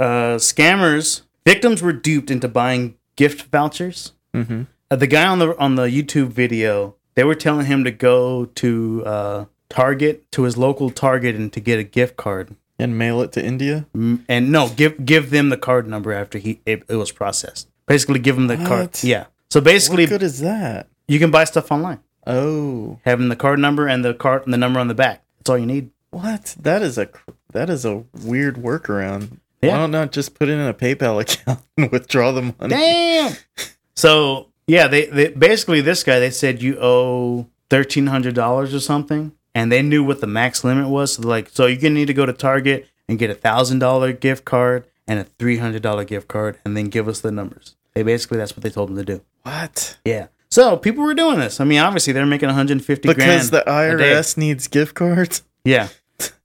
uh, 0.00 0.38
scammers, 0.38 1.22
victims 1.46 1.82
were 1.82 1.92
duped 1.92 2.32
into 2.32 2.48
buying 2.48 2.96
gift 3.14 3.42
vouchers. 3.52 4.12
Mm-hmm. 4.34 4.62
Uh, 4.90 4.96
the 4.96 5.06
guy 5.06 5.26
on 5.26 5.38
the 5.38 5.56
on 5.56 5.76
the 5.76 5.86
YouTube 5.86 6.28
video, 6.28 6.96
they 7.20 7.24
were 7.24 7.34
telling 7.34 7.66
him 7.66 7.84
to 7.84 7.90
go 7.90 8.46
to 8.46 9.04
uh, 9.04 9.44
Target 9.68 10.32
to 10.32 10.44
his 10.44 10.56
local 10.56 10.88
Target 10.88 11.34
and 11.34 11.52
to 11.52 11.60
get 11.60 11.78
a 11.78 11.82
gift 11.82 12.16
card. 12.16 12.56
And 12.78 12.96
mail 12.96 13.20
it 13.20 13.30
to 13.32 13.44
India? 13.44 13.84
And 13.94 14.50
no, 14.50 14.70
give 14.70 15.04
give 15.04 15.28
them 15.28 15.50
the 15.50 15.58
card 15.58 15.86
number 15.86 16.14
after 16.14 16.38
he 16.38 16.62
it, 16.64 16.82
it 16.88 16.94
was 16.96 17.12
processed. 17.12 17.68
Basically, 17.86 18.18
give 18.20 18.36
them 18.36 18.46
the 18.46 18.56
card. 18.56 18.70
What? 18.86 19.04
Yeah. 19.04 19.26
So 19.50 19.60
basically, 19.60 20.04
What 20.04 20.08
good 20.12 20.22
is 20.22 20.40
that? 20.40 20.88
you 21.06 21.18
can 21.18 21.30
buy 21.30 21.44
stuff 21.44 21.70
online. 21.70 22.00
Oh, 22.26 22.98
Having 23.04 23.28
the 23.28 23.36
card 23.36 23.58
number 23.58 23.86
and 23.86 24.02
the 24.02 24.14
card 24.14 24.44
and 24.44 24.54
the 24.54 24.56
number 24.56 24.80
on 24.80 24.88
the 24.88 24.94
back. 24.94 25.22
That's 25.40 25.50
all 25.50 25.58
you 25.58 25.66
need. 25.66 25.90
what? 26.08 26.56
That 26.58 26.80
is 26.80 26.96
a 26.96 27.04
cr- 27.04 27.32
that 27.52 27.68
is 27.68 27.84
a 27.84 28.04
weird 28.24 28.56
workaround. 28.56 29.40
Yeah. 29.60 29.72
Why 29.72 29.76
don't 29.76 29.90
not 29.90 30.10
just 30.12 30.32
put 30.32 30.48
it 30.48 30.52
in 30.52 30.60
a 30.60 30.72
PayPal 30.72 31.20
account 31.24 31.60
and 31.76 31.92
withdraw 31.92 32.32
the 32.32 32.54
money? 32.58 32.70
Damn. 32.70 33.34
so 33.94 34.49
yeah, 34.70 34.86
they, 34.86 35.06
they 35.06 35.28
basically 35.28 35.80
this 35.80 36.04
guy 36.04 36.20
they 36.20 36.30
said 36.30 36.62
you 36.62 36.78
owe 36.80 37.48
thirteen 37.68 38.06
hundred 38.06 38.34
dollars 38.34 38.72
or 38.72 38.80
something, 38.80 39.32
and 39.54 39.70
they 39.72 39.82
knew 39.82 40.04
what 40.04 40.20
the 40.20 40.26
max 40.26 40.62
limit 40.62 40.88
was. 40.88 41.14
So 41.14 41.22
like, 41.22 41.48
so 41.48 41.66
you're 41.66 41.80
gonna 41.80 41.94
need 41.94 42.06
to 42.06 42.14
go 42.14 42.24
to 42.24 42.32
Target 42.32 42.88
and 43.08 43.18
get 43.18 43.30
a 43.30 43.34
thousand 43.34 43.80
dollar 43.80 44.12
gift 44.12 44.44
card 44.44 44.84
and 45.08 45.18
a 45.18 45.24
three 45.24 45.56
hundred 45.58 45.82
dollar 45.82 46.04
gift 46.04 46.28
card, 46.28 46.58
and 46.64 46.76
then 46.76 46.86
give 46.86 47.08
us 47.08 47.20
the 47.20 47.32
numbers. 47.32 47.74
They 47.94 48.04
basically 48.04 48.38
that's 48.38 48.56
what 48.56 48.62
they 48.62 48.70
told 48.70 48.90
them 48.90 48.96
to 48.96 49.04
do. 49.04 49.22
What? 49.42 49.98
Yeah. 50.04 50.28
So 50.50 50.76
people 50.76 51.04
were 51.04 51.14
doing 51.14 51.38
this. 51.38 51.60
I 51.60 51.64
mean, 51.64 51.80
obviously 51.80 52.12
they're 52.12 52.26
making 52.26 52.48
150 52.48 53.08
Because 53.08 53.50
the. 53.50 53.62
IRS 53.66 54.36
needs 54.36 54.66
gift 54.66 54.96
cards? 54.96 55.44
Yeah. 55.64 55.88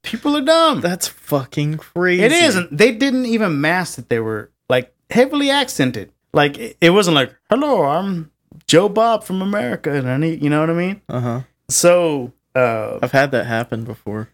People 0.02 0.36
are 0.36 0.42
dumb. 0.42 0.80
That's 0.80 1.08
fucking 1.08 1.78
crazy. 1.78 2.22
It 2.22 2.32
isn't. 2.32 2.76
they 2.76 2.92
didn't 2.92 3.26
even 3.26 3.60
mask 3.60 3.96
that 3.96 4.08
they 4.08 4.20
were 4.20 4.50
like 4.68 4.94
heavily 5.10 5.50
accented. 5.50 6.12
Like 6.36 6.58
it, 6.58 6.76
it 6.80 6.90
wasn't 6.90 7.14
like, 7.16 7.34
"Hello, 7.50 7.84
I'm 7.84 8.30
Joe 8.66 8.88
Bob 8.88 9.24
from 9.24 9.40
America," 9.42 9.90
and 9.92 10.08
I 10.08 10.16
need, 10.18 10.42
you 10.42 10.50
know 10.50 10.60
what 10.60 10.70
I 10.70 10.74
mean. 10.74 11.00
Uh 11.08 11.20
huh. 11.20 11.40
So, 11.68 12.32
uh, 12.54 12.98
I've 13.02 13.12
had 13.12 13.30
that 13.32 13.46
happen 13.46 13.84
before. 13.84 14.28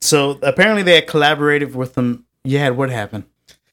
so 0.00 0.38
apparently 0.42 0.82
they 0.84 0.94
had 0.94 1.06
collaborated 1.08 1.74
with 1.74 1.94
them. 1.94 2.24
You 2.44 2.58
had 2.58 2.76
what 2.76 2.90
happened? 2.90 3.24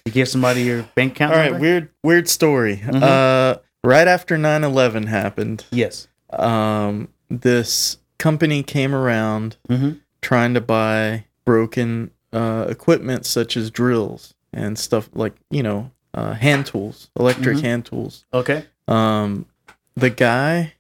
You 0.06 0.12
gave 0.12 0.28
somebody 0.28 0.64
your 0.64 0.84
bank 0.96 1.14
account. 1.14 1.34
All 1.34 1.38
right, 1.40 1.52
number? 1.52 1.62
weird 1.62 1.90
weird 2.04 2.28
story. 2.28 2.78
Mhm. 2.84 3.02
Uh 3.04 3.60
right 3.84 4.08
after 4.08 4.36
9/11 4.38 5.06
happened, 5.08 5.66
Yes. 5.72 6.08
um 6.32 7.08
this 7.30 7.98
company 8.18 8.64
came 8.64 8.94
around 8.96 9.58
Mm-hmm. 9.70 9.92
trying 10.22 10.54
to 10.56 10.62
buy 10.62 11.26
broken 11.46 12.12
uh 12.34 12.66
equipment 12.70 13.26
such 13.26 13.56
as 13.58 13.70
drills 13.72 14.34
and 14.52 14.78
stuff 14.80 15.10
like, 15.14 15.34
you 15.52 15.62
know, 15.64 15.92
uh 16.16 16.34
hand 16.34 16.66
tools, 16.66 17.10
electric 17.20 17.58
Mhm. 17.58 17.62
hand 17.62 17.86
tools. 17.86 18.26
Okay. 18.34 18.66
Um 18.88 19.46
the 19.96 20.10
guy 20.10 20.74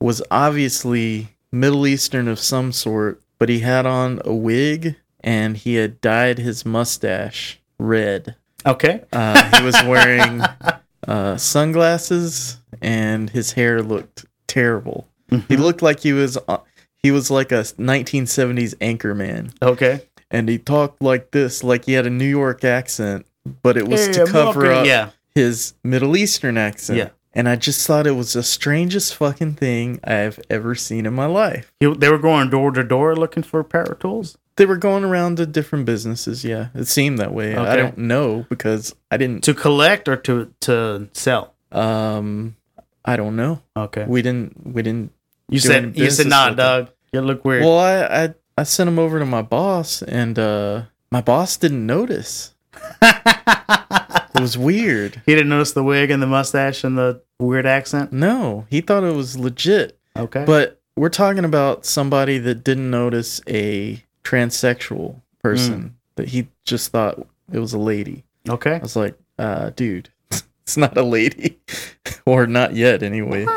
was 0.00 0.20
obviously 0.30 1.28
Middle 1.52 1.86
Eastern 1.86 2.28
of 2.28 2.38
some 2.38 2.72
sort, 2.72 3.22
but 3.38 3.48
he 3.48 3.60
had 3.60 3.86
on 3.86 4.20
a 4.24 4.34
wig 4.34 4.96
and 5.20 5.56
he 5.56 5.74
had 5.76 6.00
dyed 6.00 6.38
his 6.38 6.66
mustache 6.66 7.60
red. 7.78 8.34
Okay. 8.66 9.02
Uh, 9.12 9.58
he 9.58 9.64
was 9.64 9.74
wearing 9.84 10.40
uh, 11.08 11.36
sunglasses, 11.36 12.58
and 12.80 13.30
his 13.30 13.52
hair 13.52 13.82
looked 13.82 14.24
terrible. 14.46 15.08
He 15.30 15.36
Mhm. 15.36 15.58
looked 15.58 15.82
like 15.82 16.00
he 16.00 16.12
was 16.12 16.38
uh, 16.48 16.58
he 17.02 17.10
was 17.10 17.30
like 17.30 17.50
a 17.52 17.64
1970s 17.78 18.74
anchor 18.80 19.14
man, 19.14 19.52
Okay. 19.62 20.02
and 20.30 20.48
he 20.48 20.58
talked 20.58 21.02
like 21.02 21.30
this, 21.32 21.64
like 21.64 21.86
he 21.86 21.94
had 21.94 22.06
a 22.06 22.10
New 22.10 22.26
York 22.28 22.64
accent, 22.64 23.26
but 23.62 23.76
it 23.76 23.88
was 23.88 24.06
Hey, 24.06 24.12
to 24.14 24.20
I'm 24.22 24.26
cover 24.28 24.70
up 24.72 24.86
Yeah. 24.86 25.10
his 25.34 25.74
Middle 25.82 26.16
Eastern 26.16 26.56
accent. 26.56 26.98
Yeah. 26.98 27.08
And 27.34 27.48
I 27.48 27.56
just 27.56 27.86
thought 27.86 28.06
it 28.06 28.12
was 28.12 28.34
the 28.34 28.42
strangest 28.42 29.14
fucking 29.14 29.54
thing 29.54 30.00
I've 30.04 30.38
ever 30.50 30.74
seen 30.74 31.06
in 31.06 31.14
my 31.14 31.24
life. 31.26 31.72
He, 31.80 31.86
they 31.94 32.10
were 32.10 32.18
going 32.18 32.50
door 32.50 32.70
to 32.72 32.84
door 32.84 33.16
looking 33.16 33.42
for 33.42 33.64
power 33.64 33.96
tools. 33.98 34.36
They 34.56 34.66
were 34.66 34.76
going 34.76 35.02
around 35.02 35.38
to 35.38 35.46
different 35.46 35.86
businesses. 35.86 36.44
Yeah, 36.44 36.68
it 36.74 36.88
seemed 36.88 37.18
that 37.20 37.32
way. 37.32 37.56
I 37.56 37.74
don't 37.74 37.96
know 37.96 38.44
because 38.50 38.94
I 39.10 39.16
didn't. 39.16 39.44
to 39.44 39.54
collect 39.54 40.08
or 40.08 40.16
to 40.16 40.52
to 40.60 41.08
sell. 41.14 41.54
Um, 41.72 42.56
I 43.02 43.16
don't 43.16 43.34
know. 43.34 43.62
Okay. 43.74 44.04
We 44.06 44.20
didn't. 44.20 44.66
We 44.74 44.82
didn't. 44.82 45.12
You 45.48 45.58
doing 45.58 45.72
said 45.72 45.84
you 45.96 46.10
said 46.10 46.24
business 46.24 46.26
nah, 46.28 46.48
with 46.48 46.56
them. 46.58 46.84
dog. 46.84 46.92
You 47.14 47.20
look 47.22 47.46
weird. 47.46 47.64
Well, 47.64 47.78
I, 47.78 48.24
I 48.24 48.34
I 48.58 48.62
sent 48.64 48.88
him 48.88 48.98
over 48.98 49.18
to 49.18 49.24
my 49.24 49.40
boss, 49.42 50.02
and 50.02 50.38
uh, 50.38 50.82
my 51.10 51.22
boss 51.22 51.56
didn't 51.56 51.86
notice. 51.86 52.51
It 52.74 54.40
was 54.40 54.56
weird. 54.58 55.22
he 55.26 55.34
didn't 55.34 55.50
notice 55.50 55.72
the 55.72 55.82
wig 55.84 56.10
and 56.10 56.22
the 56.22 56.26
mustache 56.26 56.84
and 56.84 56.96
the 56.96 57.20
weird 57.38 57.66
accent. 57.66 58.12
No, 58.12 58.66
he 58.70 58.80
thought 58.80 59.04
it 59.04 59.14
was 59.14 59.38
legit. 59.38 59.98
Okay. 60.16 60.44
But 60.44 60.80
we're 60.96 61.10
talking 61.10 61.44
about 61.44 61.84
somebody 61.86 62.38
that 62.38 62.64
didn't 62.64 62.90
notice 62.90 63.40
a 63.48 64.02
transsexual 64.24 65.20
person 65.42 65.96
that 66.16 66.28
he 66.28 66.48
just 66.64 66.90
thought 66.92 67.24
it 67.52 67.58
was 67.58 67.72
a 67.72 67.78
lady. 67.78 68.24
okay. 68.48 68.74
I 68.76 68.78
was 68.78 68.96
like, 68.96 69.16
uh, 69.38 69.70
dude, 69.76 70.08
it's 70.30 70.76
not 70.76 70.96
a 70.96 71.02
lady, 71.02 71.58
or 72.26 72.46
not 72.46 72.74
yet, 72.74 73.02
anyway. 73.02 73.46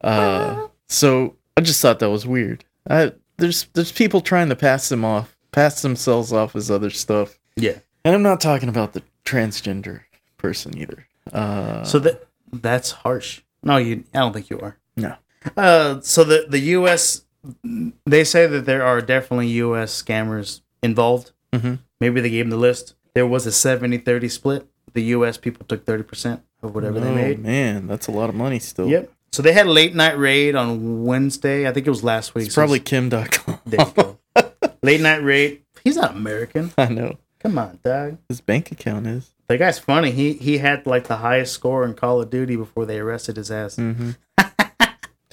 Uh, 0.00 0.68
so 0.86 1.34
I 1.56 1.62
just 1.62 1.80
thought 1.80 1.98
that 2.00 2.10
was 2.10 2.26
weird. 2.26 2.62
I 2.90 3.12
there's 3.38 3.64
there's 3.72 3.90
people 3.90 4.20
trying 4.20 4.50
to 4.50 4.56
pass 4.56 4.90
them 4.90 5.02
off, 5.02 5.34
pass 5.50 5.80
themselves 5.80 6.30
off 6.30 6.54
as 6.54 6.70
other 6.70 6.90
stuff, 6.90 7.38
Yeah. 7.56 7.78
And 8.04 8.14
I'm 8.14 8.22
not 8.22 8.40
talking 8.40 8.68
about 8.68 8.92
the 8.92 9.02
transgender 9.24 10.00
person 10.36 10.76
either. 10.76 11.06
Uh, 11.32 11.84
So 11.84 11.98
that 12.00 12.26
that's 12.52 12.90
harsh. 12.90 13.40
No, 13.62 13.78
you. 13.78 14.04
I 14.14 14.18
don't 14.18 14.32
think 14.32 14.50
you 14.50 14.60
are. 14.60 14.76
No. 14.96 15.16
Uh. 15.56 16.00
So 16.00 16.24
the 16.24 16.46
the 16.48 16.60
U.S. 16.78 17.22
They 18.06 18.24
say 18.24 18.46
that 18.46 18.64
there 18.66 18.84
are 18.84 19.00
definitely 19.00 19.48
U.S. 19.64 20.02
scammers 20.02 20.60
involved. 20.82 21.32
Mhm. 21.52 21.78
Maybe 22.00 22.20
they 22.20 22.30
gave 22.30 22.44
them 22.44 22.50
the 22.50 22.56
list. 22.56 22.94
There 23.14 23.26
was 23.26 23.46
a 23.46 23.50
70-30 23.50 24.30
split. 24.30 24.66
The 24.94 25.02
U.S. 25.16 25.36
people 25.36 25.64
took 25.66 25.84
thirty 25.84 26.02
percent 26.02 26.42
of 26.62 26.74
whatever 26.74 27.00
they 27.00 27.08
oh, 27.08 27.14
made. 27.14 27.38
man, 27.40 27.86
that's 27.86 28.06
a 28.06 28.10
lot 28.12 28.28
of 28.28 28.34
money 28.34 28.58
still. 28.58 28.88
Yep. 28.88 29.10
So 29.32 29.42
they 29.42 29.52
had 29.52 29.66
a 29.66 29.70
late 29.72 29.94
night 29.94 30.16
raid 30.18 30.54
on 30.54 31.04
Wednesday. 31.04 31.68
I 31.68 31.72
think 31.72 31.86
it 31.86 31.90
was 31.90 32.04
last 32.04 32.34
week. 32.34 32.46
It's 32.46 32.54
so 32.54 32.60
probably 32.60 32.80
Kim 32.80 33.10
Dotcom. 33.10 33.60
There 33.66 33.84
you 33.86 33.92
go. 33.92 34.18
late 34.82 35.00
night 35.00 35.22
raid. 35.22 35.62
He's 35.82 35.96
not 35.96 36.12
American. 36.12 36.72
I 36.78 36.86
know 36.88 37.16
Come 37.44 37.58
on, 37.58 37.78
Doug. 37.84 38.18
his 38.28 38.40
bank 38.40 38.72
account 38.72 39.06
is. 39.06 39.30
The 39.48 39.58
guy's 39.58 39.78
funny. 39.78 40.10
He 40.10 40.32
he 40.34 40.58
had 40.58 40.86
like 40.86 41.06
the 41.08 41.16
highest 41.16 41.52
score 41.52 41.84
in 41.84 41.94
Call 41.94 42.20
of 42.22 42.30
Duty 42.30 42.56
before 42.56 42.86
they 42.86 42.98
arrested 42.98 43.36
his 43.36 43.50
ass. 43.50 43.76
Mm-hmm. 43.76 44.10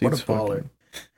What 0.02 0.14
a 0.14 0.26
baller. 0.26 0.66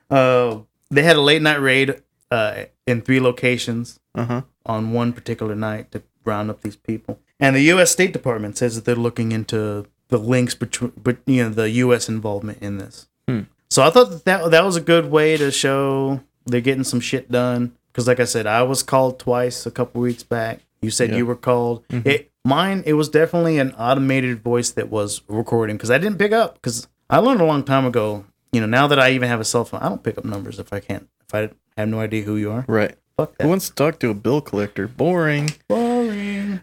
Uh, 0.10 0.60
they 0.92 1.04
had 1.04 1.16
a 1.16 1.22
late 1.22 1.42
night 1.42 1.62
raid 1.62 2.02
uh, 2.30 2.66
in 2.86 3.02
three 3.02 3.20
locations 3.22 4.00
Uh 4.14 4.26
huh. 4.26 4.42
on 4.66 4.92
one 4.92 5.14
particular 5.14 5.56
night 5.56 5.92
to 5.94 6.04
round 6.26 6.50
up 6.50 6.62
these 6.62 6.76
people. 6.76 7.20
And 7.40 7.56
the 7.56 7.62
U.S. 7.74 7.92
State 7.92 8.12
Department 8.14 8.58
says 8.58 8.76
that 8.76 8.84
they're 8.86 8.96
looking 8.96 9.32
into 9.32 9.86
the 10.10 10.18
links 10.18 10.54
between, 10.54 10.92
but 11.02 11.18
you 11.26 11.44
know, 11.44 11.50
the 11.50 11.70
U.S. 11.72 12.10
involvement 12.10 12.62
in 12.62 12.78
this. 12.78 13.08
Hmm. 13.28 13.42
So 13.70 13.82
I 13.84 13.90
thought 13.90 14.10
that, 14.12 14.26
that 14.26 14.52
that 14.52 14.66
was 14.66 14.76
a 14.76 14.82
good 14.82 15.10
way 15.10 15.38
to 15.38 15.50
show 15.50 16.20
they're 16.46 16.62
getting 16.62 16.84
some 16.84 17.00
shit 17.00 17.32
done. 17.32 17.72
Because, 17.92 18.08
like 18.08 18.20
I 18.20 18.26
said, 18.26 18.46
I 18.48 18.64
was 18.64 18.84
called 18.84 19.18
twice 19.20 19.66
a 19.66 19.72
couple 19.72 20.02
weeks 20.02 20.24
back. 20.24 20.60
You 20.84 20.92
said 20.92 21.10
Yeah. 21.12 21.18
you 21.18 21.26
were 21.26 21.36
called. 21.36 21.88
Mhm. 21.90 22.06
It 22.06 22.32
mine. 22.46 22.84
It 22.86 22.94
was 22.94 23.10
definitely 23.10 23.58
an 23.60 23.72
automated 23.78 24.44
voice 24.44 24.72
that 24.72 24.90
was 24.90 25.22
recording 25.28 25.78
because 25.78 25.90
I 25.92 25.98
didn't 25.98 26.18
pick 26.20 26.32
up 26.34 26.56
because 26.56 26.88
I 27.10 27.18
learned 27.20 27.42
a 27.42 27.46
long 27.46 27.64
time 27.64 27.86
ago 27.86 28.26
you 28.52 28.62
know, 28.62 28.68
now 28.68 28.86
that 28.86 29.00
I 29.00 29.10
even 29.14 29.30
have 29.30 29.40
a 29.40 29.44
cell 29.44 29.66
phone, 29.66 29.82
I 29.82 29.90
don't 29.90 30.04
pick 30.04 30.16
up 30.16 30.26
numbers 30.26 30.60
if 30.60 30.72
I 30.72 30.80
can't. 30.80 31.08
If 31.28 31.34
I 31.34 31.50
have 31.76 31.90
no 31.90 32.00
idea 32.00 32.22
who 32.22 32.36
you 32.36 32.52
are, 32.52 32.64
Right. 32.68 32.94
fuck 33.18 33.36
that. 33.36 33.46
Who 33.46 33.50
wants 33.50 33.68
to 33.70 33.74
talk 33.74 33.98
to 34.02 34.12
a 34.12 34.14
bill 34.14 34.42
collector? 34.42 34.88
Boring. 34.88 35.50
Boring. 35.68 36.60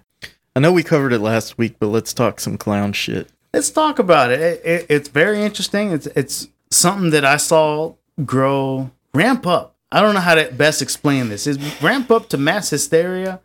I 0.55 0.61
know 0.61 0.71
we 0.73 0.85
covered 0.85 1.13
it 1.13 1.19
last 1.19 1.59
week, 1.59 1.75
but 1.81 1.89
let's 1.89 2.13
talk 2.13 2.39
some 2.39 2.57
clown 2.59 2.93
shit. 2.93 3.29
Let's 3.53 3.71
talk 3.71 3.99
about 3.99 4.31
it. 4.31 4.41
It, 4.41 4.63
it. 4.65 4.87
It's 4.89 5.09
very 5.09 5.43
interesting. 5.43 5.91
It's 5.91 6.07
it's 6.15 6.47
something 6.71 7.11
that 7.11 7.25
I 7.25 7.37
saw 7.39 7.95
grow, 8.25 8.93
ramp 9.13 9.45
up. 9.47 9.75
I 9.91 10.01
don't 10.01 10.15
know 10.15 10.21
how 10.21 10.37
to 10.37 10.45
best 10.53 10.81
explain 10.83 11.29
this. 11.29 11.49
Is 11.49 11.59
ramp 11.83 12.13
up 12.13 12.29
to 12.29 12.39
mass 12.39 12.71
hysteria. 12.71 13.41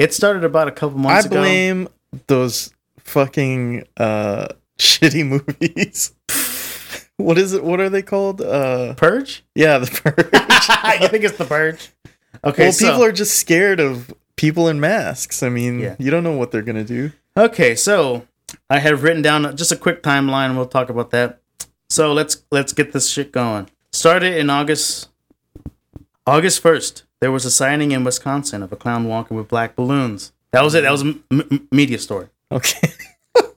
It 0.00 0.14
started 0.14 0.44
about 0.44 0.66
a 0.66 0.72
couple 0.72 0.98
I 1.00 1.02
months 1.02 1.26
ago. 1.26 1.36
I 1.36 1.42
blame 1.42 1.88
those 2.26 2.72
fucking 2.98 3.84
uh 3.98 4.48
shitty 4.78 5.26
movies. 5.26 6.14
what 7.18 7.36
is 7.36 7.52
it? 7.52 7.62
What 7.62 7.80
are 7.80 7.90
they 7.90 8.00
called? 8.00 8.40
Uh 8.40 8.94
Purge. 8.94 9.44
yeah, 9.54 9.76
the 9.76 9.86
purge. 9.86 10.28
I 10.32 11.06
think 11.08 11.24
it's 11.24 11.36
the 11.36 11.44
purge? 11.44 11.90
Okay, 12.42 12.64
well, 12.64 12.72
so, 12.72 12.86
people 12.86 13.04
are 13.04 13.12
just 13.12 13.38
scared 13.38 13.78
of 13.78 14.10
people 14.36 14.68
in 14.68 14.80
masks. 14.80 15.42
I 15.42 15.50
mean, 15.50 15.80
Yeah. 15.80 15.96
you 15.98 16.10
don't 16.10 16.24
know 16.24 16.32
what 16.32 16.50
they're 16.50 16.62
gonna 16.62 16.82
do. 16.82 17.12
Okay, 17.36 17.74
so 17.74 18.26
I 18.70 18.78
have 18.78 19.02
written 19.02 19.20
down 19.20 19.54
just 19.54 19.70
a 19.70 19.76
quick 19.76 20.02
timeline. 20.02 20.56
We'll 20.56 20.64
talk 20.64 20.88
about 20.88 21.10
that. 21.10 21.40
So 21.90 22.14
let's 22.14 22.42
let's 22.50 22.72
get 22.72 22.92
this 22.92 23.10
shit 23.10 23.32
going. 23.32 23.68
Started 23.92 24.34
in 24.38 24.48
August 24.48 25.10
August 26.26 26.60
first. 26.62 27.04
There 27.20 27.30
was 27.32 27.44
a 27.44 27.50
sighting 27.50 27.92
in 27.92 28.04
Wisconsin 28.04 28.62
of 28.62 28.72
a 28.72 28.76
clown 28.76 29.04
walking 29.06 29.36
with 29.36 29.48
black 29.48 29.76
balloons. 29.76 30.32
That 30.52 30.62
was 30.62 30.74
it. 30.74 30.82
That 30.82 30.90
was 30.92 31.02
a 31.02 31.06
m- 31.06 31.24
m- 31.30 31.68
media 31.70 31.98
story. 31.98 32.28
Okay. 32.50 32.92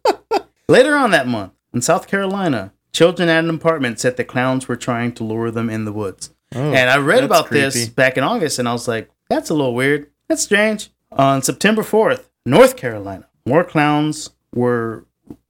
Later 0.67 0.95
on 0.95 1.11
that 1.11 1.27
month, 1.27 1.53
in 1.73 1.81
South 1.81 2.07
Carolina, 2.07 2.71
children 2.91 3.29
at 3.29 3.43
an 3.43 3.49
apartment 3.49 3.99
said 3.99 4.17
the 4.17 4.23
clowns 4.23 4.67
were 4.67 4.75
trying 4.75 5.13
to 5.13 5.23
lure 5.23 5.51
them 5.51 5.69
in 5.69 5.85
the 5.85 5.91
woods. 5.93 6.31
Oh, 6.55 6.59
and 6.73 6.89
I 6.89 6.97
read 6.97 7.23
about 7.23 7.49
this 7.49 7.87
back 7.89 8.17
in 8.17 8.23
August, 8.23 8.59
and 8.59 8.67
I 8.67 8.73
was 8.73 8.87
like, 8.87 9.09
that's 9.29 9.49
a 9.49 9.53
little 9.53 9.73
weird. 9.73 10.09
That's 10.27 10.43
strange. 10.43 10.89
On 11.11 11.41
September 11.41 11.81
4th, 11.83 12.27
North 12.45 12.75
Carolina, 12.77 13.27
more 13.45 13.63
clowns 13.63 14.29
were 14.53 15.05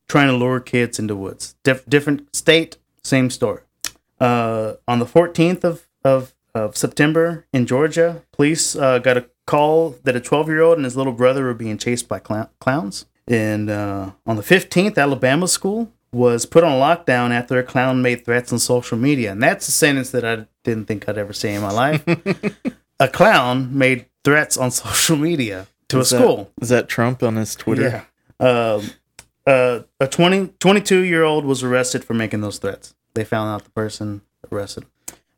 trying 0.08 0.28
to 0.28 0.34
lure 0.36 0.60
kids 0.60 1.00
into 1.00 1.16
woods. 1.16 1.56
Dif- 1.64 1.86
different 1.88 2.34
state, 2.36 2.78
same 3.04 3.30
story. 3.30 3.62
Uh, 4.20 4.74
on 4.88 5.00
the 5.00 5.06
14th 5.06 5.64
of, 5.64 5.88
of, 6.04 6.34
of 6.56 6.78
September 6.78 7.46
in 7.54 7.66
Georgia, 7.66 8.22
police 8.32 8.76
uh, 8.76 9.00
got 9.00 9.18
a 9.18 9.26
call 9.48 9.96
that 10.04 10.16
a 10.16 10.20
12 10.20 10.48
year 10.50 10.62
old 10.62 10.78
and 10.78 10.86
his 10.86 10.96
little 10.96 11.14
brother 11.14 11.44
were 11.44 11.54
being 11.54 11.78
chased 11.78 12.08
by 12.08 12.20
clown- 12.20 12.50
clowns. 12.60 13.06
And 13.28 13.70
uh, 13.70 14.12
on 14.26 14.36
the 14.36 14.42
15th, 14.44 14.98
Alabama 14.98 15.48
school 15.48 15.92
was 16.12 16.46
put 16.46 16.64
on 16.64 16.74
lockdown 16.74 17.32
after 17.32 17.58
a 17.58 17.64
clown 17.64 18.02
made 18.02 18.24
threats 18.26 18.54
on 18.54 18.60
social 18.60 18.98
media. 18.98 19.32
And 19.32 19.42
that's 19.42 19.68
a 19.68 19.72
sentence 19.72 20.12
that 20.12 20.24
I 20.24 20.46
didn't 20.64 20.86
think 20.86 21.08
I'd 21.10 21.18
ever 21.18 21.34
say 21.34 21.56
in 21.56 21.62
my 21.62 21.72
life. 21.72 22.04
a 23.00 23.08
clown 23.08 23.76
made 23.78 24.06
threats 24.24 24.58
on 24.58 24.70
social 24.86 25.18
media 25.18 25.68
to 25.90 26.00
Is 26.00 26.12
a 26.14 26.18
that- 26.18 26.22
school. 26.22 26.52
Is 26.62 26.70
that 26.70 26.88
Trump 26.88 27.24
on 27.24 27.36
his 27.38 27.56
Twitter? 27.56 28.06
Yeah. 28.40 28.48
Um, 28.78 28.92
uh, 29.48 29.80
a 30.00 30.08
20, 30.08 30.54
22 30.60 31.00
year 31.00 31.24
old 31.24 31.46
was 31.46 31.64
arrested 31.64 32.04
for 32.04 32.14
making 32.14 32.42
those 32.42 32.60
threats. 32.60 32.94
They 33.14 33.24
found 33.24 33.50
out 33.50 33.64
the 33.64 33.72
person 33.72 34.22
arrested. 34.52 34.86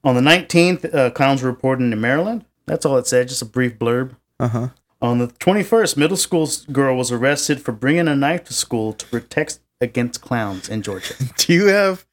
On 0.06 0.15
the 0.15 0.22
19th, 0.22 0.94
uh, 0.94 1.10
clowns 1.10 1.41
were 1.41 1.49
reported 1.49 1.91
in 1.91 1.99
Maryland. 1.99 2.45
That's 2.68 2.86
all 2.86 2.98
it 2.98 3.07
said, 3.07 3.27
just 3.27 3.41
a 3.41 3.45
brief 3.45 3.77
blurb. 3.77 4.15
Uh 4.40 4.48
huh. 4.48 4.68
On 5.02 5.18
the 5.19 5.27
21st, 5.27 5.98
middle 5.98 6.15
school 6.18 6.48
girl 6.72 6.95
was 6.95 7.11
arrested 7.11 7.61
for 7.61 7.72
bringing 7.73 8.07
a 8.07 8.15
knife 8.15 8.44
to 8.45 8.53
school 8.53 8.94
to 8.94 9.06
protect 9.07 9.60
against 9.82 10.22
clowns 10.22 10.69
in 10.69 10.82
Georgia. 10.82 11.15
Do 11.38 11.53
you 11.53 11.65
have 11.68 12.06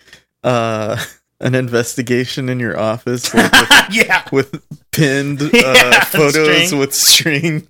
uh 0.43 0.97
an 1.41 1.55
investigation 1.55 2.49
in 2.49 2.59
your 2.61 2.79
office 2.79 3.33
like, 3.35 3.53
with, 3.53 3.71
yeah. 3.91 4.29
with 4.33 4.63
pinned 4.93 5.43
uh, 5.43 5.49
Yeah, 5.53 6.01
photos 6.05 6.67
string. 6.69 6.79
with 6.81 6.95
string? 6.95 7.69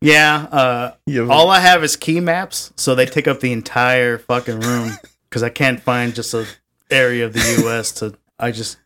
Yeah. 0.00 0.46
Uh, 0.52 0.92
You 1.06 1.30
all 1.30 1.50
I 1.50 1.60
have 1.60 1.82
is 1.84 1.96
key 1.96 2.20
maps, 2.20 2.72
so 2.76 2.94
they 2.94 3.06
take 3.06 3.26
up 3.28 3.40
the 3.40 3.52
entire 3.52 4.18
fucking 4.18 4.60
room 4.60 4.92
because 5.28 5.42
I 5.42 5.48
can't 5.48 5.80
find 5.80 6.14
just 6.14 6.34
a 6.34 6.46
area 6.90 7.24
of 7.26 7.32
the 7.32 7.62
U.S. 7.62 7.92
to. 7.92 8.14
I 8.38 8.50
just 8.52 8.76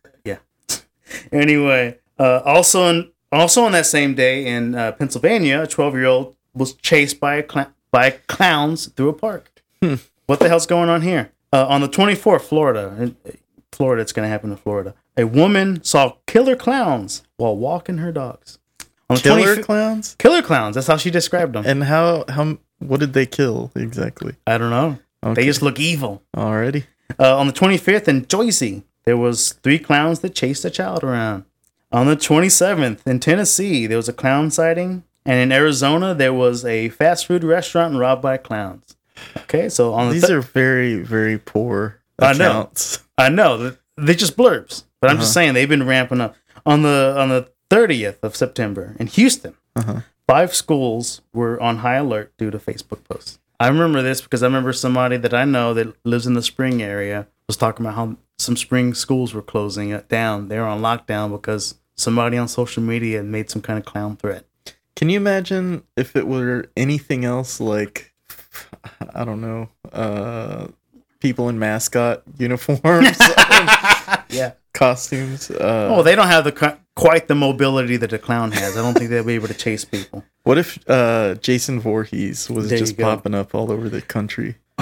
anyway, 1.31 1.97
uh, 2.19 2.41
also 2.45 2.87
in 2.87 3.11
also 3.31 3.63
on 3.63 3.71
that 3.71 3.85
same 3.85 4.13
day 4.13 4.45
in 4.45 4.75
uh, 4.75 4.91
Pennsylvania, 4.91 5.61
a 5.63 5.67
12 5.67 5.95
year 5.95 6.05
old 6.05 6.35
was 6.53 6.73
chased 6.73 7.19
by 7.19 7.35
a 7.35 7.49
cl- 7.49 7.71
by 7.91 8.11
clowns 8.27 8.87
through 8.87 9.09
a 9.09 9.13
park. 9.13 9.61
Hmm. 9.81 9.95
What 10.25 10.39
the 10.39 10.49
hell's 10.49 10.65
going 10.67 10.89
on 10.89 11.01
here? 11.01 11.31
Uh, 11.53 11.65
on 11.67 11.81
the 11.81 11.89
24th, 11.89 12.41
Florida, 12.41 13.13
Florida, 13.71 14.01
it's 14.01 14.13
going 14.13 14.25
to 14.25 14.29
happen 14.29 14.51
in 14.51 14.57
Florida. 14.57 14.95
A 15.17 15.25
woman 15.25 15.83
saw 15.83 16.13
killer 16.25 16.55
clowns 16.55 17.23
while 17.35 17.55
walking 17.57 17.97
her 17.97 18.11
dogs. 18.13 18.59
On 19.09 19.17
the 19.17 19.21
killer 19.21 19.55
25th 19.57 19.63
clowns? 19.65 20.15
killer 20.17 20.41
clowns. 20.41 20.75
That's 20.75 20.87
how 20.87 20.95
she 20.95 21.11
described 21.11 21.53
them. 21.53 21.65
And 21.65 21.83
how 21.83 22.23
how 22.29 22.57
what 22.79 23.01
did 23.01 23.11
they 23.13 23.25
kill 23.25 23.71
exactly? 23.75 24.35
I 24.47 24.57
don't 24.57 24.69
know. 24.69 24.99
Okay. 25.23 25.41
They 25.41 25.45
just 25.45 25.61
look 25.61 25.79
evil. 25.79 26.23
already. 26.35 26.85
Uh, 27.19 27.37
on 27.37 27.47
the 27.47 27.53
25th 27.53 28.07
in 28.07 28.25
Joyce, 28.25 28.81
there 29.05 29.17
was 29.17 29.53
three 29.63 29.79
clowns 29.79 30.19
that 30.19 30.35
chased 30.35 30.65
a 30.65 30.69
child 30.69 31.03
around. 31.03 31.45
On 31.91 32.07
the 32.07 32.15
27th 32.15 33.05
in 33.05 33.19
Tennessee, 33.19 33.85
there 33.87 33.97
was 33.97 34.07
a 34.09 34.13
clown 34.13 34.49
sighting, 34.51 35.03
and 35.25 35.39
in 35.39 35.51
Arizona, 35.51 36.13
there 36.15 36.33
was 36.33 36.63
a 36.65 36.89
fast 36.89 37.25
food 37.27 37.43
restaurant 37.43 37.97
robbed 37.97 38.21
by 38.21 38.37
clowns. 38.37 38.95
Okay, 39.37 39.69
so 39.69 39.93
on 39.93 40.07
the 40.07 40.13
These 40.13 40.21
th- 40.27 40.31
are 40.31 40.41
very 40.41 40.95
very 41.03 41.37
poor 41.37 41.99
I 42.19 42.33
know. 42.33 42.49
accounts. 42.49 43.03
I 43.17 43.29
know 43.29 43.75
they 43.97 44.15
just 44.15 44.37
blurbs, 44.37 44.83
but 44.99 45.09
I'm 45.11 45.17
just 45.17 45.33
saying 45.33 45.53
they've 45.53 45.67
been 45.69 45.85
ramping 45.85 46.21
up. 46.21 46.35
On 46.65 46.81
the 46.83 47.15
on 47.17 47.29
the 47.29 47.49
30th 47.69 48.17
of 48.23 48.35
September 48.35 48.95
in 48.99 49.07
Houston, 49.07 49.53
Uh-huh. 49.75 50.01
five 50.27 50.55
schools 50.55 51.21
were 51.33 51.61
on 51.61 51.77
high 51.79 51.95
alert 51.95 52.31
due 52.37 52.49
to 52.51 52.57
Facebook 52.57 53.03
posts. 53.09 53.39
I 53.59 53.67
remember 53.67 54.01
this 54.01 54.21
because 54.21 54.41
I 54.41 54.47
remember 54.47 54.73
somebody 54.73 55.17
that 55.17 55.33
I 55.33 55.45
know 55.45 55.73
that 55.75 55.93
lives 56.05 56.25
in 56.25 56.33
the 56.33 56.41
spring 56.41 56.81
area 56.81 57.27
was 57.47 57.57
talking 57.57 57.85
about 57.85 57.95
how 57.95 58.17
some 58.41 58.57
spring 58.57 58.93
schools 58.93 59.33
were 59.33 59.41
closing 59.41 59.91
it 59.91 60.09
down. 60.09 60.47
They 60.47 60.57
were 60.57 60.65
on 60.65 60.81
lockdown 60.81 61.31
because 61.31 61.75
somebody 61.95 62.37
on 62.37 62.47
social 62.47 62.81
media 62.83 63.21
made 63.23 63.49
some 63.49 63.61
kind 63.61 63.77
of 63.79 63.85
clown 63.85 64.17
threat. 64.17 64.45
Can 64.95 65.09
you 65.09 65.17
imagine 65.17 65.83
if 65.95 66.15
it 66.15 66.27
were 66.27 66.65
anything 66.75 67.23
else 67.25 67.59
like 67.59 68.13
I 69.15 69.23
don't 69.23 69.41
know, 69.41 69.69
uh 69.93 70.67
people 71.19 71.49
in 71.49 71.59
mascot 71.59 72.23
uniforms, 72.37 73.17
Yeah. 74.29 74.53
costumes. 74.73 75.51
Uh, 75.51 75.89
Oh, 75.91 76.01
they 76.03 76.15
don't 76.15 76.27
have 76.27 76.43
the 76.45 76.77
quite 76.95 77.27
the 77.27 77.35
mobility 77.35 77.97
that 77.97 78.11
a 78.13 78.17
clown 78.17 78.51
has. 78.51 78.75
I 78.77 78.81
don't 78.81 78.95
think 78.97 79.09
they'll 79.11 79.23
be 79.23 79.35
able 79.35 79.47
to 79.49 79.53
chase 79.53 79.85
people. 79.85 80.23
what 80.43 80.57
if 80.57 80.79
uh, 80.89 81.35
Jason 81.35 81.79
Voorhees 81.79 82.49
was 82.49 82.69
There 82.69 82.79
just 82.79 82.97
popping 82.97 83.35
up 83.35 83.53
all 83.53 83.71
over 83.71 83.87
the 83.89 84.01
country? 84.01 84.55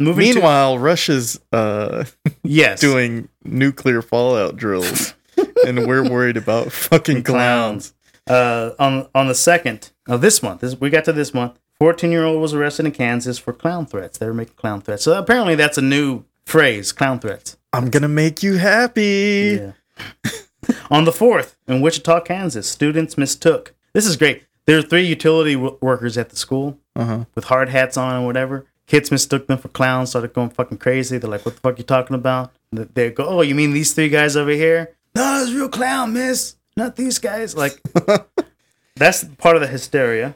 Moving 0.00 0.28
to 0.28 0.34
Meanwhile, 0.34 0.78
Russia's 0.78 1.40
uh, 1.52 2.04
yes, 2.44 2.80
doing 2.80 3.28
nuclear 3.44 4.00
fallout 4.02 4.56
drills, 4.56 5.14
and 5.66 5.86
we're 5.86 6.08
worried 6.08 6.36
about 6.36 6.70
fucking 6.72 7.24
clowns. 7.24 7.94
uh, 8.28 8.70
on 8.78 9.08
on 9.14 9.26
the 9.28 9.34
second 9.34 9.90
of 10.06 10.20
this 10.20 10.42
month. 10.42 10.60
This, 10.60 10.78
we 10.80 10.88
got 10.90 11.04
to 11.06 11.12
this 11.12 11.34
month. 11.34 11.58
Fourteen 11.80 12.12
year 12.12 12.24
old 12.24 12.40
was 12.40 12.54
arrested 12.54 12.86
in 12.86 12.92
Kansas 12.92 13.38
for 13.38 13.52
clown 13.52 13.86
threats. 13.86 14.18
They 14.18 14.26
were 14.26 14.34
making 14.34 14.54
clown 14.54 14.80
threats. 14.82 15.02
So 15.02 15.18
apparently 15.18 15.54
that's 15.56 15.78
a 15.78 15.82
new 15.82 16.24
phrase, 16.44 16.92
clown 16.92 17.18
threats. 17.18 17.56
I'm 17.72 17.90
gonna 17.90 18.08
make 18.08 18.42
you 18.42 18.56
happy. 18.58 19.58
Yeah. 19.60 20.30
on 20.90 21.04
the 21.06 21.12
fourth, 21.12 21.56
in 21.66 21.80
Wichita, 21.80 22.20
Kansas, 22.20 22.68
students 22.68 23.18
mistook. 23.18 23.74
This 23.94 24.06
is 24.06 24.16
great. 24.16 24.44
There 24.66 24.78
are 24.78 24.82
three 24.82 25.06
utility 25.06 25.54
w- 25.54 25.76
workers 25.80 26.16
at 26.18 26.28
the 26.30 26.36
school 26.36 26.78
Uh 26.94 27.04
huh. 27.04 27.24
with 27.34 27.44
hard 27.44 27.68
hats 27.70 27.96
on 27.96 28.14
and 28.14 28.26
whatever. 28.26 28.66
Kids 28.88 29.10
mistook 29.12 29.46
them 29.46 29.58
for 29.58 29.68
clowns, 29.68 30.10
started 30.10 30.32
going 30.32 30.50
fucking 30.50 30.78
crazy. 30.78 31.18
They're 31.18 31.30
like, 31.30 31.44
"What 31.46 31.54
the 31.54 31.60
fuck 31.60 31.78
you 31.78 31.84
talking 31.84 32.14
about?" 32.16 32.52
Th- 32.74 32.88
They 32.92 33.10
go, 33.10 33.24
"Oh, 33.26 33.42
you 33.42 33.54
mean 33.54 33.72
these 33.72 33.92
three 33.94 34.08
guys 34.08 34.36
over 34.36 34.50
here?" 34.50 34.96
No, 35.14 35.42
it's 35.42 35.52
real 35.52 35.68
clown, 35.68 36.12
miss. 36.14 36.56
Not 36.76 36.96
these 36.96 37.18
guys. 37.18 37.54
Like, 37.56 37.80
that's 38.96 39.24
part 39.38 39.56
of 39.56 39.62
the 39.62 39.68
hysteria. 39.68 40.34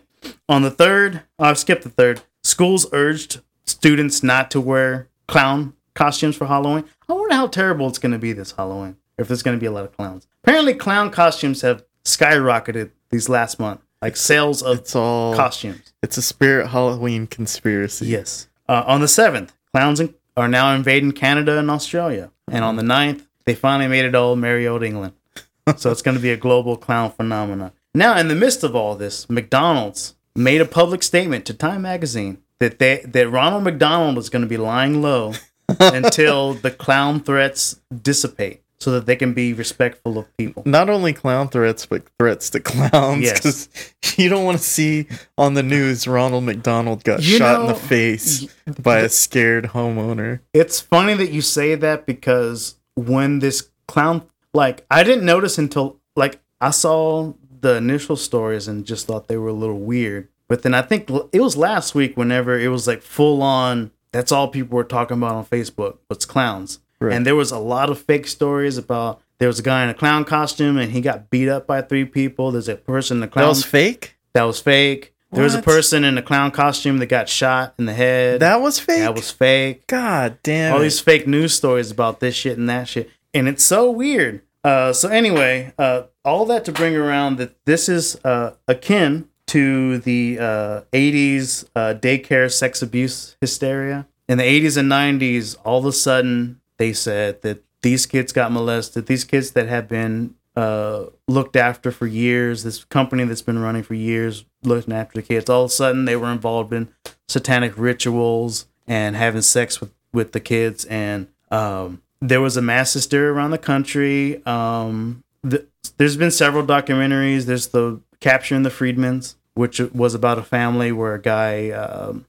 On 0.49 0.62
the 0.62 0.70
third, 0.70 1.23
oh, 1.39 1.45
I've 1.47 1.59
skipped 1.59 1.83
the 1.83 1.89
third. 1.91 2.23
Schools 2.45 2.87
urged 2.93 3.41
students 3.66 4.23
not 4.23 4.51
to 4.53 4.61
wear 4.61 5.09
clown 5.29 5.74
costumes 5.95 6.37
for 6.37 6.47
Halloween. 6.47 6.85
I 7.09 7.12
wonder 7.15 7.35
how 7.35 7.47
terrible 7.47 7.89
it's 7.89 7.99
going 7.99 8.12
to 8.12 8.19
be 8.19 8.33
this 8.33 8.53
Halloween. 8.53 8.97
If 9.19 9.29
there's 9.29 9.43
going 9.43 9.57
to 9.57 9.61
be 9.61 9.66
a 9.66 9.73
lot 9.73 9.85
of 9.85 9.97
clowns. 9.97 10.27
Apparently, 10.43 10.74
clown 10.74 11.11
costumes 11.11 11.61
have 11.62 11.85
skyrocketed 12.05 12.91
these 13.11 13.29
last 13.29 13.61
month, 13.61 13.81
like 14.03 14.16
sales 14.16 14.62
of 14.62 14.79
It's 14.79 14.97
all. 14.97 15.35
costumes. 15.35 15.93
It's 16.03 16.19
a 16.19 16.23
spirit 16.23 16.69
Halloween 16.69 17.27
conspiracy. 17.27 18.07
Yes. 18.07 18.49
Uh, 18.69 18.83
on 18.87 19.01
the 19.01 19.07
7th, 19.07 19.51
clowns 19.73 20.01
in, 20.01 20.15
are 20.37 20.49
now 20.49 20.74
invading 20.74 21.12
Canada 21.12 21.59
and 21.59 21.70
Australia. 21.70 22.31
And 22.51 22.65
on 22.65 22.77
the 22.77 22.83
9th, 22.83 23.27
they 23.45 23.55
finally 23.55 23.89
made 23.89 24.05
it 24.05 24.15
all 24.15 24.35
merry 24.37 24.66
old 24.66 24.83
England. 24.83 25.15
so 25.77 25.91
it's 25.91 26.03
going 26.03 26.16
to 26.16 26.23
be 26.23 26.33
a 26.33 26.37
global 26.37 26.77
clown 26.77 27.12
phenomenon. 27.12 27.73
Now, 27.95 28.19
in 28.19 28.29
the 28.29 28.35
midst 28.35 28.65
of 28.65 28.74
all 28.74 28.97
this, 28.97 29.31
McDonald's 29.31 30.15
made 30.35 30.61
a 30.61 30.66
public 30.66 31.03
statement 31.03 31.45
to 31.47 31.55
Time 31.55 31.83
Magazine 31.83 32.39
that 32.59 32.79
they, 32.79 33.03
that 33.07 33.29
Ronald 33.29 33.65
McDonald 33.65 34.19
is 34.19 34.31
going 34.31 34.43
to 34.43 34.49
be 34.49 34.57
lying 34.57 35.03
low 35.03 35.35
until 35.81 36.55
the 36.55 36.70
clown 36.70 37.20
threats 37.20 37.81
dissipate 38.03 38.61
so 38.82 38.90
that 38.90 39.06
they 39.06 39.14
can 39.14 39.32
be 39.32 39.52
respectful 39.52 40.18
of 40.18 40.36
people. 40.36 40.64
Not 40.66 40.90
only 40.90 41.12
clown 41.12 41.48
threats, 41.48 41.86
but 41.86 42.02
threats 42.18 42.50
to 42.50 42.60
clowns. 42.60 43.22
Yes. 43.22 43.40
Because 43.40 44.18
you 44.18 44.28
don't 44.28 44.44
want 44.44 44.59
to 44.59 44.64
see 44.64 45.06
on 45.38 45.54
the 45.54 45.62
news 45.62 46.09
Ronald 46.09 46.44
McDonald 46.44 47.04
got 47.04 47.22
You 47.22 47.38
shot 47.38 47.60
in 47.60 47.66
the 47.68 47.72
know, 47.74 47.78
face 47.78 48.46
by 48.82 48.98
a 48.98 49.09
scared 49.09 49.66
homeowner. 49.66 50.40
It's 50.52 50.80
funny 50.80 51.14
that 51.14 51.30
you 51.30 51.42
say 51.42 51.76
that 51.76 52.06
because 52.06 52.76
when 52.96 53.38
this 53.38 53.70
clown, 53.86 54.26
like, 54.52 54.84
I 54.90 55.04
didn't 55.04 55.24
notice 55.24 55.59
until, 55.59 56.00
like, 56.16 56.40
I 56.60 56.70
saw 56.70 57.34
the 57.60 57.76
initial 57.76 58.16
stories 58.16 58.66
and 58.66 58.84
just 58.84 59.06
thought 59.06 59.28
they 59.28 59.36
were 59.36 59.48
a 59.48 59.54
little 59.54 59.78
weird. 59.78 60.28
But 60.48 60.62
then 60.62 60.74
I 60.74 60.82
think 60.82 61.09
it 61.32 61.40
was 61.40 61.56
last 61.56 61.94
week 61.94 62.16
whenever 62.16 62.59
it 62.59 62.68
was 62.68 62.86
like 62.86 63.00
full 63.00 63.42
on, 63.42 63.92
that's 64.10 64.30
all 64.32 64.48
people 64.48 64.76
were 64.76 64.84
talking 64.84 65.16
about 65.16 65.36
on 65.36 65.46
Facebook 65.46 65.98
was 66.10 66.26
clowns. 66.26 66.80
Right. 67.03 67.15
And 67.15 67.27
there 67.27 67.37
was 67.37 67.51
a 67.51 67.59
lot 67.59 67.91
of 67.91 68.01
fake 68.01 68.27
stories 68.27 68.79
about 68.79 69.20
there 69.39 69.49
was 69.49 69.59
a 69.59 69.62
guy 69.62 69.83
in 69.83 69.89
a 69.89 69.95
clown 69.95 70.24
costume 70.24 70.79
and 70.79 70.93
he 70.93 71.01
got 71.01 71.31
beat 71.31 71.49
up 71.49 71.66
by 71.66 71.83
three 71.83 72.05
people. 72.05 72.53
There's 72.53 72.69
a 72.69 72.77
person 72.77 73.16
in 73.16 73.20
the 73.23 73.27
a 73.27 73.41
That 73.41 73.49
was 73.49 73.65
fake? 73.65 74.16
that 74.35 74.45
was 74.45 74.61
fake. 74.61 75.12
There 75.33 75.45
was 75.45 75.55
a 75.55 75.62
person 75.62 76.05
in 76.05 76.19
a 76.19 76.23
clown 76.23 76.51
costume 76.51 76.99
that 76.99 77.07
got 77.07 77.29
shot 77.29 77.74
in 77.79 77.87
the 77.87 77.95
head. 77.95 78.41
That 78.41 78.61
was 78.61 78.79
fake? 78.79 78.99
that 79.01 79.15
was 79.15 79.31
fake 79.31 79.87
God 79.87 80.39
damn. 80.43 80.74
all 80.74 80.81
it. 80.81 80.85
these 80.85 81.01
fake 81.01 81.27
news 81.27 81.55
stories 81.55 81.91
about 81.91 82.20
this 82.20 82.35
shit 82.35 82.59
and 82.59 82.69
that 82.69 82.87
shit, 82.87 83.11
and 83.33 83.49
it's 83.49 83.65
so 83.65 83.91
weird. 83.91 84.43
Uh, 84.62 84.93
so 84.93 85.09
anyway, 85.09 85.73
uh, 85.79 86.03
all 86.24 86.45
that 86.47 86.65
to 86.66 86.73
bring 86.73 86.95
around 86.95 87.39
that 87.39 87.65
this 87.65 87.89
is 87.89 88.20
uh, 88.24 88.53
akin 88.69 89.29
to 89.49 89.99
the 89.99 90.39
uh, 90.39 90.81
'80s 90.93 91.65
uh, 91.74 91.95
daycare 91.95 92.51
sex 92.53 92.83
abuse 92.83 93.37
hysteria. 93.41 94.07
In 94.29 94.39
the 94.39 94.45
'80s 94.45 94.77
and 94.77 94.91
'90s, 94.91 95.57
all 95.65 95.79
of 95.81 95.87
a 95.87 95.93
sudden 95.93 96.61
they 96.78 96.93
said 96.93 97.43
that 97.43 97.62
these 97.82 98.07
kids 98.07 98.32
got 98.32 98.53
molested. 98.53 99.07
These 99.07 99.24
kids 99.24 99.53
that 99.53 99.69
have 99.69 99.89
been 99.89 100.35
uh, 100.57 101.07
looked 101.27 101.57
after 101.57 101.90
for 101.90 102.07
years, 102.07 102.62
this 102.62 102.85
company 102.85 103.24
that's 103.24 103.43
been 103.43 103.59
running 103.59 103.82
for 103.82 103.94
years, 103.94 104.44
looking 104.62 104.94
after 104.94 105.20
the 105.20 105.27
kids. 105.27 105.51
All 105.51 105.65
of 105.65 105.70
a 105.70 105.73
sudden, 105.73 106.05
they 106.05 106.16
were 106.16 106.31
involved 106.31 106.73
in 106.73 106.89
satanic 107.28 107.77
rituals 107.77 108.66
and 108.86 109.16
having 109.16 109.43
sex 109.43 109.81
with 109.81 109.93
with 110.12 110.32
the 110.32 110.40
kids 110.40 110.85
and 110.85 111.27
um, 111.51 112.03
there 112.20 112.40
was 112.40 112.57
a 112.57 112.62
mass 112.62 112.93
hysteria 112.93 113.32
around 113.32 113.51
the 113.51 113.59
country 113.59 114.44
um, 114.47 115.24
th- 115.49 115.65
there's 115.97 116.16
been 116.16 116.31
several 116.31 116.65
documentaries 116.65 117.47
there's 117.47 117.69
the 117.69 118.01
capturing 118.20 118.62
the 118.62 118.70
Friedmans 118.70 119.36
which 119.55 119.81
was 119.81 120.15
about 120.15 120.39
a 120.39 120.43
family 120.43 120.93
where 120.93 121.15
a 121.15 121.20
guy 121.20 121.70
um, 121.70 122.27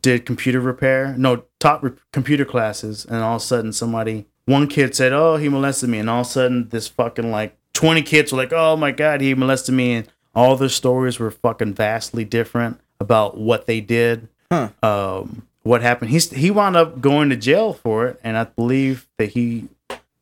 did 0.00 0.24
computer 0.24 0.60
repair 0.60 1.14
no 1.18 1.44
taught 1.60 1.82
re- 1.82 1.92
computer 2.12 2.44
classes 2.44 3.04
and 3.04 3.16
all 3.22 3.36
of 3.36 3.42
a 3.42 3.44
sudden 3.44 3.72
somebody 3.72 4.26
one 4.46 4.66
kid 4.66 4.94
said 4.94 5.12
oh 5.12 5.36
he 5.36 5.48
molested 5.48 5.88
me 5.90 5.98
and 5.98 6.08
all 6.08 6.22
of 6.22 6.26
a 6.26 6.30
sudden 6.30 6.68
this 6.70 6.88
fucking 6.88 7.30
like 7.30 7.56
20 7.74 8.02
kids 8.02 8.32
were 8.32 8.38
like 8.38 8.52
oh 8.52 8.76
my 8.76 8.90
god 8.90 9.20
he 9.20 9.34
molested 9.34 9.74
me 9.74 9.92
and 9.94 10.08
all 10.34 10.56
their 10.56 10.68
stories 10.68 11.18
were 11.18 11.30
fucking 11.30 11.74
vastly 11.74 12.24
different 12.24 12.80
about 13.00 13.36
what 13.36 13.66
they 13.66 13.80
did 13.80 14.28
Huh. 14.52 14.68
um, 14.82 15.46
what 15.62 15.80
happened. 15.80 16.10
He's 16.10 16.30
he 16.30 16.50
wound 16.50 16.76
up 16.76 17.00
going 17.00 17.30
to 17.30 17.36
jail 17.36 17.72
for 17.72 18.06
it, 18.06 18.20
and 18.22 18.36
I 18.36 18.44
believe 18.44 19.08
that 19.16 19.30
he 19.30 19.68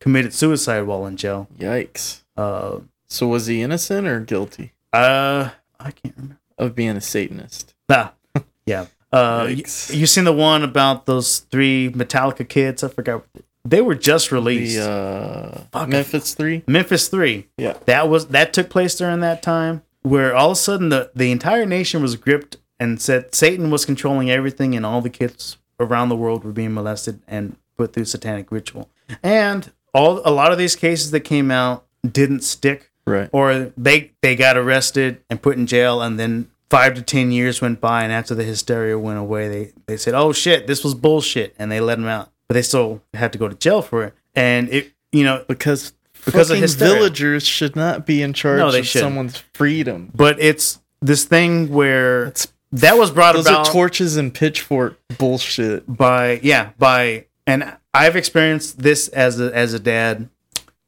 committed 0.01 0.33
suicide 0.33 0.83
while 0.83 1.05
in 1.07 1.17
jail. 1.17 1.49
Yikes. 1.59 2.23
Uh, 2.37 2.79
So 3.09 3.27
was 3.27 3.47
he 3.49 3.61
innocent 3.61 4.07
or 4.07 4.21
guilty 4.21 4.73
uh, 4.93 5.51
I 5.81 5.91
can't 5.91 6.15
remember. 6.17 6.39
of 6.57 6.75
being 6.77 6.97
a 6.97 7.01
Satanist? 7.01 7.75
Nah, 7.89 8.11
yeah. 8.67 8.87
Uh, 9.13 9.47
you, 9.51 10.07
seen 10.07 10.25
the 10.25 10.33
one 10.33 10.63
about 10.63 11.07
those 11.07 11.41
three 11.41 11.91
Metallica 11.91 12.49
kids? 12.49 12.83
I 12.83 12.89
forgot. 12.89 13.25
They 13.65 13.81
were 13.81 13.95
just 13.95 14.33
released. 14.33 14.77
The 14.77 15.67
uh. 15.73 15.87
Memphis 15.87 16.35
3? 16.35 16.65
Memphis 16.67 17.09
Three. 17.09 17.49
Yeah. 17.57 17.77
that 17.87 18.09
was 18.09 18.29
that 18.29 18.53
took 18.53 18.71
place 18.71 18.95
during 18.97 19.21
that 19.21 19.43
time 19.43 19.83
where 20.03 20.35
all 20.35 20.51
of 20.51 20.53
a 20.53 20.57
sudden 20.61 20.89
the 20.89 21.11
the 21.15 21.31
entire 21.31 21.67
nation 21.67 22.03
was 22.03 22.17
gripped 22.17 22.57
and 22.81 23.01
said 23.01 23.35
Satan 23.35 23.71
was 23.71 23.85
controlling 23.85 24.31
everything 24.31 24.75
and 24.75 24.85
all 24.85 25.01
the 25.01 25.11
kids 25.11 25.59
around 25.79 26.09
the 26.09 26.17
world 26.17 26.43
were 26.45 26.53
being 26.53 26.75
molested 26.75 27.21
and 27.29 27.57
put 27.77 27.93
through 27.93 28.07
satanic 28.07 28.51
ritual. 28.51 28.89
And 29.23 29.71
all 29.95 30.21
a 30.25 30.31
lot 30.33 30.53
of 30.53 30.59
these 30.59 30.75
cases 30.75 31.11
that 31.13 31.21
came 31.21 31.51
out 31.51 31.85
didn't 32.11 32.43
stick 32.43 32.91
Right. 33.05 33.29
or 33.33 33.73
they 33.77 34.13
they 34.23 34.37
got 34.37 34.57
arrested 34.57 35.21
and 35.29 35.43
put 35.43 35.57
in 35.57 35.67
jail 35.67 36.01
and 36.01 36.19
then 36.21 36.49
5 36.73 36.95
to 36.95 37.03
10 37.03 37.33
years 37.33 37.61
went 37.61 37.81
by 37.83 38.03
and 38.03 38.11
after 38.13 38.35
the 38.35 38.45
hysteria 38.45 38.99
went 38.99 39.19
away 39.19 39.49
they 39.49 39.73
they 39.87 39.97
said 39.99 40.15
oh 40.15 40.33
shit 40.33 40.67
this 40.67 40.83
was 40.83 40.95
bullshit 40.95 41.55
and 41.59 41.71
they 41.71 41.81
let 41.81 41.97
them 41.99 42.09
out 42.09 42.31
but 42.49 42.55
they 42.55 42.63
still 42.63 43.03
had 43.13 43.31
to 43.33 43.39
go 43.39 43.47
to 43.47 43.55
jail 43.55 43.83
for 43.83 44.05
it 44.05 44.15
and 44.35 44.69
it 44.71 44.93
you 45.13 45.23
know 45.23 45.45
Because 45.49 45.93
Because 46.25 46.51
of 46.51 46.57
hysteria. 46.59 46.95
villagers 46.95 47.45
should 47.47 47.77
not 47.77 48.07
be 48.07 48.23
in 48.23 48.33
charge 48.33 48.59
No, 48.59 48.69
of 48.69 48.75
shouldn't. 48.87 48.89
someone's 48.89 49.37
freedom. 49.53 50.11
but 50.15 50.41
it's 50.41 50.81
this 51.03 51.25
thing 51.25 51.69
where 51.71 52.27
It's 52.29 52.49
that 52.73 52.97
was 52.97 53.11
brought 53.11 53.35
those 53.35 53.47
about 53.47 53.69
are 53.69 53.73
torches 53.73 54.17
and 54.17 54.33
pitchfork 54.33 54.99
bullshit. 55.19 55.85
by 55.87 56.41
yeah 56.43 56.71
by 56.79 57.27
and 57.47 57.77
I've 57.93 58.17
experienced 58.17 58.79
this 58.79 59.09
as 59.09 59.39
a 59.39 59.55
as 59.55 59.75
a 59.75 59.79
dad 59.79 60.31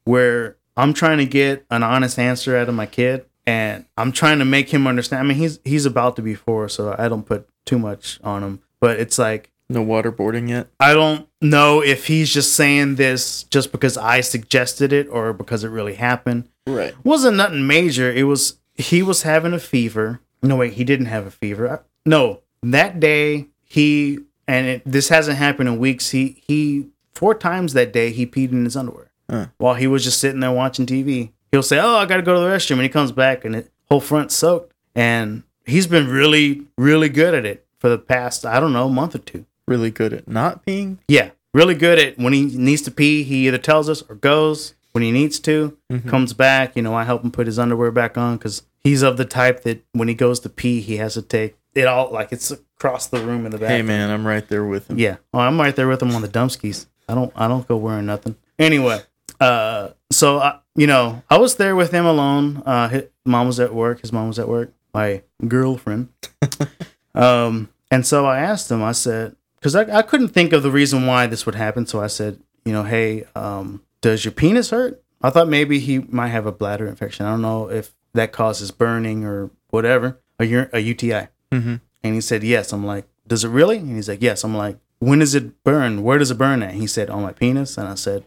where 0.05 0.55
I'm 0.75 0.93
trying 0.93 1.19
to 1.19 1.25
get 1.25 1.63
an 1.69 1.83
honest 1.83 2.17
answer 2.17 2.57
out 2.57 2.69
of 2.69 2.75
my 2.75 2.87
kid 2.87 3.25
and 3.47 3.85
I'm 3.97 4.11
trying 4.11 4.39
to 4.39 4.45
make 4.45 4.69
him 4.69 4.87
understand. 4.87 5.21
I 5.21 5.25
mean 5.27 5.37
he's 5.37 5.59
he's 5.63 5.85
about 5.85 6.15
to 6.17 6.21
be 6.21 6.35
four, 6.35 6.67
so 6.69 6.95
I 6.97 7.07
don't 7.09 7.25
put 7.25 7.47
too 7.65 7.79
much 7.79 8.19
on 8.23 8.43
him. 8.43 8.59
But 8.79 8.99
it's 8.99 9.17
like 9.17 9.51
No 9.69 9.83
waterboarding 9.83 10.49
yet. 10.49 10.67
I 10.79 10.93
don't 10.93 11.27
know 11.41 11.81
if 11.81 12.07
he's 12.07 12.31
just 12.33 12.53
saying 12.53 12.95
this 12.95 13.43
just 13.43 13.71
because 13.71 13.97
I 13.97 14.21
suggested 14.21 14.91
it 14.93 15.07
or 15.09 15.33
because 15.33 15.63
it 15.63 15.69
really 15.69 15.95
happened. 15.95 16.49
Right. 16.67 16.93
wasn't 17.03 17.37
nothing 17.37 17.65
major. 17.67 18.11
It 18.11 18.23
was 18.23 18.57
he 18.75 19.01
was 19.03 19.21
having 19.23 19.53
a 19.53 19.59
fever. 19.59 20.19
No 20.43 20.57
wait, 20.57 20.73
he 20.73 20.83
didn't 20.83 21.05
have 21.07 21.25
a 21.25 21.31
fever. 21.31 21.83
No, 22.05 22.41
that 22.63 22.99
day 22.99 23.47
he 23.63 24.19
and 24.47 24.67
it, 24.67 24.81
this 24.85 25.09
hasn't 25.09 25.37
happened 25.37 25.69
in 25.69 25.79
weeks. 25.79 26.11
He 26.11 26.43
he 26.47 26.87
four 27.13 27.33
times 27.33 27.73
that 27.73 27.93
day 27.93 28.11
he 28.11 28.25
peed 28.27 28.51
in 28.51 28.63
his 28.65 28.75
underwear 28.75 29.11
Huh. 29.29 29.47
while 29.57 29.73
he 29.73 29.87
was 29.87 30.03
just 30.03 30.19
sitting 30.19 30.39
there 30.41 30.51
watching 30.51 30.85
TV. 30.85 31.31
He'll 31.55 31.63
say, 31.63 31.79
"Oh, 31.79 31.95
I 31.95 32.05
got 32.05 32.17
to 32.17 32.21
go 32.21 32.33
to 32.33 32.41
the 32.41 32.47
restroom," 32.47 32.73
and 32.73 32.81
he 32.81 32.89
comes 32.89 33.13
back 33.13 33.45
and 33.45 33.55
it 33.55 33.71
whole 33.85 34.01
front 34.01 34.29
soaked. 34.29 34.73
And 34.93 35.43
he's 35.65 35.87
been 35.87 36.09
really 36.09 36.65
really 36.77 37.07
good 37.07 37.33
at 37.33 37.45
it 37.45 37.65
for 37.79 37.87
the 37.87 37.97
past 37.97 38.45
I 38.45 38.59
don't 38.59 38.73
know 38.73 38.89
month 38.89 39.15
or 39.15 39.19
two. 39.19 39.45
Really 39.65 39.89
good 39.89 40.11
at 40.11 40.27
not 40.27 40.65
peeing. 40.65 40.97
Yeah, 41.07 41.29
really 41.53 41.73
good 41.73 41.97
at 41.97 42.17
when 42.17 42.33
he 42.33 42.43
needs 42.43 42.81
to 42.81 42.91
pee. 42.91 43.23
He 43.23 43.47
either 43.47 43.57
tells 43.57 43.87
us 43.87 44.01
or 44.09 44.15
goes 44.15 44.75
when 44.91 45.01
he 45.01 45.13
needs 45.13 45.39
to. 45.39 45.77
Mm-hmm. 45.89 46.09
Comes 46.09 46.33
back, 46.33 46.75
you 46.75 46.81
know. 46.81 46.93
I 46.93 47.05
help 47.05 47.23
him 47.23 47.31
put 47.31 47.47
his 47.47 47.57
underwear 47.57 47.89
back 47.89 48.17
on 48.17 48.35
because 48.35 48.63
he's 48.83 49.01
of 49.01 49.15
the 49.15 49.23
type 49.23 49.63
that 49.63 49.81
when 49.93 50.09
he 50.09 50.13
goes 50.13 50.41
to 50.41 50.49
pee, 50.49 50.81
he 50.81 50.97
has 50.97 51.13
to 51.13 51.21
take 51.21 51.55
it 51.73 51.87
all 51.87 52.11
like 52.11 52.33
it's 52.33 52.51
across 52.51 53.07
the 53.07 53.19
room 53.19 53.45
in 53.45 53.53
the 53.53 53.57
back. 53.57 53.69
Hey 53.69 53.81
man, 53.81 54.11
I'm 54.11 54.27
right 54.27 54.45
there 54.45 54.65
with 54.65 54.89
him. 54.89 54.99
Yeah. 54.99 55.17
Oh, 55.33 55.39
I'm 55.39 55.57
right 55.57 55.73
there 55.73 55.87
with 55.87 56.01
him 56.01 56.13
on 56.13 56.21
the 56.21 56.27
dumpskis. 56.27 56.87
I 57.07 57.15
don't 57.15 57.31
I 57.33 57.47
don't 57.47 57.65
go 57.65 57.77
wearing 57.77 58.07
nothing. 58.07 58.35
Anyway, 58.59 58.99
uh 59.39 59.89
so 60.11 60.39
I, 60.39 60.59
you 60.75 60.87
know, 60.87 61.23
I 61.29 61.37
was 61.37 61.55
there 61.55 61.75
with 61.75 61.91
him 61.91 62.05
alone. 62.05 62.63
Uh 62.65 62.87
his 62.89 63.03
mom 63.25 63.47
was 63.47 63.59
at 63.59 63.73
work, 63.73 64.01
his 64.01 64.11
mom 64.13 64.27
was 64.27 64.39
at 64.39 64.47
work, 64.47 64.71
my 64.93 65.21
girlfriend. 65.47 66.09
um 67.15 67.69
and 67.91 68.05
so 68.05 68.25
I 68.25 68.39
asked 68.39 68.69
him, 68.71 68.83
I 68.83 68.91
said 68.91 69.35
cuz 69.61 69.75
I 69.75 69.81
I 69.99 70.01
couldn't 70.01 70.29
think 70.29 70.53
of 70.53 70.63
the 70.63 70.71
reason 70.71 71.05
why 71.05 71.27
this 71.27 71.45
would 71.45 71.55
happen, 71.55 71.85
so 71.85 72.01
I 72.01 72.07
said, 72.07 72.39
you 72.65 72.73
know, 72.73 72.83
hey, 72.83 73.25
um 73.35 73.81
does 74.01 74.23
your 74.25 74.31
penis 74.31 74.69
hurt? 74.69 75.01
I 75.21 75.29
thought 75.31 75.47
maybe 75.49 75.79
he 75.79 75.99
might 75.99 76.27
have 76.29 76.45
a 76.45 76.51
bladder 76.51 76.87
infection. 76.87 77.25
I 77.25 77.31
don't 77.31 77.41
know 77.41 77.69
if 77.71 77.93
that 78.13 78.31
causes 78.31 78.69
burning 78.71 79.25
or 79.25 79.49
whatever, 79.71 80.19
a, 80.39 80.53
ur- 80.53 80.69
a 80.71 80.79
UTI. 80.79 81.27
Mhm. 81.51 81.81
And 82.03 82.13
he 82.13 82.21
said, 82.21 82.43
yes. 82.43 82.71
I'm 82.71 82.85
like, 82.85 83.05
does 83.27 83.43
it 83.43 83.49
really? 83.49 83.77
And 83.77 83.95
he's 83.95 84.07
like, 84.07 84.21
yes. 84.21 84.43
I'm 84.43 84.55
like, 84.55 84.77
when 84.99 85.19
does 85.19 85.33
it 85.33 85.63
burn? 85.63 86.03
Where 86.03 86.19
does 86.19 86.29
it 86.29 86.37
burn 86.37 86.61
at? 86.61 86.75
He 86.75 86.85
said, 86.85 87.09
on 87.09 87.23
my 87.23 87.31
penis. 87.33 87.77
And 87.79 87.87
I 87.87 87.95
said, 87.95 88.23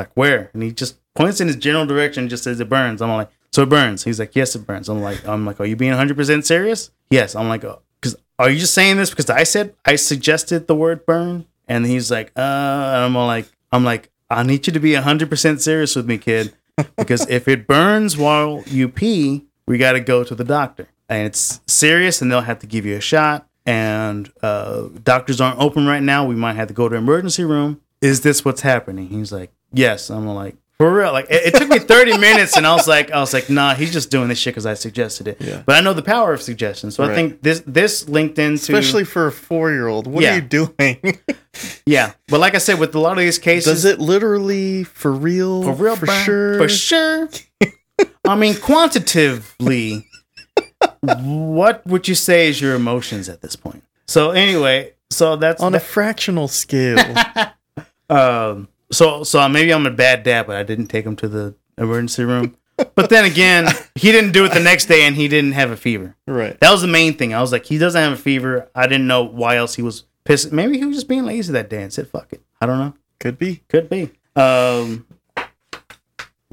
like, 0.00 0.10
where? 0.14 0.50
And 0.52 0.62
he 0.62 0.72
just 0.72 0.96
points 1.14 1.40
in 1.40 1.46
his 1.46 1.56
general 1.56 1.86
direction 1.86 2.24
and 2.24 2.30
just 2.30 2.44
says 2.44 2.60
it 2.60 2.68
burns. 2.68 3.02
I'm 3.02 3.10
like, 3.10 3.30
so 3.52 3.62
it 3.62 3.68
burns. 3.68 4.04
He's 4.04 4.18
like, 4.18 4.34
yes, 4.34 4.54
it 4.54 4.66
burns. 4.66 4.88
I'm 4.88 5.02
like, 5.02 5.26
I'm 5.26 5.44
like, 5.44 5.60
are 5.60 5.64
you 5.64 5.76
being 5.76 5.92
100% 5.92 6.44
serious? 6.44 6.90
Yes. 7.10 7.34
I'm 7.34 7.48
like, 7.48 7.62
because 8.00 8.16
are 8.38 8.50
you 8.50 8.58
just 8.58 8.74
saying 8.74 8.96
this 8.96 9.10
because 9.10 9.28
I 9.28 9.42
said, 9.42 9.74
I 9.84 9.96
suggested 9.96 10.66
the 10.66 10.74
word 10.74 11.04
burn? 11.04 11.46
And 11.68 11.86
he's 11.86 12.10
like, 12.10 12.32
uh, 12.36 12.40
I'm 12.40 13.14
like, 13.14 13.46
I'm 13.70 13.84
like, 13.84 14.10
I 14.30 14.42
need 14.42 14.66
you 14.66 14.72
to 14.72 14.80
be 14.80 14.92
100% 14.92 15.60
serious 15.60 15.96
with 15.96 16.06
me, 16.06 16.18
kid. 16.18 16.54
Because 16.96 17.28
if 17.28 17.46
it 17.48 17.66
burns 17.66 18.16
while 18.16 18.62
you 18.66 18.88
pee, 18.88 19.46
we 19.66 19.78
got 19.78 19.92
to 19.92 20.00
go 20.00 20.24
to 20.24 20.34
the 20.34 20.44
doctor. 20.44 20.88
And 21.08 21.26
it's 21.26 21.60
serious, 21.66 22.22
and 22.22 22.30
they'll 22.30 22.40
have 22.40 22.60
to 22.60 22.66
give 22.66 22.86
you 22.86 22.96
a 22.96 23.00
shot. 23.00 23.48
And 23.66 24.32
uh, 24.42 24.88
doctors 25.02 25.40
aren't 25.40 25.60
open 25.60 25.86
right 25.86 26.02
now. 26.02 26.24
We 26.24 26.36
might 26.36 26.54
have 26.54 26.68
to 26.68 26.74
go 26.74 26.88
to 26.88 26.96
emergency 26.96 27.44
room. 27.44 27.80
Is 28.00 28.22
this 28.22 28.44
what's 28.44 28.62
happening? 28.62 29.08
He's 29.08 29.32
like, 29.32 29.52
yes. 29.72 30.10
I'm 30.10 30.26
like, 30.26 30.56
For 30.78 30.92
real, 30.92 31.12
like 31.12 31.26
it, 31.30 31.54
it 31.54 31.58
took 31.58 31.68
me 31.68 31.78
thirty 31.78 32.16
minutes, 32.16 32.56
and 32.56 32.66
I 32.66 32.74
was 32.74 32.88
like, 32.88 33.10
I 33.10 33.20
was 33.20 33.32
like, 33.34 33.50
nah, 33.50 33.74
he's 33.74 33.92
just 33.92 34.10
doing 34.10 34.28
this 34.28 34.38
shit 34.38 34.54
because 34.54 34.66
I 34.66 34.74
suggested 34.74 35.28
it. 35.28 35.36
Yeah. 35.40 35.62
But 35.66 35.76
I 35.76 35.80
know 35.80 35.92
the 35.92 36.02
power 36.02 36.32
of 36.32 36.40
suggestion, 36.42 36.90
so 36.90 37.04
I 37.04 37.14
think 37.14 37.42
this 37.42 37.62
this 37.66 38.08
linked 38.08 38.38
into 38.38 38.72
Especially 38.76 39.04
for 39.04 39.26
a 39.26 39.32
four 39.32 39.70
year 39.70 39.88
old. 39.88 40.06
What 40.06 40.22
Yeah. 40.24 40.32
are 40.32 40.34
you 40.36 40.40
doing? 40.42 41.18
yeah. 41.86 42.12
But 42.28 42.40
like 42.40 42.54
I 42.54 42.58
said, 42.58 42.78
with 42.78 42.94
a 42.94 42.98
lot 42.98 43.12
of 43.12 43.18
these 43.18 43.38
cases, 43.38 43.72
Does 43.72 43.84
it 43.84 43.98
literally 43.98 44.84
for 44.84 45.12
real? 45.12 45.62
for 45.62 45.72
real, 45.74 45.96
For 45.96 46.06
bruh, 46.06 46.24
sure. 46.24 46.58
for 46.58 46.68
sure. 46.68 47.28
I 48.24 48.34
mean, 48.36 48.54
quantitatively, 48.54 50.06
what 51.02 51.86
would 51.86 52.08
you 52.08 52.14
say 52.14 52.48
is 52.48 52.60
your 52.60 52.74
emotions 52.74 53.28
at 53.28 53.42
this 53.42 53.56
point? 53.56 53.82
So 54.06 54.30
anyway, 54.30 54.94
so 55.10 55.36
that's 55.36 55.62
On 55.62 55.74
a 55.74 55.80
fractional 55.80 56.48
scale. 56.48 56.98
Um, 58.08 58.66
so 58.92 59.22
so 59.24 59.48
maybe 59.48 59.72
I'm 59.72 59.86
a 59.86 59.90
bad 59.90 60.22
dad, 60.22 60.46
but 60.46 60.56
I 60.56 60.62
didn't 60.62 60.88
take 60.88 61.04
him 61.04 61.16
to 61.16 61.28
the 61.28 61.54
emergency 61.78 62.24
room. 62.24 62.56
But 62.94 63.10
then 63.10 63.24
again, 63.26 63.66
he 63.94 64.10
didn't 64.10 64.32
do 64.32 64.44
it 64.46 64.52
the 64.54 64.60
next 64.60 64.86
day, 64.86 65.02
and 65.02 65.14
he 65.14 65.28
didn't 65.28 65.52
have 65.52 65.70
a 65.70 65.76
fever. 65.76 66.16
right. 66.26 66.58
That 66.60 66.70
was 66.70 66.80
the 66.82 66.88
main 66.88 67.14
thing. 67.14 67.34
I 67.34 67.40
was 67.40 67.52
like, 67.52 67.66
he 67.66 67.76
doesn't 67.76 68.00
have 68.00 68.12
a 68.12 68.16
fever. 68.16 68.70
I 68.74 68.86
didn't 68.86 69.06
know 69.06 69.22
why 69.22 69.56
else 69.56 69.74
he 69.74 69.82
was 69.82 70.04
pissed. 70.24 70.50
Maybe 70.50 70.78
he 70.78 70.84
was 70.86 70.96
just 70.96 71.08
being 71.08 71.24
lazy 71.26 71.52
that 71.52 71.68
day 71.68 71.82
and 71.82 71.92
said, 71.92 72.08
"Fuck 72.08 72.32
it." 72.32 72.40
I 72.60 72.66
don't 72.66 72.78
know. 72.78 72.94
Could 73.18 73.38
be. 73.38 73.62
Could 73.68 73.88
be. 73.90 74.10
Um. 74.34 75.06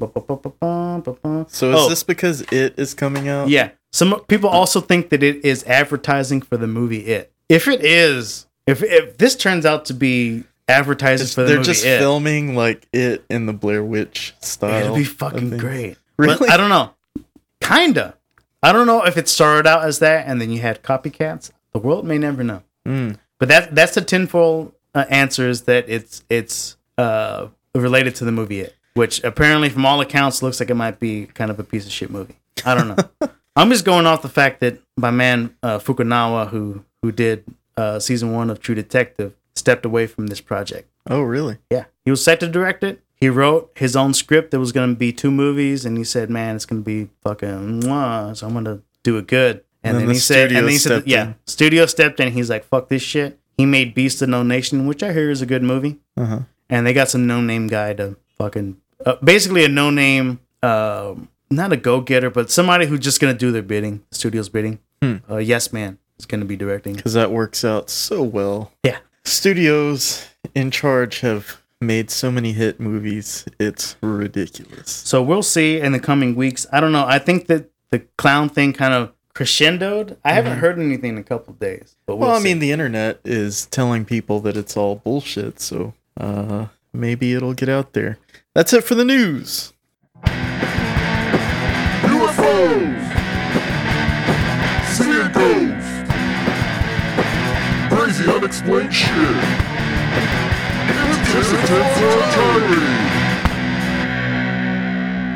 So 0.00 1.70
is 1.70 1.76
Oh, 1.76 1.88
this 1.88 2.02
because 2.02 2.42
it 2.52 2.78
is 2.78 2.94
coming 2.94 3.28
out? 3.28 3.48
Yeah. 3.48 3.70
Some 3.90 4.20
people 4.28 4.48
also 4.50 4.80
think 4.80 5.08
that 5.08 5.22
it 5.22 5.44
is 5.44 5.64
advertising 5.64 6.42
for 6.42 6.56
the 6.56 6.66
movie 6.66 7.06
It. 7.06 7.32
If 7.48 7.66
it 7.66 7.82
is, 7.84 8.46
if 8.66 8.82
if 8.82 9.16
this 9.16 9.34
turns 9.34 9.64
out 9.64 9.86
to 9.86 9.94
be 9.94 10.44
advertising 10.68 11.24
It's- 11.24 11.34
for 11.34 11.42
the 11.42 11.48
they're 11.48 11.56
movie 11.58 11.66
just 11.66 11.84
It, 11.84 11.98
filming 11.98 12.54
like 12.54 12.86
it 12.92 13.24
in 13.30 13.46
the 13.46 13.52
Blair 13.52 13.82
Witch 13.82 14.34
style. 14.40 14.84
It'll 14.84 14.96
be 14.96 15.02
of 15.02 15.08
fucking 15.08 15.56
great. 15.56 15.96
Really? 16.18 16.36
But 16.38 16.50
I 16.50 16.56
don't 16.56 16.68
know. 16.68 16.94
Kinda. 17.60 18.16
I 18.60 18.72
don't 18.72 18.88
know 18.88 19.04
if 19.04 19.16
it 19.16 19.28
started 19.28 19.68
out 19.68 19.84
as 19.84 20.00
that 20.00 20.26
and 20.26 20.40
then 20.40 20.50
you 20.50 20.60
had 20.60 20.82
copycats. 20.82 21.52
The 21.72 21.78
world 21.78 22.04
may 22.04 22.18
never 22.18 22.42
know. 22.42 22.62
Mm. 22.86 23.18
But 23.38 23.48
that 23.50 23.72
that's 23.74 23.94
the 23.94 24.00
tinfoil 24.00 24.74
uh, 24.96 25.04
answer 25.10 25.48
is 25.48 25.62
that 25.62 25.88
it's 25.88 26.24
it's 26.28 26.76
uh, 26.96 27.46
related 27.74 28.16
to 28.16 28.24
the 28.24 28.32
movie 28.32 28.60
It, 28.60 28.74
which 28.94 29.22
apparently 29.22 29.68
from 29.68 29.86
all 29.86 30.00
accounts 30.00 30.42
looks 30.42 30.58
like 30.58 30.70
it 30.70 30.74
might 30.74 30.98
be 30.98 31.26
kind 31.26 31.52
of 31.52 31.60
a 31.60 31.64
piece 31.64 31.86
of 31.86 31.92
shit 31.92 32.10
movie. 32.10 32.34
I 32.64 32.74
don't 32.74 32.88
know. 32.88 33.30
I'm 33.54 33.70
just 33.70 33.84
going 33.84 34.06
off 34.06 34.22
the 34.22 34.28
fact 34.28 34.58
that 34.60 34.80
my 34.96 35.12
man 35.12 35.54
uh, 35.62 35.78
Fukunaga, 35.78 36.48
who 36.48 36.84
who 37.02 37.12
did 37.12 37.44
uh, 37.76 38.00
season 38.00 38.32
one 38.32 38.50
of 38.50 38.58
True 38.60 38.74
Detective, 38.74 39.34
stepped 39.68 39.84
away 39.84 40.06
from 40.06 40.28
this 40.28 40.40
project. 40.40 40.90
Oh, 41.10 41.20
really? 41.22 41.58
Yeah, 41.70 41.84
he 42.04 42.10
was 42.10 42.24
set 42.24 42.40
to 42.40 42.48
direct 42.48 42.82
it. 42.82 43.02
He 43.16 43.28
wrote 43.28 43.70
his 43.76 43.96
own 43.96 44.14
script 44.14 44.50
that 44.52 44.60
was 44.60 44.72
going 44.72 44.90
to 44.94 44.96
be 44.96 45.12
two 45.12 45.30
movies, 45.30 45.84
and 45.84 45.98
he 45.98 46.04
said, 46.04 46.30
"Man, 46.30 46.56
it's 46.56 46.64
going 46.64 46.82
to 46.82 46.84
be 46.86 47.10
fucking 47.22 47.82
mwah, 47.82 48.34
so 48.36 48.46
I'm 48.46 48.52
going 48.52 48.64
to 48.64 48.80
do 49.02 49.18
it 49.18 49.26
good." 49.26 49.62
And, 49.82 49.90
And 49.90 49.94
then, 49.94 50.00
then 50.00 50.06
the 50.08 50.12
he 50.14 50.18
said, 50.20 50.48
and 50.52 50.56
then 50.64 50.68
he 50.68 50.78
said, 50.78 51.02
"Yeah." 51.06 51.22
in. 51.26 51.34
Studio 51.46 51.86
stepped 51.86 52.20
in. 52.20 52.32
He's 52.32 52.48
like, 52.48 52.64
"Fuck 52.64 52.88
this 52.88 53.02
shit." 53.02 53.38
He 53.58 53.66
made 53.66 53.92
Beast 53.94 54.22
of 54.22 54.28
No 54.28 54.42
Nation, 54.42 54.86
which 54.86 55.02
I 55.02 55.12
hear 55.12 55.30
is 55.30 55.42
a 55.42 55.46
good 55.46 55.62
movie, 55.64 55.98
Uh 56.16 56.24
huh. 56.26 56.40
and 56.70 56.86
they 56.86 56.92
got 56.92 57.08
some 57.08 57.26
no 57.26 57.40
name 57.40 57.66
guy 57.66 57.92
to 57.94 58.16
fucking 58.38 58.76
uh, 59.04 59.16
basically 59.22 59.64
a 59.64 59.68
no 59.68 59.90
name, 59.90 60.38
um, 60.62 61.28
not 61.50 61.72
a 61.72 61.76
go 61.76 62.00
getter, 62.00 62.30
but 62.30 62.50
somebody 62.50 62.86
who's 62.86 63.00
just 63.00 63.20
going 63.20 63.34
to 63.34 63.38
do 63.38 63.50
their 63.52 63.62
bidding, 63.62 64.02
the 64.10 64.14
studio's 64.16 64.48
bidding. 64.48 64.78
Hmm. 65.02 65.16
Uh, 65.30 65.36
yes, 65.38 65.72
man 65.72 65.98
is 66.18 66.26
going 66.26 66.40
to 66.40 66.46
be 66.46 66.56
directing. 66.56 66.94
Because 66.94 67.14
that 67.14 67.30
works 67.32 67.64
out 67.64 67.90
so 67.90 68.22
well. 68.22 68.72
Yeah. 68.84 68.98
Studios 69.28 70.26
in 70.54 70.70
charge 70.70 71.20
have 71.20 71.60
made 71.80 72.10
so 72.10 72.30
many 72.30 72.52
hit 72.52 72.80
movies. 72.80 73.44
It's 73.60 73.96
ridiculous. 74.00 74.90
So 74.90 75.22
we'll 75.22 75.42
see 75.42 75.78
in 75.80 75.92
the 75.92 76.00
coming 76.00 76.34
weeks. 76.34 76.66
I 76.72 76.80
don't 76.80 76.92
know. 76.92 77.04
I 77.06 77.18
think 77.18 77.46
that 77.46 77.70
the 77.90 78.00
clown 78.16 78.48
thing 78.48 78.72
kind 78.72 78.94
of 78.94 79.12
crescendoed. 79.34 80.16
I 80.24 80.32
haven't 80.32 80.58
heard 80.58 80.78
anything 80.78 81.10
in 81.10 81.18
a 81.18 81.22
couple 81.22 81.52
of 81.52 81.60
days. 81.60 81.94
But 82.06 82.16
we'll 82.16 82.28
Well, 82.28 82.36
I 82.36 82.42
mean, 82.42 82.58
the 82.58 82.72
internet 82.72 83.20
is 83.24 83.66
telling 83.66 84.04
people 84.04 84.40
that 84.40 84.56
it's 84.56 84.76
all 84.76 84.96
bullshit, 84.96 85.60
so 85.60 85.94
uh, 86.16 86.66
maybe 86.92 87.34
it'll 87.34 87.54
get 87.54 87.68
out 87.68 87.92
there. 87.92 88.18
That's 88.54 88.72
it 88.72 88.82
for 88.82 88.94
the 88.96 89.04
news. 89.04 89.72
UFOs! 92.02 93.07
Unexplained 98.48 98.94
shit! 98.94 99.10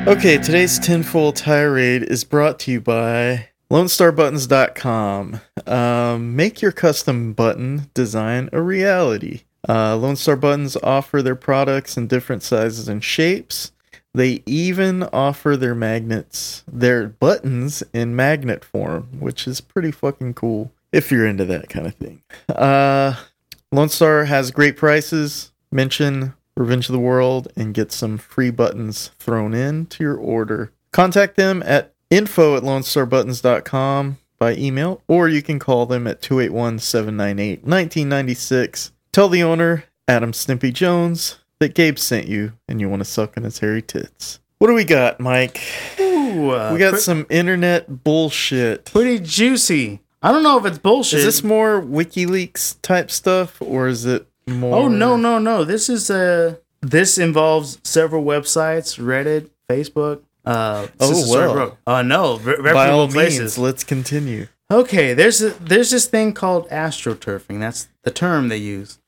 Okay, 0.09 0.39
today's 0.39 0.79
tinfoil 0.79 1.33
tirade 1.33 2.05
is 2.05 2.25
brought 2.25 2.59
to 2.61 2.73
you 2.73 2.81
by 2.81 3.51
LoneStarButtons.com. 3.71 5.41
Um, 5.67 6.37
make 6.37 6.63
your 6.63 6.73
custom 6.73 7.35
button 7.35 7.91
design 7.93 8.49
a 8.51 8.63
reality. 8.63 9.43
Uh, 9.69 9.95
Lone 9.97 10.17
Star 10.17 10.35
Buttons 10.35 10.79
offer 10.83 11.21
their 11.21 11.37
products 11.37 11.99
in 11.99 12.07
different 12.07 12.43
sizes 12.43 12.89
and 12.89 13.05
shapes. 13.05 13.73
They 14.15 14.43
even 14.47 15.03
offer 15.03 15.59
their 15.59 15.75
magnets, 15.75 16.65
their 16.67 17.09
buttons 17.09 17.83
in 17.93 18.17
magnet 18.17 18.65
form, 18.65 19.21
which 19.21 19.47
is 19.47 19.61
pretty 19.61 19.91
fucking 19.91 20.33
cool 20.33 20.73
if 20.93 21.11
you're 21.11 21.27
into 21.27 21.45
that 21.47 21.69
kind 21.69 21.87
of 21.87 21.95
thing. 21.95 22.23
Uh, 22.49 23.15
Lone 23.71 23.89
Star 23.89 24.25
has 24.25 24.51
great 24.51 24.77
prices. 24.77 25.53
Mention 25.71 26.35
Revenge 26.57 26.89
of 26.89 26.93
the 26.93 26.99
World 27.01 27.49
and 27.57 27.73
get 27.73 27.91
some 27.93 28.19
free 28.19 28.51
buttons 28.51 29.11
thrown 29.19 29.55
in 29.55 29.87
to 29.87 30.05
your 30.05 30.17
order. 30.17 30.71
Contact 30.93 31.37
them 31.37 31.63
at 31.65 31.95
info 32.11 32.57
at 32.57 32.63
lonestarbuttons.com 32.63 34.19
by 34.39 34.55
email, 34.57 35.01
or 35.09 35.29
you 35.29 35.41
can 35.41 35.59
call 35.59 35.87
them 35.87 36.07
at 36.07 36.21
281 36.21 36.79
798 36.81 37.65
1996. 37.65 38.93
Tell 39.13 39.29
the 39.29 39.43
owner, 39.43 39.85
Adam 40.07 40.33
Stimpy 40.33 40.73
Jones, 40.73 41.39
that 41.61 41.75
Gabe 41.75 41.99
sent 41.99 42.27
you 42.27 42.53
and 42.69 42.81
you 42.81 42.89
want 42.91 43.01
to 43.01 43.05
suck 43.05 43.37
on 43.39 43.45
his 43.45 43.61
hairy 43.61 43.81
tits. 43.83 44.41
What 44.59 44.69
do 44.69 44.75
we 44.75 44.85
got, 44.85 45.21
Mike? 45.21 45.61
Ooh, 46.01 46.51
uh, 46.51 46.71
We 46.73 46.79
got 46.79 46.93
pre- 46.93 47.01
some 47.01 47.27
internet 47.31 48.05
bullshit. 48.05 48.85
pretty 48.87 49.19
juicy. 49.19 50.01
I 50.23 50.31
don't 50.33 50.43
know 50.43 50.59
if 50.59 50.65
it's 50.67 50.79
bullshit. 50.79 51.21
Is 51.21 51.25
this 51.25 51.45
more 51.45 51.81
WikiLeaks 51.83 52.77
type 52.83 53.11
stuff, 53.11 53.61
or 53.61 53.89
is 53.89 54.05
it 54.07 54.27
more? 54.47 54.77
Oh 54.77 54.89
no 54.89 55.17
no 55.17 55.39
no! 55.39 55.65
This 55.65 55.89
is 55.89 56.11
uh 56.11 56.57
this 56.81 57.19
involves 57.19 57.79
several 57.85 58.25
websites: 58.25 58.99
Reddit, 58.99 59.51
Facebook. 59.69 60.23
Uh, 60.45 60.89
Oh, 60.99 61.31
well. 61.31 61.79
Uh, 61.87 62.03
no, 62.03 62.39
re- 62.39 62.73
By 62.73 62.91
all 62.91 63.07
places. 63.09 63.39
means, 63.41 63.59
let's 63.59 63.85
continue. 63.85 64.49
Okay, 64.73 65.15
there's 65.15 65.41
a, 65.43 65.51
there's 65.51 65.91
this 65.91 66.07
thing 66.07 66.33
called 66.33 66.69
astroturfing. 66.71 67.61
That's 67.61 67.89
the 68.03 68.11
term 68.11 68.49
they 68.49 68.57
use. 68.57 68.99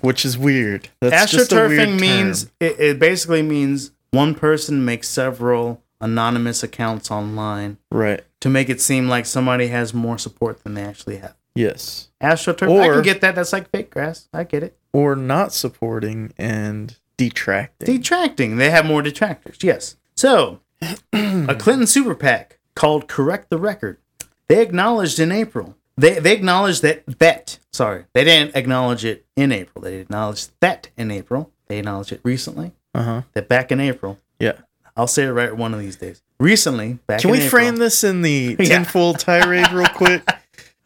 Which 0.00 0.24
is 0.24 0.36
weird. 0.38 0.88
That's 1.00 1.30
just 1.30 1.52
a 1.52 1.56
weird 1.68 1.70
astroturfing 1.72 1.86
term. 1.90 1.96
means 2.00 2.50
it, 2.58 2.80
it 2.80 2.98
basically 2.98 3.42
means 3.42 3.92
one 4.12 4.34
person 4.34 4.84
makes 4.84 5.08
several 5.08 5.82
anonymous 6.00 6.62
accounts 6.62 7.10
online 7.10 7.78
right. 7.90 8.22
to 8.40 8.48
make 8.48 8.68
it 8.68 8.80
seem 8.80 9.08
like 9.08 9.26
somebody 9.26 9.68
has 9.68 9.92
more 9.94 10.18
support 10.18 10.62
than 10.64 10.74
they 10.74 10.82
actually 10.82 11.16
have. 11.18 11.34
Yes. 11.54 12.08
Astroturf, 12.22 12.68
I 12.70 12.86
Or- 12.88 12.94
can 12.94 13.02
get 13.02 13.20
that. 13.22 13.34
That's 13.34 13.52
like 13.52 13.70
fake 13.70 13.90
grass. 13.90 14.28
I 14.32 14.44
get 14.44 14.62
it. 14.62 14.76
Or 14.92 15.14
not 15.16 15.52
supporting 15.52 16.32
and 16.38 16.96
detracting. 17.16 17.86
Detracting. 17.86 18.56
They 18.56 18.70
have 18.70 18.86
more 18.86 19.02
detractors. 19.02 19.58
Yes. 19.62 19.96
So, 20.16 20.60
a 21.12 21.54
Clinton 21.58 21.86
super 21.86 22.14
PAC 22.14 22.58
called 22.74 23.08
Correct 23.08 23.50
the 23.50 23.58
Record. 23.58 23.98
They 24.48 24.62
acknowledged 24.62 25.18
in 25.20 25.30
April. 25.32 25.76
They 25.96 26.18
they 26.18 26.32
acknowledged 26.32 26.80
that 26.82 27.04
that 27.18 27.58
sorry 27.72 28.04
they 28.14 28.24
didn't 28.24 28.56
acknowledge 28.56 29.04
it 29.04 29.26
in 29.36 29.52
April. 29.52 29.82
They 29.82 29.96
acknowledged 29.96 30.50
that 30.60 30.88
in 30.96 31.10
April. 31.10 31.52
They 31.66 31.78
acknowledged 31.78 32.12
it 32.12 32.20
recently. 32.24 32.72
uh 32.94 33.02
huh. 33.02 33.22
That 33.34 33.48
back 33.48 33.70
in 33.70 33.80
April. 33.80 34.18
Yeah. 34.38 34.54
I'll 34.96 35.06
say 35.06 35.24
it 35.24 35.30
right 35.30 35.56
one 35.56 35.72
of 35.74 35.80
these 35.80 35.96
days. 35.96 36.22
Recently, 36.38 36.98
back 37.06 37.20
Can 37.20 37.30
we 37.30 37.38
April, 37.38 37.50
frame 37.50 37.76
this 37.76 38.02
in 38.04 38.22
the 38.22 38.56
Yeah. 38.58 38.66
tinfoil 38.78 39.14
tirade 39.14 39.70
real 39.72 39.86
quick? 39.88 40.22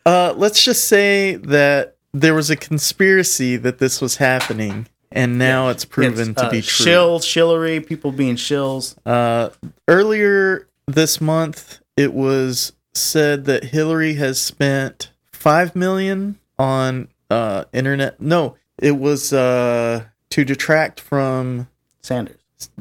Uh, 0.07 0.35
let's 0.37 0.63
just 0.63 0.87
say 0.87 1.37
that 1.37 1.97
there 2.13 2.35
was 2.35 2.51
a 2.51 2.57
conspiracy 2.57 3.57
that 3.57 3.79
this 3.79 4.03
was 4.03 4.17
happening, 4.17 4.87
and 5.11 5.39
now 5.39 5.71
it's 5.71 5.87
proven 5.87 6.33
It's, 6.33 6.41
to 6.43 6.47
uh, 6.47 6.51
be 6.51 6.61
true. 6.61 6.85
Shill, 6.85 7.21
shillery, 7.21 7.87
people 7.87 8.13
being 8.13 8.37
shills. 8.37 8.97
Uh, 9.07 9.49
earlier 9.89 10.69
this 10.87 11.23
month, 11.23 11.81
it 11.97 12.13
was 12.13 12.73
said 12.93 13.47
that 13.47 13.65
Hillary 13.65 14.13
has 14.17 14.39
spent 14.39 15.11
five 15.33 15.75
million 15.75 16.39
on 16.59 17.09
uh 17.31 17.65
internet. 17.73 18.21
No, 18.21 18.57
it 18.79 18.99
was 18.99 19.33
uh 19.33 20.05
to 20.29 20.45
detract 20.45 21.01
from 21.01 21.67
Sanders. 22.03 22.37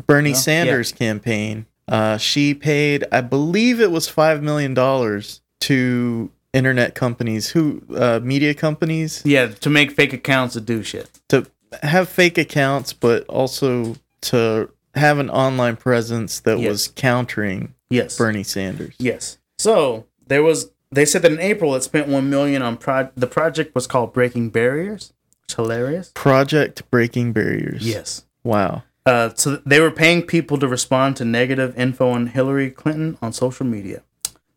Bernie? 0.08 0.34
Sanders' 0.34 0.92
campaign. 0.92 1.66
Uh, 1.88 2.18
she 2.18 2.54
paid, 2.54 3.04
I 3.12 3.22
believe, 3.22 3.80
it 3.82 3.92
was 3.92 4.08
five 4.08 4.42
million 4.42 4.74
dollars 4.74 5.42
to 5.62 6.32
internet 6.54 6.96
companies, 6.96 7.50
who 7.50 7.82
uh, 7.96 8.20
media 8.24 8.54
companies, 8.54 9.22
Yeah, 9.26 9.48
to 9.48 9.70
make 9.70 9.92
fake 9.92 10.14
accounts 10.14 10.54
to 10.54 10.62
do 10.62 10.84
shit. 10.84 11.10
to 11.30 11.46
have 11.82 12.08
fake 12.08 12.38
accounts, 12.38 12.94
but 12.94 13.26
also 13.28 13.96
to 14.22 14.70
have 14.96 15.18
an 15.20 15.30
online 15.30 15.76
presence 15.76 16.40
that 16.42 16.60
Yes. 16.60 16.70
was 16.70 16.88
countering 16.90 17.74
Yes. 17.90 18.18
Bernie 18.18 18.44
Sanders. 18.44 18.94
Yes. 19.00 19.38
So 19.58 20.06
there 20.28 20.44
was. 20.44 20.72
They 20.92 21.06
said 21.06 21.24
that 21.24 21.32
in 21.32 21.40
April 21.40 21.74
it 21.76 21.82
spent 21.82 22.08
one 22.08 22.30
million 22.30 22.62
on 22.62 22.78
pro. 22.78 23.10
The 23.16 23.26
project 23.28 23.74
was 23.74 23.88
called 23.88 24.14
Breaking 24.14 24.50
Barriers. 24.52 25.12
It's 25.46 25.56
hilarious. 25.56 26.12
Project 26.14 26.90
Breaking 26.92 27.34
Barriers. 27.34 27.82
Yes. 27.86 28.26
Wow. 28.44 28.84
Uh, 29.06 29.32
so 29.36 29.58
they 29.66 29.80
were 29.80 29.92
paying 29.92 30.22
people 30.22 30.58
to 30.58 30.68
respond 30.68 31.18
to 31.18 31.26
negative 31.26 31.78
info 31.78 32.10
on 32.10 32.28
Hillary 32.28 32.72
Clinton 32.72 33.18
on 33.22 33.34
social 33.34 33.66
media. 33.66 34.04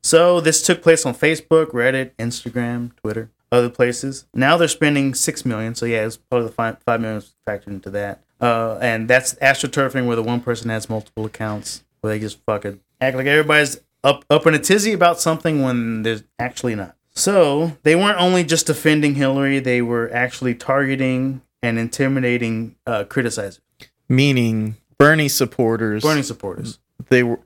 So 0.02 0.40
this 0.40 0.62
took 0.62 0.82
place 0.82 1.04
on 1.04 1.14
Facebook, 1.14 1.72
Reddit, 1.72 2.12
Instagram, 2.16 2.94
Twitter, 2.96 3.30
other 3.50 3.68
places. 3.68 4.26
Now 4.32 4.56
they're 4.56 4.68
spending 4.68 5.14
six 5.14 5.44
million. 5.44 5.74
So 5.74 5.84
yeah, 5.84 6.06
it's 6.06 6.16
probably 6.16 6.46
the 6.46 6.52
five, 6.52 6.78
five 6.84 7.00
million 7.00 7.22
factored 7.46 7.68
into 7.68 7.90
that. 7.90 8.22
Uh, 8.40 8.78
and 8.80 9.08
that's 9.08 9.34
astroturfing 9.36 10.06
where 10.06 10.16
the 10.16 10.22
one 10.22 10.40
person 10.40 10.70
has 10.70 10.88
multiple 10.88 11.24
accounts 11.24 11.82
where 12.00 12.12
they 12.12 12.20
just 12.20 12.38
fucking 12.46 12.80
act 13.00 13.16
like 13.16 13.26
everybody's 13.26 13.80
up 14.04 14.24
up 14.30 14.46
in 14.46 14.54
a 14.54 14.58
tizzy 14.58 14.92
about 14.92 15.20
something 15.20 15.62
when 15.62 16.02
there's 16.02 16.22
actually 16.38 16.74
not. 16.74 16.94
So 17.10 17.72
they 17.82 17.96
weren't 17.96 18.20
only 18.20 18.44
just 18.44 18.66
defending 18.66 19.14
Hillary; 19.14 19.58
they 19.58 19.80
were 19.80 20.10
actually 20.12 20.54
targeting 20.54 21.40
and 21.62 21.78
intimidating 21.78 22.76
uh, 22.86 23.04
criticizers. 23.04 23.60
Meaning 24.08 24.76
Bernie 24.98 25.28
supporters. 25.28 26.02
Bernie 26.02 26.22
supporters. 26.22 26.78
They 27.08 27.22
were. 27.22 27.40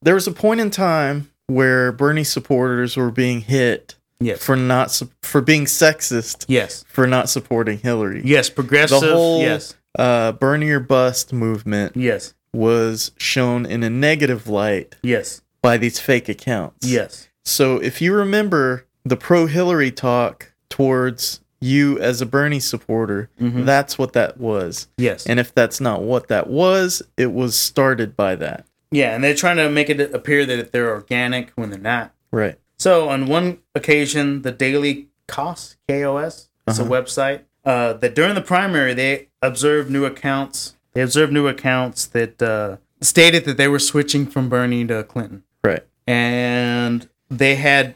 There 0.00 0.14
was 0.14 0.26
a 0.26 0.32
point 0.32 0.60
in 0.60 0.70
time 0.70 1.30
where 1.46 1.92
Bernie 1.92 2.24
supporters 2.24 2.96
were 2.96 3.10
being 3.10 3.40
hit 3.42 3.96
Yes. 4.20 4.42
for 4.42 4.54
not 4.56 5.00
for 5.22 5.40
being 5.40 5.64
sexist 5.64 6.44
Yes. 6.48 6.84
for 6.88 7.06
not 7.06 7.28
supporting 7.28 7.78
Hillary. 7.78 8.22
Yes. 8.24 8.48
Progressive. 8.48 9.00
The 9.00 9.12
whole 9.14 9.40
yes. 9.40 9.74
uh, 9.98 10.32
Bernie 10.32 10.70
or 10.70 10.80
bust 10.80 11.32
movement 11.32 11.96
Yes. 11.96 12.34
was 12.52 13.10
shown 13.16 13.66
in 13.66 13.82
a 13.82 13.90
negative 13.90 14.46
light 14.48 14.94
Yes. 15.02 15.42
by 15.60 15.76
these 15.78 15.98
fake 15.98 16.28
accounts. 16.28 16.86
Yes. 16.86 17.28
So 17.44 17.78
if 17.78 18.00
you 18.00 18.14
remember 18.14 18.86
the 19.04 19.16
pro 19.16 19.46
Hillary 19.46 19.90
talk 19.90 20.52
towards 20.70 21.40
you 21.62 21.98
as 22.00 22.20
a 22.20 22.26
Bernie 22.26 22.60
supporter, 22.60 23.30
Mhm. 23.40 23.64
that's 23.64 23.98
what 23.98 24.12
that 24.14 24.38
was. 24.38 24.88
Yes. 24.98 25.26
And 25.26 25.38
if 25.40 25.54
that's 25.54 25.80
not 25.80 26.02
what 26.02 26.28
that 26.28 26.48
was, 26.48 27.02
it 27.16 27.32
was 27.32 27.56
started 27.56 28.16
by 28.16 28.34
that. 28.36 28.66
yeah, 28.90 29.14
and 29.14 29.24
they're 29.24 29.34
trying 29.34 29.56
to 29.56 29.70
make 29.70 29.88
it 29.88 30.00
appear 30.14 30.44
that 30.44 30.70
they're 30.72 30.90
organic 30.90 31.50
when 31.54 31.70
they're 31.70 31.78
not. 31.78 32.12
Right. 32.30 32.56
So 32.78 33.08
on 33.08 33.26
one 33.26 33.58
occasion, 33.74 34.42
the 34.42 34.52
Daily 34.52 35.08
Kos 35.28 35.76
KOS, 35.88 36.48
it's 36.66 36.78
Uh-huh. 36.78 36.88
a 36.94 37.02
website 37.02 37.40
uh, 37.64 37.92
that 37.94 38.14
during 38.14 38.34
the 38.34 38.40
primary 38.42 38.92
they 38.92 39.28
observed 39.40 39.88
new 39.90 40.04
accounts. 40.04 40.74
They 40.94 41.00
observed 41.00 41.32
new 41.32 41.46
accounts 41.48 42.06
that 42.06 42.42
uh, 42.42 42.76
stated 43.00 43.44
that 43.44 43.56
they 43.56 43.68
were 43.68 43.78
switching 43.78 44.26
from 44.26 44.48
Bernie 44.48 44.84
to 44.88 45.04
Clinton. 45.04 45.44
Right. 45.64 45.84
and 46.06 47.08
they 47.30 47.54
had 47.54 47.94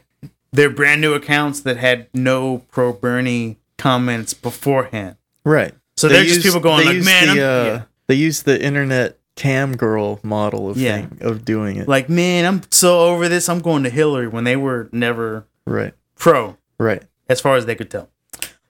their 0.57 0.69
brand 0.69 0.99
new 0.99 1.13
accounts 1.13 1.61
that 1.61 1.77
had 1.77 2.07
no 2.13 2.59
pro 2.71 2.91
Bernie 2.91 3.57
comments 3.77 4.33
beforehand. 4.33 5.15
Right. 5.45 5.73
So 5.95 6.07
They 6.09 6.15
they're 6.15 6.23
just 6.25 6.43
people 6.43 6.59
going 6.59 6.85
like, 6.85 6.95
used 6.95 7.05
"Man, 7.05 7.25
the, 7.27 7.31
I'm, 7.31 7.37
uh, 7.37 7.65
yeah. 7.69 7.81
they 8.07 8.15
use 8.15 8.43
the 8.43 8.61
internet 8.61 9.17
cam 9.35 9.77
girl 9.77 10.19
model 10.23 10.69
of 10.69 10.77
Yeah. 10.77 10.97
thing, 10.97 11.19
of 11.21 11.45
doing 11.45 11.77
it. 11.77 11.87
like 11.87 12.09
man, 12.09 12.45
I'm 12.45 12.61
so 12.71 12.99
over 13.01 13.29
this. 13.29 13.47
I'm 13.49 13.59
going 13.59 13.83
to 13.83 13.89
Hillary 13.89 14.27
when 14.27 14.43
they 14.43 14.55
were 14.55 14.89
never 14.91 15.45
right. 15.65 15.93
pro, 16.15 16.57
Right. 16.79 17.03
as 17.29 17.39
far 17.39 17.55
as 17.55 17.65
they 17.65 17.75
could 17.75 17.89
tell. 17.91 18.09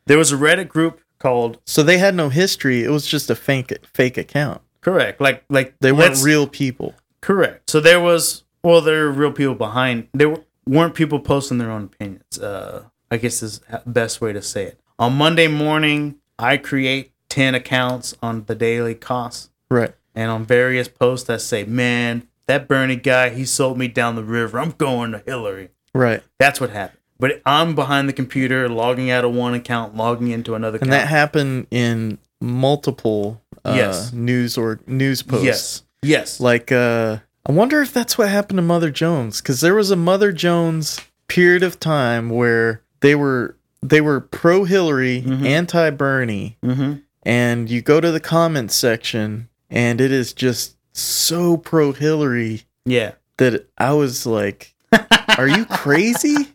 There 0.05 0.17
was 0.17 0.31
a 0.31 0.35
Reddit 0.37 0.67
group 0.69 1.01
called 1.19 1.57
So 1.65 1.83
they 1.83 1.97
had 1.97 2.15
no 2.15 2.29
history. 2.29 2.83
It 2.83 2.89
was 2.91 3.07
just 3.07 3.29
a 3.29 3.35
fake 3.35 3.73
fake 3.93 4.17
account. 4.17 4.61
correct, 4.81 5.19
like 5.21 5.43
like 5.49 5.73
They 5.79 5.91
weren't 5.91 6.21
real 6.23 6.47
people. 6.47 6.93
Correct. 7.21 7.69
So 7.69 7.79
there 7.79 7.99
was 8.01 8.43
well, 8.63 8.81
there 8.81 9.05
were 9.05 9.11
real 9.11 9.31
people 9.31 9.55
behind. 9.55 10.07
There 10.13 10.29
were- 10.29 10.43
weren't 10.67 10.93
people 10.95 11.19
posting 11.19 11.57
their 11.57 11.71
own 11.71 11.85
opinions. 11.85 12.39
Uh, 12.39 12.83
I 13.09 13.17
guess 13.17 13.41
is 13.41 13.59
the 13.69 13.81
best 13.85 14.19
way 14.21 14.33
to 14.33 14.41
say 14.41 14.63
it. 14.65 14.79
On 14.99 15.13
Monday 15.13 15.47
morning, 15.47 16.15
I 16.39 16.57
create 16.57 17.11
ten 17.29 17.55
accounts 17.55 18.15
on 18.21 18.43
the 18.45 18.55
Daily 18.55 18.95
Kos, 18.95 19.49
Right. 19.69 19.93
and 20.15 20.29
on 20.31 20.45
various 20.45 20.87
posts, 20.87 21.29
I 21.29 21.37
say, 21.37 21.63
"Man, 21.63 22.27
that 22.47 22.67
Bernie 22.67 22.95
guy, 22.95 23.29
he 23.29 23.45
sold 23.45 23.77
me 23.77 23.87
down 23.87 24.15
the 24.15 24.23
river. 24.23 24.59
I'm 24.59 24.71
going 24.77 25.11
to 25.11 25.21
Hillary." 25.25 25.69
Right. 25.93 26.21
That's 26.39 26.59
what 26.61 26.69
happened. 26.71 26.99
But 27.19 27.41
I'm 27.45 27.73
behind 27.73 28.07
the 28.07 28.13
computer, 28.13 28.69
logging 28.69 29.09
out 29.09 29.25
of 29.25 29.33
one 29.33 29.53
account, 29.55 29.95
logging 29.95 30.27
into 30.29 30.53
another 30.53 30.77
And 30.77 30.89
account. 30.89 31.01
that 31.03 31.07
happened 31.07 31.67
in 31.71 32.19
multiple 32.39 33.41
uh, 33.65 33.73
Yes. 33.75 34.13
news 34.13 34.57
or 34.57 34.79
news 34.85 35.23
posts. 35.23 35.45
yes, 35.45 35.83
yes, 36.03 36.39
Like 36.39 36.71
uh 36.71 37.17
I 37.47 37.53
wonder 37.53 37.81
if 37.81 37.93
that's 37.93 38.17
what 38.17 38.27
happened 38.29 38.57
to 38.57 38.61
Mother 38.63 38.91
Jones 38.91 39.39
cuz 39.41 39.61
there 39.61 39.75
was 39.75 39.89
a 39.89 39.95
Mother 39.95 40.31
Jones 40.31 40.99
period 41.27 41.63
of 41.63 41.79
time 41.79 42.29
where 42.29 42.81
they 42.99 43.15
were 43.15 43.55
they 43.81 44.01
were 44.01 44.19
pro 44.19 44.65
Hillary, 44.65 45.23
Mhm. 45.25 45.45
anti 45.45 45.89
Bernie, 45.91 46.57
mm-hmm. 46.63 46.93
and 47.23 47.69
you 47.69 47.81
go 47.81 48.01
to 48.01 48.11
the 48.11 48.19
comments 48.19 48.75
section 48.75 49.47
and 49.69 50.01
it 50.01 50.11
is 50.11 50.33
just 50.33 50.75
so 50.93 51.57
pro 51.57 51.91
Hillary 51.93 52.63
yeah. 52.85 53.11
that 53.37 53.67
I 53.77 53.93
was 53.93 54.25
like, 54.25 54.73
are 55.37 55.47
you 55.47 55.65
crazy? 55.65 56.49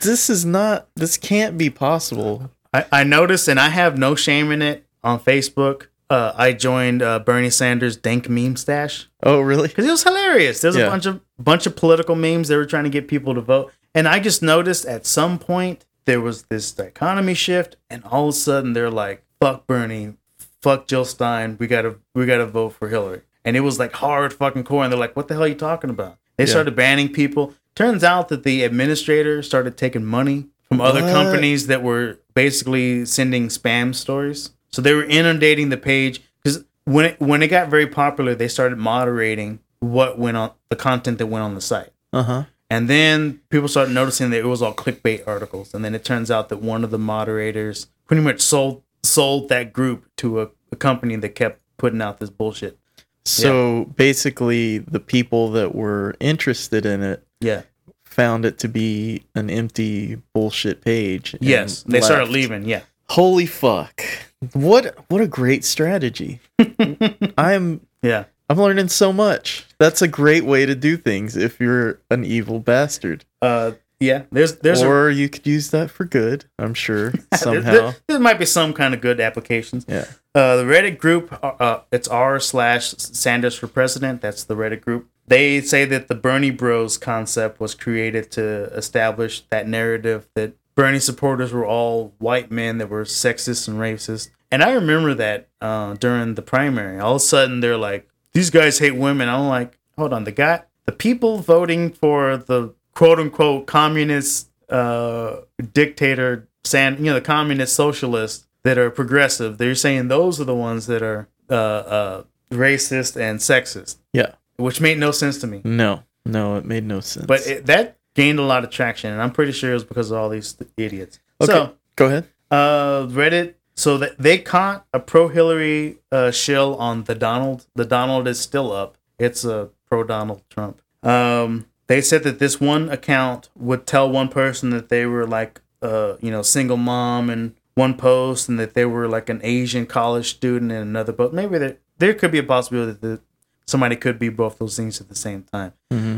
This 0.00 0.28
is 0.30 0.44
not 0.44 0.88
this 0.96 1.16
can't 1.16 1.56
be 1.56 1.70
possible. 1.70 2.50
I, 2.74 2.86
I 2.90 3.04
noticed, 3.04 3.48
and 3.48 3.60
I 3.60 3.68
have 3.68 3.98
no 3.98 4.14
shame 4.14 4.50
in 4.50 4.62
it 4.62 4.86
on 5.04 5.20
Facebook. 5.20 5.86
Uh, 6.12 6.32
I 6.36 6.52
joined 6.52 7.00
uh, 7.00 7.20
Bernie 7.20 7.48
Sanders' 7.48 7.96
dank 7.96 8.28
meme 8.28 8.56
stash 8.56 9.08
Oh, 9.22 9.40
really? 9.40 9.68
because 9.68 9.86
it 9.86 9.90
was 9.90 10.02
hilarious. 10.02 10.60
There's 10.60 10.76
Yeah. 10.76 10.86
a 10.86 10.90
bunch 10.90 11.06
of 11.06 11.20
bunch 11.38 11.66
of 11.66 11.74
political 11.74 12.14
memes 12.14 12.48
they 12.48 12.56
were 12.56 12.66
trying 12.66 12.84
to 12.84 12.90
get 12.90 13.08
people 13.08 13.34
to 13.34 13.40
vote, 13.40 13.72
and 13.94 14.06
I 14.06 14.20
just 14.20 14.42
noticed 14.42 14.84
at 14.84 15.06
some 15.06 15.38
point 15.38 15.86
there 16.04 16.20
was 16.20 16.42
this 16.50 16.70
dichotomy 16.72 17.32
shift, 17.34 17.76
and 17.88 18.02
all 18.04 18.28
of 18.28 18.34
a 18.34 18.38
sudden 18.38 18.74
they're 18.74 18.90
like, 18.90 19.24
"Fuck 19.40 19.66
Bernie, 19.66 20.14
fuck 20.60 20.86
Jill 20.86 21.06
Stein, 21.06 21.56
we 21.58 21.66
gotta 21.66 21.94
we 22.14 22.26
gotta 22.26 22.44
vote 22.46 22.74
for 22.78 22.88
Hillary," 22.88 23.22
and 23.42 23.56
it 23.56 23.60
was 23.60 23.78
like 23.78 23.92
hard 23.94 24.34
fucking 24.34 24.64
core, 24.64 24.82
and 24.84 24.92
they're 24.92 25.00
like, 25.00 25.16
"What 25.16 25.28
the 25.28 25.34
hell 25.34 25.44
are 25.44 25.48
you 25.48 25.54
talking 25.54 25.88
about?" 25.88 26.18
They 26.36 26.44
Yeah. 26.44 26.50
started 26.50 26.76
banning 26.76 27.08
people. 27.08 27.54
Turns 27.74 28.04
out 28.04 28.28
that 28.28 28.42
the 28.42 28.64
administrator 28.64 29.42
started 29.42 29.78
taking 29.78 30.04
money 30.04 30.48
from 30.68 30.78
other 30.82 31.00
companies 31.00 31.68
that 31.68 31.82
were 31.82 32.18
basically 32.34 33.06
sending 33.06 33.48
spam 33.48 33.94
stories. 33.94 34.50
So 34.72 34.80
they 34.82 34.94
were 34.94 35.04
inundating 35.04 35.68
the 35.68 35.76
page 35.76 36.22
because 36.42 36.64
when 36.84 37.04
it 37.06 37.20
when 37.20 37.42
it 37.42 37.48
got 37.48 37.68
very 37.68 37.86
popular, 37.86 38.34
they 38.34 38.48
started 38.48 38.78
moderating 38.78 39.60
what 39.80 40.18
went 40.18 40.36
on 40.36 40.52
the 40.70 40.76
content 40.76 41.18
that 41.18 41.26
went 41.26 41.42
on 41.44 41.54
the 41.54 41.60
site. 41.60 41.90
Uh-huh. 42.12 42.44
And 42.70 42.88
then 42.88 43.40
people 43.50 43.68
started 43.68 43.92
noticing 43.92 44.30
that 44.30 44.38
it 44.38 44.46
was 44.46 44.62
all 44.62 44.72
clickbait 44.72 45.26
articles. 45.26 45.74
And 45.74 45.84
then 45.84 45.94
it 45.94 46.04
turns 46.04 46.30
out 46.30 46.48
that 46.48 46.58
one 46.62 46.84
of 46.84 46.90
the 46.90 46.98
moderators 46.98 47.88
pretty 48.06 48.22
much 48.22 48.40
sold 48.40 48.82
sold 49.02 49.48
that 49.50 49.72
group 49.72 50.06
to 50.16 50.40
a, 50.42 50.48
a 50.70 50.76
company 50.76 51.16
that 51.16 51.30
kept 51.34 51.60
putting 51.76 52.00
out 52.00 52.18
this 52.18 52.30
bullshit. 52.30 52.78
So 53.24 53.84
basically 53.96 54.78
the 54.78 55.00
people 55.00 55.50
that 55.52 55.74
were 55.74 56.14
interested 56.20 56.86
in 56.86 57.02
it 57.02 57.26
Yeah. 57.40 57.62
found 58.04 58.44
it 58.44 58.58
to 58.60 58.68
be 58.68 59.24
an 59.34 59.50
empty 59.50 60.16
bullshit 60.32 60.80
page. 60.82 61.36
Yes. 61.40 61.82
They 61.82 62.00
started 62.00 62.30
leaving. 62.30 62.64
Yeah. 62.64 62.82
Holy 63.10 63.46
fuck. 63.46 64.02
What 64.52 64.96
what 65.08 65.20
a 65.20 65.26
great 65.26 65.64
strategy. 65.64 66.40
I'm 67.38 67.86
Yeah. 68.02 68.24
I'm 68.48 68.58
learning 68.58 68.88
so 68.88 69.12
much. 69.12 69.64
That's 69.78 70.02
a 70.02 70.08
great 70.08 70.44
way 70.44 70.66
to 70.66 70.74
do 70.74 70.96
things 70.96 71.36
if 71.36 71.58
you're 71.60 72.00
an 72.10 72.24
evil 72.24 72.58
bastard. 72.58 73.24
Uh 73.40 73.72
yeah. 74.00 74.22
There's 74.32 74.56
there's 74.56 74.82
a 74.82 74.88
or 74.88 75.10
you 75.10 75.28
could 75.28 75.46
use 75.46 75.70
that 75.70 75.90
for 75.90 76.04
good, 76.04 76.44
I'm 76.58 76.74
sure, 76.74 77.12
somehow. 77.34 77.70
there- 77.72 77.96
there 78.08 78.18
might 78.18 78.38
be 78.38 78.46
some 78.46 78.72
kind 78.74 78.94
of 78.94 79.00
good 79.00 79.20
applications. 79.20 79.84
Yeah. 79.88 80.06
Uh, 80.34 80.56
the 80.56 80.64
Reddit 80.64 80.98
group, 80.98 81.32
uh, 81.42 81.52
uh, 81.60 81.80
it's 81.92 82.08
r 82.08 82.40
slash 82.40 82.94
Sanders 82.96 83.54
for 83.54 83.66
president. 83.68 84.20
That's 84.22 84.42
the 84.44 84.56
Reddit 84.56 84.80
group. 84.80 85.08
They 85.28 85.60
say 85.60 85.84
that 85.84 86.08
the 86.08 86.14
Bernie 86.16 86.50
Bros 86.50 86.98
concept 86.98 87.60
was 87.60 87.74
created 87.76 88.30
to 88.32 88.64
establish 88.74 89.42
that 89.50 89.68
narrative 89.68 90.26
that 90.34 90.54
Bernie 90.74 90.98
supporters 90.98 91.52
were 91.52 91.66
all 91.66 92.14
white 92.18 92.50
men 92.50 92.78
that 92.78 92.88
were 92.88 93.04
sexist 93.04 93.68
and 93.68 93.78
racist. 93.78 94.30
And 94.50 94.62
I 94.62 94.72
remember 94.72 95.14
that 95.14 95.48
uh, 95.60 95.94
during 95.94 96.34
the 96.34 96.42
primary. 96.42 96.98
All 96.98 97.12
of 97.12 97.16
a 97.16 97.20
sudden, 97.20 97.60
they're 97.60 97.76
like, 97.76 98.08
"These 98.32 98.50
guys 98.50 98.78
hate 98.78 98.96
women." 98.96 99.28
I'm 99.28 99.48
like, 99.48 99.78
"Hold 99.96 100.12
on, 100.12 100.24
the 100.24 100.32
guy, 100.32 100.62
the 100.86 100.92
people 100.92 101.38
voting 101.38 101.90
for 101.90 102.36
the 102.36 102.74
quote 102.94 103.18
unquote 103.18 103.66
communist 103.66 104.50
uh, 104.68 105.42
dictator, 105.72 106.48
San, 106.64 106.98
you 106.98 107.04
know, 107.04 107.14
the 107.14 107.20
communist 107.20 107.74
socialists 107.74 108.46
that 108.62 108.78
are 108.78 108.90
progressive. 108.90 109.58
They're 109.58 109.74
saying 109.74 110.08
those 110.08 110.40
are 110.40 110.44
the 110.44 110.54
ones 110.54 110.86
that 110.86 111.02
are 111.02 111.28
uh, 111.50 111.54
uh, 111.54 112.22
racist 112.50 113.20
and 113.20 113.38
sexist, 113.38 113.96
yeah. 114.12 114.34
which 114.56 114.80
made 114.80 114.98
no 114.98 115.10
sense 115.10 115.38
to 115.40 115.46
me. 115.46 115.60
No. 115.64 116.02
No, 116.24 116.56
it 116.56 116.64
made 116.64 116.84
no 116.84 117.00
sense. 117.00 117.26
But 117.26 117.46
it, 117.46 117.66
that 117.66 117.96
gained 118.14 118.38
a 118.38 118.42
lot 118.42 118.64
of 118.64 118.70
traction, 118.70 119.10
and 119.12 119.20
I'm 119.22 119.30
pretty 119.32 119.52
sure 119.52 119.70
it 119.70 119.74
was 119.74 119.84
because 119.84 120.10
of 120.10 120.18
all 120.18 120.28
these 120.28 120.56
idiots. 120.76 121.18
okay. 121.40 121.52
So, 121.52 121.74
go 121.96 122.06
ahead. 122.06 122.28
uh, 122.50 123.06
Reddit 123.06 123.54
so 123.74 123.96
that 123.98 124.18
they 124.18 124.38
caught 124.38 124.86
a 124.92 125.00
pro 125.00 125.28
Hillary 125.28 125.98
uh, 126.10 126.30
shill 126.30 126.76
on 126.76 127.04
the 127.04 127.14
Donald. 127.14 127.66
The 127.74 127.84
Donald 127.86 128.28
is 128.28 128.38
still 128.38 128.70
up. 128.72 128.96
It's 129.18 129.44
a 129.44 129.70
pro 129.88 130.04
Donald 130.04 130.42
Trump. 130.50 130.80
Um, 131.02 131.66
they 131.86 132.00
said 132.00 132.22
that 132.24 132.38
this 132.38 132.60
one 132.60 132.88
account 132.90 133.48
would 133.56 133.86
tell 133.86 134.10
one 134.10 134.28
person 134.28 134.70
that 134.70 134.88
they 134.88 135.06
were 135.06 135.26
like, 135.26 135.60
uh, 135.80 136.14
you 136.20 136.30
know, 136.30 136.42
single 136.42 136.76
mom 136.76 137.28
and 137.30 137.54
one 137.74 137.94
post, 137.96 138.48
and 138.48 138.58
that 138.60 138.74
they 138.74 138.84
were 138.84 139.08
like 139.08 139.28
an 139.30 139.40
Asian 139.42 139.86
college 139.86 140.28
student 140.30 140.70
in 140.70 140.78
another 140.78 141.12
post. 141.12 141.32
Maybe 141.32 141.56
there 141.58 141.76
there 141.98 142.14
could 142.14 142.30
be 142.30 142.38
a 142.38 142.42
possibility 142.42 142.98
that 143.00 143.20
somebody 143.66 143.96
could 143.96 144.18
be 144.18 144.28
both 144.28 144.58
those 144.58 144.76
things 144.76 145.00
at 145.00 145.08
the 145.08 145.14
same 145.14 145.44
time. 145.44 145.72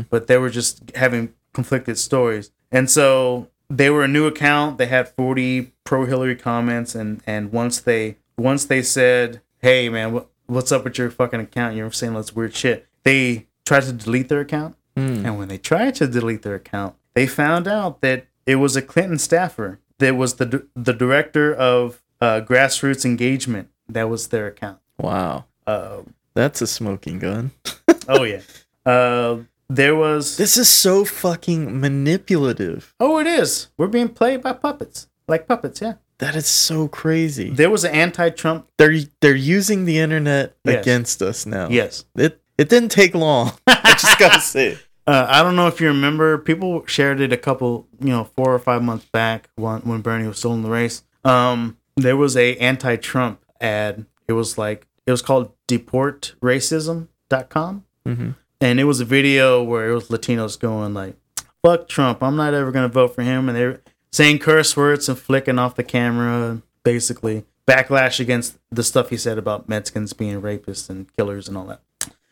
But 0.09 0.27
they 0.27 0.37
were 0.37 0.49
just 0.49 0.91
having 0.95 1.33
conflicted 1.55 1.97
stories, 1.97 2.51
and 2.71 2.89
so 2.89 3.47
they 3.69 3.89
were 3.89 4.03
a 4.03 4.07
new 4.07 4.27
account. 4.27 4.77
They 4.77 4.85
had 4.85 5.09
forty 5.09 5.71
pro 5.83 6.05
Hillary 6.05 6.35
comments, 6.35 6.93
and 6.93 7.21
and 7.25 7.51
once 7.51 7.79
they 7.79 8.17
once 8.37 8.65
they 8.65 8.83
said, 8.83 9.41
"Hey 9.59 9.89
man, 9.89 10.13
what, 10.13 10.27
what's 10.45 10.71
up 10.71 10.83
with 10.83 10.97
your 10.99 11.09
fucking 11.09 11.39
account? 11.39 11.75
You're 11.75 11.91
saying 11.91 12.13
this 12.13 12.35
weird 12.35 12.53
shit." 12.53 12.87
They 13.03 13.47
tried 13.65 13.83
to 13.83 13.93
delete 13.93 14.29
their 14.29 14.41
account, 14.41 14.75
and 14.95 15.37
when 15.39 15.47
they 15.47 15.57
tried 15.57 15.95
to 15.95 16.07
delete 16.07 16.43
their 16.43 16.55
account, 16.55 16.95
they 17.15 17.25
found 17.25 17.67
out 17.67 18.01
that 18.01 18.27
it 18.45 18.57
was 18.57 18.75
a 18.75 18.81
Clinton 18.81 19.17
staffer 19.17 19.79
that 19.99 20.15
was 20.15 20.35
the 20.35 20.67
the 20.75 20.93
director 20.93 21.53
of 21.53 22.01
uh, 22.21 22.41
grassroots 22.41 23.05
engagement. 23.05 23.69
That 23.87 24.09
was 24.09 24.27
their 24.29 24.47
account. 24.47 24.79
Wow. 24.97 25.45
Uh, 25.67 26.01
That's 26.33 26.61
a 26.61 26.67
smoking 26.67 27.19
gun. 27.19 27.51
oh 28.07 28.23
yeah. 28.23 28.41
Uh, 28.85 29.39
there 29.69 29.95
was. 29.95 30.37
This 30.37 30.57
is 30.57 30.69
so 30.69 31.05
fucking 31.05 31.79
manipulative. 31.79 32.93
Oh, 32.99 33.19
it 33.19 33.27
is. 33.27 33.69
We're 33.77 33.87
being 33.87 34.09
played 34.09 34.41
by 34.43 34.53
puppets, 34.53 35.07
like 35.27 35.47
puppets. 35.47 35.81
Yeah. 35.81 35.93
That 36.19 36.35
is 36.35 36.47
so 36.47 36.87
crazy. 36.87 37.49
There 37.49 37.69
was 37.69 37.83
an 37.83 37.93
anti-Trump. 37.93 38.67
They're 38.77 38.95
they're 39.21 39.35
using 39.35 39.85
the 39.85 39.99
internet 39.99 40.55
Yes. 40.63 40.81
against 40.81 41.21
us 41.21 41.45
now. 41.45 41.67
Yes. 41.69 42.05
It 42.15 42.41
it 42.57 42.69
didn't 42.69 42.89
take 42.89 43.13
long. 43.15 43.51
I 43.67 43.95
just 43.99 44.17
gotta 44.17 44.39
say. 44.55 44.77
Uh, 45.07 45.25
I 45.29 45.43
don't 45.43 45.55
know 45.55 45.67
if 45.67 45.79
you 45.81 45.87
remember. 45.87 46.37
People 46.37 46.83
shared 46.87 47.19
it 47.21 47.31
a 47.33 47.37
couple, 47.37 47.87
you 47.99 48.09
know, 48.09 48.23
four 48.23 48.53
or 48.53 48.59
five 48.59 48.81
months 48.81 49.05
back 49.11 49.49
when 49.55 49.81
when 49.81 50.01
Bernie 50.01 50.27
was 50.27 50.37
still 50.39 50.53
in 50.53 50.61
the 50.63 50.69
race. 50.69 51.03
Um, 51.25 51.77
there 51.97 52.15
was 52.17 52.37
a 52.37 52.55
anti-Trump 52.57 53.43
ad. 53.59 54.05
It 54.27 54.33
was 54.33 54.57
like 54.57 54.87
it 55.05 55.11
was 55.11 55.21
called 55.21 55.51
deportracism.com. 55.67 57.83
hmm 58.05 58.29
and 58.61 58.79
it 58.79 58.85
was 58.85 58.99
a 58.99 59.05
video 59.05 59.63
where 59.63 59.89
it 59.89 59.95
was 59.95 60.07
Latinos 60.09 60.59
going 60.59 60.93
like, 60.93 61.15
"Fuck 61.63 61.87
Trump! 61.87 62.21
I'm 62.23 62.35
not 62.35 62.53
ever 62.53 62.71
gonna 62.71 62.87
vote 62.87 63.15
for 63.15 63.21
him," 63.23 63.49
and 63.49 63.57
they're 63.57 63.81
saying 64.11 64.39
curse 64.39 64.75
words 64.77 65.09
and 65.09 65.17
flicking 65.17 65.59
off 65.59 65.75
the 65.75 65.83
camera, 65.83 66.61
basically 66.83 67.45
backlash 67.67 68.19
against 68.19 68.57
the 68.71 68.83
stuff 68.83 69.09
he 69.09 69.17
said 69.17 69.37
about 69.37 69.67
Mexicans 69.67 70.13
being 70.13 70.41
rapists 70.41 70.89
and 70.89 71.11
killers 71.15 71.47
and 71.47 71.57
all 71.57 71.65
that. 71.65 71.81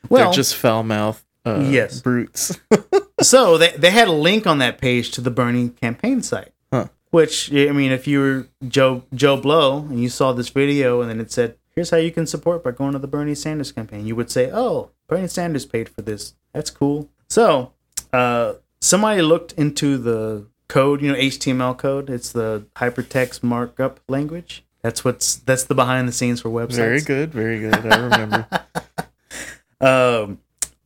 Well, 0.09 0.25
They're 0.25 0.33
just 0.33 0.55
foul 0.55 0.83
mouth 0.83 1.23
uh, 1.45 1.65
Yes. 1.69 2.01
brutes. 2.01 2.59
so 3.21 3.57
they 3.57 3.71
they 3.71 3.89
had 3.91 4.07
a 4.07 4.11
link 4.13 4.45
on 4.47 4.59
that 4.59 4.77
page 4.77 5.11
to 5.11 5.21
the 5.21 5.31
Bernie 5.31 5.69
campaign 5.69 6.21
site. 6.21 6.51
Huh. 6.71 6.87
Which 7.11 7.51
I 7.53 7.71
mean, 7.71 7.91
if 7.91 8.07
you 8.07 8.19
were 8.19 8.47
Joe 8.67 9.03
Joe 9.13 9.37
Blow 9.37 9.79
and 9.79 9.99
you 10.01 10.09
saw 10.09 10.33
this 10.33 10.49
video 10.49 11.01
and 11.01 11.09
then 11.09 11.19
it 11.19 11.31
said, 11.31 11.55
"Here's 11.75 11.89
how 11.89 11.97
you 11.97 12.11
can 12.11 12.25
support 12.27 12.63
by 12.63 12.71
going 12.71 12.93
to 12.93 12.99
the 12.99 13.07
Bernie 13.07 13.35
Sanders 13.35 13.71
campaign," 13.71 14.05
you 14.05 14.15
would 14.15 14.29
say, 14.31 14.49
"Oh, 14.53 14.91
Bernie 15.07 15.27
Sanders 15.27 15.65
paid 15.65 15.89
for 15.89 16.01
this. 16.01 16.35
That's 16.53 16.69
cool." 16.69 17.09
So, 17.29 17.73
uh, 18.11 18.53
somebody 18.81 19.21
looked 19.21 19.53
into 19.53 19.97
the 19.97 20.47
code, 20.67 21.01
you 21.01 21.11
know, 21.11 21.17
HTML 21.17 21.77
code. 21.77 22.09
It's 22.09 22.31
the 22.31 22.65
hypertext 22.75 23.43
markup 23.43 23.99
language. 24.07 24.63
That's 24.81 25.05
what's 25.05 25.35
that's 25.35 25.63
the 25.63 25.75
behind 25.75 26.07
the 26.07 26.11
scenes 26.11 26.41
for 26.41 26.49
websites. 26.49 26.75
very 26.75 27.01
good, 27.01 27.31
very 27.31 27.59
good. 27.59 27.75
I 27.85 27.97
remember. 27.97 28.47
um, 29.81 30.39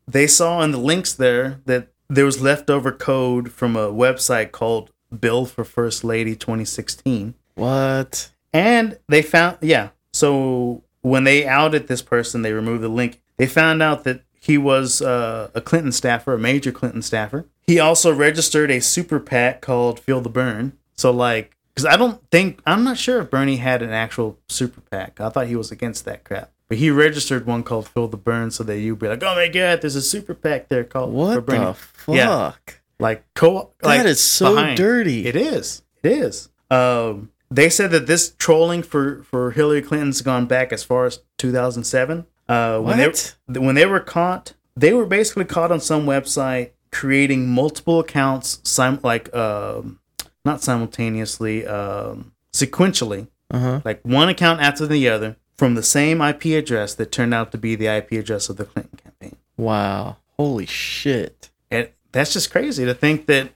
they 0.07 0.27
saw 0.27 0.61
in 0.61 0.71
the 0.71 0.77
links 0.77 1.13
there 1.13 1.61
that 1.65 1.87
there 2.09 2.25
was 2.25 2.41
leftover 2.41 2.91
code 2.91 3.51
from 3.51 3.75
a 3.75 3.91
website 3.91 4.51
called 4.51 4.91
Bill 5.19 5.45
for 5.45 5.63
First 5.63 6.03
Lady 6.03 6.35
2016. 6.35 7.33
what? 7.55 8.31
And 8.53 8.97
they 9.07 9.21
found, 9.21 9.57
yeah. 9.61 9.89
So 10.13 10.83
when 11.01 11.25
they 11.25 11.45
outed 11.45 11.87
this 11.87 12.01
person, 12.01 12.41
they 12.41 12.53
removed 12.53 12.81
the 12.81 12.89
link. 12.89 13.21
They 13.37 13.47
found 13.47 13.81
out 13.81 14.03
that 14.03 14.21
he 14.39 14.57
was 14.57 15.01
uh, 15.01 15.49
a 15.53 15.61
Clinton 15.61 15.91
staffer, 15.91 16.33
a 16.33 16.39
major 16.39 16.71
Clinton 16.71 17.01
staffer. 17.01 17.45
He 17.65 17.79
also 17.79 18.13
registered 18.13 18.71
a 18.71 18.79
super 18.79 19.19
PAC 19.19 19.61
called 19.61 19.99
Feel 19.99 20.21
the 20.21 20.29
Bern. 20.29 20.73
So, 20.95 21.11
like, 21.11 21.55
because 21.73 21.85
I 21.85 21.97
don't 21.97 22.21
think, 22.31 22.59
I'm 22.65 22.83
not 22.83 22.97
sure 22.97 23.21
if 23.21 23.29
Bernie 23.29 23.57
had 23.57 23.81
an 23.81 23.91
actual 23.91 24.39
super 24.47 24.81
PAC. 24.81 25.19
I 25.19 25.29
thought 25.29 25.47
he 25.47 25.55
was 25.55 25.71
against 25.71 26.05
that 26.05 26.23
crap. 26.23 26.51
But 26.69 26.79
he 26.79 26.89
registered 26.89 27.45
one 27.45 27.63
called 27.63 27.87
Feel 27.87 28.07
the 28.07 28.17
Bern 28.17 28.51
so 28.51 28.63
that 28.63 28.79
you'd 28.79 28.99
be 28.99 29.07
like, 29.07 29.23
oh 29.23 29.35
my 29.35 29.47
God, 29.47 29.81
there's 29.81 29.95
a 29.95 30.01
super 30.01 30.33
PAC 30.33 30.67
there 30.69 30.83
called 30.83 31.11
for 31.11 31.15
What 31.15 31.45
the 31.45 31.73
fuck? 31.73 32.15
Yeah. 32.15 32.53
Like, 32.99 33.23
co 33.35 33.71
That 33.81 33.87
like, 33.87 34.05
is 34.05 34.19
so 34.21 34.55
behind. 34.55 34.77
dirty. 34.77 35.27
It 35.27 35.35
is. 35.35 35.83
It 36.03 36.11
is. 36.11 36.49
Um, 36.71 37.31
they 37.49 37.69
said 37.69 37.91
that 37.91 38.07
this 38.07 38.33
trolling 38.37 38.83
for 38.83 39.23
for 39.23 39.51
Hillary 39.51 39.81
Clinton's 39.81 40.21
gone 40.21 40.47
back 40.47 40.73
as 40.73 40.83
far 40.83 41.05
as 41.05 41.19
2007. 41.37 42.25
Uh, 42.49 42.79
when 42.79 42.97
What? 42.99 43.35
they 43.47 43.59
when 43.59 43.75
they 43.75 43.85
were 43.85 43.99
caught, 43.99 44.53
they 44.75 44.93
were 44.93 45.05
basically 45.05 45.45
caught 45.45 45.71
on 45.71 45.79
some 45.79 46.05
website 46.05 46.71
creating 46.91 47.47
multiple 47.49 47.99
accounts, 47.99 48.59
sim- 48.63 48.99
like 49.03 49.33
um, 49.35 49.99
not 50.45 50.61
simultaneously, 50.63 51.65
um, 51.67 52.31
sequentially, 52.53 53.27
Uh 53.51 53.59
huh. 53.59 53.81
like 53.83 53.99
one 54.03 54.29
account 54.29 54.61
after 54.61 54.87
the 54.87 55.07
other 55.09 55.35
from 55.57 55.75
the 55.75 55.83
same 55.83 56.21
IP 56.21 56.45
address 56.45 56.93
that 56.95 57.11
turned 57.11 57.33
out 57.33 57.51
to 57.51 57.57
be 57.57 57.75
the 57.75 57.87
IP 57.87 58.13
address 58.13 58.47
of 58.49 58.57
the 58.57 58.65
Clinton 58.65 58.99
campaign. 59.03 59.35
Wow. 59.57 60.17
Holy 60.37 60.65
shit. 60.67 61.49
And 61.71 61.89
that's 62.11 62.31
just 62.33 62.51
crazy 62.51 62.85
to 62.85 62.93
think 62.93 63.25
that 63.25 63.49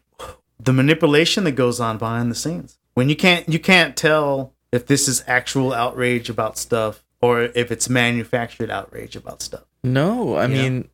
the 0.59 0.73
manipulation 0.73 1.43
that 1.45 1.51
goes 1.51 1.79
on 1.79 1.97
behind 1.97 2.29
the 2.31 2.35
scenes. 2.35 2.77
When 2.95 3.07
you 3.07 3.15
can't 3.15 3.47
you 3.47 3.59
can't 3.59 3.95
tell 3.95 4.53
if 4.71 4.85
this 4.87 5.07
is 5.07 5.23
actual 5.27 5.73
outrage 5.73 6.29
about 6.29 6.57
stuff 6.57 7.03
or 7.21 7.43
if 7.55 7.71
it's 7.71 7.89
manufactured 7.89 8.69
outrage 8.71 9.15
about 9.15 9.41
stuff. 9.41 9.63
No, 9.83 10.35
I 10.35 10.45
Yeah. 10.47 10.69
mean, 10.69 10.89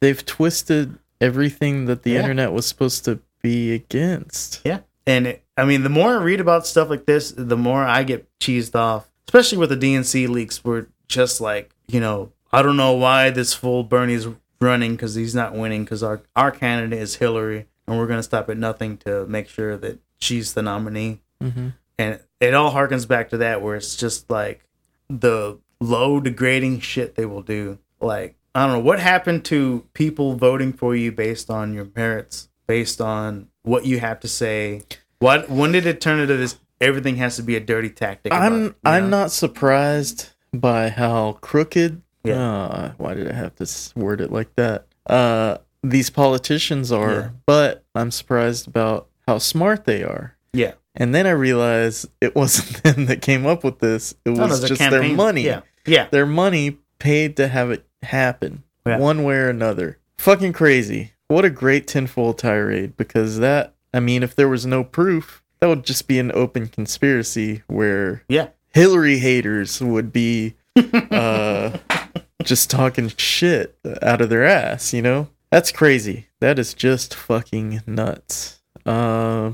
they've 0.00 0.24
twisted 0.24 0.98
everything 1.20 1.86
that 1.86 2.02
the 2.02 2.12
Yeah. 2.12 2.20
internet 2.20 2.52
was 2.52 2.66
supposed 2.66 3.04
to 3.06 3.20
be 3.42 3.72
against. 3.72 4.60
Yeah. 4.64 4.80
And 5.06 5.26
it, 5.26 5.44
I 5.56 5.64
mean, 5.64 5.82
the 5.82 5.88
more 5.88 6.18
I 6.18 6.22
read 6.22 6.40
about 6.40 6.66
stuff 6.66 6.88
like 6.90 7.06
this, 7.06 7.32
the 7.36 7.56
more 7.56 7.84
I 7.84 8.02
get 8.02 8.26
cheesed 8.40 8.74
off, 8.74 9.08
especially 9.28 9.58
with 9.58 9.70
the 9.70 9.76
DNC 9.76 10.26
leaks 10.26 10.64
where 10.64 10.88
just 11.08 11.40
like, 11.40 11.70
you 11.86 12.00
know, 12.00 12.32
I 12.52 12.62
don't 12.62 12.76
know 12.76 12.92
why 12.92 13.30
this 13.30 13.52
fool 13.52 13.82
Bernie's 13.84 14.26
running 14.60 14.92
because 14.92 15.14
he's 15.14 15.34
not 15.34 15.54
winning 15.54 15.84
because 15.84 16.02
our, 16.02 16.22
our 16.34 16.50
candidate 16.50 16.98
is 16.98 17.16
Hillary 17.16 17.66
and 17.86 17.98
we're 17.98 18.06
going 18.06 18.18
to 18.18 18.22
stop 18.22 18.48
at 18.48 18.56
nothing 18.56 18.96
to 18.98 19.26
make 19.26 19.48
sure 19.48 19.76
that 19.76 19.98
she's 20.18 20.54
the 20.54 20.62
nominee. 20.62 21.20
hmm 21.40 21.68
and 21.96 22.18
it 22.40 22.54
all 22.54 22.72
harkens 22.72 23.06
back 23.06 23.28
to 23.30 23.36
that 23.36 23.62
where 23.62 23.76
it's 23.76 23.94
just 23.94 24.28
like 24.28 24.64
the 25.08 25.58
low 25.80 26.20
degrading 26.20 26.80
shit 26.80 27.14
they 27.14 27.26
will 27.26 27.42
do 27.42 27.78
like 28.00 28.36
i 28.54 28.64
don't 28.64 28.72
know 28.74 28.80
what 28.80 28.98
happened 29.00 29.44
to 29.44 29.84
people 29.94 30.34
voting 30.36 30.72
for 30.72 30.94
you 30.96 31.10
based 31.12 31.50
on 31.50 31.74
your 31.74 31.88
merits 31.94 32.48
based 32.66 33.00
on 33.00 33.48
what 33.62 33.84
you 33.84 33.98
have 34.00 34.18
to 34.20 34.28
say 34.28 34.82
what 35.18 35.48
when 35.50 35.72
did 35.72 35.84
it 35.86 36.00
turn 36.00 36.18
into 36.20 36.36
this 36.36 36.58
everything 36.80 37.16
has 37.16 37.36
to 37.36 37.42
be 37.42 37.56
a 37.56 37.60
dirty 37.60 37.90
tactic 37.90 38.32
about 38.32 38.42
I'm 38.52 38.74
I'm 38.84 39.10
not 39.10 39.30
surprised 39.30 40.30
by 40.52 40.88
how 40.90 41.38
crooked. 41.40 42.02
Yeah. 42.24 42.40
Uh, 42.64 42.92
why 42.96 43.14
did 43.14 43.30
I 43.30 43.34
have 43.34 43.54
to 43.56 43.66
word 43.96 44.20
it 44.20 44.30
like 44.32 44.54
that? 44.56 44.86
Uh, 45.06 45.58
these 45.82 46.10
politicians 46.10 46.90
are, 46.92 47.10
Yeah. 47.12 47.28
but 47.46 47.84
I'm 47.94 48.10
surprised 48.10 48.66
about 48.66 49.08
how 49.26 49.38
smart 49.38 49.84
they 49.84 50.02
are. 50.02 50.36
yeah 50.52 50.72
And 50.96 51.14
then 51.14 51.26
I 51.26 51.30
realized 51.30 52.06
it 52.20 52.34
wasn't 52.36 52.82
them 52.82 53.06
that 53.06 53.20
came 53.22 53.46
up 53.46 53.64
with 53.64 53.80
this. 53.80 54.12
It 54.24 54.30
No, 54.30 54.34
no, 54.34 54.46
was 54.48 54.60
the 54.62 54.68
just 54.68 54.80
their 54.90 55.02
money. 55.02 55.42
yeah 55.42 55.60
yeah 55.86 56.08
Their 56.10 56.26
money 56.26 56.78
paid 56.98 57.36
to 57.36 57.48
have 57.48 57.70
it 57.70 57.84
happen 58.02 58.62
Yeah. 58.86 58.98
one 58.98 59.22
way 59.24 59.36
or 59.36 59.48
another. 59.48 59.98
Fucking 60.18 60.52
crazy. 60.52 61.12
What 61.28 61.44
a 61.44 61.50
great 61.50 61.86
tinfoil 61.86 62.32
tirade 62.34 62.96
because 62.96 63.38
that, 63.38 63.74
I 63.92 64.00
mean, 64.00 64.22
if 64.22 64.34
there 64.36 64.48
was 64.48 64.64
no 64.66 64.84
proof, 64.84 65.42
that 65.60 65.66
would 65.68 65.84
just 65.84 66.06
be 66.06 66.18
an 66.18 66.30
open 66.34 66.68
conspiracy 66.68 67.62
where 67.66 68.22
yeah 68.28 68.48
Hillary 68.72 69.18
haters 69.18 69.80
would 69.80 70.12
be 70.12 70.54
uh, 70.76 71.78
just 72.42 72.70
talking 72.70 73.08
shit 73.16 73.78
out 74.02 74.20
of 74.20 74.28
their 74.30 74.44
ass, 74.44 74.92
you 74.92 75.00
know? 75.02 75.28
That's 75.50 75.70
crazy. 75.72 76.26
That 76.40 76.58
is 76.58 76.74
just 76.74 77.14
fucking 77.14 77.82
nuts. 77.86 78.60
Uh, 78.84 79.52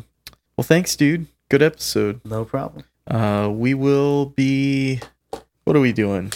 well, 0.61 0.66
thanks, 0.66 0.95
dude. 0.95 1.27
Good 1.49 1.62
episode. 1.62 2.20
no 2.23 2.45
problem 2.45 2.85
Uh, 3.07 3.49
we 3.51 3.73
will 3.73 4.27
be. 4.27 5.01
What 5.65 5.74
are 5.74 5.81
we 5.81 5.95
doing? 5.95 6.35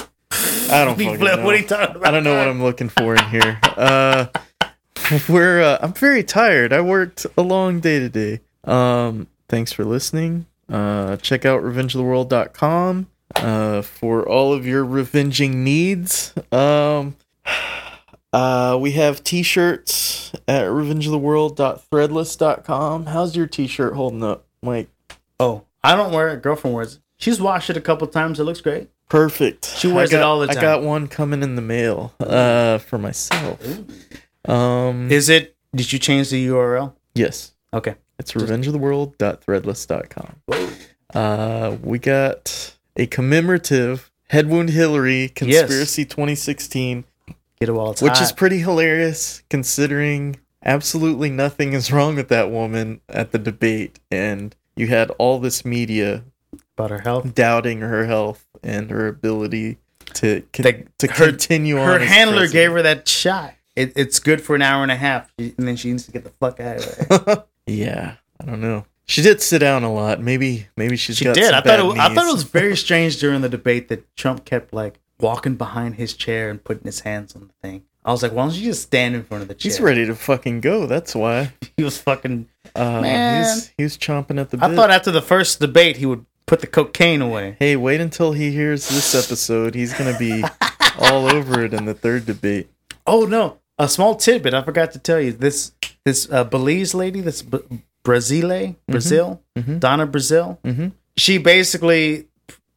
I 0.00 0.86
don't 0.86 0.96
fucking 0.98 1.20
know. 1.20 1.44
what 1.44 1.54
are 1.54 1.58
you 1.58 1.66
talking 1.66 1.96
about 1.96 2.06
I 2.06 2.10
don't 2.10 2.24
know 2.24 2.34
what 2.38 2.48
I'm 2.48 2.62
looking 2.62 2.88
for 2.88 3.14
in 3.14 3.22
here. 3.26 3.60
Uh, 3.62 4.28
we're. 5.28 5.60
Uh, 5.62 5.78
I'm 5.82 5.92
very 5.92 6.24
tired. 6.24 6.72
I 6.72 6.80
worked 6.80 7.26
a 7.36 7.42
long 7.42 7.80
day 7.80 7.98
today. 7.98 8.40
Um, 8.64 9.26
thanks 9.50 9.70
for 9.70 9.84
listening. 9.84 10.46
Uh, 10.66 11.18
check 11.18 11.44
out 11.44 11.62
revengeoftheworld.com 11.62 13.06
uh, 13.36 13.82
for 13.82 14.26
all 14.26 14.54
of 14.54 14.66
your 14.66 14.82
revenging 14.82 15.62
needs. 15.62 16.32
Um, 16.50 17.16
uh, 18.32 18.78
we 18.80 18.92
have 18.92 19.22
t-shirts 19.24 20.32
at 20.46 20.64
revengeoftheworld.threadless.com. 20.64 23.06
How's 23.06 23.36
your 23.36 23.46
t-shirt 23.46 23.94
holding 23.94 24.22
up, 24.22 24.46
Mike? 24.62 24.88
Oh, 25.40 25.64
I 25.82 25.96
don't 25.96 26.12
wear 26.12 26.28
it. 26.28 26.42
Girlfriend 26.42 26.74
wears 26.74 26.96
it. 26.96 27.00
She's 27.16 27.40
washed 27.40 27.70
it 27.70 27.76
a 27.76 27.80
couple 27.80 28.06
times. 28.06 28.38
It 28.38 28.44
looks 28.44 28.60
great. 28.60 28.90
Perfect. 29.08 29.74
She 29.76 29.90
wears 29.90 30.10
got, 30.10 30.18
it 30.18 30.22
all 30.22 30.40
the 30.40 30.48
time. 30.48 30.58
I 30.58 30.60
got 30.60 30.82
one 30.82 31.08
coming 31.08 31.42
in 31.42 31.56
the 31.56 31.62
mail 31.62 32.12
uh, 32.20 32.78
for 32.78 32.98
myself. 32.98 33.58
Um, 34.44 35.10
Is 35.10 35.28
it? 35.28 35.56
Did 35.74 35.92
you 35.92 35.98
change 35.98 36.30
the 36.30 36.46
URL? 36.48 36.94
yes. 37.14 37.52
Okay. 37.72 37.94
It's 38.18 38.32
revengeoftheworld.threadless.com. 38.32 40.36
Uh, 41.14 41.76
we 41.82 41.98
got 41.98 42.74
a 42.96 43.06
commemorative 43.06 44.10
Head 44.28 44.48
Wound 44.48 44.70
Hillary 44.70 45.28
Conspiracy 45.28 46.04
2016, 46.04 47.04
Get 47.60 47.68
it 47.68 47.72
while 47.72 47.90
it's 47.92 48.02
which 48.02 48.12
hot. 48.14 48.22
is 48.22 48.32
pretty 48.32 48.58
hilarious 48.58 49.42
considering 49.50 50.36
absolutely 50.64 51.30
nothing 51.30 51.72
is 51.72 51.90
wrong 51.92 52.14
with 52.16 52.28
that 52.28 52.50
woman 52.50 53.00
at 53.08 53.32
the 53.32 53.38
debate. 53.38 53.98
And 54.10 54.54
you 54.76 54.86
had 54.88 55.10
all 55.18 55.38
this 55.40 55.64
media 55.64 56.24
about 56.76 56.90
her 56.90 57.00
health. 57.00 57.34
doubting 57.34 57.80
her 57.80 58.06
health 58.06 58.46
and 58.62 58.90
her 58.90 59.08
ability 59.08 59.78
to, 60.14 60.42
con- 60.52 60.62
They- 60.64 60.84
to 60.98 61.06
her- 61.12 61.26
continue 61.30 61.78
on. 61.78 61.86
Her 61.86 61.98
handler 62.06 62.38
president. 62.42 62.52
gave 62.52 62.72
her 62.72 62.82
that 62.82 63.08
shot. 63.08 63.54
It, 63.76 63.92
it's 63.94 64.18
good 64.18 64.40
for 64.40 64.56
an 64.56 64.62
hour 64.62 64.82
and 64.82 64.90
a 64.90 64.96
half, 64.96 65.32
and 65.38 65.54
then 65.56 65.76
she 65.76 65.90
needs 65.90 66.04
to 66.06 66.10
get 66.12 66.24
the 66.24 66.30
fuck 66.40 66.58
out 66.60 66.76
of 66.78 67.24
there. 67.26 67.44
Yeah, 67.66 68.14
I 68.40 68.44
don't 68.46 68.60
know. 68.62 68.86
She 69.04 69.20
did 69.20 69.42
sit 69.42 69.58
down 69.58 69.84
a 69.84 69.92
lot. 69.92 70.20
Maybe 70.22 70.68
maybe 70.76 70.96
she's 70.96 71.16
She 71.18 71.24
got 71.26 71.34
did. 71.34 71.44
some 71.44 71.54
I 71.54 71.58
thought 71.58 71.64
bad 71.64 71.80
it, 71.80 71.98
I 71.98 72.14
thought 72.14 72.28
it 72.28 72.32
was 72.32 72.42
very 72.44 72.76
strange 72.78 73.18
during 73.20 73.42
the 73.42 73.48
debate 73.50 73.88
that 73.88 74.04
Trump 74.16 74.44
kept 74.46 74.72
like 74.72 74.98
walking 75.20 75.56
behind 75.56 75.96
his 75.96 76.14
chair 76.14 76.50
and 76.50 76.62
putting 76.62 76.84
his 76.84 77.00
hands 77.00 77.34
on 77.34 77.48
the 77.48 77.68
thing. 77.68 77.82
I 78.04 78.12
was 78.12 78.22
like, 78.22 78.32
why 78.32 78.44
don't 78.46 78.54
you 78.54 78.62
just 78.64 78.82
stand 78.82 79.14
in 79.14 79.24
front 79.24 79.42
of 79.42 79.48
the 79.48 79.54
chair? 79.54 79.70
He's 79.70 79.80
ready 79.80 80.06
to 80.06 80.14
fucking 80.14 80.60
go. 80.60 80.86
That's 80.86 81.14
why. 81.14 81.52
He 81.76 81.84
was 81.84 81.96
fucking. 82.00 82.48
Uh, 82.74 83.00
Man. 83.02 83.44
He's, 83.44 83.72
he 83.76 83.82
was 83.84 83.96
chomping 83.98 84.40
at 84.40 84.50
the 84.50 84.56
bit. 84.56 84.64
I 84.70 84.74
thought 84.74 84.90
after 84.90 85.10
the 85.12 85.22
first 85.22 85.60
debate 85.60 85.96
he 85.98 86.06
would 86.06 86.24
put 86.46 86.60
the 86.60 86.66
cocaine 86.66 87.22
away. 87.22 87.56
hey, 87.60 87.76
wait 87.76 88.00
until 88.00 88.32
he 88.32 88.50
hears 88.50 88.88
this 88.88 89.14
episode. 89.14 89.74
He's 89.76 89.92
gonna 89.94 90.18
be 90.18 90.42
all 90.98 91.26
over 91.32 91.62
it 91.64 91.72
in 91.74 91.84
the 91.84 91.94
third 91.94 92.26
debate. 92.26 92.68
Oh 93.06 93.26
no! 93.26 93.58
A 93.78 93.88
small 93.88 94.16
tidbit 94.16 94.54
I 94.54 94.62
forgot 94.62 94.90
to 94.92 94.98
tell 94.98 95.20
you. 95.20 95.32
This 95.32 95.72
this 96.04 96.28
uh, 96.32 96.42
Belize 96.44 96.94
lady, 96.94 97.20
this 97.20 97.42
B- 97.42 97.58
Brazile, 98.02 98.74
Brazil, 98.88 99.40
mhm. 99.56 99.78
Donna 99.78 100.06
Brazile. 100.06 100.58
Mhm. 100.62 100.92
She 101.16 101.38
basically 101.38 102.26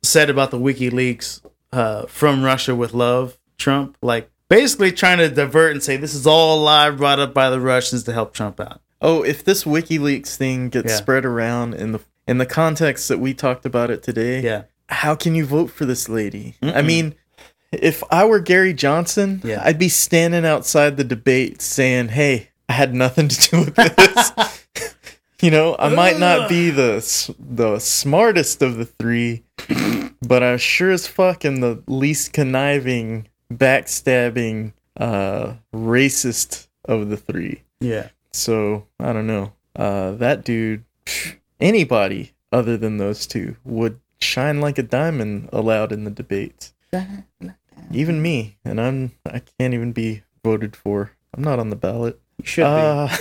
said 0.04 0.30
about 0.30 0.52
the 0.52 0.60
WikiLeaks 0.60 1.42
uh, 1.74 2.06
from 2.08 2.44
Russia 2.44 2.76
with 2.76 2.94
love, 2.94 3.38
Trump, 3.58 3.98
like 4.02 4.30
basically 4.50 4.92
trying 4.92 5.18
to 5.20 5.30
divert 5.30 5.72
and 5.72 5.82
say 5.84 5.98
this 5.98 6.14
is 6.14 6.28
all 6.28 6.60
a 6.60 6.62
lie 6.62 6.90
brought 6.90 7.20
up 7.20 7.34
by 7.34 7.50
the 7.50 7.60
Russians 7.60 8.04
to 8.04 8.14
help 8.14 8.34
Trump 8.34 8.60
out. 8.60 8.82
Oh, 9.02 9.24
if 9.24 9.44
this 9.44 9.64
WikiLeaks 9.64 10.36
thing 10.36 10.70
gets 10.70 10.92
Yeah. 10.92 10.96
spread 10.98 11.26
around 11.26 11.74
in 11.76 11.92
the 11.94 12.00
in 12.28 12.38
the 12.38 12.46
context 12.46 13.08
that 13.08 13.20
we 13.20 13.34
talked 13.34 13.66
about 13.66 13.90
it 13.90 14.04
today, 14.04 14.42
Yeah, 14.42 14.64
how 14.90 15.16
can 15.16 15.34
you 15.36 15.46
vote 15.46 15.72
for 15.72 15.86
this 15.86 16.08
lady? 16.08 16.56
I 16.62 16.66
Mm-mm. 16.68 16.86
mean, 16.86 17.16
if 17.72 18.04
I 18.12 18.26
were 18.26 18.40
Gary 18.40 18.74
Johnson, 18.74 19.42
Yeah. 19.44 19.62
I'd 19.66 19.80
be 19.80 19.90
standing 19.90 20.46
outside 20.46 20.98
the 20.98 21.04
debate 21.04 21.62
saying, 21.62 22.10
"Hey, 22.10 22.50
I 22.70 22.74
had 22.74 22.94
nothing 22.94 23.28
to 23.30 23.50
do 23.50 23.60
with 23.66 23.76
this." 23.76 24.32
you 25.42 25.50
know, 25.52 25.76
I 25.80 25.90
might 25.90 26.20
not 26.20 26.48
be 26.50 26.70
the 26.70 27.04
the 27.40 27.80
smartest 27.80 28.62
of 28.62 28.76
the 28.78 28.86
three, 28.86 29.44
but 30.22 30.44
I 30.44 30.58
sure 30.58 30.92
as 30.92 31.08
fuck 31.08 31.46
am 31.46 31.58
the 31.58 31.82
least 31.88 32.34
conniving, 32.34 33.28
backstabbing, 33.52 34.74
uh, 34.98 35.54
racist 35.74 36.68
of 36.86 37.10
the 37.10 37.18
three. 37.18 37.64
yeah. 37.80 38.10
So 38.34 38.88
I 39.00 39.12
don't 39.12 39.28
know. 39.28 39.52
Uh, 39.76 40.12
that 40.12 40.46
dude, 40.46 40.86
anybody 41.60 42.32
other 42.52 42.78
than 42.78 42.98
those 42.98 43.28
two 43.28 43.58
would 43.66 44.00
shine 44.22 44.62
like 44.62 44.78
a 44.78 44.84
diamond 44.84 45.50
allowed 45.52 45.92
in 45.92 46.06
the 46.06 46.12
debates. 46.12 46.74
Even 47.92 48.22
me, 48.22 48.58
and 48.64 48.80
I'm 48.80 49.12
I 49.26 49.42
can't 49.60 49.74
even 49.74 49.92
be 49.92 50.24
voted 50.46 50.76
for. 50.78 51.12
I'm 51.36 51.44
not 51.44 51.60
on 51.60 51.70
the 51.70 51.76
ballot. 51.76 52.20
You 52.38 52.46
should 52.46 52.64
Uh, 52.64 53.08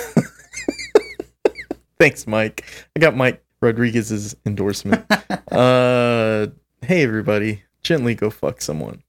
thanks, 1.99 2.27
Mike. 2.27 2.65
I 2.95 3.01
got 3.01 3.17
Mike 3.17 3.43
Rodriguez's 3.61 4.37
endorsement. 4.47 5.05
uh, 5.53 6.47
hey 6.87 7.03
everybody, 7.03 7.65
gently 7.83 8.15
go 8.15 8.31
fuck 8.31 8.63
someone. 8.63 9.03